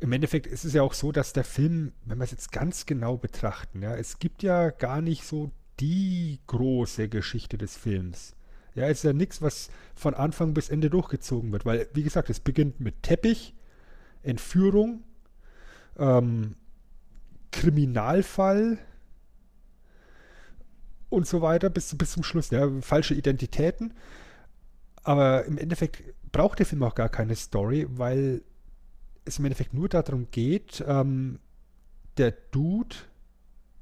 Im 0.00 0.12
Endeffekt 0.12 0.46
ist 0.46 0.64
es 0.64 0.72
ja 0.72 0.82
auch 0.82 0.94
so, 0.94 1.12
dass 1.12 1.34
der 1.34 1.44
Film, 1.44 1.92
wenn 2.06 2.18
wir 2.18 2.24
es 2.24 2.30
jetzt 2.30 2.52
ganz 2.52 2.86
genau 2.86 3.18
betrachten, 3.18 3.82
ja, 3.82 3.94
es 3.94 4.18
gibt 4.18 4.42
ja 4.42 4.70
gar 4.70 5.02
nicht 5.02 5.24
so 5.24 5.50
die 5.78 6.40
große 6.46 7.08
Geschichte 7.10 7.58
des 7.58 7.76
Films. 7.76 8.34
Ja, 8.74 8.84
es 8.84 8.98
ist 8.98 9.04
ja 9.04 9.12
nichts, 9.12 9.42
was 9.42 9.68
von 9.94 10.14
Anfang 10.14 10.54
bis 10.54 10.70
Ende 10.70 10.88
durchgezogen 10.88 11.52
wird, 11.52 11.66
weil, 11.66 11.88
wie 11.92 12.02
gesagt, 12.02 12.30
es 12.30 12.40
beginnt 12.40 12.80
mit 12.80 13.02
Teppich, 13.02 13.54
Entführung, 14.22 15.02
ähm, 15.98 16.56
Kriminalfall 17.52 18.78
und 21.08 21.26
so 21.26 21.42
weiter 21.42 21.70
bis, 21.70 21.96
bis 21.96 22.12
zum 22.12 22.22
Schluss. 22.22 22.50
Ja, 22.50 22.68
falsche 22.80 23.14
Identitäten. 23.14 23.94
Aber 25.02 25.44
im 25.44 25.58
Endeffekt 25.58 26.02
braucht 26.30 26.58
der 26.58 26.66
Film 26.66 26.82
auch 26.82 26.94
gar 26.94 27.08
keine 27.08 27.34
Story, 27.34 27.86
weil 27.90 28.42
es 29.24 29.38
im 29.38 29.44
Endeffekt 29.44 29.74
nur 29.74 29.88
darum 29.88 30.28
geht, 30.30 30.84
ähm, 30.86 31.38
der 32.16 32.32
Dude 32.50 32.96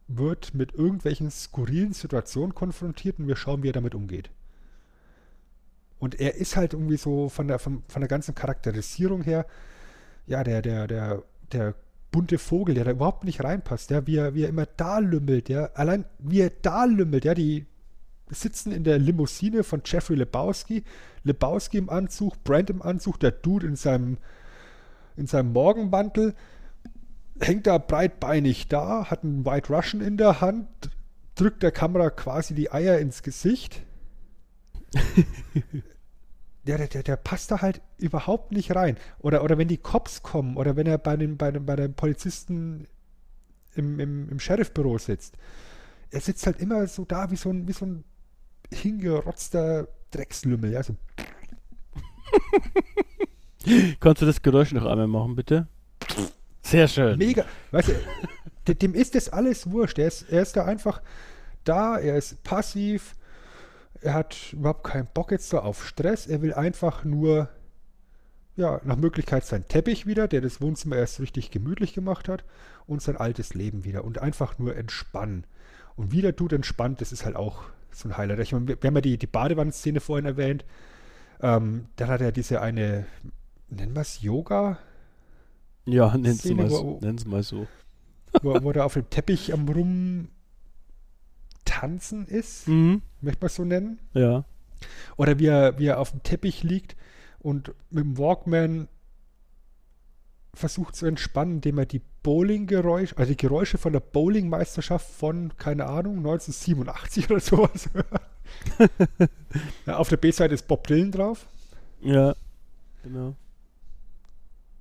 wird 0.07 0.55
mit 0.55 0.73
irgendwelchen 0.73 1.31
skurrilen 1.31 1.93
Situationen 1.93 2.55
konfrontiert 2.55 3.19
und 3.19 3.29
wir 3.29 3.37
schauen, 3.37 3.63
wie 3.63 3.69
er 3.69 3.75
damit 3.75 3.95
umgeht. 3.95 4.31
Und 5.99 6.19
er 6.21 6.37
ist 6.37 6.57
halt 6.57 6.73
irgendwie 6.73 6.97
so 6.97 7.29
von 7.29 7.49
der, 7.49 7.59
von, 7.59 7.83
von 7.89 8.01
der 8.01 8.09
ganzen 8.09 8.35
Charakterisierung 8.35 9.23
her, 9.23 9.47
ja, 10.29 10.45
der, 10.45 10.63
der, 10.63 10.87
der, 10.87 11.23
der 11.53 11.75
bunte 12.11 12.39
Vogel, 12.39 12.75
der 12.75 12.85
da 12.85 12.91
überhaupt 12.93 13.25
nicht 13.25 13.43
reinpasst, 13.43 13.91
ja, 13.91 14.07
wie 14.07 14.17
er, 14.17 14.35
wie 14.35 14.45
er 14.45 14.49
immer 14.49 14.67
da 14.67 14.99
lümmelt, 14.99 15.49
ja, 15.49 15.71
allein 15.75 16.05
wie 16.19 16.41
er 16.41 16.53
da 16.63 16.85
lümmelt, 16.85 17.25
ja, 17.25 17.35
die 17.35 17.67
sitzen 18.31 18.73
in 18.73 18.85
der 18.85 18.99
Limousine 18.99 19.65
von 19.65 19.83
Jeffrey 19.85 20.17
Lebowski, 20.17 20.85
Lebowski 21.25 21.79
im 21.79 21.91
Anzug, 21.91 22.45
Brand 22.45 22.71
im 22.71 22.83
Anzug, 22.83 23.19
der 23.21 23.31
Dude 23.31 23.67
in 23.67 23.77
seinem 23.77 24.19
in 25.17 25.27
seinem 25.27 25.53
Morgenmantel, 25.53 26.35
hängt 27.41 27.67
da 27.67 27.79
breitbeinig 27.79 28.69
da, 28.69 29.11
hat 29.11 29.25
einen 29.25 29.45
White 29.45 29.73
Russian 29.73 30.01
in 30.01 30.17
der 30.17 30.41
Hand, 30.41 30.69
drückt 31.35 31.63
der 31.63 31.73
Kamera 31.73 32.11
quasi 32.11 32.55
die 32.55 32.71
Eier 32.71 32.99
ins 32.99 33.23
Gesicht. 33.25 33.83
der, 36.77 36.87
der, 36.89 37.03
der, 37.03 37.17
passt 37.17 37.51
da 37.51 37.63
halt 37.63 37.81
überhaupt 37.97 38.53
nicht 38.53 38.75
rein. 38.75 38.97
Oder, 39.21 39.43
oder 39.43 39.57
wenn 39.59 39.69
die 39.69 39.79
Cops 39.79 40.23
kommen 40.23 40.57
oder 40.57 40.77
wenn 40.77 40.87
er 40.87 40.99
bei 40.99 41.17
dem, 41.17 41.37
bei 41.37 41.51
dem, 41.51 41.65
bei 41.65 41.77
dem 41.77 41.95
Polizisten 41.95 42.87
im, 43.75 43.99
im, 44.01 44.29
im 44.29 44.41
Sheriffbüro 44.41 44.99
sitzt. 44.99 45.37
Er 46.11 46.21
sitzt 46.21 46.47
halt 46.47 46.61
immer 46.61 46.87
so 46.87 47.05
da 47.05 47.31
wie 47.31 47.37
so 47.37 47.51
ein, 47.51 47.67
wie 47.69 47.73
so 47.73 47.87
ein 47.87 48.05
hingerotzter 48.73 49.89
Dreckslümmel. 50.11 50.73
Ja, 50.73 50.83
so 50.83 50.95
Kannst 54.01 54.23
du 54.23 54.27
das 54.27 54.43
Geräusch 54.43 54.73
noch 54.73 54.85
einmal 54.87 55.07
machen, 55.07 55.35
bitte? 55.37 55.67
Sehr 56.63 56.89
schön. 56.89 57.19
Mega. 57.19 57.45
Weißt 57.71 57.89
du, 57.89 57.93
de- 58.67 58.75
dem 58.75 58.95
ist 58.95 59.15
das 59.15 59.29
alles 59.29 59.71
wurscht. 59.71 59.99
Er 59.99 60.09
ist, 60.09 60.23
er 60.31 60.43
ist 60.43 60.57
da 60.57 60.65
einfach 60.65 61.01
da, 61.65 61.99
er 61.99 62.17
ist 62.17 62.43
passiv, 62.43 63.15
er 64.01 64.15
hat 64.15 64.53
überhaupt 64.53 64.85
keinen 64.85 65.09
Bock 65.13 65.31
jetzt 65.31 65.49
so 65.49 65.61
auf 65.61 65.87
Stress. 65.87 66.27
Er 66.27 66.43
will 66.43 66.55
einfach 66.55 67.05
nur, 67.05 67.49
ja, 68.57 68.81
nach 68.85 68.97
Möglichkeit 68.97 69.45
sein 69.45 69.67
Teppich 69.69 70.07
wieder, 70.07 70.29
der 70.29 70.41
das 70.41 70.61
Wohnzimmer 70.61 70.97
erst 70.97 71.21
richtig 71.21 71.51
gemütlich 71.51 71.95
gemacht 71.95 72.29
hat, 72.29 72.45
und 72.87 73.03
sein 73.03 73.17
altes 73.17 73.55
Leben 73.55 73.85
wieder 73.85 74.05
und 74.05 74.19
einfach 74.19 74.59
nur 74.59 74.75
entspannen. 74.77 75.45
Und 75.97 76.13
wie 76.13 76.23
der 76.23 76.33
Dude 76.33 76.57
entspannt, 76.57 77.01
das 77.01 77.13
ist 77.13 77.25
halt 77.25 77.37
auch 77.37 77.65
so 77.91 78.09
ein 78.09 78.17
Highlight. 78.17 78.39
Ich 78.41 78.53
meine, 78.53 78.69
wir 78.69 78.77
haben 78.83 78.95
ja 78.95 79.01
die, 79.01 79.19
die 79.19 79.27
Badewannenszene 79.27 80.01
vorhin 80.01 80.27
erwähnt. 80.27 80.65
Ähm, 81.41 81.87
dann 81.97 82.09
hat 82.09 82.21
er 82.21 82.33
diese 82.33 82.61
eine, 82.61 83.07
nennen 83.69 83.95
wir 83.95 84.03
es 84.03 84.23
Yoga? 84.23 84.79
Ja, 85.85 86.17
nenn's 86.17 86.39
Szene, 86.41 86.63
mal, 86.63 86.71
wo- 86.71 86.77
so, 86.77 86.99
nenn's 87.03 87.27
mal 87.27 87.43
so. 87.43 87.67
wo, 88.43 88.63
wo 88.63 88.71
er 88.71 88.85
auf 88.85 88.95
dem 88.95 89.09
Teppich 89.11 89.53
am 89.53 89.69
rum 89.69 90.29
tanzen 91.81 92.27
ist, 92.27 92.67
Mhm. 92.69 93.03
möchte 93.21 93.41
man 93.43 93.47
es 93.47 93.55
so 93.55 93.65
nennen. 93.65 93.99
Ja. 94.15 94.45
Oder 95.17 95.39
wie 95.39 95.47
er, 95.47 95.79
wie 95.79 95.87
er 95.87 95.99
auf 96.01 96.11
dem 96.13 96.23
Teppich 96.23 96.63
liegt 96.63 96.97
und 97.41 97.73
mit 97.91 98.05
dem 98.05 98.19
Walkman 98.19 98.89
versucht 100.55 100.97
zu 100.97 101.07
entspannen, 101.07 101.57
indem 101.57 101.79
er 101.79 101.87
die 101.87 102.03
Bowling-Geräusche, 102.23 103.17
also 103.17 103.31
die 103.31 103.37
Geräusche 103.37 103.79
von 103.79 103.93
der 103.93 104.01
Bowling-Meisterschaft 104.01 105.09
von, 105.09 105.53
keine 105.57 105.87
Ahnung, 105.87 106.17
1987 106.19 107.31
oder 107.31 107.41
sowas 107.41 107.89
hört. 107.93 109.29
ja, 109.87 109.97
auf 109.99 110.09
der 110.09 110.17
B-Seite 110.17 110.55
ist 110.55 110.67
Bob 110.67 110.87
Dylan 110.87 111.13
drauf. 111.13 111.47
Ja. 112.01 112.35
Genau. 113.03 113.35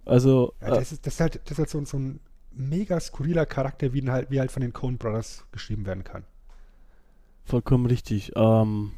Also, 0.05 0.53
Ja, 0.61 0.67
äh, 0.67 0.79
das, 0.79 0.91
ist, 0.93 1.05
das, 1.05 1.13
ist 1.15 1.19
halt, 1.19 1.41
das 1.45 1.51
ist 1.51 1.57
halt 1.59 1.69
so, 1.69 1.77
ein- 1.79 1.85
so 1.85 1.97
ein 1.99 2.19
mega 2.51 2.99
skurriler 2.99 3.45
Charakter, 3.45 3.93
wie, 3.93 4.07
halt, 4.09 4.31
wie 4.31 4.39
halt 4.39 4.51
von 4.51 4.61
den 4.61 4.73
Coen 4.73 4.97
Brothers 4.97 5.45
geschrieben 5.51 5.85
werden 5.85 6.03
kann. 6.03 6.23
Vollkommen 7.47 7.85
richtig. 7.85 8.31
Ähm, 8.35 8.91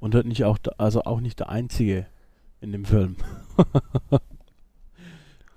und 0.00 0.14
halt 0.14 0.26
nicht 0.26 0.44
auch, 0.44 0.58
der- 0.58 0.78
also 0.80 1.02
auch 1.04 1.20
nicht 1.20 1.40
der 1.40 1.48
einzige 1.48 2.06
in 2.60 2.72
dem 2.72 2.84
Film. 2.84 3.16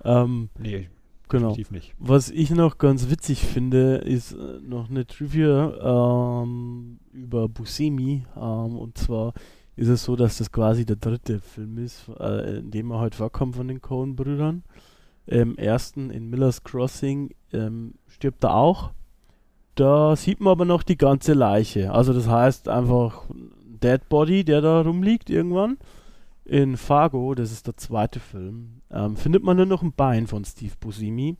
ähm, 0.04 0.48
Nee, 0.58 0.88
genau. 1.28 1.48
definitiv 1.48 1.70
nicht. 1.70 1.94
Was 1.98 2.30
ich 2.30 2.50
noch 2.50 2.78
ganz 2.78 3.10
witzig 3.10 3.40
finde, 3.42 3.96
ist 3.96 4.32
äh, 4.32 4.60
noch 4.62 4.88
eine 4.90 5.06
Trivia 5.06 6.42
ähm, 6.42 6.98
über 7.12 7.48
Buscemi. 7.48 8.24
Ähm, 8.36 8.76
und 8.76 8.96
zwar 8.98 9.32
ist 9.76 9.88
es 9.88 10.04
so, 10.04 10.16
dass 10.16 10.38
das 10.38 10.50
quasi 10.50 10.84
der 10.84 10.96
dritte 10.96 11.40
Film 11.40 11.78
ist, 11.78 12.08
äh, 12.18 12.58
in 12.58 12.70
dem 12.70 12.90
er 12.90 13.00
halt 13.00 13.14
vorkommt 13.14 13.56
von 13.56 13.68
den 13.68 13.80
Coen-Brüdern. 13.80 14.62
Im 15.26 15.56
ersten, 15.58 16.10
in 16.10 16.30
Miller's 16.30 16.64
Crossing, 16.64 17.34
ähm, 17.52 17.94
stirbt 18.06 18.42
er 18.44 18.54
auch. 18.54 18.92
Da 19.78 20.16
sieht 20.16 20.40
man 20.40 20.50
aber 20.50 20.64
noch 20.64 20.82
die 20.82 20.96
ganze 20.96 21.34
Leiche. 21.34 21.92
Also 21.92 22.12
das 22.12 22.26
heißt 22.26 22.68
einfach 22.68 23.30
ein 23.30 23.52
Dead 23.80 24.00
Body, 24.08 24.42
der 24.42 24.60
da 24.60 24.80
rumliegt 24.80 25.30
irgendwann. 25.30 25.78
In 26.44 26.76
Fargo, 26.76 27.32
das 27.36 27.52
ist 27.52 27.68
der 27.68 27.76
zweite 27.76 28.18
Film, 28.18 28.80
ähm, 28.90 29.14
findet 29.14 29.44
man 29.44 29.56
nur 29.56 29.66
noch 29.66 29.82
ein 29.82 29.92
Bein 29.92 30.26
von 30.26 30.44
Steve 30.44 30.72
Buscemi. 30.80 31.36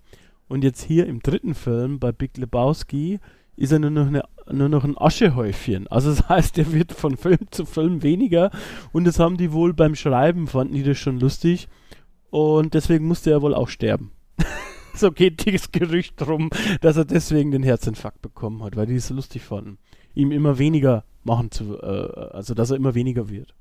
Und 0.47 0.62
jetzt 0.62 0.85
hier 0.85 1.06
im 1.09 1.20
dritten 1.20 1.56
Film 1.56 1.98
bei 1.98 2.12
Big 2.12 2.36
Lebowski 2.36 3.19
ist 3.56 3.73
er 3.73 3.81
nur 3.81 3.90
noch, 3.90 4.06
eine, 4.06 4.23
nur 4.52 4.69
noch 4.69 4.85
ein 4.85 4.97
Aschehäufchen. 4.97 5.89
Also 5.89 6.10
das 6.10 6.28
heißt, 6.28 6.59
er 6.59 6.73
wird 6.73 6.93
von 6.93 7.16
Film 7.16 7.40
zu 7.51 7.66
Film 7.66 8.05
weniger 8.05 8.52
und 8.93 9.05
das 9.05 9.19
haben 9.19 9.36
die 9.36 9.52
wohl 9.52 9.74
beim 9.74 9.97
Schreiben, 9.97 10.47
fanden 10.47 10.74
die 10.74 10.85
das 10.85 10.98
schon 10.98 11.19
lustig 11.19 11.66
und 12.31 12.74
deswegen 12.74 13.09
musste 13.09 13.32
er 13.32 13.43
wohl 13.43 13.55
auch 13.55 13.69
sterben. 13.69 14.12
so 14.98 15.10
geht 15.12 15.46
das 15.46 15.72
Gerücht 15.72 16.20
drum, 16.20 16.50
dass 16.80 16.96
er 16.96 17.04
deswegen 17.04 17.50
den 17.50 17.62
Herzinfarkt 17.62 18.22
bekommen 18.22 18.62
hat, 18.62 18.76
weil 18.76 18.86
die 18.86 18.96
es 18.96 19.08
so 19.08 19.14
lustig 19.14 19.42
fanden. 19.42 19.78
Ihm 20.14 20.32
immer 20.32 20.58
weniger 20.58 21.04
machen 21.24 21.50
zu, 21.50 21.78
äh, 21.80 22.30
also 22.32 22.54
dass 22.54 22.70
er 22.70 22.76
immer 22.76 22.94
weniger 22.94 23.28
wird. 23.28 23.54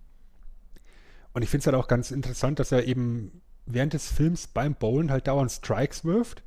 Und 1.34 1.43
ich 1.43 1.49
finde 1.49 1.61
es 1.61 1.65
halt 1.68 1.76
auch 1.76 1.88
ganz 1.88 2.11
interessant, 2.11 2.59
dass 2.59 2.72
er 2.72 2.88
eben 2.88 3.41
während 3.65 3.93
des 3.93 4.11
Films 4.11 4.47
beim 4.47 4.76
Bowlen 4.76 5.11
halt 5.11 5.27
dauernd 5.27 5.51
Strikes 5.51 6.03
wirft 6.03 6.43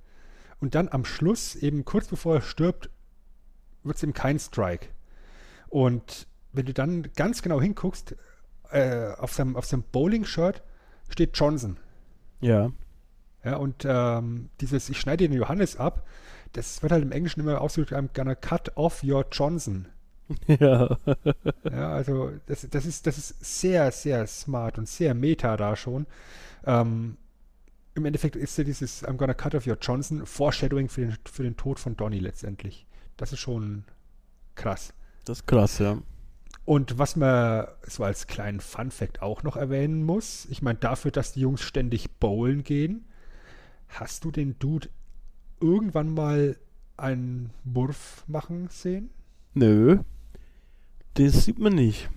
und 0.58 0.74
dann 0.74 0.88
am 0.88 1.04
Schluss, 1.04 1.54
eben 1.54 1.84
kurz 1.84 2.08
bevor 2.08 2.36
er 2.36 2.42
stirbt, 2.42 2.90
wird 3.84 3.96
es 3.96 4.02
eben 4.02 4.14
kein 4.14 4.38
Strike. 4.38 4.88
Und 5.68 6.26
wenn 6.52 6.66
du 6.66 6.74
dann 6.74 7.08
ganz 7.14 7.42
genau 7.42 7.60
hinguckst, 7.60 8.16
äh, 8.70 9.12
auf 9.14 9.32
seinem, 9.32 9.56
auf 9.56 9.64
seinem 9.64 9.84
Bowling-Shirt 9.92 10.62
steht 11.08 11.36
Johnson. 11.36 11.76
Ja. 12.40 12.72
Ja, 13.44 13.56
und 13.56 13.84
ähm, 13.86 14.50
dieses, 14.60 14.88
ich 14.90 15.00
schneide 15.00 15.28
den 15.28 15.36
Johannes 15.36 15.76
ab, 15.76 16.06
das 16.52 16.82
wird 16.82 16.92
halt 16.92 17.02
im 17.02 17.12
Englischen 17.12 17.40
immer 17.40 17.60
ausgedrückt, 17.60 17.92
I'm 17.92 18.08
gonna 18.14 18.34
cut 18.34 18.76
off 18.76 19.02
your 19.02 19.24
Johnson. 19.30 19.88
Ja. 20.46 20.96
ja, 21.64 21.92
also 21.92 22.30
das, 22.46 22.64
das, 22.70 22.86
ist, 22.86 23.04
das 23.04 23.18
ist 23.18 23.44
sehr, 23.44 23.90
sehr 23.90 24.28
smart 24.28 24.78
und 24.78 24.88
sehr 24.88 25.12
meta 25.12 25.56
da 25.56 25.74
schon. 25.74 26.06
Ähm, 26.64 27.16
Im 27.96 28.04
Endeffekt 28.04 28.36
ist 28.36 28.56
ja 28.56 28.62
dieses 28.62 29.04
I'm 29.04 29.16
gonna 29.16 29.34
cut 29.34 29.56
off 29.56 29.66
your 29.66 29.76
Johnson 29.80 30.24
Foreshadowing 30.24 30.88
für 30.88 31.00
den, 31.00 31.18
für 31.24 31.42
den 31.42 31.56
Tod 31.56 31.80
von 31.80 31.96
Donny 31.96 32.20
letztendlich. 32.20 32.86
Das 33.16 33.32
ist 33.32 33.40
schon 33.40 33.82
krass. 34.54 34.94
Das 35.24 35.38
ist 35.38 35.46
krass, 35.48 35.80
ja. 35.80 35.98
Und 36.64 36.98
was 36.98 37.16
man 37.16 37.66
so 37.82 38.04
als 38.04 38.28
kleinen 38.28 38.60
Fun-Fact 38.60 39.22
auch 39.22 39.42
noch 39.42 39.56
erwähnen 39.56 40.04
muss, 40.04 40.46
ich 40.50 40.62
meine, 40.62 40.78
dafür, 40.78 41.10
dass 41.10 41.32
die 41.32 41.40
Jungs 41.40 41.62
ständig 41.62 42.18
bowlen 42.20 42.62
gehen, 42.62 43.06
hast 43.90 44.24
du 44.24 44.30
den 44.30 44.58
Dude 44.58 44.88
irgendwann 45.60 46.12
mal 46.12 46.56
einen 46.96 47.50
Wurf 47.64 48.24
machen 48.26 48.68
sehen? 48.70 49.10
Nö. 49.54 49.98
Das 51.14 51.44
sieht 51.44 51.58
man 51.58 51.74
nicht. 51.74 52.08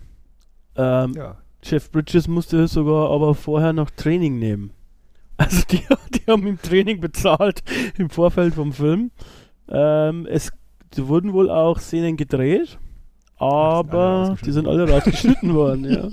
Ähm, 0.75 1.13
ja. 1.13 1.37
Jeff 1.63 1.91
Bridges 1.91 2.27
musste 2.27 2.67
sogar 2.67 3.09
aber 3.09 3.35
vorher 3.35 3.73
noch 3.73 3.89
Training 3.89 4.39
nehmen. 4.39 4.71
Also 5.35 5.63
die, 5.71 5.81
die 6.13 6.31
haben 6.31 6.45
ihm 6.45 6.61
Training 6.61 7.01
bezahlt 7.01 7.63
im 7.97 8.11
Vorfeld 8.11 8.53
vom 8.53 8.71
Film. 8.71 9.09
Ähm, 9.67 10.27
es 10.27 10.51
wurden 10.95 11.33
wohl 11.33 11.49
auch 11.49 11.79
Szenen 11.79 12.17
gedreht, 12.17 12.77
aber 13.37 14.37
die 14.45 14.51
sind 14.51 14.67
alle 14.67 14.87
rausgeschnitten 14.87 15.53
worden, 15.55 15.85
ja. 15.85 16.07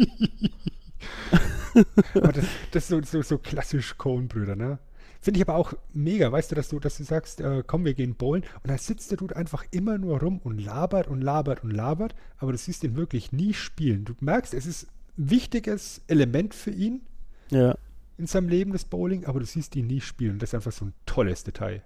aber 2.15 2.33
das, 2.33 2.47
das 2.71 2.85
ist 2.85 2.89
so, 2.89 3.03
so, 3.03 3.23
so 3.23 3.39
klassisch 3.39 3.99
Coen-Brüder, 3.99 4.57
ne? 4.57 4.79
Finde 5.21 5.39
ich 5.39 5.47
aber 5.47 5.57
auch 5.57 5.75
mega, 5.93 6.33
weißt 6.33 6.51
du, 6.51 6.55
dass 6.55 6.69
du, 6.69 6.81
dass 6.81 6.97
du 6.97 7.05
sagst, 7.05 7.41
äh, 7.41 7.63
komm, 7.67 7.85
wir 7.85 7.93
gehen 7.93 8.15
bowlen 8.15 8.43
und 8.63 8.71
dann 8.71 8.79
sitzt 8.79 9.11
der 9.11 9.19
Dude 9.19 9.37
einfach 9.37 9.65
immer 9.71 9.99
nur 9.99 10.21
rum 10.21 10.41
und 10.43 10.59
labert 10.59 11.09
und 11.09 11.21
labert 11.21 11.63
und 11.63 11.71
labert, 11.71 12.15
aber 12.39 12.53
du 12.53 12.59
siehst 12.59 12.85
ihn 12.85 12.97
wirklich 12.97 13.31
nie 13.31 13.53
spielen. 13.53 14.07
Du 14.07 14.15
merkst, 14.21 14.55
es 14.55 14.65
ist 14.65 14.89
ein 15.19 15.31
wichtiges 15.31 16.01
Element 16.07 16.55
für 16.55 16.71
ihn 16.71 17.03
ja. 17.51 17.77
in 18.17 18.27
seinem 18.27 18.49
Leben, 18.49 18.73
das 18.73 18.87
Bowling, 18.87 19.27
aber 19.27 19.41
du 19.41 19.47
siehst 19.47 19.77
ihn 19.77 19.89
nie 19.89 20.01
spielen. 20.01 20.39
Das 20.39 20.51
ist 20.51 20.55
einfach 20.55 20.73
so 20.73 20.87
ein 20.87 20.95
tolles 21.05 21.45
Detail. 21.45 21.83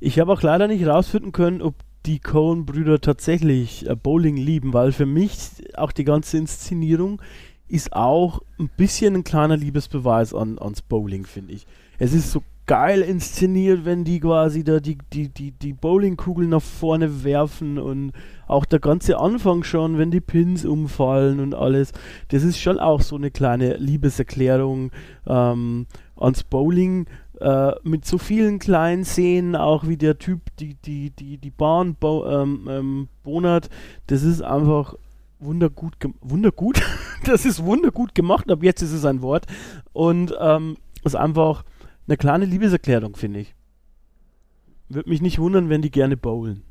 Ich 0.00 0.18
habe 0.18 0.32
auch 0.32 0.42
leider 0.42 0.66
nicht 0.66 0.86
rausfinden 0.86 1.32
können, 1.32 1.60
ob 1.60 1.74
die 2.06 2.20
Cohen-Brüder 2.20 3.00
tatsächlich 3.00 3.86
äh, 3.86 3.96
Bowling 3.96 4.36
lieben, 4.36 4.72
weil 4.72 4.92
für 4.92 5.06
mich 5.06 5.38
auch 5.76 5.92
die 5.92 6.04
ganze 6.04 6.38
Inszenierung 6.38 7.20
ist 7.68 7.92
auch 7.92 8.42
ein 8.58 8.70
bisschen 8.76 9.14
ein 9.16 9.24
kleiner 9.24 9.56
Liebesbeweis 9.56 10.32
an, 10.32 10.58
ans 10.58 10.82
Bowling, 10.82 11.26
finde 11.26 11.52
ich. 11.52 11.66
Es 11.98 12.12
ist 12.12 12.32
so 12.32 12.42
geil 12.66 13.00
inszeniert, 13.00 13.84
wenn 13.84 14.04
die 14.04 14.20
quasi 14.20 14.64
da 14.64 14.80
die, 14.80 14.98
die, 15.12 15.28
die, 15.28 15.52
die 15.52 15.72
Bowlingkugeln 15.72 16.50
nach 16.50 16.62
vorne 16.62 17.24
werfen 17.24 17.78
und 17.78 18.12
auch 18.48 18.64
der 18.64 18.80
ganze 18.80 19.18
Anfang 19.18 19.62
schon, 19.62 19.98
wenn 19.98 20.10
die 20.10 20.20
Pins 20.20 20.64
umfallen 20.64 21.40
und 21.40 21.54
alles. 21.54 21.92
Das 22.28 22.42
ist 22.42 22.58
schon 22.60 22.78
auch 22.78 23.00
so 23.00 23.16
eine 23.16 23.30
kleine 23.30 23.76
Liebeserklärung 23.76 24.90
ähm, 25.26 25.86
ans 26.16 26.42
Bowling. 26.42 27.06
Äh, 27.40 27.72
mit 27.82 28.06
so 28.06 28.18
vielen 28.18 28.58
kleinen 28.58 29.04
Szenen, 29.04 29.56
auch 29.56 29.86
wie 29.86 29.98
der 29.98 30.18
Typ 30.18 30.40
die, 30.58 30.74
die, 30.74 31.10
die, 31.10 31.36
die 31.36 31.50
Bahn 31.50 31.94
bo 31.94 32.24
ähm, 32.26 32.66
ähm, 32.68 33.08
bonert, 33.24 33.68
das 34.06 34.22
ist 34.22 34.40
einfach 34.40 34.94
wundergut, 35.38 35.96
wundergut, 36.22 36.80
das 37.24 37.44
ist 37.44 37.62
wundergut 37.62 38.14
gemacht, 38.14 38.50
ab 38.50 38.62
jetzt 38.62 38.80
ist 38.80 38.92
es 38.92 39.04
ein 39.04 39.20
Wort 39.20 39.46
und 39.92 40.34
ähm, 40.40 40.78
ist 41.04 41.14
einfach 41.14 41.64
eine 42.06 42.16
kleine 42.16 42.44
Liebeserklärung, 42.44 43.16
finde 43.16 43.40
ich. 43.40 43.54
Würde 44.88 45.08
mich 45.10 45.20
nicht 45.20 45.38
wundern, 45.38 45.68
wenn 45.68 45.82
die 45.82 45.90
gerne 45.90 46.16
bowlen. 46.16 46.62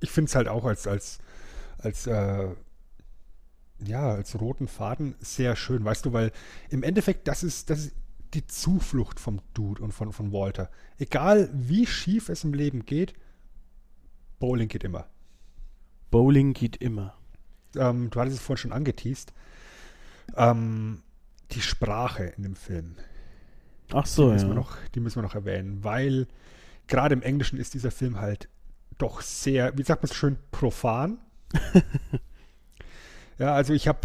Ich 0.00 0.10
finde 0.10 0.28
es 0.28 0.36
halt 0.36 0.48
auch 0.48 0.64
als, 0.64 0.86
als, 0.86 1.18
als, 1.78 2.06
äh, 2.06 2.48
ja, 3.84 4.10
als 4.10 4.40
roten 4.40 4.68
Faden 4.68 5.14
sehr 5.20 5.56
schön, 5.56 5.84
weißt 5.84 6.06
du, 6.06 6.12
weil 6.12 6.32
im 6.70 6.82
Endeffekt, 6.82 7.26
das 7.26 7.42
ist, 7.42 7.70
das 7.70 7.86
ist 7.86 7.94
die 8.34 8.46
Zuflucht 8.46 9.18
vom 9.18 9.40
Dude 9.54 9.82
und 9.82 9.92
von, 9.92 10.12
von 10.12 10.32
Walter. 10.32 10.70
Egal 10.98 11.50
wie 11.52 11.86
schief 11.86 12.28
es 12.28 12.44
im 12.44 12.54
Leben 12.54 12.84
geht, 12.84 13.14
Bowling 14.38 14.68
geht 14.68 14.84
immer. 14.84 15.08
Bowling 16.10 16.52
geht 16.52 16.76
immer. 16.76 17.14
Ähm, 17.74 18.10
du 18.10 18.20
hattest 18.20 18.36
es 18.38 18.42
vorhin 18.42 18.62
schon 18.62 18.72
angeteased. 18.72 19.32
Ähm, 20.36 21.02
die 21.50 21.62
Sprache 21.62 22.24
in 22.36 22.42
dem 22.42 22.56
Film. 22.56 22.96
Ach 23.92 24.06
so, 24.06 24.26
die 24.26 24.32
müssen, 24.32 24.48
ja. 24.48 24.54
wir 24.54 24.60
noch, 24.60 24.76
die 24.94 25.00
müssen 25.00 25.16
wir 25.16 25.22
noch 25.22 25.34
erwähnen, 25.34 25.82
weil 25.82 26.26
gerade 26.86 27.14
im 27.14 27.22
Englischen 27.22 27.58
ist 27.58 27.74
dieser 27.74 27.90
Film 27.90 28.20
halt 28.20 28.48
doch 28.98 29.20
sehr, 29.20 29.76
wie 29.78 29.82
sagt 29.82 30.02
man 30.02 30.10
es 30.10 30.16
schön, 30.16 30.36
profan. 30.50 31.18
ja, 33.38 33.54
also 33.54 33.72
ich 33.72 33.88
habe 33.88 34.00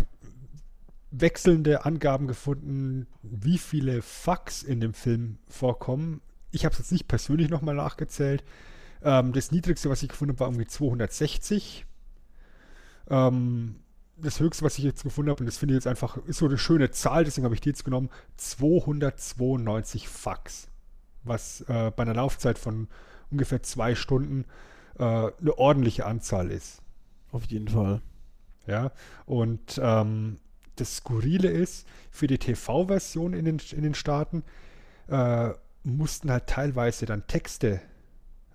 wechselnde 1.11 1.85
Angaben 1.85 2.27
gefunden, 2.27 3.07
wie 3.21 3.57
viele 3.57 4.01
Fucks 4.01 4.63
in 4.63 4.79
dem 4.79 4.93
Film 4.93 5.37
vorkommen. 5.47 6.21
Ich 6.51 6.65
habe 6.65 6.73
es 6.73 6.79
jetzt 6.79 6.91
nicht 6.91 7.07
persönlich 7.07 7.49
nochmal 7.49 7.75
nachgezählt. 7.75 8.43
Ähm, 9.03 9.33
das 9.33 9.51
niedrigste, 9.51 9.89
was 9.89 10.01
ich 10.01 10.09
gefunden 10.09 10.33
habe, 10.33 10.39
war 10.41 10.47
irgendwie 10.47 10.67
260. 10.67 11.85
Ähm, 13.09 13.75
das 14.23 14.39
höchste, 14.39 14.65
was 14.65 14.77
ich 14.77 14.83
jetzt 14.83 15.03
gefunden 15.03 15.29
habe, 15.31 15.41
und 15.41 15.45
das 15.45 15.57
finde 15.57 15.73
ich 15.73 15.77
jetzt 15.77 15.87
einfach, 15.87 16.17
ist 16.25 16.37
so 16.37 16.45
eine 16.45 16.57
schöne 16.57 16.91
Zahl, 16.91 17.23
deswegen 17.23 17.45
habe 17.45 17.55
ich 17.55 17.61
die 17.61 17.69
jetzt 17.69 17.85
genommen, 17.85 18.09
292 18.37 20.07
Fax. 20.07 20.67
Was 21.23 21.61
äh, 21.61 21.91
bei 21.95 22.03
einer 22.03 22.15
Laufzeit 22.15 22.57
von 22.57 22.87
ungefähr 23.31 23.63
zwei 23.63 23.95
Stunden 23.95 24.45
äh, 24.97 25.03
eine 25.03 25.57
ordentliche 25.57 26.05
Anzahl 26.05 26.51
ist. 26.51 26.81
Auf 27.31 27.45
jeden 27.45 27.67
Fall. 27.67 28.01
Ja, 28.67 28.91
und 29.25 29.79
ähm, 29.81 30.37
das 30.75 30.97
Skurrile 30.97 31.49
ist, 31.49 31.87
für 32.11 32.27
die 32.27 32.37
TV-Version 32.37 33.33
in 33.33 33.45
den, 33.45 33.61
in 33.71 33.83
den 33.83 33.95
Staaten 33.95 34.43
äh, 35.07 35.49
mussten 35.83 36.31
halt 36.31 36.47
teilweise 36.47 37.05
dann 37.05 37.27
Texte 37.27 37.81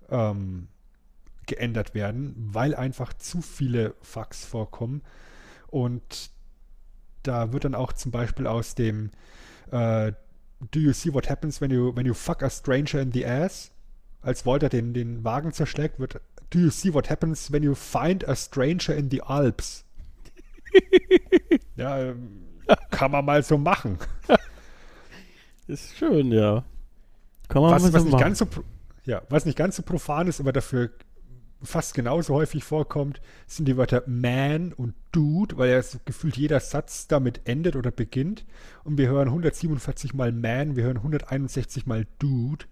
ähm, 0.09 0.67
geändert 1.45 1.93
werden, 1.93 2.33
weil 2.37 2.75
einfach 2.75 3.13
zu 3.13 3.41
viele 3.41 3.95
Fax 4.01 4.45
vorkommen. 4.45 5.01
Und 5.71 6.31
da 7.23 7.53
wird 7.53 7.65
dann 7.65 7.75
auch 7.75 7.93
zum 7.93 8.11
Beispiel 8.11 8.47
aus 8.47 8.75
dem 8.75 9.11
äh, 9.71 10.11
Do 10.71 10.79
you 10.79 10.91
see 10.91 11.13
what 11.13 11.29
happens 11.29 11.61
when 11.61 11.71
you, 11.71 11.95
when 11.95 12.05
you 12.05 12.13
fuck 12.13 12.43
a 12.43 12.49
stranger 12.49 12.99
in 12.99 13.11
the 13.11 13.25
ass? 13.25 13.71
Als 14.21 14.45
Walter 14.45 14.67
den, 14.67 14.93
den 14.93 15.23
Wagen 15.23 15.53
zerschlägt, 15.53 15.99
wird 15.99 16.19
Do 16.49 16.59
you 16.59 16.69
see 16.69 16.93
what 16.93 17.09
happens 17.09 17.51
when 17.51 17.63
you 17.63 17.75
find 17.75 18.27
a 18.27 18.35
stranger 18.35 18.95
in 18.95 19.09
the 19.09 19.21
Alps? 19.21 19.85
ja, 21.75 21.99
ähm, 21.99 22.41
kann 22.89 23.11
man 23.11 23.23
mal 23.25 23.43
so 23.43 23.57
machen. 23.57 23.97
Ist 25.67 25.95
schön, 25.95 26.31
ja. 26.31 26.63
Kann 27.47 27.61
man 27.61 27.71
was, 27.71 27.83
mal 27.83 27.93
was 27.93 28.01
so 28.01 28.05
nicht 28.05 28.13
machen. 28.13 28.23
ganz 28.23 28.39
so, 28.39 28.47
ja, 29.05 29.21
was 29.29 29.45
nicht 29.45 29.57
ganz 29.57 29.75
so 29.75 29.83
profan 29.83 30.27
ist, 30.27 30.39
aber 30.39 30.51
dafür 30.51 30.91
fast 31.61 31.93
genauso 31.93 32.33
häufig 32.33 32.63
vorkommt, 32.63 33.21
sind 33.47 33.67
die 33.67 33.77
Wörter 33.77 34.03
man 34.07 34.73
und 34.73 34.93
dude, 35.11 35.57
weil 35.57 35.69
ja 35.69 35.81
so 35.81 35.99
gefühlt 36.05 36.37
jeder 36.37 36.59
Satz 36.59 37.07
damit 37.07 37.41
endet 37.45 37.75
oder 37.75 37.91
beginnt. 37.91 38.45
Und 38.83 38.97
wir 38.97 39.09
hören 39.09 39.27
147 39.27 40.13
mal 40.13 40.31
man, 40.31 40.75
wir 40.75 40.85
hören 40.85 40.97
161 40.97 41.85
mal 41.85 42.05
dude. 42.19 42.65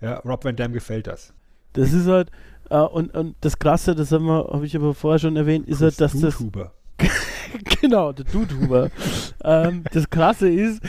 Ja, 0.00 0.18
Rob 0.18 0.44
Van 0.44 0.56
Dam 0.56 0.72
gefällt 0.72 1.06
das. 1.06 1.32
Das 1.72 1.92
ist 1.92 2.06
halt, 2.06 2.30
äh, 2.70 2.78
und, 2.78 3.14
und 3.14 3.36
das 3.40 3.58
Krasse, 3.58 3.94
das 3.94 4.12
habe 4.12 4.60
ich 4.64 4.76
aber 4.76 4.94
vorher 4.94 5.18
schon 5.18 5.36
erwähnt, 5.36 5.68
ist 5.68 5.82
halt, 5.82 6.00
dass 6.00 6.12
das. 6.12 6.38
Dudehuber. 6.38 6.72
genau, 7.80 8.12
der 8.12 8.24
Dudehuber. 8.24 8.90
ähm, 9.44 9.84
das 9.92 10.10
Krasse 10.10 10.48
ist, 10.48 10.82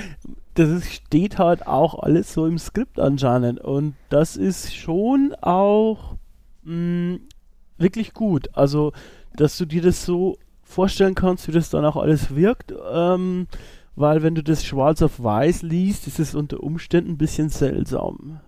das 0.55 0.69
ist, 0.69 0.91
steht 0.91 1.37
halt 1.37 1.67
auch 1.67 1.99
alles 1.99 2.33
so 2.33 2.47
im 2.47 2.57
Skript 2.57 2.99
anscheinend. 2.99 3.59
Und 3.59 3.95
das 4.09 4.35
ist 4.35 4.75
schon 4.75 5.35
auch 5.41 6.16
mh, 6.67 7.19
wirklich 7.77 8.13
gut. 8.13 8.49
Also, 8.53 8.93
dass 9.35 9.57
du 9.57 9.65
dir 9.65 9.81
das 9.81 10.05
so 10.05 10.37
vorstellen 10.63 11.15
kannst, 11.15 11.47
wie 11.47 11.51
das 11.51 11.69
dann 11.69 11.85
auch 11.85 11.95
alles 11.95 12.35
wirkt. 12.35 12.73
Ähm, 12.91 13.47
weil 13.95 14.21
wenn 14.21 14.35
du 14.35 14.43
das 14.43 14.63
schwarz 14.63 15.01
auf 15.01 15.23
weiß 15.23 15.63
liest, 15.63 16.05
ist 16.05 16.19
es 16.19 16.35
unter 16.35 16.61
Umständen 16.61 17.11
ein 17.11 17.17
bisschen 17.17 17.49
seltsam. 17.49 18.39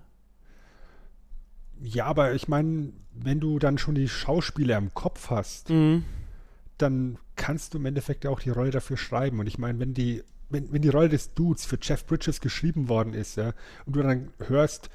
Ja, 1.82 2.06
aber 2.06 2.36
ich 2.36 2.48
meine, 2.48 2.92
wenn 3.16 3.40
du 3.40 3.58
dann 3.58 3.78
schon 3.78 3.96
die 3.96 4.08
Schauspieler 4.08 4.78
im 4.78 4.94
Kopf 4.94 5.30
hast, 5.30 5.70
mhm. 5.70 6.04
dann 6.78 7.18
kannst 7.36 7.74
du 7.74 7.80
im 7.80 7.86
Endeffekt 7.86 8.28
auch 8.28 8.40
die 8.40 8.52
Rolle 8.52 8.72
dafür 8.72 8.98
schreiben. 8.98 9.40
Und 9.40 9.48
ich 9.48 9.58
meine, 9.58 9.80
wenn 9.80 9.94
die, 9.94 10.24
wenn, 10.50 10.72
wenn 10.72 10.82
die 10.82 10.90
Rolle 10.90 11.10
des 11.10 11.34
Dudes 11.34 11.66
für 11.66 11.80
Jeff 11.82 12.06
Bridges 12.06 12.42
geschrieben 12.42 12.90
worden 12.90 13.14
ist, 13.14 13.38
ja, 13.38 13.54
und 13.86 13.96
du 13.96 14.04
dann 14.04 14.32
hörst, 14.46 14.90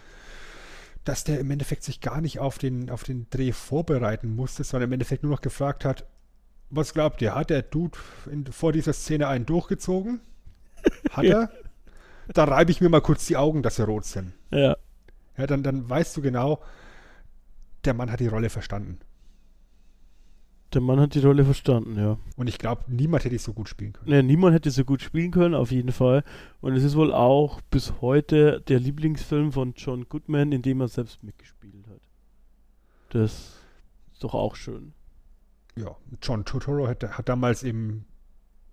dass 1.05 1.25
der 1.25 1.39
im 1.39 1.51
Endeffekt 1.51 1.85
sich 1.85 2.01
gar 2.01 2.21
nicht 2.21 2.39
auf 2.39 2.59
den, 2.59 2.91
auf 2.91 3.05
den 3.05 3.29
Dreh 3.31 3.53
vorbereiten 3.53 4.35
musste, 4.35 4.65
sondern 4.65 4.89
im 4.89 4.95
Endeffekt 4.95 5.23
nur 5.23 5.33
noch 5.33 5.43
gefragt 5.43 5.85
hat, 5.85 6.07
was 6.71 6.95
glaubt 6.95 7.21
ihr, 7.23 7.35
hat 7.35 7.51
der 7.51 7.63
Dude 7.63 7.99
in, 8.31 8.47
vor 8.47 8.73
dieser 8.73 8.93
Szene 8.93 9.29
einen 9.29 9.47
durchgezogen? 9.47 10.21
Hat 11.11 11.25
er? 11.25 11.51
Da 12.29 12.45
reibe 12.45 12.71
ich 12.71 12.81
mir 12.81 12.89
mal 12.89 13.01
kurz 13.01 13.27
die 13.27 13.37
Augen, 13.37 13.63
dass 13.63 13.77
sie 13.77 13.85
rot 13.85 14.05
sind. 14.05 14.33
Ja. 14.51 14.77
Ja, 15.37 15.47
dann, 15.47 15.63
dann 15.63 15.89
weißt 15.89 16.17
du 16.17 16.23
genau, 16.23 16.63
der 17.85 17.95
Mann 17.95 18.11
hat 18.11 18.21
die 18.21 18.29
Rolle 18.29 18.51
verstanden. 18.51 18.99
Der 20.75 20.81
Mann 20.81 20.99
hat 20.99 21.15
die 21.15 21.21
Rolle 21.21 21.45
verstanden, 21.45 21.97
ja. 21.97 22.19
Und 22.37 22.49
ich 22.49 22.59
glaube, 22.59 22.83
niemand 22.89 23.25
hätte 23.25 23.39
so 23.39 23.53
gut 23.53 23.69
spielen 23.69 23.93
können. 23.93 24.11
Nee, 24.11 24.23
niemand 24.23 24.55
hätte 24.55 24.73
so 24.73 24.85
gut 24.85 25.03
spielen 25.03 25.31
können, 25.31 25.55
auf 25.55 25.71
jeden 25.71 25.93
Fall. 25.93 26.25
Und 26.61 26.75
es 26.75 26.83
ist 26.83 26.97
wohl 26.97 27.13
auch 27.13 27.61
bis 27.71 28.01
heute 28.01 28.61
der 28.67 28.81
Lieblingsfilm 28.81 29.53
von 29.53 29.75
John 29.77 30.09
Goodman, 30.09 30.51
in 30.51 30.63
dem 30.63 30.81
er 30.81 30.89
selbst 30.89 31.23
mitgespielt 31.23 31.87
hat. 31.89 32.01
Das 33.11 33.61
ist 34.13 34.25
doch 34.25 34.35
auch 34.35 34.57
schön. 34.57 34.95
Ja, 35.77 35.97
John 36.21 36.45
Turturro 36.45 36.89
hat, 36.89 37.05
hat 37.05 37.29
damals 37.29 37.63
eben 37.63 38.07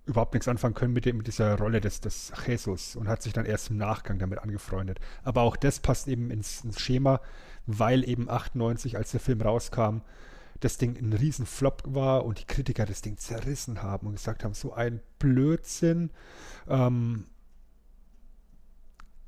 überhaupt 0.05 0.33
nichts 0.33 0.47
anfangen 0.47 0.73
können 0.73 0.93
mit, 0.93 1.05
dem, 1.05 1.17
mit 1.17 1.27
dieser 1.27 1.55
Rolle 1.57 1.81
des, 1.81 2.01
des 2.01 2.33
Jesus 2.47 2.95
und 2.95 3.07
hat 3.07 3.21
sich 3.21 3.33
dann 3.33 3.45
erst 3.45 3.69
im 3.69 3.77
Nachgang 3.77 4.17
damit 4.17 4.39
angefreundet. 4.39 4.99
Aber 5.23 5.41
auch 5.43 5.55
das 5.55 5.79
passt 5.79 6.07
eben 6.07 6.31
ins, 6.31 6.63
ins 6.63 6.79
Schema, 6.79 7.21
weil 7.67 8.07
eben 8.09 8.27
98, 8.27 8.97
als 8.97 9.11
der 9.11 9.19
Film 9.19 9.41
rauskam, 9.41 10.01
das 10.61 10.77
Ding 10.77 10.95
ein 10.95 11.11
Riesenflop 11.11 11.83
war 11.88 12.23
und 12.23 12.39
die 12.39 12.45
Kritiker 12.45 12.85
das 12.85 13.01
Ding 13.01 13.17
zerrissen 13.17 13.81
haben 13.81 14.07
und 14.07 14.13
gesagt 14.13 14.43
haben, 14.43 14.53
so 14.53 14.73
ein 14.73 15.01
Blödsinn. 15.19 16.11
Ähm, 16.69 17.25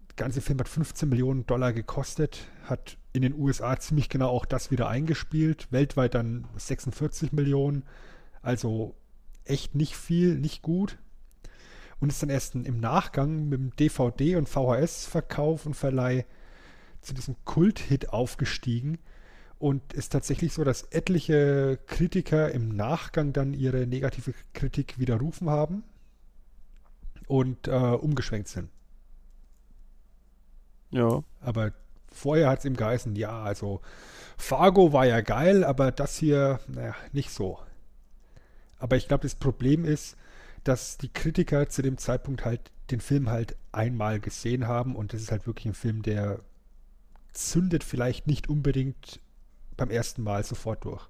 der 0.10 0.15
ganze 0.15 0.41
Film 0.41 0.60
hat 0.60 0.69
15 0.69 1.10
Millionen 1.10 1.45
Dollar 1.47 1.73
gekostet, 1.73 2.47
hat 2.65 2.97
in 3.14 3.23
den 3.23 3.34
USA 3.34 3.77
ziemlich 3.80 4.10
genau 4.10 4.30
auch 4.30 4.45
das 4.45 4.69
wieder 4.69 4.88
eingespielt, 4.88 5.72
weltweit 5.72 6.14
dann 6.14 6.47
46 6.55 7.31
Millionen, 7.34 7.84
also 8.43 8.95
echt 9.43 9.73
nicht 9.73 9.95
viel, 9.95 10.35
nicht 10.35 10.61
gut. 10.61 10.99
Und 11.99 12.10
ist 12.10 12.22
dann 12.22 12.30
erst 12.30 12.53
im 12.53 12.80
Nachgang 12.80 13.49
mit 13.49 13.60
dem 13.60 13.76
DVD- 13.76 14.35
und 14.35 14.49
VHS-Verkauf 14.49 15.65
und 15.65 15.73
Verleih 15.73 16.26
zu 17.01 17.14
diesem 17.14 17.35
Kult-Hit 17.43 18.10
aufgestiegen 18.10 18.99
und 19.64 19.94
ist 19.94 20.11
tatsächlich 20.11 20.52
so, 20.52 20.65
dass 20.65 20.84
etliche 20.91 21.80
Kritiker 21.88 22.52
im 22.52 22.76
Nachgang 22.76 23.31
dann 23.31 23.53
ihre 23.53 23.88
negative 23.88 24.34
Kritik 24.52 24.99
widerrufen 24.99 25.49
haben 25.49 25.85
und 27.27 27.69
äh, 27.69 27.72
umgeschwenkt 27.72 28.49
sind. 28.49 28.68
Ja. 30.91 31.23
Aber 31.40 31.72
vorher 32.11 32.49
hat 32.49 32.60
es 32.60 32.65
ihm 32.65 32.76
geheißen, 32.76 33.15
ja, 33.15 33.41
also 33.41 33.80
Fargo 34.35 34.91
war 34.91 35.06
ja 35.06 35.22
geil, 35.22 35.64
aber 35.64 35.94
das 35.94 36.18
hier, 36.18 36.60
naja, 36.68 36.94
nicht 37.14 37.30
so. 37.30 37.57
Aber 38.80 38.98
ich 38.98 39.07
glaube, 39.07 39.23
das 39.23 39.35
Problem 39.35 39.85
ist, 39.85 40.18
dass 40.65 40.98
die 40.98 41.07
Kritiker 41.07 41.69
zu 41.69 41.81
dem 41.81 41.98
Zeitpunkt 41.98 42.44
halt 42.44 42.69
den 42.91 42.99
Film 42.99 43.30
halt 43.30 43.56
einmal 43.72 44.19
gesehen 44.19 44.68
haben 44.68 44.98
und 44.98 45.14
das 45.14 45.22
ist 45.22 45.31
halt 45.31 45.48
wirklich 45.48 45.68
ein 45.68 45.73
Film, 45.73 46.02
der 46.02 46.41
zündet 47.31 47.85
vielleicht 47.85 48.27
nicht 48.27 48.49
unbedingt 48.49 49.22
beim 49.77 49.89
ersten 49.89 50.23
Mal 50.23 50.43
sofort 50.43 50.83
durch. 50.85 51.07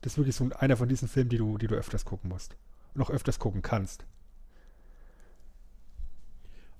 Das 0.00 0.12
ist 0.12 0.18
wirklich 0.18 0.36
so 0.36 0.48
einer 0.58 0.76
von 0.76 0.88
diesen 0.88 1.08
Filmen, 1.08 1.30
die 1.30 1.38
du, 1.38 1.58
die 1.58 1.66
du 1.66 1.74
öfters 1.74 2.04
gucken 2.04 2.30
musst. 2.30 2.56
Und 2.94 3.02
auch 3.02 3.10
öfters 3.10 3.38
gucken 3.38 3.62
kannst. 3.62 4.04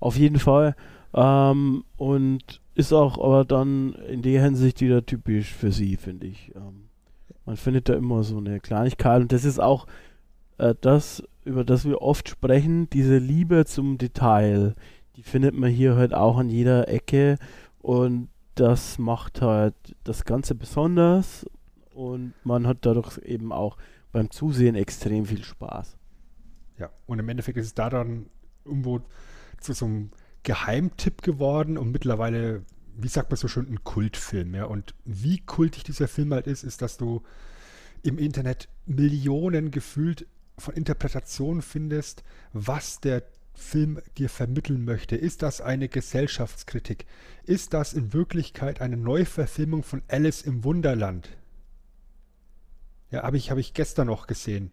Auf 0.00 0.16
jeden 0.16 0.38
Fall. 0.38 0.74
Ähm, 1.12 1.84
und 1.96 2.60
ist 2.74 2.92
auch 2.92 3.18
aber 3.18 3.44
dann 3.44 3.92
in 3.94 4.22
der 4.22 4.42
Hinsicht 4.42 4.80
wieder 4.80 5.04
typisch 5.04 5.52
für 5.52 5.72
sie, 5.72 5.96
finde 5.96 6.26
ich. 6.26 6.52
Ähm, 6.54 6.88
man 7.44 7.56
findet 7.56 7.88
da 7.88 7.94
immer 7.94 8.22
so 8.22 8.38
eine 8.38 8.60
Kleinigkeit 8.60 9.20
und 9.20 9.32
das 9.32 9.44
ist 9.44 9.60
auch 9.60 9.86
äh, 10.58 10.74
das, 10.80 11.22
über 11.44 11.64
das 11.64 11.84
wir 11.84 12.00
oft 12.00 12.28
sprechen, 12.28 12.88
diese 12.90 13.18
Liebe 13.18 13.64
zum 13.66 13.98
Detail. 13.98 14.74
Die 15.16 15.22
findet 15.22 15.54
man 15.54 15.70
hier 15.70 15.96
halt 15.96 16.14
auch 16.14 16.38
an 16.38 16.48
jeder 16.48 16.88
Ecke 16.88 17.36
und 17.80 18.28
das 18.54 18.98
macht 18.98 19.42
halt 19.42 19.74
das 20.04 20.24
Ganze 20.24 20.54
besonders 20.54 21.46
und 21.92 22.34
man 22.44 22.66
hat 22.66 22.78
dadurch 22.82 23.18
eben 23.18 23.52
auch 23.52 23.76
beim 24.12 24.30
Zusehen 24.30 24.74
extrem 24.74 25.26
viel 25.26 25.44
Spaß. 25.44 25.96
Ja, 26.78 26.90
und 27.06 27.18
im 27.18 27.28
Endeffekt 27.28 27.58
ist 27.58 27.66
es 27.66 27.74
da 27.74 27.90
dann 27.90 28.26
irgendwo 28.64 29.00
zu 29.60 29.72
so 29.72 29.86
einem 29.86 30.10
Geheimtipp 30.42 31.22
geworden 31.22 31.76
und 31.76 31.92
mittlerweile, 31.92 32.64
wie 32.96 33.08
sagt 33.08 33.30
man 33.30 33.36
so 33.36 33.48
schön, 33.48 33.68
ein 33.68 33.84
Kultfilm. 33.84 34.54
Ja? 34.54 34.64
Und 34.64 34.94
wie 35.04 35.38
kultig 35.38 35.84
dieser 35.84 36.08
Film 36.08 36.32
halt 36.32 36.46
ist, 36.46 36.64
ist, 36.64 36.82
dass 36.82 36.96
du 36.96 37.22
im 38.02 38.18
Internet 38.18 38.68
Millionen 38.86 39.70
gefühlt 39.70 40.26
von 40.56 40.74
Interpretationen 40.74 41.62
findest, 41.62 42.22
was 42.52 43.00
der 43.00 43.22
Film 43.52 44.00
dir 44.16 44.28
vermitteln 44.28 44.84
möchte. 44.84 45.16
Ist 45.16 45.42
das 45.42 45.60
eine 45.60 45.88
Gesellschaftskritik? 45.88 47.06
Ist 47.44 47.74
das 47.74 47.92
in 47.92 48.12
Wirklichkeit 48.12 48.80
eine 48.80 48.96
Neuverfilmung 48.96 49.82
von 49.82 50.02
Alice 50.08 50.42
im 50.42 50.64
Wunderland? 50.64 51.28
Ja, 53.10 53.22
habe 53.22 53.36
ich, 53.36 53.50
hab 53.50 53.58
ich 53.58 53.74
gestern 53.74 54.06
noch 54.06 54.26
gesehen. 54.26 54.70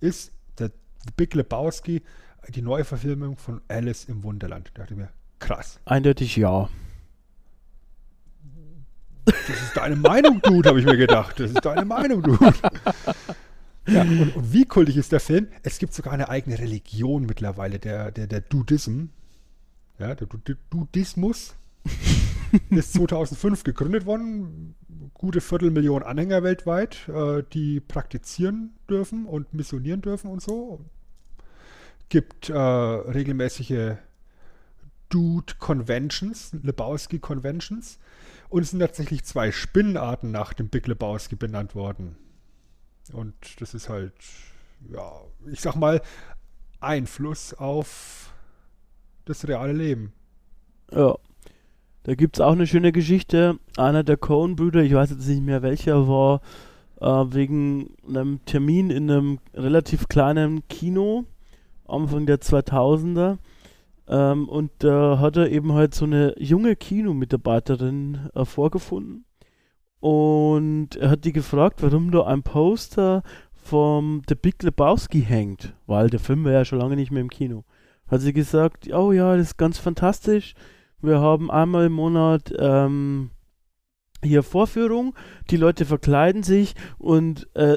Ist 0.00 0.32
der 0.58 0.70
Big 1.16 1.34
Lebowski 1.34 2.02
die 2.48 2.62
Neuverfilmung 2.62 3.36
von 3.36 3.60
Alice 3.68 4.04
im 4.04 4.22
Wunderland? 4.22 4.70
Da 4.74 4.82
dachte 4.82 4.94
ich 4.94 5.00
mir, 5.00 5.10
krass. 5.38 5.80
Eindeutig 5.84 6.36
ja. 6.36 6.68
Das 9.24 9.48
ist 9.48 9.76
deine 9.76 9.96
Meinung, 9.96 10.40
Dude, 10.42 10.68
habe 10.68 10.80
ich 10.80 10.86
mir 10.86 10.96
gedacht. 10.96 11.38
Das 11.38 11.50
ist 11.50 11.64
deine 11.64 11.84
Meinung, 11.84 12.22
Dude. 12.22 12.52
Ja, 13.86 14.02
und, 14.02 14.36
und, 14.36 14.52
wie 14.52 14.64
kultig 14.64 14.96
ist 14.96 15.12
der 15.12 15.20
Film? 15.20 15.48
Es 15.62 15.78
gibt 15.78 15.94
sogar 15.94 16.12
eine 16.12 16.28
eigene 16.28 16.58
Religion 16.58 17.24
mittlerweile, 17.26 17.78
der, 17.78 18.10
der, 18.10 18.26
der 18.26 18.40
Dudism. 18.40 19.06
Ja, 19.98 20.14
der 20.14 20.28
Dudismus 20.70 21.54
ist 22.70 22.92
2005 22.94 23.64
gegründet 23.64 24.06
worden. 24.06 24.74
Gute 25.14 25.40
Viertelmillion 25.40 26.02
Anhänger 26.02 26.42
weltweit, 26.42 27.08
äh, 27.08 27.42
die 27.52 27.80
praktizieren 27.80 28.74
dürfen 28.88 29.26
und 29.26 29.52
missionieren 29.54 30.02
dürfen 30.02 30.30
und 30.30 30.42
so. 30.42 30.84
Gibt 32.08 32.48
äh, 32.48 32.54
regelmäßige 32.54 33.96
Dude-Conventions, 35.10 36.52
Lebowski-Conventions. 36.62 37.98
Und 38.48 38.62
es 38.62 38.70
sind 38.70 38.80
tatsächlich 38.80 39.24
zwei 39.24 39.52
Spinnenarten 39.52 40.30
nach 40.30 40.54
dem 40.54 40.68
Big 40.68 40.86
Lebowski 40.86 41.36
benannt 41.36 41.74
worden. 41.74 42.16
Und 43.12 43.34
das 43.60 43.74
ist 43.74 43.88
halt, 43.88 44.14
ja, 44.92 45.10
ich 45.50 45.60
sag 45.60 45.76
mal, 45.76 46.00
Einfluss 46.80 47.54
auf 47.54 48.32
das 49.24 49.46
reale 49.46 49.72
Leben. 49.72 50.12
Ja. 50.92 51.16
Da 52.04 52.14
gibt 52.14 52.36
es 52.36 52.40
auch 52.40 52.52
eine 52.52 52.66
schöne 52.66 52.92
Geschichte. 52.92 53.58
Einer 53.76 54.02
der 54.02 54.16
Cohen-Brüder, 54.16 54.82
ich 54.82 54.94
weiß 54.94 55.10
jetzt 55.10 55.28
nicht 55.28 55.42
mehr 55.42 55.60
welcher, 55.62 56.08
war 56.08 56.40
äh, 57.00 57.06
wegen 57.06 57.94
einem 58.08 58.42
Termin 58.46 58.88
in 58.88 59.10
einem 59.10 59.38
relativ 59.54 60.08
kleinen 60.08 60.66
Kino 60.68 61.26
Anfang 61.86 62.24
der 62.24 62.40
2000er. 62.40 63.36
Ähm, 64.08 64.48
und 64.48 64.70
da 64.78 65.18
hat 65.18 65.36
er 65.36 65.50
eben 65.50 65.74
halt 65.74 65.94
so 65.94 66.06
eine 66.06 66.34
junge 66.38 66.74
Kinomitarbeiterin 66.74 68.30
äh, 68.34 68.44
vorgefunden 68.44 69.24
und 70.00 70.96
er 70.96 71.10
hat 71.10 71.24
die 71.24 71.32
gefragt, 71.32 71.82
warum 71.82 72.10
da 72.10 72.24
ein 72.24 72.42
Poster 72.42 73.22
vom 73.52 74.22
The 74.28 74.34
Big 74.34 74.62
Lebowski 74.62 75.22
hängt, 75.22 75.74
weil 75.86 76.10
der 76.10 76.20
Film 76.20 76.44
war 76.44 76.52
ja 76.52 76.64
schon 76.64 76.78
lange 76.78 76.96
nicht 76.96 77.12
mehr 77.12 77.20
im 77.20 77.30
Kino. 77.30 77.64
Hat 78.08 78.22
sie 78.22 78.32
gesagt, 78.32 78.92
oh 78.92 79.12
ja, 79.12 79.36
das 79.36 79.48
ist 79.48 79.56
ganz 79.58 79.78
fantastisch. 79.78 80.54
Wir 81.00 81.20
haben 81.20 81.50
einmal 81.50 81.86
im 81.86 81.92
Monat 81.92 82.52
ähm, 82.58 83.30
hier 84.22 84.42
Vorführung, 84.42 85.14
die 85.50 85.56
Leute 85.56 85.84
verkleiden 85.84 86.42
sich 86.42 86.74
und 86.98 87.48
äh, 87.54 87.76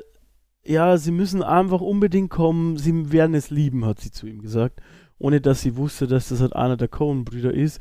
ja, 0.65 0.97
sie 0.97 1.11
müssen 1.11 1.43
einfach 1.43 1.81
unbedingt 1.81 2.29
kommen, 2.29 2.77
sie 2.77 3.11
werden 3.11 3.35
es 3.35 3.49
lieben, 3.49 3.85
hat 3.85 3.99
sie 3.99 4.11
zu 4.11 4.27
ihm 4.27 4.41
gesagt. 4.41 4.81
ohne 5.19 5.39
dass 5.39 5.61
sie 5.61 5.77
wusste, 5.77 6.05
dass 6.05 6.29
das 6.29 6.41
halt 6.41 6.53
einer 6.53 6.75
der 6.75 6.89
Coen-Brüder 6.89 7.53
ist. 7.53 7.79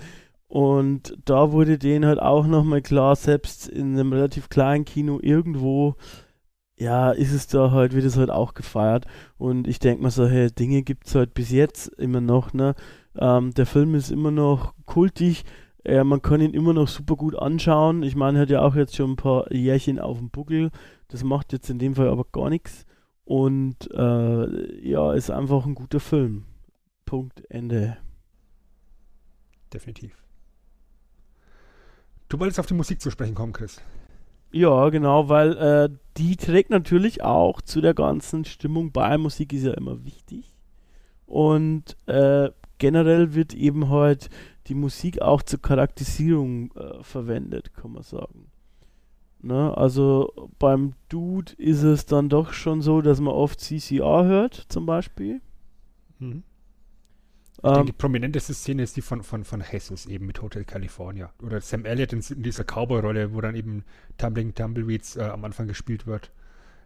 Und 0.52 1.16
da 1.24 1.50
wurde 1.50 1.78
denen 1.78 2.04
halt 2.04 2.20
auch 2.20 2.46
nochmal 2.46 2.82
klar, 2.82 3.16
selbst 3.16 3.68
in 3.70 3.94
einem 3.94 4.12
relativ 4.12 4.50
kleinen 4.50 4.84
Kino 4.84 5.18
irgendwo, 5.18 5.94
ja, 6.76 7.10
ist 7.10 7.32
es 7.32 7.46
da 7.46 7.70
halt, 7.70 7.94
wird 7.94 8.04
es 8.04 8.18
halt 8.18 8.28
auch 8.28 8.52
gefeiert. 8.52 9.06
Und 9.38 9.66
ich 9.66 9.78
denke 9.78 10.02
mal, 10.02 10.10
solche 10.10 10.50
Dinge 10.50 10.82
gibt 10.82 11.06
es 11.06 11.14
halt 11.14 11.32
bis 11.32 11.50
jetzt 11.50 11.88
immer 11.94 12.20
noch, 12.20 12.52
ne? 12.52 12.74
Ähm, 13.16 13.54
der 13.54 13.64
Film 13.64 13.94
ist 13.94 14.10
immer 14.10 14.30
noch 14.30 14.74
kultig, 14.84 15.46
äh, 15.86 16.04
man 16.04 16.20
kann 16.20 16.42
ihn 16.42 16.52
immer 16.52 16.74
noch 16.74 16.88
super 16.88 17.16
gut 17.16 17.34
anschauen. 17.34 18.02
Ich 18.02 18.14
meine, 18.14 18.36
er 18.36 18.42
hat 18.42 18.50
ja 18.50 18.60
auch 18.60 18.74
jetzt 18.74 18.94
schon 18.94 19.12
ein 19.12 19.16
paar 19.16 19.50
Jährchen 19.50 19.98
auf 19.98 20.18
dem 20.18 20.28
Buckel. 20.28 20.70
Das 21.08 21.24
macht 21.24 21.54
jetzt 21.54 21.70
in 21.70 21.78
dem 21.78 21.94
Fall 21.94 22.08
aber 22.08 22.26
gar 22.30 22.50
nichts. 22.50 22.84
Und 23.24 23.90
äh, 23.90 24.86
ja, 24.86 25.14
ist 25.14 25.30
einfach 25.30 25.64
ein 25.64 25.74
guter 25.74 26.00
Film. 26.00 26.44
Punkt, 27.06 27.42
Ende. 27.48 27.96
Definitiv. 29.72 30.21
Du 32.32 32.40
wolltest 32.40 32.58
auf 32.60 32.64
die 32.64 32.72
Musik 32.72 32.98
zu 32.98 33.10
sprechen 33.10 33.34
kommen, 33.34 33.52
Chris. 33.52 33.78
Ja, 34.52 34.88
genau, 34.88 35.28
weil 35.28 35.52
äh, 35.58 35.90
die 36.16 36.36
trägt 36.36 36.70
natürlich 36.70 37.22
auch 37.22 37.60
zu 37.60 37.82
der 37.82 37.92
ganzen 37.92 38.46
Stimmung 38.46 38.90
bei. 38.90 39.18
Musik 39.18 39.52
ist 39.52 39.64
ja 39.64 39.74
immer 39.74 40.02
wichtig. 40.06 40.50
Und 41.26 41.94
äh, 42.06 42.48
generell 42.78 43.34
wird 43.34 43.52
eben 43.52 43.90
halt 43.90 44.30
die 44.68 44.74
Musik 44.74 45.20
auch 45.20 45.42
zur 45.42 45.60
Charakterisierung 45.60 46.72
äh, 46.74 47.02
verwendet, 47.02 47.74
kann 47.74 47.92
man 47.92 48.02
sagen. 48.02 48.46
Ne? 49.42 49.76
Also 49.76 50.32
beim 50.58 50.94
Dude 51.10 51.52
ist 51.58 51.82
es 51.82 52.06
dann 52.06 52.30
doch 52.30 52.54
schon 52.54 52.80
so, 52.80 53.02
dass 53.02 53.20
man 53.20 53.34
oft 53.34 53.60
CCR 53.60 54.24
hört, 54.24 54.54
zum 54.54 54.86
Beispiel. 54.86 55.42
Mhm. 56.18 56.44
Ähm, 57.64 57.86
die 57.86 57.92
prominenteste 57.92 58.54
Szene 58.54 58.82
ist 58.82 58.96
die 58.96 59.02
von, 59.02 59.22
von, 59.22 59.44
von 59.44 59.62
Jesus 59.70 60.06
eben 60.06 60.26
mit 60.26 60.42
Hotel 60.42 60.64
California. 60.64 61.32
Oder 61.42 61.60
Sam 61.60 61.84
Elliott 61.84 62.12
in, 62.12 62.20
in 62.20 62.42
dieser 62.42 62.64
Cowboy-Rolle, 62.64 63.34
wo 63.34 63.40
dann 63.40 63.54
eben 63.54 63.84
Tumbling 64.18 64.54
Tumbleweeds 64.54 65.16
äh, 65.16 65.22
am 65.22 65.44
Anfang 65.44 65.68
gespielt 65.68 66.06
wird. 66.06 66.32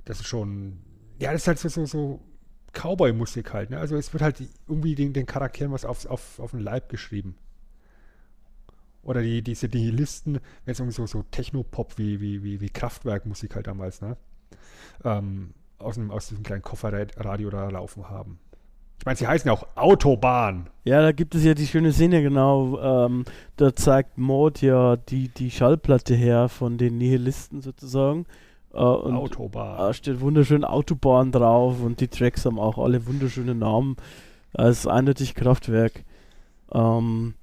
Das 0.04 0.20
ist 0.20 0.26
schon, 0.26 0.78
ja, 1.18 1.32
das 1.32 1.42
ist 1.42 1.48
halt 1.48 1.58
so, 1.58 1.68
so, 1.68 1.86
so 1.86 2.20
Cowboy-Musik 2.72 3.52
halt. 3.54 3.70
Ne? 3.70 3.78
Also 3.78 3.96
es 3.96 4.12
wird 4.12 4.22
halt 4.22 4.42
irgendwie 4.68 4.94
den, 4.94 5.12
den 5.12 5.26
Charakteren 5.26 5.72
was 5.72 5.84
auf, 5.84 6.04
auf, 6.06 6.38
auf 6.38 6.50
den 6.50 6.60
Leib 6.60 6.90
geschrieben. 6.90 7.36
Oder 9.02 9.22
die, 9.22 9.40
diese 9.40 9.68
Nihilisten, 9.68 10.40
wenn 10.64 10.72
es 10.72 10.80
irgendwie 10.80 10.96
so, 10.96 11.06
so 11.06 11.22
Techno-Pop 11.30 11.96
wie, 11.96 12.20
wie, 12.20 12.42
wie, 12.42 12.60
wie 12.60 12.68
Kraftwerk-Musik 12.68 13.54
halt 13.54 13.68
damals, 13.68 14.00
ne? 14.02 14.16
Ähm, 15.04 15.54
aus, 15.78 15.94
dem, 15.94 16.10
aus 16.10 16.28
diesem 16.28 16.42
kleinen 16.42 16.62
Kofferradio 16.62 17.50
da 17.50 17.68
laufen 17.68 18.08
haben. 18.08 18.40
Ich 18.98 19.06
meine, 19.06 19.16
sie 19.16 19.26
heißen 19.26 19.48
ja 19.48 19.54
auch 19.54 19.66
Autobahn. 19.76 20.68
Ja, 20.84 21.00
da 21.02 21.12
gibt 21.12 21.34
es 21.34 21.44
ja 21.44 21.54
die 21.54 21.66
schöne 21.66 21.92
Szene, 21.92 22.22
genau. 22.22 22.80
Ähm, 22.80 23.24
da 23.56 23.74
zeigt 23.74 24.18
Maud 24.18 24.62
ja 24.62 24.96
die, 24.96 25.28
die 25.28 25.50
Schallplatte 25.50 26.14
her 26.14 26.48
von 26.48 26.78
den 26.78 26.98
Nihilisten 26.98 27.60
sozusagen. 27.60 28.26
Äh, 28.72 28.78
Autobahn. 28.78 29.78
Da 29.78 29.92
steht 29.94 30.20
wunderschön 30.20 30.64
Autobahn 30.64 31.32
drauf 31.32 31.82
und 31.82 32.00
die 32.00 32.08
Tracks 32.08 32.44
haben 32.44 32.58
auch 32.58 32.78
alle 32.78 33.06
wunderschöne 33.06 33.54
Namen. 33.54 33.96
Es 34.52 34.80
ist 34.80 34.86
eindeutig 34.86 35.34
Kraftwerk. 35.34 36.04
Ähm, 36.72 37.34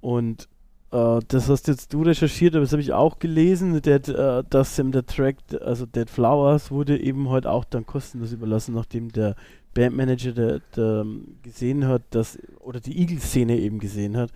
und 0.00 0.48
Uh, 0.92 1.20
das 1.28 1.48
hast 1.48 1.68
jetzt 1.68 1.92
du 1.92 2.02
recherchiert, 2.02 2.56
aber 2.56 2.64
das 2.64 2.72
habe 2.72 2.82
ich 2.82 2.92
auch 2.92 3.20
gelesen, 3.20 3.80
Dead, 3.80 4.08
uh, 4.08 4.42
dass 4.50 4.76
ihm 4.76 4.90
der 4.90 5.06
Track, 5.06 5.36
also 5.60 5.86
Dead 5.86 6.10
Flowers, 6.10 6.72
wurde 6.72 6.98
eben 6.98 7.28
heute 7.28 7.48
auch 7.48 7.64
dann 7.64 7.86
kostenlos 7.86 8.32
überlassen, 8.32 8.74
nachdem 8.74 9.12
der 9.12 9.36
Bandmanager 9.74 10.32
der, 10.32 10.60
der 10.76 11.06
gesehen 11.42 11.86
hat, 11.86 12.02
dass, 12.10 12.38
oder 12.58 12.80
die 12.80 12.98
Eagle-Szene 13.00 13.56
eben 13.58 13.78
gesehen 13.78 14.16
hat. 14.16 14.32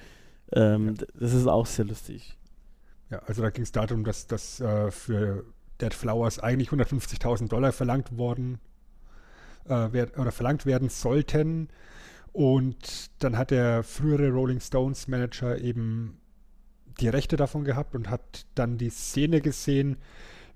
Ähm, 0.53 0.95
ja. 0.99 1.07
Das 1.19 1.33
ist 1.33 1.47
auch 1.47 1.67
sehr 1.67 1.85
lustig. 1.85 2.37
Ja, 3.11 3.19
also 3.27 3.43
da 3.43 3.51
ging 3.51 3.65
es 3.65 3.73
darum, 3.73 4.05
dass, 4.05 4.27
dass 4.27 4.61
uh, 4.61 4.91
für 4.91 5.45
Dead 5.81 5.93
Flowers 5.93 6.39
eigentlich 6.39 6.71
150.000 6.71 7.49
Dollar 7.49 7.73
verlangt 7.73 8.17
worden 8.17 8.59
werd, 9.67 10.19
oder 10.19 10.31
verlangt 10.31 10.67
werden 10.67 10.91
sollten. 10.91 11.69
Und 12.35 13.11
dann 13.23 13.39
hat 13.39 13.51
der 13.51 13.83
frühere 13.83 14.31
Rolling 14.31 14.61
Stones 14.61 15.09
Manager 15.09 15.57
eben 15.59 16.19
die 17.01 17.09
Rechte 17.09 17.37
davon 17.37 17.65
gehabt 17.65 17.95
und 17.95 18.11
hat 18.11 18.47
dann 18.55 18.77
die 18.77 18.91
Szene 18.91 19.41
gesehen, 19.41 19.97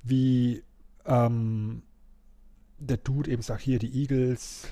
wie 0.02 0.62
ähm, 1.06 1.82
der 2.78 2.96
Dude 2.96 3.30
eben 3.30 3.42
sagt, 3.42 3.62
hier 3.62 3.78
die 3.78 4.02
Eagles, 4.02 4.68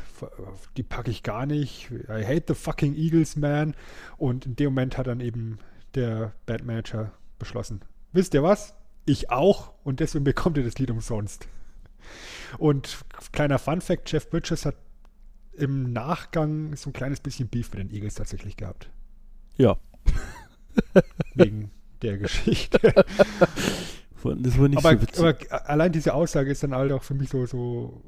die 0.77 0.83
packe 0.83 1.11
ich 1.11 1.23
gar 1.23 1.47
nicht. 1.47 1.91
I 1.91 2.25
hate 2.25 2.45
the 2.49 2.55
fucking 2.55 2.95
Eagles, 2.95 3.37
man. 3.37 3.75
Und 4.17 4.47
in 4.47 4.57
dem 4.57 4.67
Moment 4.67 4.97
hat 4.97 5.07
dann 5.07 5.21
eben 5.21 5.59
der 5.95 6.33
Bandmanager 6.47 7.13
beschlossen, 7.39 7.81
wisst 8.13 8.35
ihr 8.35 8.43
was? 8.43 8.75
Ich 9.05 9.31
auch 9.31 9.73
und 9.85 10.01
deswegen 10.01 10.25
bekommt 10.25 10.57
ihr 10.57 10.65
das 10.65 10.79
Lied 10.79 10.91
umsonst. 10.91 11.49
Und 12.59 13.05
kleiner 13.33 13.59
Fun 13.59 13.81
Fact, 13.81 14.11
Jeff 14.11 14.31
Bridges 14.31 14.65
hat 14.67 14.77
im 15.53 15.93
Nachgang 15.93 16.77
so 16.77 16.91
ein 16.91 16.93
kleines 16.93 17.21
bisschen 17.21 17.49
Beef 17.49 17.71
mit 17.73 17.81
den 17.81 17.91
Eagles 17.91 18.15
tatsächlich 18.15 18.57
gehabt. 18.57 18.91
Ja. 19.57 19.79
Wegen 21.35 21.71
der 22.03 22.19
Geschichte. 22.19 22.79
Das 24.23 24.59
war 24.59 24.69
nicht 24.69 24.85
aber, 24.85 24.99
so 25.13 25.27
aber 25.27 25.69
allein 25.69 25.93
diese 25.93 26.15
Aussage 26.15 26.51
ist 26.51 26.63
dann 26.63 26.75
halt 26.75 26.93
auch 26.93 27.03
für 27.03 27.15
mich 27.15 27.29
so, 27.29 27.47
so, 27.47 28.03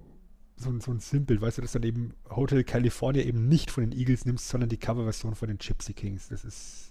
so, 0.56 0.78
so 0.80 0.90
ein 0.90 1.01
Simple, 1.01 1.40
weißt 1.40 1.59
du, 1.59 1.62
dass 1.62 1.72
dann 1.72 1.82
eben 1.82 2.14
Hotel 2.30 2.64
California 2.64 3.22
eben 3.22 3.48
nicht 3.48 3.70
von 3.70 3.89
den 3.89 3.98
Eagles 3.98 4.24
nimmst, 4.24 4.48
sondern 4.48 4.68
die 4.68 4.78
Coverversion 4.78 5.35
von 5.35 5.48
den 5.48 5.59
Gypsy 5.59 5.93
Kings. 5.93 6.28
Das 6.28 6.44
ist, 6.44 6.90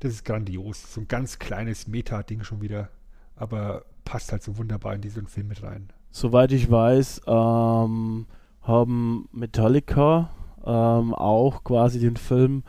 das 0.00 0.12
ist 0.12 0.24
grandios. 0.24 0.94
So 0.94 1.00
ein 1.00 1.08
ganz 1.08 1.38
kleines 1.38 1.86
Meta-Ding 1.86 2.44
schon 2.44 2.60
wieder, 2.60 2.88
aber 3.36 3.84
passt 4.04 4.32
halt 4.32 4.42
so 4.42 4.56
wunderbar 4.58 4.94
in 4.94 5.00
diesen 5.00 5.26
Film 5.26 5.48
mit 5.48 5.62
rein. 5.62 5.90
Soweit 6.10 6.52
ich 6.52 6.70
weiß, 6.70 7.22
ähm, 7.26 8.26
haben 8.62 9.28
Metallica 9.32 10.30
ähm, 10.64 11.14
auch 11.14 11.64
quasi 11.64 11.98
den 11.98 12.16
Film 12.16 12.64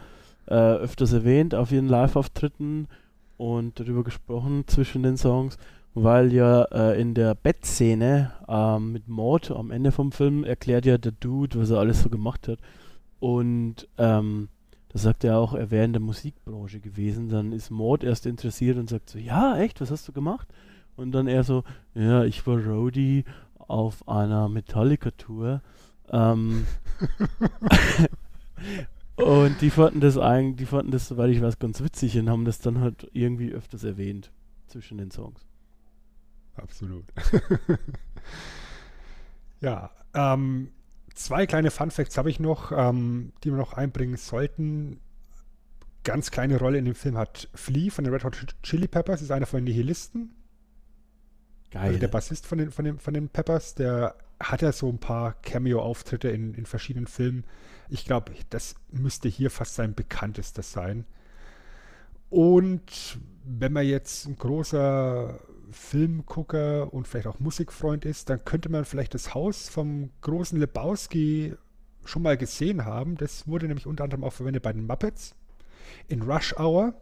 äh, 0.48 0.54
öfters 0.54 1.14
erwähnt 1.14 1.56
auf 1.56 1.72
ihren 1.72 1.88
Live-Auftritten 1.88 2.88
und 3.38 3.80
darüber 3.80 4.04
gesprochen 4.04 4.64
zwischen 4.68 5.04
den 5.04 5.18
Songs, 5.18 5.58
weil 5.94 6.34
ja 6.34 6.64
äh, 6.64 7.00
in 7.00 7.14
der 7.14 7.36
Bettszene 7.36 8.32
äh, 8.48 8.80
mit 8.80 9.08
Maud 9.08 9.52
am 9.52 9.72
Ende 9.72 9.92
vom 9.92 10.12
Film 10.12 10.44
erklärt 10.44 10.86
ja 10.86 10.98
der 10.98 11.12
Dude, 11.12 11.60
was 11.60 11.70
er 11.70 11.80
alles 11.80 12.02
so 12.02 12.10
gemacht 12.10 12.48
hat. 12.48 12.60
Und 13.20 13.88
ähm, 13.98 14.50
da 14.90 15.00
sagt 15.00 15.24
er 15.24 15.38
auch, 15.38 15.54
er 15.54 15.72
wäre 15.72 15.86
in 15.86 15.94
der 15.94 16.02
Musikbranche 16.02 16.80
gewesen. 16.80 17.30
Dann 17.30 17.52
ist 17.52 17.72
Maud 17.72 18.04
erst 18.04 18.26
interessiert 18.26 18.78
und 18.78 18.90
sagt 18.90 19.10
so, 19.10 19.18
ja, 19.18 19.58
echt, 19.58 19.82
was 19.82 19.92
hast 19.92 20.08
du 20.08 20.12
gemacht? 20.12 20.48
Und 20.96 21.12
dann 21.12 21.28
er 21.28 21.44
so, 21.44 21.64
ja, 21.96 22.24
ich 22.24 22.46
war 22.46 22.58
Roadie 22.58 23.24
auf 23.58 24.08
einer 24.08 24.50
Metallica-Tour. 24.50 25.62
Ähm, 26.12 26.66
Und 29.16 29.62
die 29.62 29.70
fanden 29.70 30.00
das 30.00 30.18
eigentlich, 30.18 30.58
die 30.58 30.66
fanden 30.66 30.92
das, 30.92 31.08
soweit 31.08 31.30
ich 31.30 31.42
weiß, 31.42 31.60
ganz 31.60 31.84
witzig 31.84 32.18
und 32.18 32.30
haben 32.30 32.46
das 32.46 32.60
dann 32.60 32.82
halt 32.82 33.10
irgendwie 33.14 33.52
öfters 33.52 33.84
erwähnt 33.84 34.32
zwischen 34.68 34.98
den 34.98 35.12
Songs. 35.12 35.46
Absolut. 36.56 37.06
ja, 39.60 39.92
ähm, 40.14 40.72
zwei 41.14 41.46
kleine 41.46 41.72
Fun 41.72 41.92
Facts 41.92 42.18
habe 42.18 42.30
ich 42.30 42.40
noch, 42.40 42.72
ähm, 42.72 43.34
die 43.44 43.52
wir 43.52 43.58
noch 43.58 43.74
einbringen 43.74 44.18
sollten. 44.18 45.00
Ganz 46.04 46.32
kleine 46.32 46.58
Rolle 46.58 46.80
in 46.80 46.86
dem 46.86 46.96
Film 46.96 47.18
hat 47.18 47.50
Flea 47.54 47.90
von 47.90 48.04
den 48.04 48.14
Red 48.14 48.24
Hot 48.24 48.56
Chili 48.64 48.88
Peppers, 48.88 49.22
ist 49.22 49.32
einer 49.32 49.46
von 49.46 49.60
den 49.60 49.66
Nihilisten. 49.66 50.36
Geil. 51.72 51.88
Also 51.88 52.00
der 52.00 52.08
Bassist 52.08 52.46
von 52.46 52.58
den, 52.58 52.72
von, 52.72 52.86
den, 52.86 53.00
von 53.00 53.14
den 53.14 53.30
Peppers, 53.30 53.74
der 53.74 54.16
hat 54.40 54.62
ja 54.62 54.72
so 54.72 54.90
ein 54.90 55.00
paar 55.00 55.34
Cameo-Auftritte 55.42 56.30
in, 56.30 56.54
in 56.54 56.66
verschiedenen 56.66 57.08
Filmen. 57.08 57.46
Ich 57.94 58.06
glaube, 58.06 58.34
das 58.50 58.74
müsste 58.90 59.30
hier 59.30 59.52
fast 59.52 59.76
sein 59.76 59.94
bekanntestes 59.94 60.72
sein. 60.72 61.06
Und 62.32 63.20
wenn 63.44 63.72
man 63.72 63.86
jetzt 63.86 64.26
ein 64.26 64.36
großer 64.36 65.40
Filmgucker 65.70 66.92
und 66.92 67.08
vielleicht 67.08 67.28
auch 67.28 67.40
Musikfreund 67.40 68.04
ist, 68.04 68.32
dann 68.32 68.44
könnte 68.46 68.70
man 68.70 68.86
vielleicht 68.86 69.14
das 69.14 69.36
Haus 69.36 69.70
vom 69.70 70.10
großen 70.22 70.60
Lebowski 70.60 71.54
schon 72.04 72.24
mal 72.24 72.36
gesehen 72.36 72.84
haben. 72.84 73.16
Das 73.16 73.48
wurde 73.48 73.68
nämlich 73.68 73.86
unter 73.86 74.06
anderem 74.06 74.24
auch 74.24 74.34
verwendet 74.34 74.64
bei 74.64 74.74
den 74.74 74.88
Muppets, 74.88 75.36
in 76.08 76.24
Rush 76.24 76.58
Hour 76.58 76.96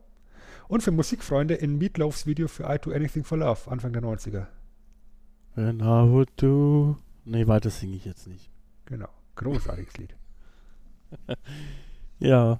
und 0.67 0.83
für 0.83 0.91
Musikfreunde 0.91 1.53
in 1.53 1.77
Meatloafs 1.77 2.25
Video 2.25 2.49
für 2.49 2.63
I 2.63 2.77
Do 2.79 2.91
Anything 2.91 3.23
for 3.23 3.37
Love, 3.37 3.71
Anfang 3.71 3.93
der 3.93 4.01
90er. 4.01 4.47
And 5.55 5.81
I 5.81 6.11
would 6.11 6.31
do. 6.35 6.97
Nee, 7.23 7.47
weiter 7.47 7.69
singe 7.69 7.95
ich 7.95 8.03
jetzt 8.03 8.27
nicht. 8.27 8.51
Genau. 8.83 9.07
Großartiges 9.35 9.95
Lied. 9.97 10.15
ja. 12.19 12.59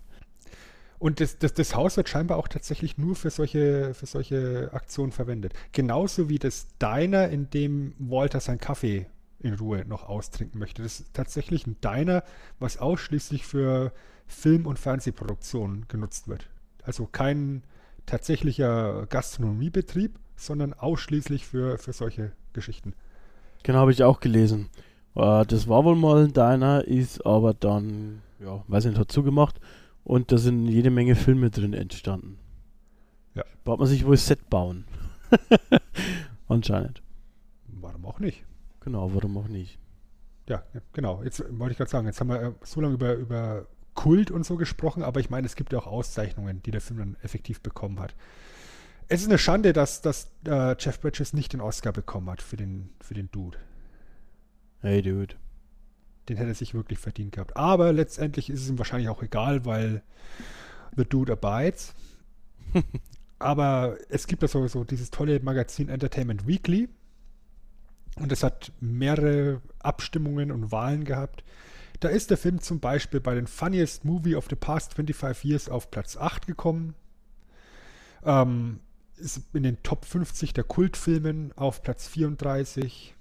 Und 0.99 1.19
das, 1.19 1.39
das, 1.39 1.53
das 1.53 1.75
Haus 1.75 1.97
wird 1.97 2.09
scheinbar 2.09 2.37
auch 2.37 2.47
tatsächlich 2.47 2.97
nur 2.97 3.15
für 3.15 3.31
solche, 3.31 3.93
für 3.95 4.05
solche 4.05 4.69
Aktionen 4.71 5.11
verwendet. 5.11 5.53
Genauso 5.71 6.29
wie 6.29 6.37
das 6.37 6.67
Diner, 6.79 7.29
in 7.29 7.49
dem 7.49 7.95
Walter 7.97 8.39
seinen 8.39 8.59
Kaffee 8.59 9.07
in 9.39 9.55
Ruhe 9.55 9.83
noch 9.85 10.07
austrinken 10.07 10.59
möchte. 10.59 10.83
Das 10.83 10.99
ist 10.99 11.13
tatsächlich 11.13 11.65
ein 11.65 11.77
Diner, 11.81 12.23
was 12.59 12.77
ausschließlich 12.77 13.45
für 13.45 13.91
Film- 14.27 14.67
und 14.67 14.77
Fernsehproduktion 14.79 15.85
genutzt 15.87 16.27
wird. 16.27 16.47
Also 16.83 17.07
kein 17.07 17.63
tatsächlicher 18.05 19.05
Gastronomiebetrieb, 19.07 20.19
sondern 20.35 20.73
ausschließlich 20.73 21.45
für, 21.45 21.77
für 21.77 21.93
solche 21.93 22.31
Geschichten. 22.53 22.93
Genau, 23.63 23.79
habe 23.79 23.91
ich 23.91 24.03
auch 24.03 24.19
gelesen. 24.19 24.69
Äh, 25.15 25.45
das 25.45 25.67
war 25.67 25.83
wohl 25.83 25.95
mal 25.95 26.25
ein 26.25 26.33
Diner, 26.33 26.85
ist 26.85 27.25
aber 27.25 27.53
dann, 27.53 28.21
ja, 28.41 28.63
weiß 28.67 28.85
nicht, 28.85 28.97
hat 28.97 29.11
zugemacht 29.11 29.59
und 30.03 30.31
da 30.31 30.37
sind 30.37 30.67
jede 30.67 30.89
Menge 30.89 31.15
Filme 31.15 31.49
drin 31.49 31.73
entstanden. 31.73 32.39
Ja. 33.35 33.43
Baut 33.63 33.79
man 33.79 33.87
sich 33.87 34.05
wohl 34.05 34.17
Set 34.17 34.49
bauen. 34.49 34.85
Anscheinend. 36.47 37.01
Warum 37.67 38.05
auch 38.05 38.19
nicht? 38.19 38.43
Genau, 38.81 39.13
warum 39.13 39.37
auch 39.37 39.47
nicht? 39.47 39.79
Ja, 40.49 40.63
genau. 40.91 41.23
Jetzt 41.23 41.43
wollte 41.57 41.71
ich 41.71 41.77
gerade 41.77 41.91
sagen, 41.91 42.07
jetzt 42.07 42.19
haben 42.19 42.29
wir 42.29 42.41
äh, 42.41 42.51
so 42.63 42.81
lange 42.81 42.95
über, 42.95 43.13
über 43.13 43.67
Kult 43.93 44.31
und 44.31 44.45
so 44.45 44.57
gesprochen, 44.57 45.03
aber 45.03 45.19
ich 45.19 45.29
meine, 45.29 45.45
es 45.45 45.55
gibt 45.55 45.71
ja 45.71 45.79
auch 45.79 45.87
Auszeichnungen, 45.87 46.61
die 46.63 46.71
der 46.71 46.81
Film 46.81 46.99
dann 46.99 47.17
effektiv 47.21 47.61
bekommen 47.61 47.99
hat. 47.99 48.15
Es 49.07 49.21
ist 49.21 49.27
eine 49.27 49.37
Schande, 49.37 49.73
dass, 49.73 50.01
dass 50.01 50.31
äh, 50.47 50.75
Jeff 50.79 50.99
Bridges 50.99 51.33
nicht 51.33 51.53
den 51.53 51.61
Oscar 51.61 51.91
bekommen 51.91 52.29
hat 52.29 52.41
für 52.41 52.57
den, 52.57 52.89
für 53.01 53.13
den 53.13 53.29
Dude. 53.31 53.57
Hey, 54.79 55.01
Dude. 55.01 55.35
Den 56.31 56.37
hätte 56.37 56.51
er 56.51 56.55
sich 56.55 56.73
wirklich 56.73 56.97
verdient 56.97 57.33
gehabt. 57.33 57.57
Aber 57.57 57.91
letztendlich 57.91 58.49
ist 58.49 58.61
es 58.61 58.69
ihm 58.69 58.77
wahrscheinlich 58.77 59.09
auch 59.09 59.21
egal, 59.21 59.65
weil 59.65 60.01
The 60.95 61.03
Dude 61.03 61.33
abides. 61.33 61.93
aber 63.39 63.97
es 64.07 64.27
gibt 64.27 64.41
da 64.41 64.47
so, 64.47 64.65
so 64.69 64.85
dieses 64.85 65.09
tolle 65.09 65.41
Magazin 65.41 65.89
Entertainment 65.89 66.47
Weekly. 66.47 66.87
Und 68.15 68.31
es 68.31 68.43
hat 68.43 68.71
mehrere 68.79 69.61
Abstimmungen 69.79 70.53
und 70.53 70.71
Wahlen 70.71 71.03
gehabt. 71.03 71.43
Da 71.99 72.07
ist 72.07 72.29
der 72.29 72.37
Film 72.37 72.61
zum 72.61 72.79
Beispiel 72.79 73.19
bei 73.19 73.35
den 73.35 73.45
Funniest 73.45 74.05
Movie 74.05 74.37
of 74.37 74.47
the 74.49 74.55
Past 74.55 74.93
25 74.93 75.43
Years 75.43 75.67
auf 75.67 75.91
Platz 75.91 76.15
8 76.15 76.47
gekommen. 76.47 76.95
Ähm, 78.23 78.79
ist 79.17 79.41
in 79.51 79.63
den 79.63 79.83
Top 79.83 80.05
50 80.05 80.53
der 80.53 80.63
Kultfilmen 80.63 81.51
auf 81.57 81.83
Platz 81.83 82.07
34. 82.07 83.15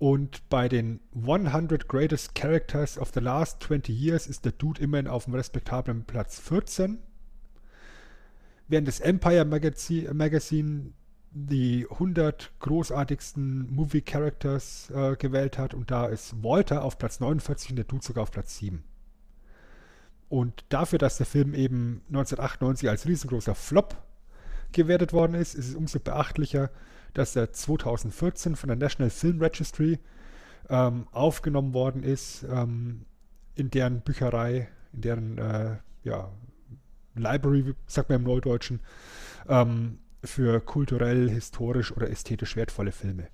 Und 0.00 0.48
bei 0.48 0.70
den 0.70 1.00
100 1.14 1.86
Greatest 1.86 2.34
Characters 2.34 2.96
of 2.96 3.10
the 3.12 3.20
Last 3.20 3.62
20 3.64 3.94
Years 3.94 4.26
ist 4.26 4.46
der 4.46 4.52
Dude 4.52 4.80
immerhin 4.80 5.06
auf 5.06 5.24
dem 5.24 5.34
respektablen 5.34 6.04
Platz 6.04 6.40
14. 6.40 6.96
Während 8.66 8.88
das 8.88 9.00
Empire 9.00 9.44
Magazine, 9.44 10.14
Magazine 10.14 10.94
die 11.32 11.86
100 11.90 12.50
großartigsten 12.60 13.70
Movie 13.70 14.00
Characters 14.00 14.88
äh, 14.88 15.16
gewählt 15.16 15.58
hat 15.58 15.74
und 15.74 15.90
da 15.90 16.06
ist 16.06 16.42
Walter 16.42 16.82
auf 16.82 16.96
Platz 16.96 17.20
49 17.20 17.68
und 17.68 17.76
der 17.76 17.84
Dude 17.84 18.02
sogar 18.02 18.22
auf 18.22 18.30
Platz 18.30 18.56
7. 18.56 18.82
Und 20.30 20.64
dafür, 20.70 20.98
dass 20.98 21.18
der 21.18 21.26
Film 21.26 21.52
eben 21.52 22.00
1998 22.08 22.88
als 22.88 23.06
riesengroßer 23.06 23.54
Flop 23.54 23.98
gewertet 24.72 25.12
worden 25.12 25.34
ist, 25.34 25.54
ist 25.54 25.68
es 25.68 25.74
umso 25.74 26.00
beachtlicher, 26.00 26.70
dass 27.14 27.36
er 27.36 27.52
2014 27.52 28.56
von 28.56 28.68
der 28.68 28.76
National 28.76 29.10
Film 29.10 29.40
Registry 29.40 29.98
ähm, 30.68 31.06
aufgenommen 31.12 31.74
worden 31.74 32.02
ist, 32.02 32.44
ähm, 32.44 33.04
in 33.54 33.70
deren 33.70 34.00
Bücherei, 34.00 34.68
in 34.92 35.00
deren 35.00 35.38
äh, 35.38 35.76
ja, 36.04 36.30
Library, 37.14 37.74
sagt 37.86 38.08
man 38.08 38.20
im 38.20 38.24
Neudeutschen, 38.24 38.80
ähm, 39.48 39.98
für 40.22 40.60
kulturell, 40.60 41.28
historisch 41.28 41.92
oder 41.92 42.10
ästhetisch 42.10 42.56
wertvolle 42.56 42.92
Filme 42.92 43.28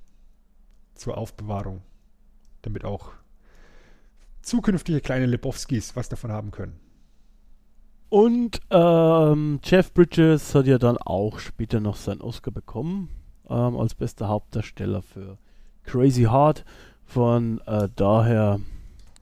zur 0.94 1.18
Aufbewahrung, 1.18 1.82
damit 2.62 2.84
auch 2.84 3.12
zukünftige 4.42 5.00
kleine 5.00 5.26
Lebowskis 5.26 5.96
was 5.96 6.08
davon 6.08 6.32
haben 6.32 6.52
können. 6.52 6.78
Und 8.08 8.60
ähm, 8.70 9.58
Jeff 9.64 9.92
Bridges 9.92 10.54
hat 10.54 10.66
ja 10.66 10.78
dann 10.78 10.96
auch 10.96 11.40
später 11.40 11.80
noch 11.80 11.96
seinen 11.96 12.20
Oscar 12.20 12.52
bekommen 12.52 13.10
ähm, 13.48 13.76
als 13.76 13.94
bester 13.94 14.28
Hauptdarsteller 14.28 15.02
für 15.02 15.38
Crazy 15.84 16.24
Heart. 16.24 16.64
Von 17.04 17.60
äh, 17.66 17.88
daher 17.94 18.60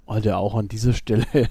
hat 0.06 0.26
er 0.26 0.38
auch 0.38 0.54
an 0.54 0.68
dieser 0.68 0.92
Stelle 0.92 1.26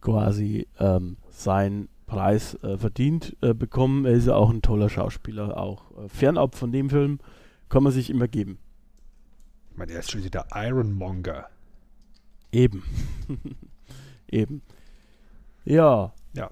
quasi 0.00 0.66
ähm, 0.78 1.16
sein 1.30 1.88
Preis 2.06 2.54
äh, 2.62 2.78
verdient 2.78 3.36
äh, 3.42 3.52
bekommen. 3.52 4.04
Er 4.04 4.12
ist 4.12 4.26
ja 4.26 4.36
auch 4.36 4.50
ein 4.50 4.62
toller 4.62 4.88
Schauspieler, 4.88 5.56
auch 5.56 5.90
äh, 5.98 6.08
fernab 6.08 6.54
von 6.54 6.72
dem 6.72 6.90
Film 6.90 7.18
kann 7.68 7.82
man 7.82 7.92
sich 7.92 8.10
immer 8.10 8.28
geben. 8.28 8.58
Ich 9.72 9.76
meine, 9.76 9.92
er 9.92 10.00
ist 10.00 10.10
schon 10.10 10.24
wieder 10.24 10.46
Ironmonger. 10.54 11.46
Eben. 12.52 12.82
Eben. 14.30 14.62
Ja. 15.64 16.12
Ja. 16.32 16.50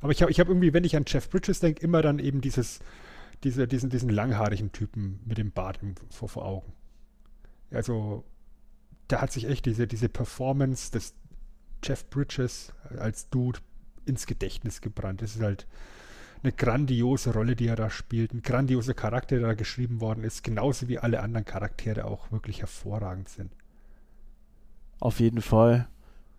Aber 0.00 0.12
ich 0.12 0.20
habe 0.20 0.30
ich 0.30 0.40
hab 0.40 0.48
irgendwie, 0.48 0.72
wenn 0.72 0.84
ich 0.84 0.96
an 0.96 1.04
Jeff 1.06 1.30
Bridges 1.30 1.60
denke, 1.60 1.82
immer 1.82 2.02
dann 2.02 2.18
eben 2.18 2.40
dieses, 2.40 2.80
diese, 3.44 3.68
diesen, 3.68 3.90
diesen 3.90 4.08
langhaarigen 4.08 4.72
Typen 4.72 5.20
mit 5.24 5.38
dem 5.38 5.52
Bart 5.52 5.78
im, 5.82 5.94
vor, 6.10 6.28
vor 6.28 6.44
Augen. 6.44 6.72
Also, 7.70 8.24
da 9.08 9.20
hat 9.20 9.32
sich 9.32 9.46
echt 9.46 9.66
diese, 9.66 9.86
diese 9.86 10.08
Performance 10.08 10.90
des 10.90 11.14
Jeff 11.82 12.08
Bridges 12.10 12.72
als 12.98 13.28
Dude 13.28 13.60
ins 14.04 14.26
Gedächtnis 14.26 14.80
gebrannt. 14.80 15.22
Es 15.22 15.36
ist 15.36 15.42
halt 15.42 15.66
eine 16.42 16.52
grandiose 16.52 17.32
Rolle, 17.32 17.56
die 17.56 17.66
er 17.66 17.76
da 17.76 17.90
spielt, 17.90 18.32
ein 18.32 18.42
grandioser 18.42 18.94
Charakter, 18.94 19.38
der 19.38 19.48
da 19.48 19.54
geschrieben 19.54 20.00
worden 20.00 20.24
ist, 20.24 20.44
genauso 20.44 20.88
wie 20.88 20.98
alle 20.98 21.20
anderen 21.20 21.44
Charaktere 21.44 22.04
auch 22.04 22.30
wirklich 22.30 22.60
hervorragend 22.60 23.28
sind. 23.28 23.52
Auf 25.00 25.20
jeden 25.20 25.42
Fall. 25.42 25.88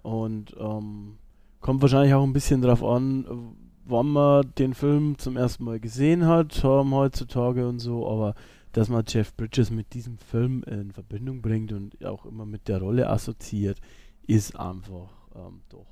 Und 0.02 0.56
ähm, 0.60 1.18
kommt 1.60 1.82
wahrscheinlich 1.82 2.14
auch 2.14 2.24
ein 2.24 2.34
bisschen 2.34 2.62
darauf 2.62 2.84
an, 2.84 3.56
wann 3.90 4.08
man 4.08 4.54
den 4.58 4.74
Film 4.74 5.18
zum 5.18 5.38
ersten 5.38 5.64
Mal 5.64 5.80
gesehen 5.80 6.26
hat, 6.26 6.64
ähm, 6.64 6.94
heutzutage 6.94 7.68
und 7.68 7.80
so, 7.80 8.08
aber 8.08 8.36
dass 8.74 8.90
man 8.90 9.06
Jeff 9.08 9.34
Bridges 9.36 9.72
mit 9.72 9.94
diesem 9.94 10.18
Film 10.18 10.64
in 10.64 10.92
Verbindung 10.92 11.42
bringt 11.42 11.72
und 11.72 12.04
auch 12.06 12.26
immer 12.26 12.46
mit 12.46 12.68
der 12.68 12.80
Rolle 12.80 13.10
assoziiert, 13.10 13.80
ist 14.28 14.60
einfach 14.60 15.10
ähm, 15.36 15.62
doch, 15.70 15.88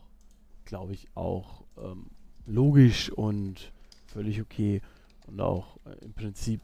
glaube 0.66 0.94
ich, 0.94 1.08
auch 1.16 1.64
ähm, 1.78 2.08
logisch 2.46 3.12
und 3.12 3.72
völlig 4.06 4.42
okay 4.42 4.82
und 5.28 5.42
auch 5.42 5.78
äh, 5.86 6.06
im 6.06 6.14
Prinzip 6.14 6.62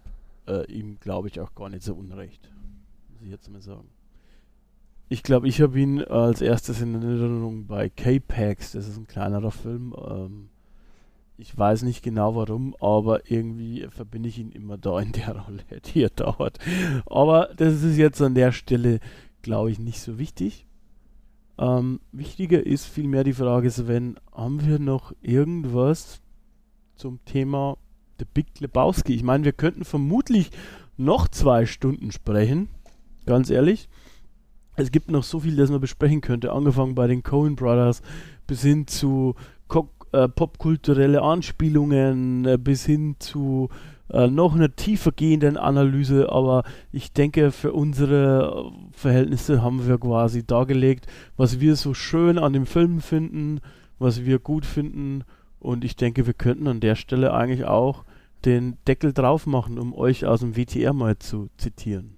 äh, 0.47 0.69
ihm, 0.71 0.99
glaube 0.99 1.27
ich, 1.27 1.39
auch 1.39 1.55
gar 1.55 1.69
nicht 1.69 1.83
so 1.83 1.95
unrecht. 1.95 2.51
Muss 3.09 3.23
ich 3.23 3.29
jetzt 3.29 3.49
mal 3.49 3.61
sagen. 3.61 3.89
Ich 5.09 5.23
glaube, 5.23 5.47
ich 5.47 5.61
habe 5.61 5.79
ihn 5.79 6.01
als 6.01 6.41
erstes 6.41 6.81
in 6.81 6.95
Erinnerung 6.95 7.67
bei 7.67 7.89
K-Pax, 7.89 8.73
das 8.73 8.87
ist 8.87 8.97
ein 8.97 9.07
kleinerer 9.07 9.51
Film. 9.51 9.93
Ähm, 9.97 10.49
ich 11.41 11.57
weiß 11.57 11.81
nicht 11.81 12.03
genau 12.03 12.35
warum, 12.35 12.75
aber 12.79 13.29
irgendwie 13.29 13.87
verbinde 13.89 14.29
ich 14.29 14.37
ihn 14.37 14.51
immer 14.51 14.77
da 14.77 14.99
in 14.99 15.11
der 15.11 15.35
Rolle, 15.41 15.63
die 15.85 16.03
er 16.03 16.09
dauert. 16.09 16.59
Aber 17.07 17.49
das 17.57 17.81
ist 17.81 17.97
jetzt 17.97 18.21
an 18.21 18.35
der 18.35 18.51
Stelle, 18.51 18.99
glaube 19.41 19.71
ich, 19.71 19.79
nicht 19.79 19.99
so 19.99 20.19
wichtig. 20.19 20.67
Ähm, 21.57 21.99
wichtiger 22.11 22.63
ist 22.63 22.85
vielmehr 22.85 23.23
die 23.23 23.33
Frage, 23.33 23.71
Sven, 23.71 24.19
haben 24.31 24.65
wir 24.65 24.77
noch 24.77 25.13
irgendwas 25.21 26.21
zum 26.95 27.23
Thema 27.25 27.77
The 28.19 28.25
Big 28.31 28.59
Lebowski? 28.59 29.15
Ich 29.15 29.23
meine, 29.23 29.43
wir 29.43 29.53
könnten 29.53 29.83
vermutlich 29.83 30.51
noch 30.95 31.27
zwei 31.27 31.65
Stunden 31.65 32.11
sprechen, 32.11 32.69
ganz 33.25 33.49
ehrlich. 33.49 33.89
Es 34.75 34.91
gibt 34.91 35.09
noch 35.09 35.23
so 35.23 35.39
viel, 35.39 35.55
das 35.55 35.71
man 35.71 35.81
besprechen 35.81 36.21
könnte, 36.21 36.51
angefangen 36.51 36.95
bei 36.95 37.07
den 37.07 37.23
Coen 37.23 37.55
Brothers 37.55 38.03
bis 38.45 38.61
hin 38.61 38.85
zu 38.85 39.35
äh, 40.11 40.27
popkulturelle 40.27 41.21
Anspielungen, 41.21 42.45
äh, 42.45 42.57
bis 42.57 42.85
hin 42.85 43.15
zu 43.19 43.69
äh, 44.09 44.27
noch 44.27 44.55
einer 44.55 44.75
tiefer 44.75 45.11
gehenden 45.11 45.57
Analyse, 45.57 46.31
aber 46.31 46.63
ich 46.91 47.13
denke, 47.13 47.51
für 47.51 47.71
unsere 47.71 48.71
Verhältnisse 48.91 49.61
haben 49.61 49.87
wir 49.87 49.97
quasi 49.97 50.45
dargelegt, 50.45 51.07
was 51.37 51.59
wir 51.59 51.75
so 51.75 51.93
schön 51.93 52.37
an 52.37 52.53
dem 52.53 52.65
Film 52.65 52.99
finden, 52.99 53.61
was 53.99 54.25
wir 54.25 54.39
gut 54.39 54.65
finden 54.65 55.23
und 55.59 55.85
ich 55.85 55.95
denke, 55.95 56.25
wir 56.27 56.33
könnten 56.33 56.67
an 56.67 56.79
der 56.79 56.95
Stelle 56.95 57.33
eigentlich 57.33 57.65
auch 57.65 58.03
den 58.45 58.77
Deckel 58.87 59.13
drauf 59.13 59.45
machen, 59.45 59.77
um 59.77 59.93
euch 59.93 60.25
aus 60.25 60.39
dem 60.39 60.57
WTR 60.57 60.93
mal 60.93 61.19
zu 61.19 61.49
zitieren. 61.57 62.17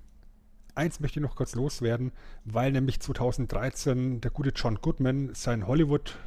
Eins 0.76 1.00
möchte 1.00 1.20
ich 1.20 1.24
noch 1.24 1.36
kurz 1.36 1.54
loswerden, 1.54 2.12
weil 2.46 2.72
nämlich 2.72 3.00
2013 3.00 4.22
der 4.22 4.32
gute 4.32 4.50
John 4.56 4.80
Goodman 4.82 5.30
sein 5.34 5.68
Hollywood 5.68 6.18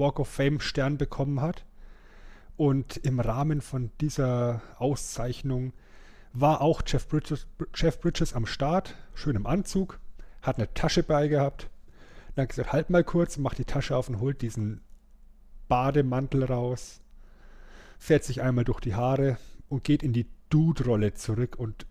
Walk 0.00 0.18
of 0.18 0.28
Fame 0.28 0.58
Stern 0.58 0.98
bekommen 0.98 1.40
hat. 1.40 1.64
Und 2.56 2.96
im 2.98 3.20
Rahmen 3.20 3.60
von 3.60 3.90
dieser 4.00 4.60
Auszeichnung 4.76 5.72
war 6.32 6.60
auch 6.60 6.82
Jeff 6.86 7.08
Bridges, 7.08 7.46
Jeff 7.74 8.00
Bridges 8.00 8.34
am 8.34 8.46
Start, 8.46 8.96
schön 9.14 9.36
im 9.36 9.46
Anzug, 9.46 10.00
hat 10.42 10.58
eine 10.58 10.72
Tasche 10.74 11.02
bei 11.02 11.28
gehabt. 11.28 11.70
Dann 12.34 12.48
gesagt, 12.48 12.72
halt 12.72 12.90
mal 12.90 13.04
kurz, 13.04 13.38
macht 13.38 13.58
die 13.58 13.64
Tasche 13.64 13.96
auf 13.96 14.08
und 14.08 14.20
holt 14.20 14.42
diesen 14.42 14.80
Bademantel 15.68 16.44
raus, 16.44 17.00
fährt 17.98 18.24
sich 18.24 18.42
einmal 18.42 18.64
durch 18.64 18.80
die 18.80 18.94
Haare 18.94 19.38
und 19.68 19.84
geht 19.84 20.02
in 20.02 20.12
die 20.12 20.26
Dude-Rolle 20.50 21.14
zurück 21.14 21.56
und 21.56 21.86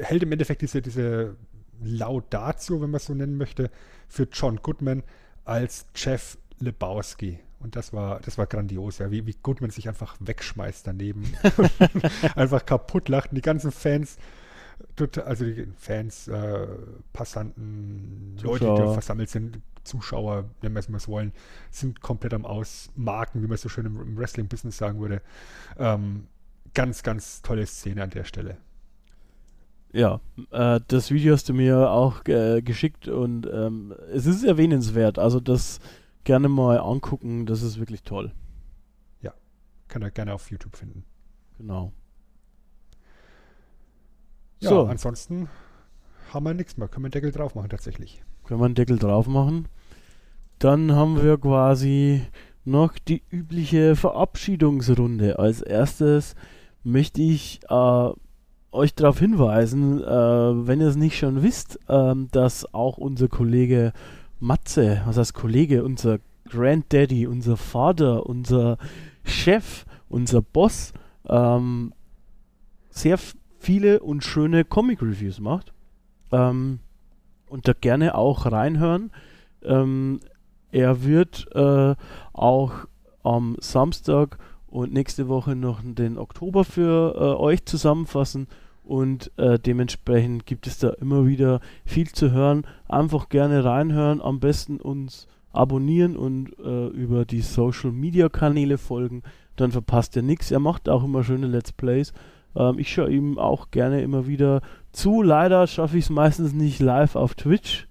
hält 0.00 0.22
im 0.22 0.32
Endeffekt 0.32 0.62
diese, 0.62 0.82
diese 0.82 1.36
Laudatio, 1.80 2.80
wenn 2.80 2.90
man 2.90 2.98
es 2.98 3.06
so 3.06 3.14
nennen 3.14 3.36
möchte, 3.36 3.70
für 4.08 4.28
John 4.32 4.56
Goodman 4.62 5.02
als 5.46 5.86
Jeff 5.94 6.36
Lebowski. 6.58 7.40
Und 7.58 7.74
das 7.74 7.92
war, 7.92 8.20
das 8.20 8.36
war 8.36 8.46
grandios, 8.46 8.98
ja, 8.98 9.10
wie, 9.10 9.26
wie 9.26 9.34
Goodman 9.42 9.70
sich 9.70 9.88
einfach 9.88 10.16
wegschmeißt 10.20 10.86
daneben. 10.86 11.32
einfach 12.34 12.64
kaputt 12.66 13.08
lacht. 13.08 13.30
Und 13.30 13.36
die 13.36 13.42
ganzen 13.42 13.72
Fans, 13.72 14.18
also 15.24 15.44
die 15.44 15.66
Fans, 15.78 16.28
äh, 16.28 16.66
Passanten, 17.12 18.34
Zuschauer. 18.36 18.58
Leute, 18.58 18.64
die 18.64 18.86
da 18.86 18.92
versammelt 18.92 19.30
sind, 19.30 19.60
Zuschauer, 19.84 20.50
wenn 20.60 20.74
wir 20.74 20.80
es 20.80 20.88
mal 20.88 21.00
so 21.00 21.12
wollen, 21.12 21.32
sind 21.70 22.00
komplett 22.00 22.34
am 22.34 22.44
Ausmarken, 22.44 23.42
wie 23.42 23.46
man 23.46 23.56
so 23.56 23.68
schön 23.68 23.86
im, 23.86 24.00
im 24.00 24.18
Wrestling-Business 24.18 24.76
sagen 24.76 25.00
würde. 25.00 25.22
Ähm, 25.78 26.26
ganz, 26.74 27.02
ganz 27.02 27.40
tolle 27.42 27.66
Szene 27.66 28.02
an 28.02 28.10
der 28.10 28.24
Stelle. 28.24 28.58
Ja, 29.92 30.20
äh, 30.50 30.80
das 30.88 31.10
Video 31.10 31.32
hast 31.32 31.48
du 31.48 31.54
mir 31.54 31.90
auch 31.90 32.24
äh, 32.26 32.60
geschickt 32.62 33.08
und 33.08 33.48
ähm, 33.52 33.94
es 34.12 34.26
ist 34.26 34.44
erwähnenswert. 34.44 35.18
Also 35.18 35.40
das 35.40 35.80
gerne 36.24 36.48
mal 36.48 36.78
angucken, 36.78 37.46
das 37.46 37.62
ist 37.62 37.78
wirklich 37.78 38.02
toll. 38.02 38.32
Ja, 39.22 39.32
kann 39.88 40.02
er 40.02 40.10
gerne 40.10 40.34
auf 40.34 40.50
YouTube 40.50 40.76
finden. 40.76 41.04
Genau. 41.56 41.92
Ja, 44.60 44.70
so. 44.70 44.84
ansonsten 44.86 45.48
haben 46.32 46.44
wir 46.44 46.54
nichts 46.54 46.76
mehr. 46.76 46.88
Können 46.88 47.04
wir 47.04 47.06
einen 47.06 47.12
Deckel 47.12 47.32
drauf 47.32 47.54
machen 47.54 47.70
tatsächlich. 47.70 48.22
Können 48.44 48.60
wir 48.60 48.66
einen 48.66 48.74
Deckel 48.74 48.98
drauf 48.98 49.26
machen. 49.26 49.68
Dann 50.58 50.92
haben 50.92 51.22
wir 51.22 51.38
quasi 51.38 52.22
noch 52.64 52.98
die 52.98 53.22
übliche 53.30 53.96
Verabschiedungsrunde. 53.96 55.38
Als 55.38 55.62
erstes 55.62 56.34
möchte 56.82 57.22
ich 57.22 57.60
äh, 57.68 58.10
euch 58.76 58.94
darauf 58.94 59.18
hinweisen, 59.18 60.02
äh, 60.02 60.06
wenn 60.06 60.80
ihr 60.80 60.88
es 60.88 60.96
nicht 60.96 61.18
schon 61.18 61.42
wisst, 61.42 61.80
äh, 61.88 62.14
dass 62.30 62.72
auch 62.72 62.98
unser 62.98 63.28
Kollege 63.28 63.92
Matze, 64.38 65.02
was 65.06 65.16
heißt 65.16 65.34
Kollege, 65.34 65.82
unser 65.82 66.18
Granddaddy, 66.48 67.26
unser 67.26 67.56
Vater, 67.56 68.26
unser 68.26 68.78
Chef, 69.24 69.84
unser 70.08 70.42
Boss, 70.42 70.92
ähm, 71.28 71.92
sehr 72.90 73.18
viele 73.58 74.00
und 74.00 74.22
schöne 74.22 74.64
Comic-Reviews 74.64 75.40
macht. 75.40 75.72
Ähm, 76.30 76.80
und 77.48 77.68
da 77.68 77.72
gerne 77.72 78.14
auch 78.14 78.50
reinhören. 78.50 79.10
Ähm, 79.62 80.20
er 80.70 81.04
wird 81.04 81.48
äh, 81.54 81.94
auch 82.32 82.72
am 83.22 83.56
Samstag 83.60 84.38
und 84.66 84.92
nächste 84.92 85.28
Woche 85.28 85.56
noch 85.56 85.80
den 85.82 86.18
Oktober 86.18 86.64
für 86.64 87.14
äh, 87.14 87.40
euch 87.40 87.64
zusammenfassen 87.64 88.48
und 88.86 89.30
äh, 89.36 89.58
dementsprechend 89.58 90.46
gibt 90.46 90.66
es 90.66 90.78
da 90.78 90.90
immer 90.90 91.26
wieder 91.26 91.60
viel 91.84 92.08
zu 92.08 92.32
hören. 92.32 92.66
Einfach 92.88 93.28
gerne 93.28 93.64
reinhören, 93.64 94.20
am 94.20 94.40
besten 94.40 94.78
uns 94.78 95.26
abonnieren 95.52 96.16
und 96.16 96.52
äh, 96.58 96.86
über 96.88 97.24
die 97.24 97.40
Social 97.40 97.90
Media 97.90 98.28
Kanäle 98.28 98.78
folgen, 98.78 99.22
dann 99.56 99.72
verpasst 99.72 100.14
ihr 100.16 100.22
nichts. 100.22 100.50
Er 100.50 100.60
macht 100.60 100.88
auch 100.88 101.04
immer 101.04 101.24
schöne 101.24 101.46
Let's 101.46 101.72
Plays. 101.72 102.12
Ähm, 102.54 102.78
ich 102.78 102.92
schaue 102.92 103.10
ihm 103.10 103.38
auch 103.38 103.70
gerne 103.70 104.02
immer 104.02 104.26
wieder 104.26 104.60
zu. 104.92 105.22
Leider 105.22 105.66
schaffe 105.66 105.98
ich 105.98 106.04
es 106.04 106.10
meistens 106.10 106.52
nicht 106.52 106.80
live 106.80 107.16
auf 107.16 107.34
Twitch. 107.34 107.88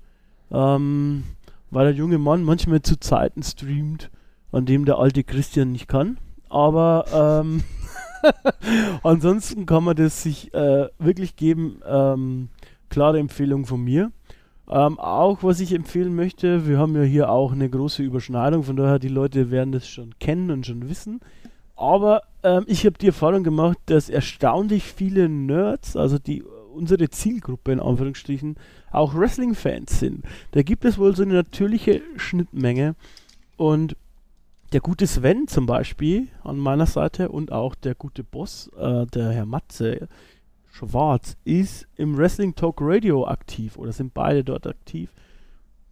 Ähm, 0.51 1.23
weil 1.71 1.87
der 1.87 1.95
junge 1.95 2.19
Mann 2.19 2.43
manchmal 2.43 2.81
zu 2.81 2.99
Zeiten 2.99 3.43
streamt, 3.43 4.09
an 4.51 4.65
dem 4.65 4.85
der 4.85 4.97
alte 4.97 5.23
Christian 5.23 5.71
nicht 5.71 5.87
kann. 5.87 6.17
Aber 6.49 7.41
ähm, 7.43 7.63
ansonsten 9.03 9.65
kann 9.65 9.83
man 9.83 9.95
das 9.95 10.23
sich 10.23 10.53
äh, 10.53 10.87
wirklich 10.99 11.35
geben. 11.35 11.81
Ähm, 11.85 12.49
klare 12.89 13.19
Empfehlung 13.19 13.65
von 13.65 13.83
mir. 13.83 14.11
Ähm, 14.69 14.99
auch 14.99 15.43
was 15.43 15.59
ich 15.59 15.73
empfehlen 15.73 16.15
möchte, 16.15 16.67
wir 16.67 16.79
haben 16.79 16.95
ja 16.95 17.03
hier 17.03 17.29
auch 17.29 17.51
eine 17.51 17.69
große 17.69 18.01
Überschneidung, 18.01 18.63
von 18.63 18.75
daher 18.75 18.97
die 18.97 19.09
Leute 19.09 19.51
werden 19.51 19.71
das 19.71 19.87
schon 19.87 20.17
kennen 20.19 20.49
und 20.49 20.65
schon 20.65 20.89
wissen. 20.89 21.19
Aber 21.75 22.23
ähm, 22.41 22.63
ich 22.67 22.85
habe 22.85 22.97
die 22.97 23.07
Erfahrung 23.07 23.43
gemacht, 23.43 23.77
dass 23.87 24.09
erstaunlich 24.09 24.83
viele 24.83 25.29
Nerds, 25.29 25.95
also 25.95 26.17
die 26.17 26.43
unsere 26.73 27.09
Zielgruppe 27.09 27.71
in 27.71 27.79
Anführungsstrichen 27.79 28.57
auch 28.91 29.15
Wrestling-Fans 29.15 29.99
sind. 29.99 30.25
Da 30.51 30.61
gibt 30.61 30.83
es 30.83 30.97
wohl 30.97 31.15
so 31.15 31.23
eine 31.23 31.33
natürliche 31.33 32.01
Schnittmenge 32.17 32.95
und 33.57 33.95
der 34.71 34.81
gute 34.81 35.07
Sven 35.07 35.47
zum 35.47 35.65
Beispiel 35.65 36.27
an 36.43 36.57
meiner 36.57 36.85
Seite 36.85 37.29
und 37.29 37.51
auch 37.51 37.75
der 37.75 37.95
gute 37.95 38.23
Boss, 38.23 38.69
äh, 38.77 39.05
der 39.07 39.31
Herr 39.31 39.45
Matze 39.45 40.07
Schwarz, 40.71 41.37
ist 41.45 41.87
im 41.95 42.17
Wrestling 42.17 42.55
Talk 42.55 42.77
Radio 42.81 43.27
aktiv 43.27 43.77
oder 43.77 43.91
sind 43.91 44.13
beide 44.13 44.43
dort 44.43 44.67
aktiv. 44.67 45.11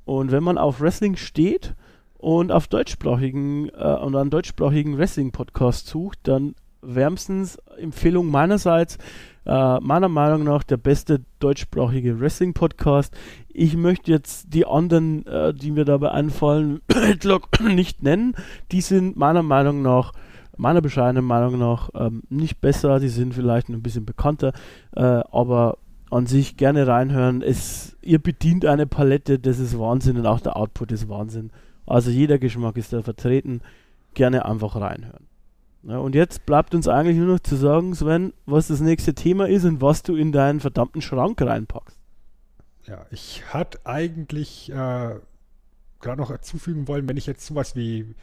Und 0.06 0.32
wenn 0.32 0.44
man 0.44 0.58
auf 0.58 0.82
Wrestling 0.82 1.16
steht 1.16 1.76
und 2.18 2.52
auf 2.52 2.68
deutschsprachigen 2.68 3.70
äh, 3.70 3.98
und 4.02 4.16
einen 4.16 4.30
deutschsprachigen 4.30 4.98
Wrestling-Podcast 4.98 5.88
sucht, 5.88 6.20
dann 6.24 6.56
wärmstens 6.82 7.58
Empfehlung 7.78 8.28
meinerseits 8.28 8.98
äh, 9.46 9.80
meiner 9.80 10.10
Meinung 10.10 10.44
nach 10.44 10.64
der 10.64 10.78
beste 10.78 11.22
deutschsprachige 11.40 12.20
Wrestling-Podcast. 12.20 13.14
Ich 13.50 13.76
möchte 13.76 14.12
jetzt 14.12 14.54
die 14.54 14.66
anderen, 14.66 15.26
äh, 15.28 15.54
die 15.54 15.72
mir 15.72 15.86
dabei 15.86 16.12
einfallen, 16.12 16.82
nicht 17.62 18.04
nennen. 18.04 18.36
Die 18.72 18.82
sind 18.82 19.18
meiner 19.18 19.44
Meinung 19.44 19.82
nach, 19.82 20.14
meiner 20.58 20.82
bescheidenen 20.82 21.26
Meinung 21.26 21.60
nach, 21.60 21.90
ähm, 21.96 22.24
nicht 22.30 22.62
besser. 22.62 23.00
Die 23.00 23.10
sind 23.10 23.34
vielleicht 23.34 23.70
ein 23.70 23.84
bisschen 23.84 24.06
bekannter, 24.06 24.54
äh, 24.96 25.02
aber 25.02 25.78
an 26.10 26.28
sich 26.28 26.58
gerne 26.58 26.88
reinhören. 26.88 27.42
Es, 27.42 27.98
ihr 28.02 28.20
bedient 28.20 28.66
eine 28.66 28.86
Palette, 28.86 29.40
das 29.40 29.60
ist 29.60 29.78
Wahnsinn 29.80 30.18
und 30.18 30.28
auch 30.28 30.40
der 30.40 30.56
Output 30.56 30.92
ist 30.92 31.10
Wahnsinn. 31.10 31.52
Also 31.86 32.12
jeder 32.12 32.38
Geschmack 32.38 32.78
ist 32.78 32.94
da 32.94 33.02
vertreten. 33.02 33.62
Gerne 34.14 34.46
einfach 34.46 34.76
reinhören. 34.76 35.26
Ja, 35.84 35.98
und 35.98 36.16
jetzt 36.16 36.46
bleibt 36.46 36.74
uns 36.74 36.88
eigentlich 36.88 37.18
nur 37.18 37.28
noch 37.28 37.40
zu 37.40 37.56
sagen, 37.56 37.94
Sven, 37.94 38.34
was 38.46 38.68
das 38.68 38.80
nächste 38.80 39.14
Thema 39.14 39.48
ist 39.48 39.66
und 39.66 39.82
was 39.82 40.02
du 40.02 40.16
in 40.16 40.32
deinen 40.32 40.62
verdammten 40.62 41.02
Schrank 41.02 41.42
reinpackst. 41.42 41.98
Ja, 42.86 43.06
ich 43.12 43.44
hatte 43.54 43.80
eigentlich 43.86 44.70
äh, 44.70 45.16
gerade 46.00 46.22
noch 46.22 46.38
zufügen 46.40 46.88
wollen, 46.88 47.08
wenn 47.10 47.18
ich 47.18 47.26
jetzt 47.26 47.46
sowas 47.46 47.76
wie, 47.76 48.16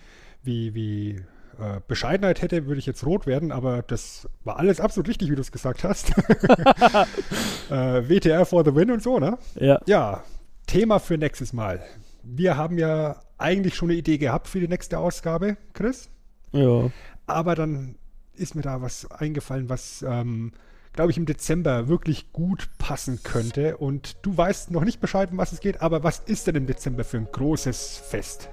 wie, 0.43 0.75
wie 0.75 1.11
äh, 1.59 1.81
Bescheidenheit 1.87 2.41
hätte, 2.41 2.67
würde 2.67 2.79
ich 2.79 2.87
jetzt 2.87 3.05
rot 3.05 3.27
werden, 3.27 3.53
aber 3.53 3.83
das 3.83 4.29
war 4.45 4.59
alles 4.59 4.81
absolut 4.81 5.09
richtig, 5.09 5.31
wie 5.31 5.35
du 5.35 5.41
es 5.43 5.53
gesagt 5.53 5.85
hast. 5.85 6.11
äh, 7.71 8.09
WTR 8.09 8.47
for 8.47 8.65
the 8.65 8.75
win 8.75 8.91
und 8.91 9.03
so, 9.03 9.19
ne? 9.19 9.39
Ja. 9.57 9.81
Ja, 9.87 10.25
Thema 10.67 10.99
für 10.99 11.19
nächstes 11.19 11.53
Mal. 11.53 11.83
Wir 12.23 12.57
haben 12.57 12.79
ja 12.79 13.21
eigentlich 13.37 13.75
schon 13.75 13.91
eine 13.91 13.99
Idee 13.99 14.19
gehabt 14.19 14.49
für 14.49 14.61
die 14.61 14.69
nächste 14.69 14.99
Ausgabe, 14.99 15.57
Chris. 15.75 16.11
Ja. 16.53 16.91
Aber 17.33 17.55
dann 17.55 17.97
ist 18.35 18.55
mir 18.55 18.63
da 18.63 18.83
was 18.83 19.11
eingefallen, 19.11 19.69
was, 19.69 20.05
ähm, 20.07 20.53
glaube 20.93 21.11
ich, 21.11 21.19
im 21.19 21.27
Dezember 21.27 21.89
wirklich 21.89 22.33
gut 22.33 22.69
passen 22.79 23.23
könnte. 23.23 23.77
Und 23.77 24.17
du 24.23 24.37
weißt 24.37 24.71
noch 24.71 24.85
nicht 24.85 25.01
Bescheid, 25.01 25.31
um 25.33 25.39
was 25.39 25.53
es 25.53 25.61
geht, 25.61 25.83
aber 25.83 26.03
was 26.03 26.21
ist 26.21 26.47
denn 26.47 26.57
im 26.57 26.67
Dezember 26.67 27.05
für 27.05 27.19
ein 27.19 27.29
großes 27.31 28.03
Fest? 28.09 28.49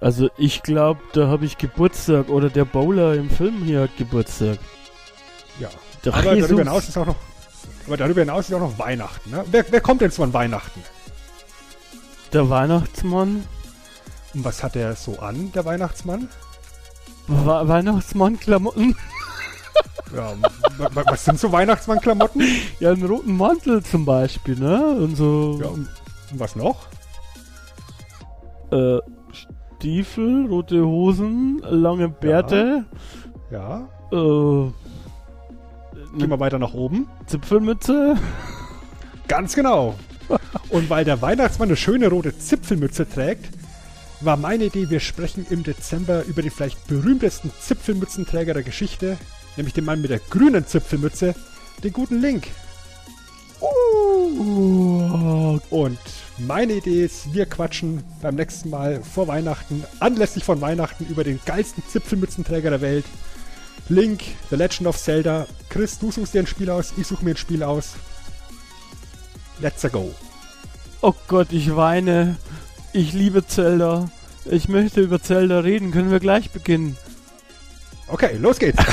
Also 0.00 0.30
ich 0.36 0.64
glaube, 0.64 1.00
da 1.12 1.28
habe 1.28 1.44
ich 1.44 1.58
Geburtstag 1.58 2.28
oder 2.28 2.50
der 2.50 2.64
Bowler 2.64 3.14
im 3.14 3.30
Film 3.30 3.62
hier 3.62 3.82
hat 3.82 3.96
Geburtstag. 3.96 4.58
Ja. 5.60 5.68
Der 6.04 6.14
aber 6.14 6.34
Jesus. 6.34 6.48
darüber 6.48 6.62
hinaus 6.62 6.88
ist 6.88 6.98
auch 6.98 7.06
noch, 7.06 7.16
aber 7.86 7.96
darüber 7.96 8.20
hinaus 8.22 8.48
ist 8.48 8.54
auch 8.54 8.60
noch 8.60 8.78
Weihnachten. 8.80 9.30
Ne? 9.30 9.44
Wer, 9.52 9.64
wer 9.70 9.80
kommt 9.80 10.00
denn 10.00 10.10
zu 10.10 10.24
an 10.24 10.32
Weihnachten? 10.32 10.82
Der 12.32 12.50
Weihnachtsmann. 12.50 13.44
Und 14.34 14.44
was 14.44 14.64
hat 14.64 14.74
er 14.74 14.96
so 14.96 15.20
an, 15.20 15.52
der 15.52 15.64
Weihnachtsmann? 15.64 16.28
We 17.28 17.68
Weihnachtsmann-Klamotten. 17.68 18.96
Ja, 20.14 20.34
was 20.92 21.24
sind 21.24 21.40
so 21.40 21.50
Weihnachtsmann-Klamotten? 21.52 22.42
Ja, 22.80 22.90
einen 22.90 23.06
roten 23.06 23.34
Mantel 23.34 23.82
zum 23.82 24.04
Beispiel, 24.04 24.58
ne? 24.58 24.84
Und 24.84 25.16
so. 25.16 25.58
Ja, 25.62 25.68
und 25.68 25.88
was 26.32 26.54
noch? 26.54 26.86
Äh, 28.70 28.98
Stiefel, 29.32 30.46
rote 30.48 30.84
Hosen, 30.84 31.62
lange 31.64 32.10
Bärte. 32.10 32.84
Ja. 33.50 33.88
ja. 34.10 34.18
Äh, 34.18 34.70
Gehen 36.18 36.30
wir 36.30 36.40
weiter 36.40 36.58
nach 36.58 36.74
oben. 36.74 37.08
Zipfelmütze. 37.26 38.16
Ganz 39.28 39.54
genau. 39.54 39.94
Und 40.68 40.90
weil 40.90 41.04
der 41.04 41.22
Weihnachtsmann 41.22 41.68
eine 41.68 41.76
schöne 41.76 42.08
rote 42.08 42.36
Zipfelmütze 42.36 43.08
trägt, 43.08 43.48
war 44.24 44.36
meine 44.36 44.64
Idee, 44.64 44.90
wir 44.90 45.00
sprechen 45.00 45.46
im 45.50 45.62
Dezember 45.62 46.24
über 46.24 46.42
die 46.42 46.50
vielleicht 46.50 46.86
berühmtesten 46.86 47.50
Zipfelmützenträger 47.60 48.54
der 48.54 48.62
Geschichte, 48.62 49.18
nämlich 49.56 49.74
den 49.74 49.84
Mann 49.84 50.00
mit 50.00 50.10
der 50.10 50.18
grünen 50.18 50.66
Zipfelmütze, 50.66 51.34
den 51.82 51.92
guten 51.92 52.20
Link. 52.20 52.48
Uh, 53.60 55.58
und 55.70 55.98
meine 56.38 56.74
Idee 56.74 57.04
ist, 57.04 57.32
wir 57.32 57.46
quatschen 57.46 58.02
beim 58.20 58.34
nächsten 58.34 58.70
Mal 58.70 59.02
vor 59.02 59.28
Weihnachten, 59.28 59.84
anlässlich 60.00 60.44
von 60.44 60.60
Weihnachten, 60.60 61.06
über 61.06 61.22
den 61.24 61.40
geilsten 61.44 61.82
Zipfelmützenträger 61.88 62.70
der 62.70 62.80
Welt. 62.80 63.04
Link, 63.88 64.22
The 64.50 64.56
Legend 64.56 64.88
of 64.88 64.98
Zelda. 64.98 65.46
Chris, 65.68 65.98
du 65.98 66.10
suchst 66.10 66.34
dir 66.34 66.40
ein 66.40 66.46
Spiel 66.46 66.70
aus, 66.70 66.94
ich 66.96 67.06
suche 67.06 67.24
mir 67.24 67.32
ein 67.32 67.36
Spiel 67.36 67.62
aus. 67.62 67.94
Let's 69.60 69.82
go. 69.90 70.12
Oh 71.00 71.14
Gott, 71.28 71.52
ich 71.52 71.74
weine. 71.74 72.36
Ich 72.94 73.14
liebe 73.14 73.46
Zelda. 73.46 74.10
Ich 74.44 74.68
möchte 74.68 75.00
über 75.00 75.22
Zelda 75.22 75.60
reden. 75.60 75.92
Können 75.92 76.10
wir 76.10 76.20
gleich 76.20 76.50
beginnen? 76.50 76.98
Okay, 78.08 78.36
los 78.38 78.58
geht's. 78.58 78.84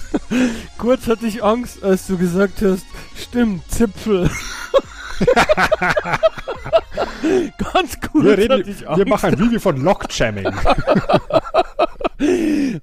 Kurz 0.78 1.06
hatte 1.06 1.26
ich 1.26 1.42
Angst, 1.42 1.82
als 1.82 2.06
du 2.06 2.18
gesagt 2.18 2.60
hast, 2.60 2.84
stimmt, 3.16 3.62
Zipfel. 3.70 4.28
Ganz 7.72 8.00
kurz 8.00 8.24
wir, 8.24 8.38
reden, 8.38 8.64
wir 8.66 9.08
machen 9.08 9.34
ein 9.34 9.38
Video 9.38 9.60
von 9.60 9.82
Lockjamming. 9.82 10.46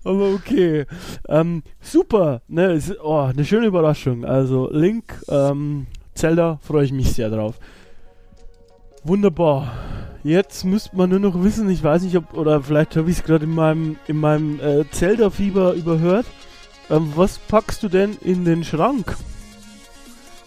Aber 0.03 0.33
okay. 0.33 0.85
Ähm, 1.27 1.63
super. 1.81 2.41
Ne, 2.47 2.79
oh, 3.03 3.21
eine 3.21 3.45
schöne 3.45 3.67
Überraschung. 3.67 4.25
Also 4.25 4.69
Link, 4.71 5.13
ähm, 5.29 5.85
Zelda, 6.15 6.57
freue 6.61 6.85
ich 6.85 6.91
mich 6.91 7.13
sehr 7.13 7.29
drauf. 7.29 7.59
Wunderbar. 9.03 9.71
Jetzt 10.27 10.65
müsste 10.65 10.93
man 10.93 11.09
nur 11.09 11.21
noch 11.21 11.41
wissen, 11.41 11.69
ich 11.69 11.81
weiß 11.81 12.01
nicht, 12.01 12.17
ob, 12.17 12.33
oder 12.33 12.61
vielleicht 12.61 12.97
habe 12.97 13.09
ich 13.09 13.19
es 13.19 13.23
gerade 13.23 13.45
in 13.45 13.55
meinem, 13.55 13.97
in 14.07 14.17
meinem 14.17 14.59
äh, 14.59 14.83
Zelda-Fieber 14.91 15.71
überhört. 15.71 16.25
Ähm, 16.89 17.13
was 17.15 17.37
packst 17.37 17.81
du 17.81 17.87
denn 17.87 18.17
in 18.19 18.43
den 18.43 18.65
Schrank? 18.65 19.15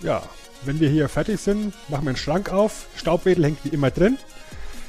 Ja, 0.03 0.23
wenn 0.67 0.81
wir 0.81 0.91
hier 0.91 1.09
fertig 1.09 1.41
sind, 1.41 1.73
machen 1.89 2.05
wir 2.05 2.13
den 2.13 2.19
Schrank 2.19 2.53
auf. 2.53 2.89
Staubwedel 2.95 3.47
hängt 3.47 3.65
wie 3.65 3.71
immer 3.71 3.91
drin. 3.91 4.19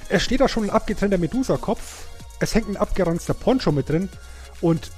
Es 0.09 0.23
steht 0.23 0.41
da 0.41 0.49
schon 0.49 0.65
ein 0.65 0.69
abgetrennter 0.69 1.17
Medusa-Kopf. 1.17 2.07
Es 2.41 2.53
hängt 2.53 2.67
ein 2.67 2.75
abgeranzter 2.75 3.33
Poncho 3.33 3.71
mit 3.71 3.87
drin. 3.87 4.09
Und, 4.59 4.91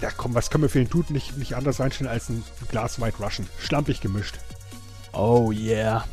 ja 0.00 0.10
komm, 0.16 0.32
was 0.36 0.50
können 0.50 0.62
wir 0.62 0.70
für 0.70 0.78
den 0.78 0.90
Dude 0.90 1.12
nicht, 1.12 1.36
nicht 1.38 1.56
anders 1.56 1.80
einstellen 1.80 2.08
als 2.08 2.28
ein 2.28 2.44
Glas 2.70 3.00
White 3.00 3.20
Russian? 3.20 3.48
Schlampig 3.58 4.00
gemischt. 4.00 4.36
Oh 5.12 5.50
yeah. 5.50 6.04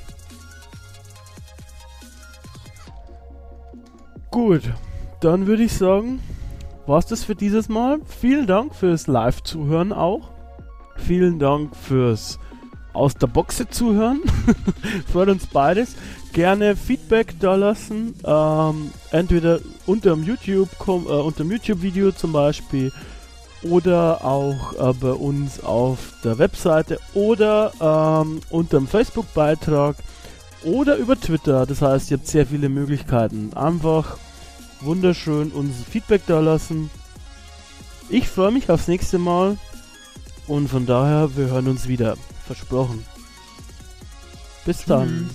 Gut, 4.37 4.61
dann 5.19 5.47
würde 5.47 5.63
ich 5.63 5.73
sagen, 5.73 6.19
war 6.85 6.99
es 6.99 7.07
das 7.07 7.23
für 7.23 7.33
dieses 7.33 7.69
Mal. 7.69 7.97
Vielen 8.05 8.45
Dank 8.45 8.75
fürs 8.75 9.07
Live-Zuhören 9.07 9.91
auch. 9.91 10.29
Vielen 10.95 11.39
Dank 11.39 11.75
fürs 11.75 12.37
aus 12.93 13.15
der 13.15 13.25
Boxe 13.25 13.67
zuhören. 13.67 14.21
Freut 15.11 15.29
uns 15.29 15.47
beides. 15.47 15.95
Gerne 16.33 16.75
Feedback 16.75 17.33
da 17.39 17.55
lassen. 17.55 18.13
Ähm, 18.23 18.91
entweder 19.09 19.57
unter 19.87 20.11
dem 20.11 20.23
YouTube, 20.23 20.69
äh, 20.87 20.91
unter 20.91 21.43
dem 21.43 21.51
YouTube-Video 21.51 22.11
zum 22.11 22.31
Beispiel 22.31 22.91
oder 23.63 24.23
auch 24.23 24.73
äh, 24.73 24.93
bei 25.01 25.13
uns 25.13 25.63
auf 25.63 26.13
der 26.23 26.37
Webseite 26.37 26.99
oder 27.15 27.71
ähm, 27.81 28.41
unter 28.51 28.77
dem 28.77 28.87
Facebook-Beitrag 28.87 29.95
oder 30.63 30.97
über 30.97 31.19
Twitter. 31.19 31.65
Das 31.65 31.81
heißt, 31.81 32.11
ihr 32.11 32.17
habt 32.17 32.27
sehr 32.27 32.45
viele 32.45 32.69
Möglichkeiten. 32.69 33.51
Einfach 33.55 34.19
wunderschön 34.81 35.51
uns 35.51 35.75
Feedback 35.89 36.21
da 36.27 36.39
lassen. 36.39 36.89
Ich 38.09 38.27
freue 38.27 38.51
mich 38.51 38.69
aufs 38.69 38.87
nächste 38.87 39.17
Mal 39.17 39.57
und 40.47 40.69
von 40.69 40.85
daher, 40.85 41.35
wir 41.35 41.47
hören 41.47 41.67
uns 41.67 41.87
wieder. 41.87 42.15
Versprochen. 42.45 43.05
Bis 44.65 44.77
Tschüss. 44.77 44.85
dann. 44.85 45.29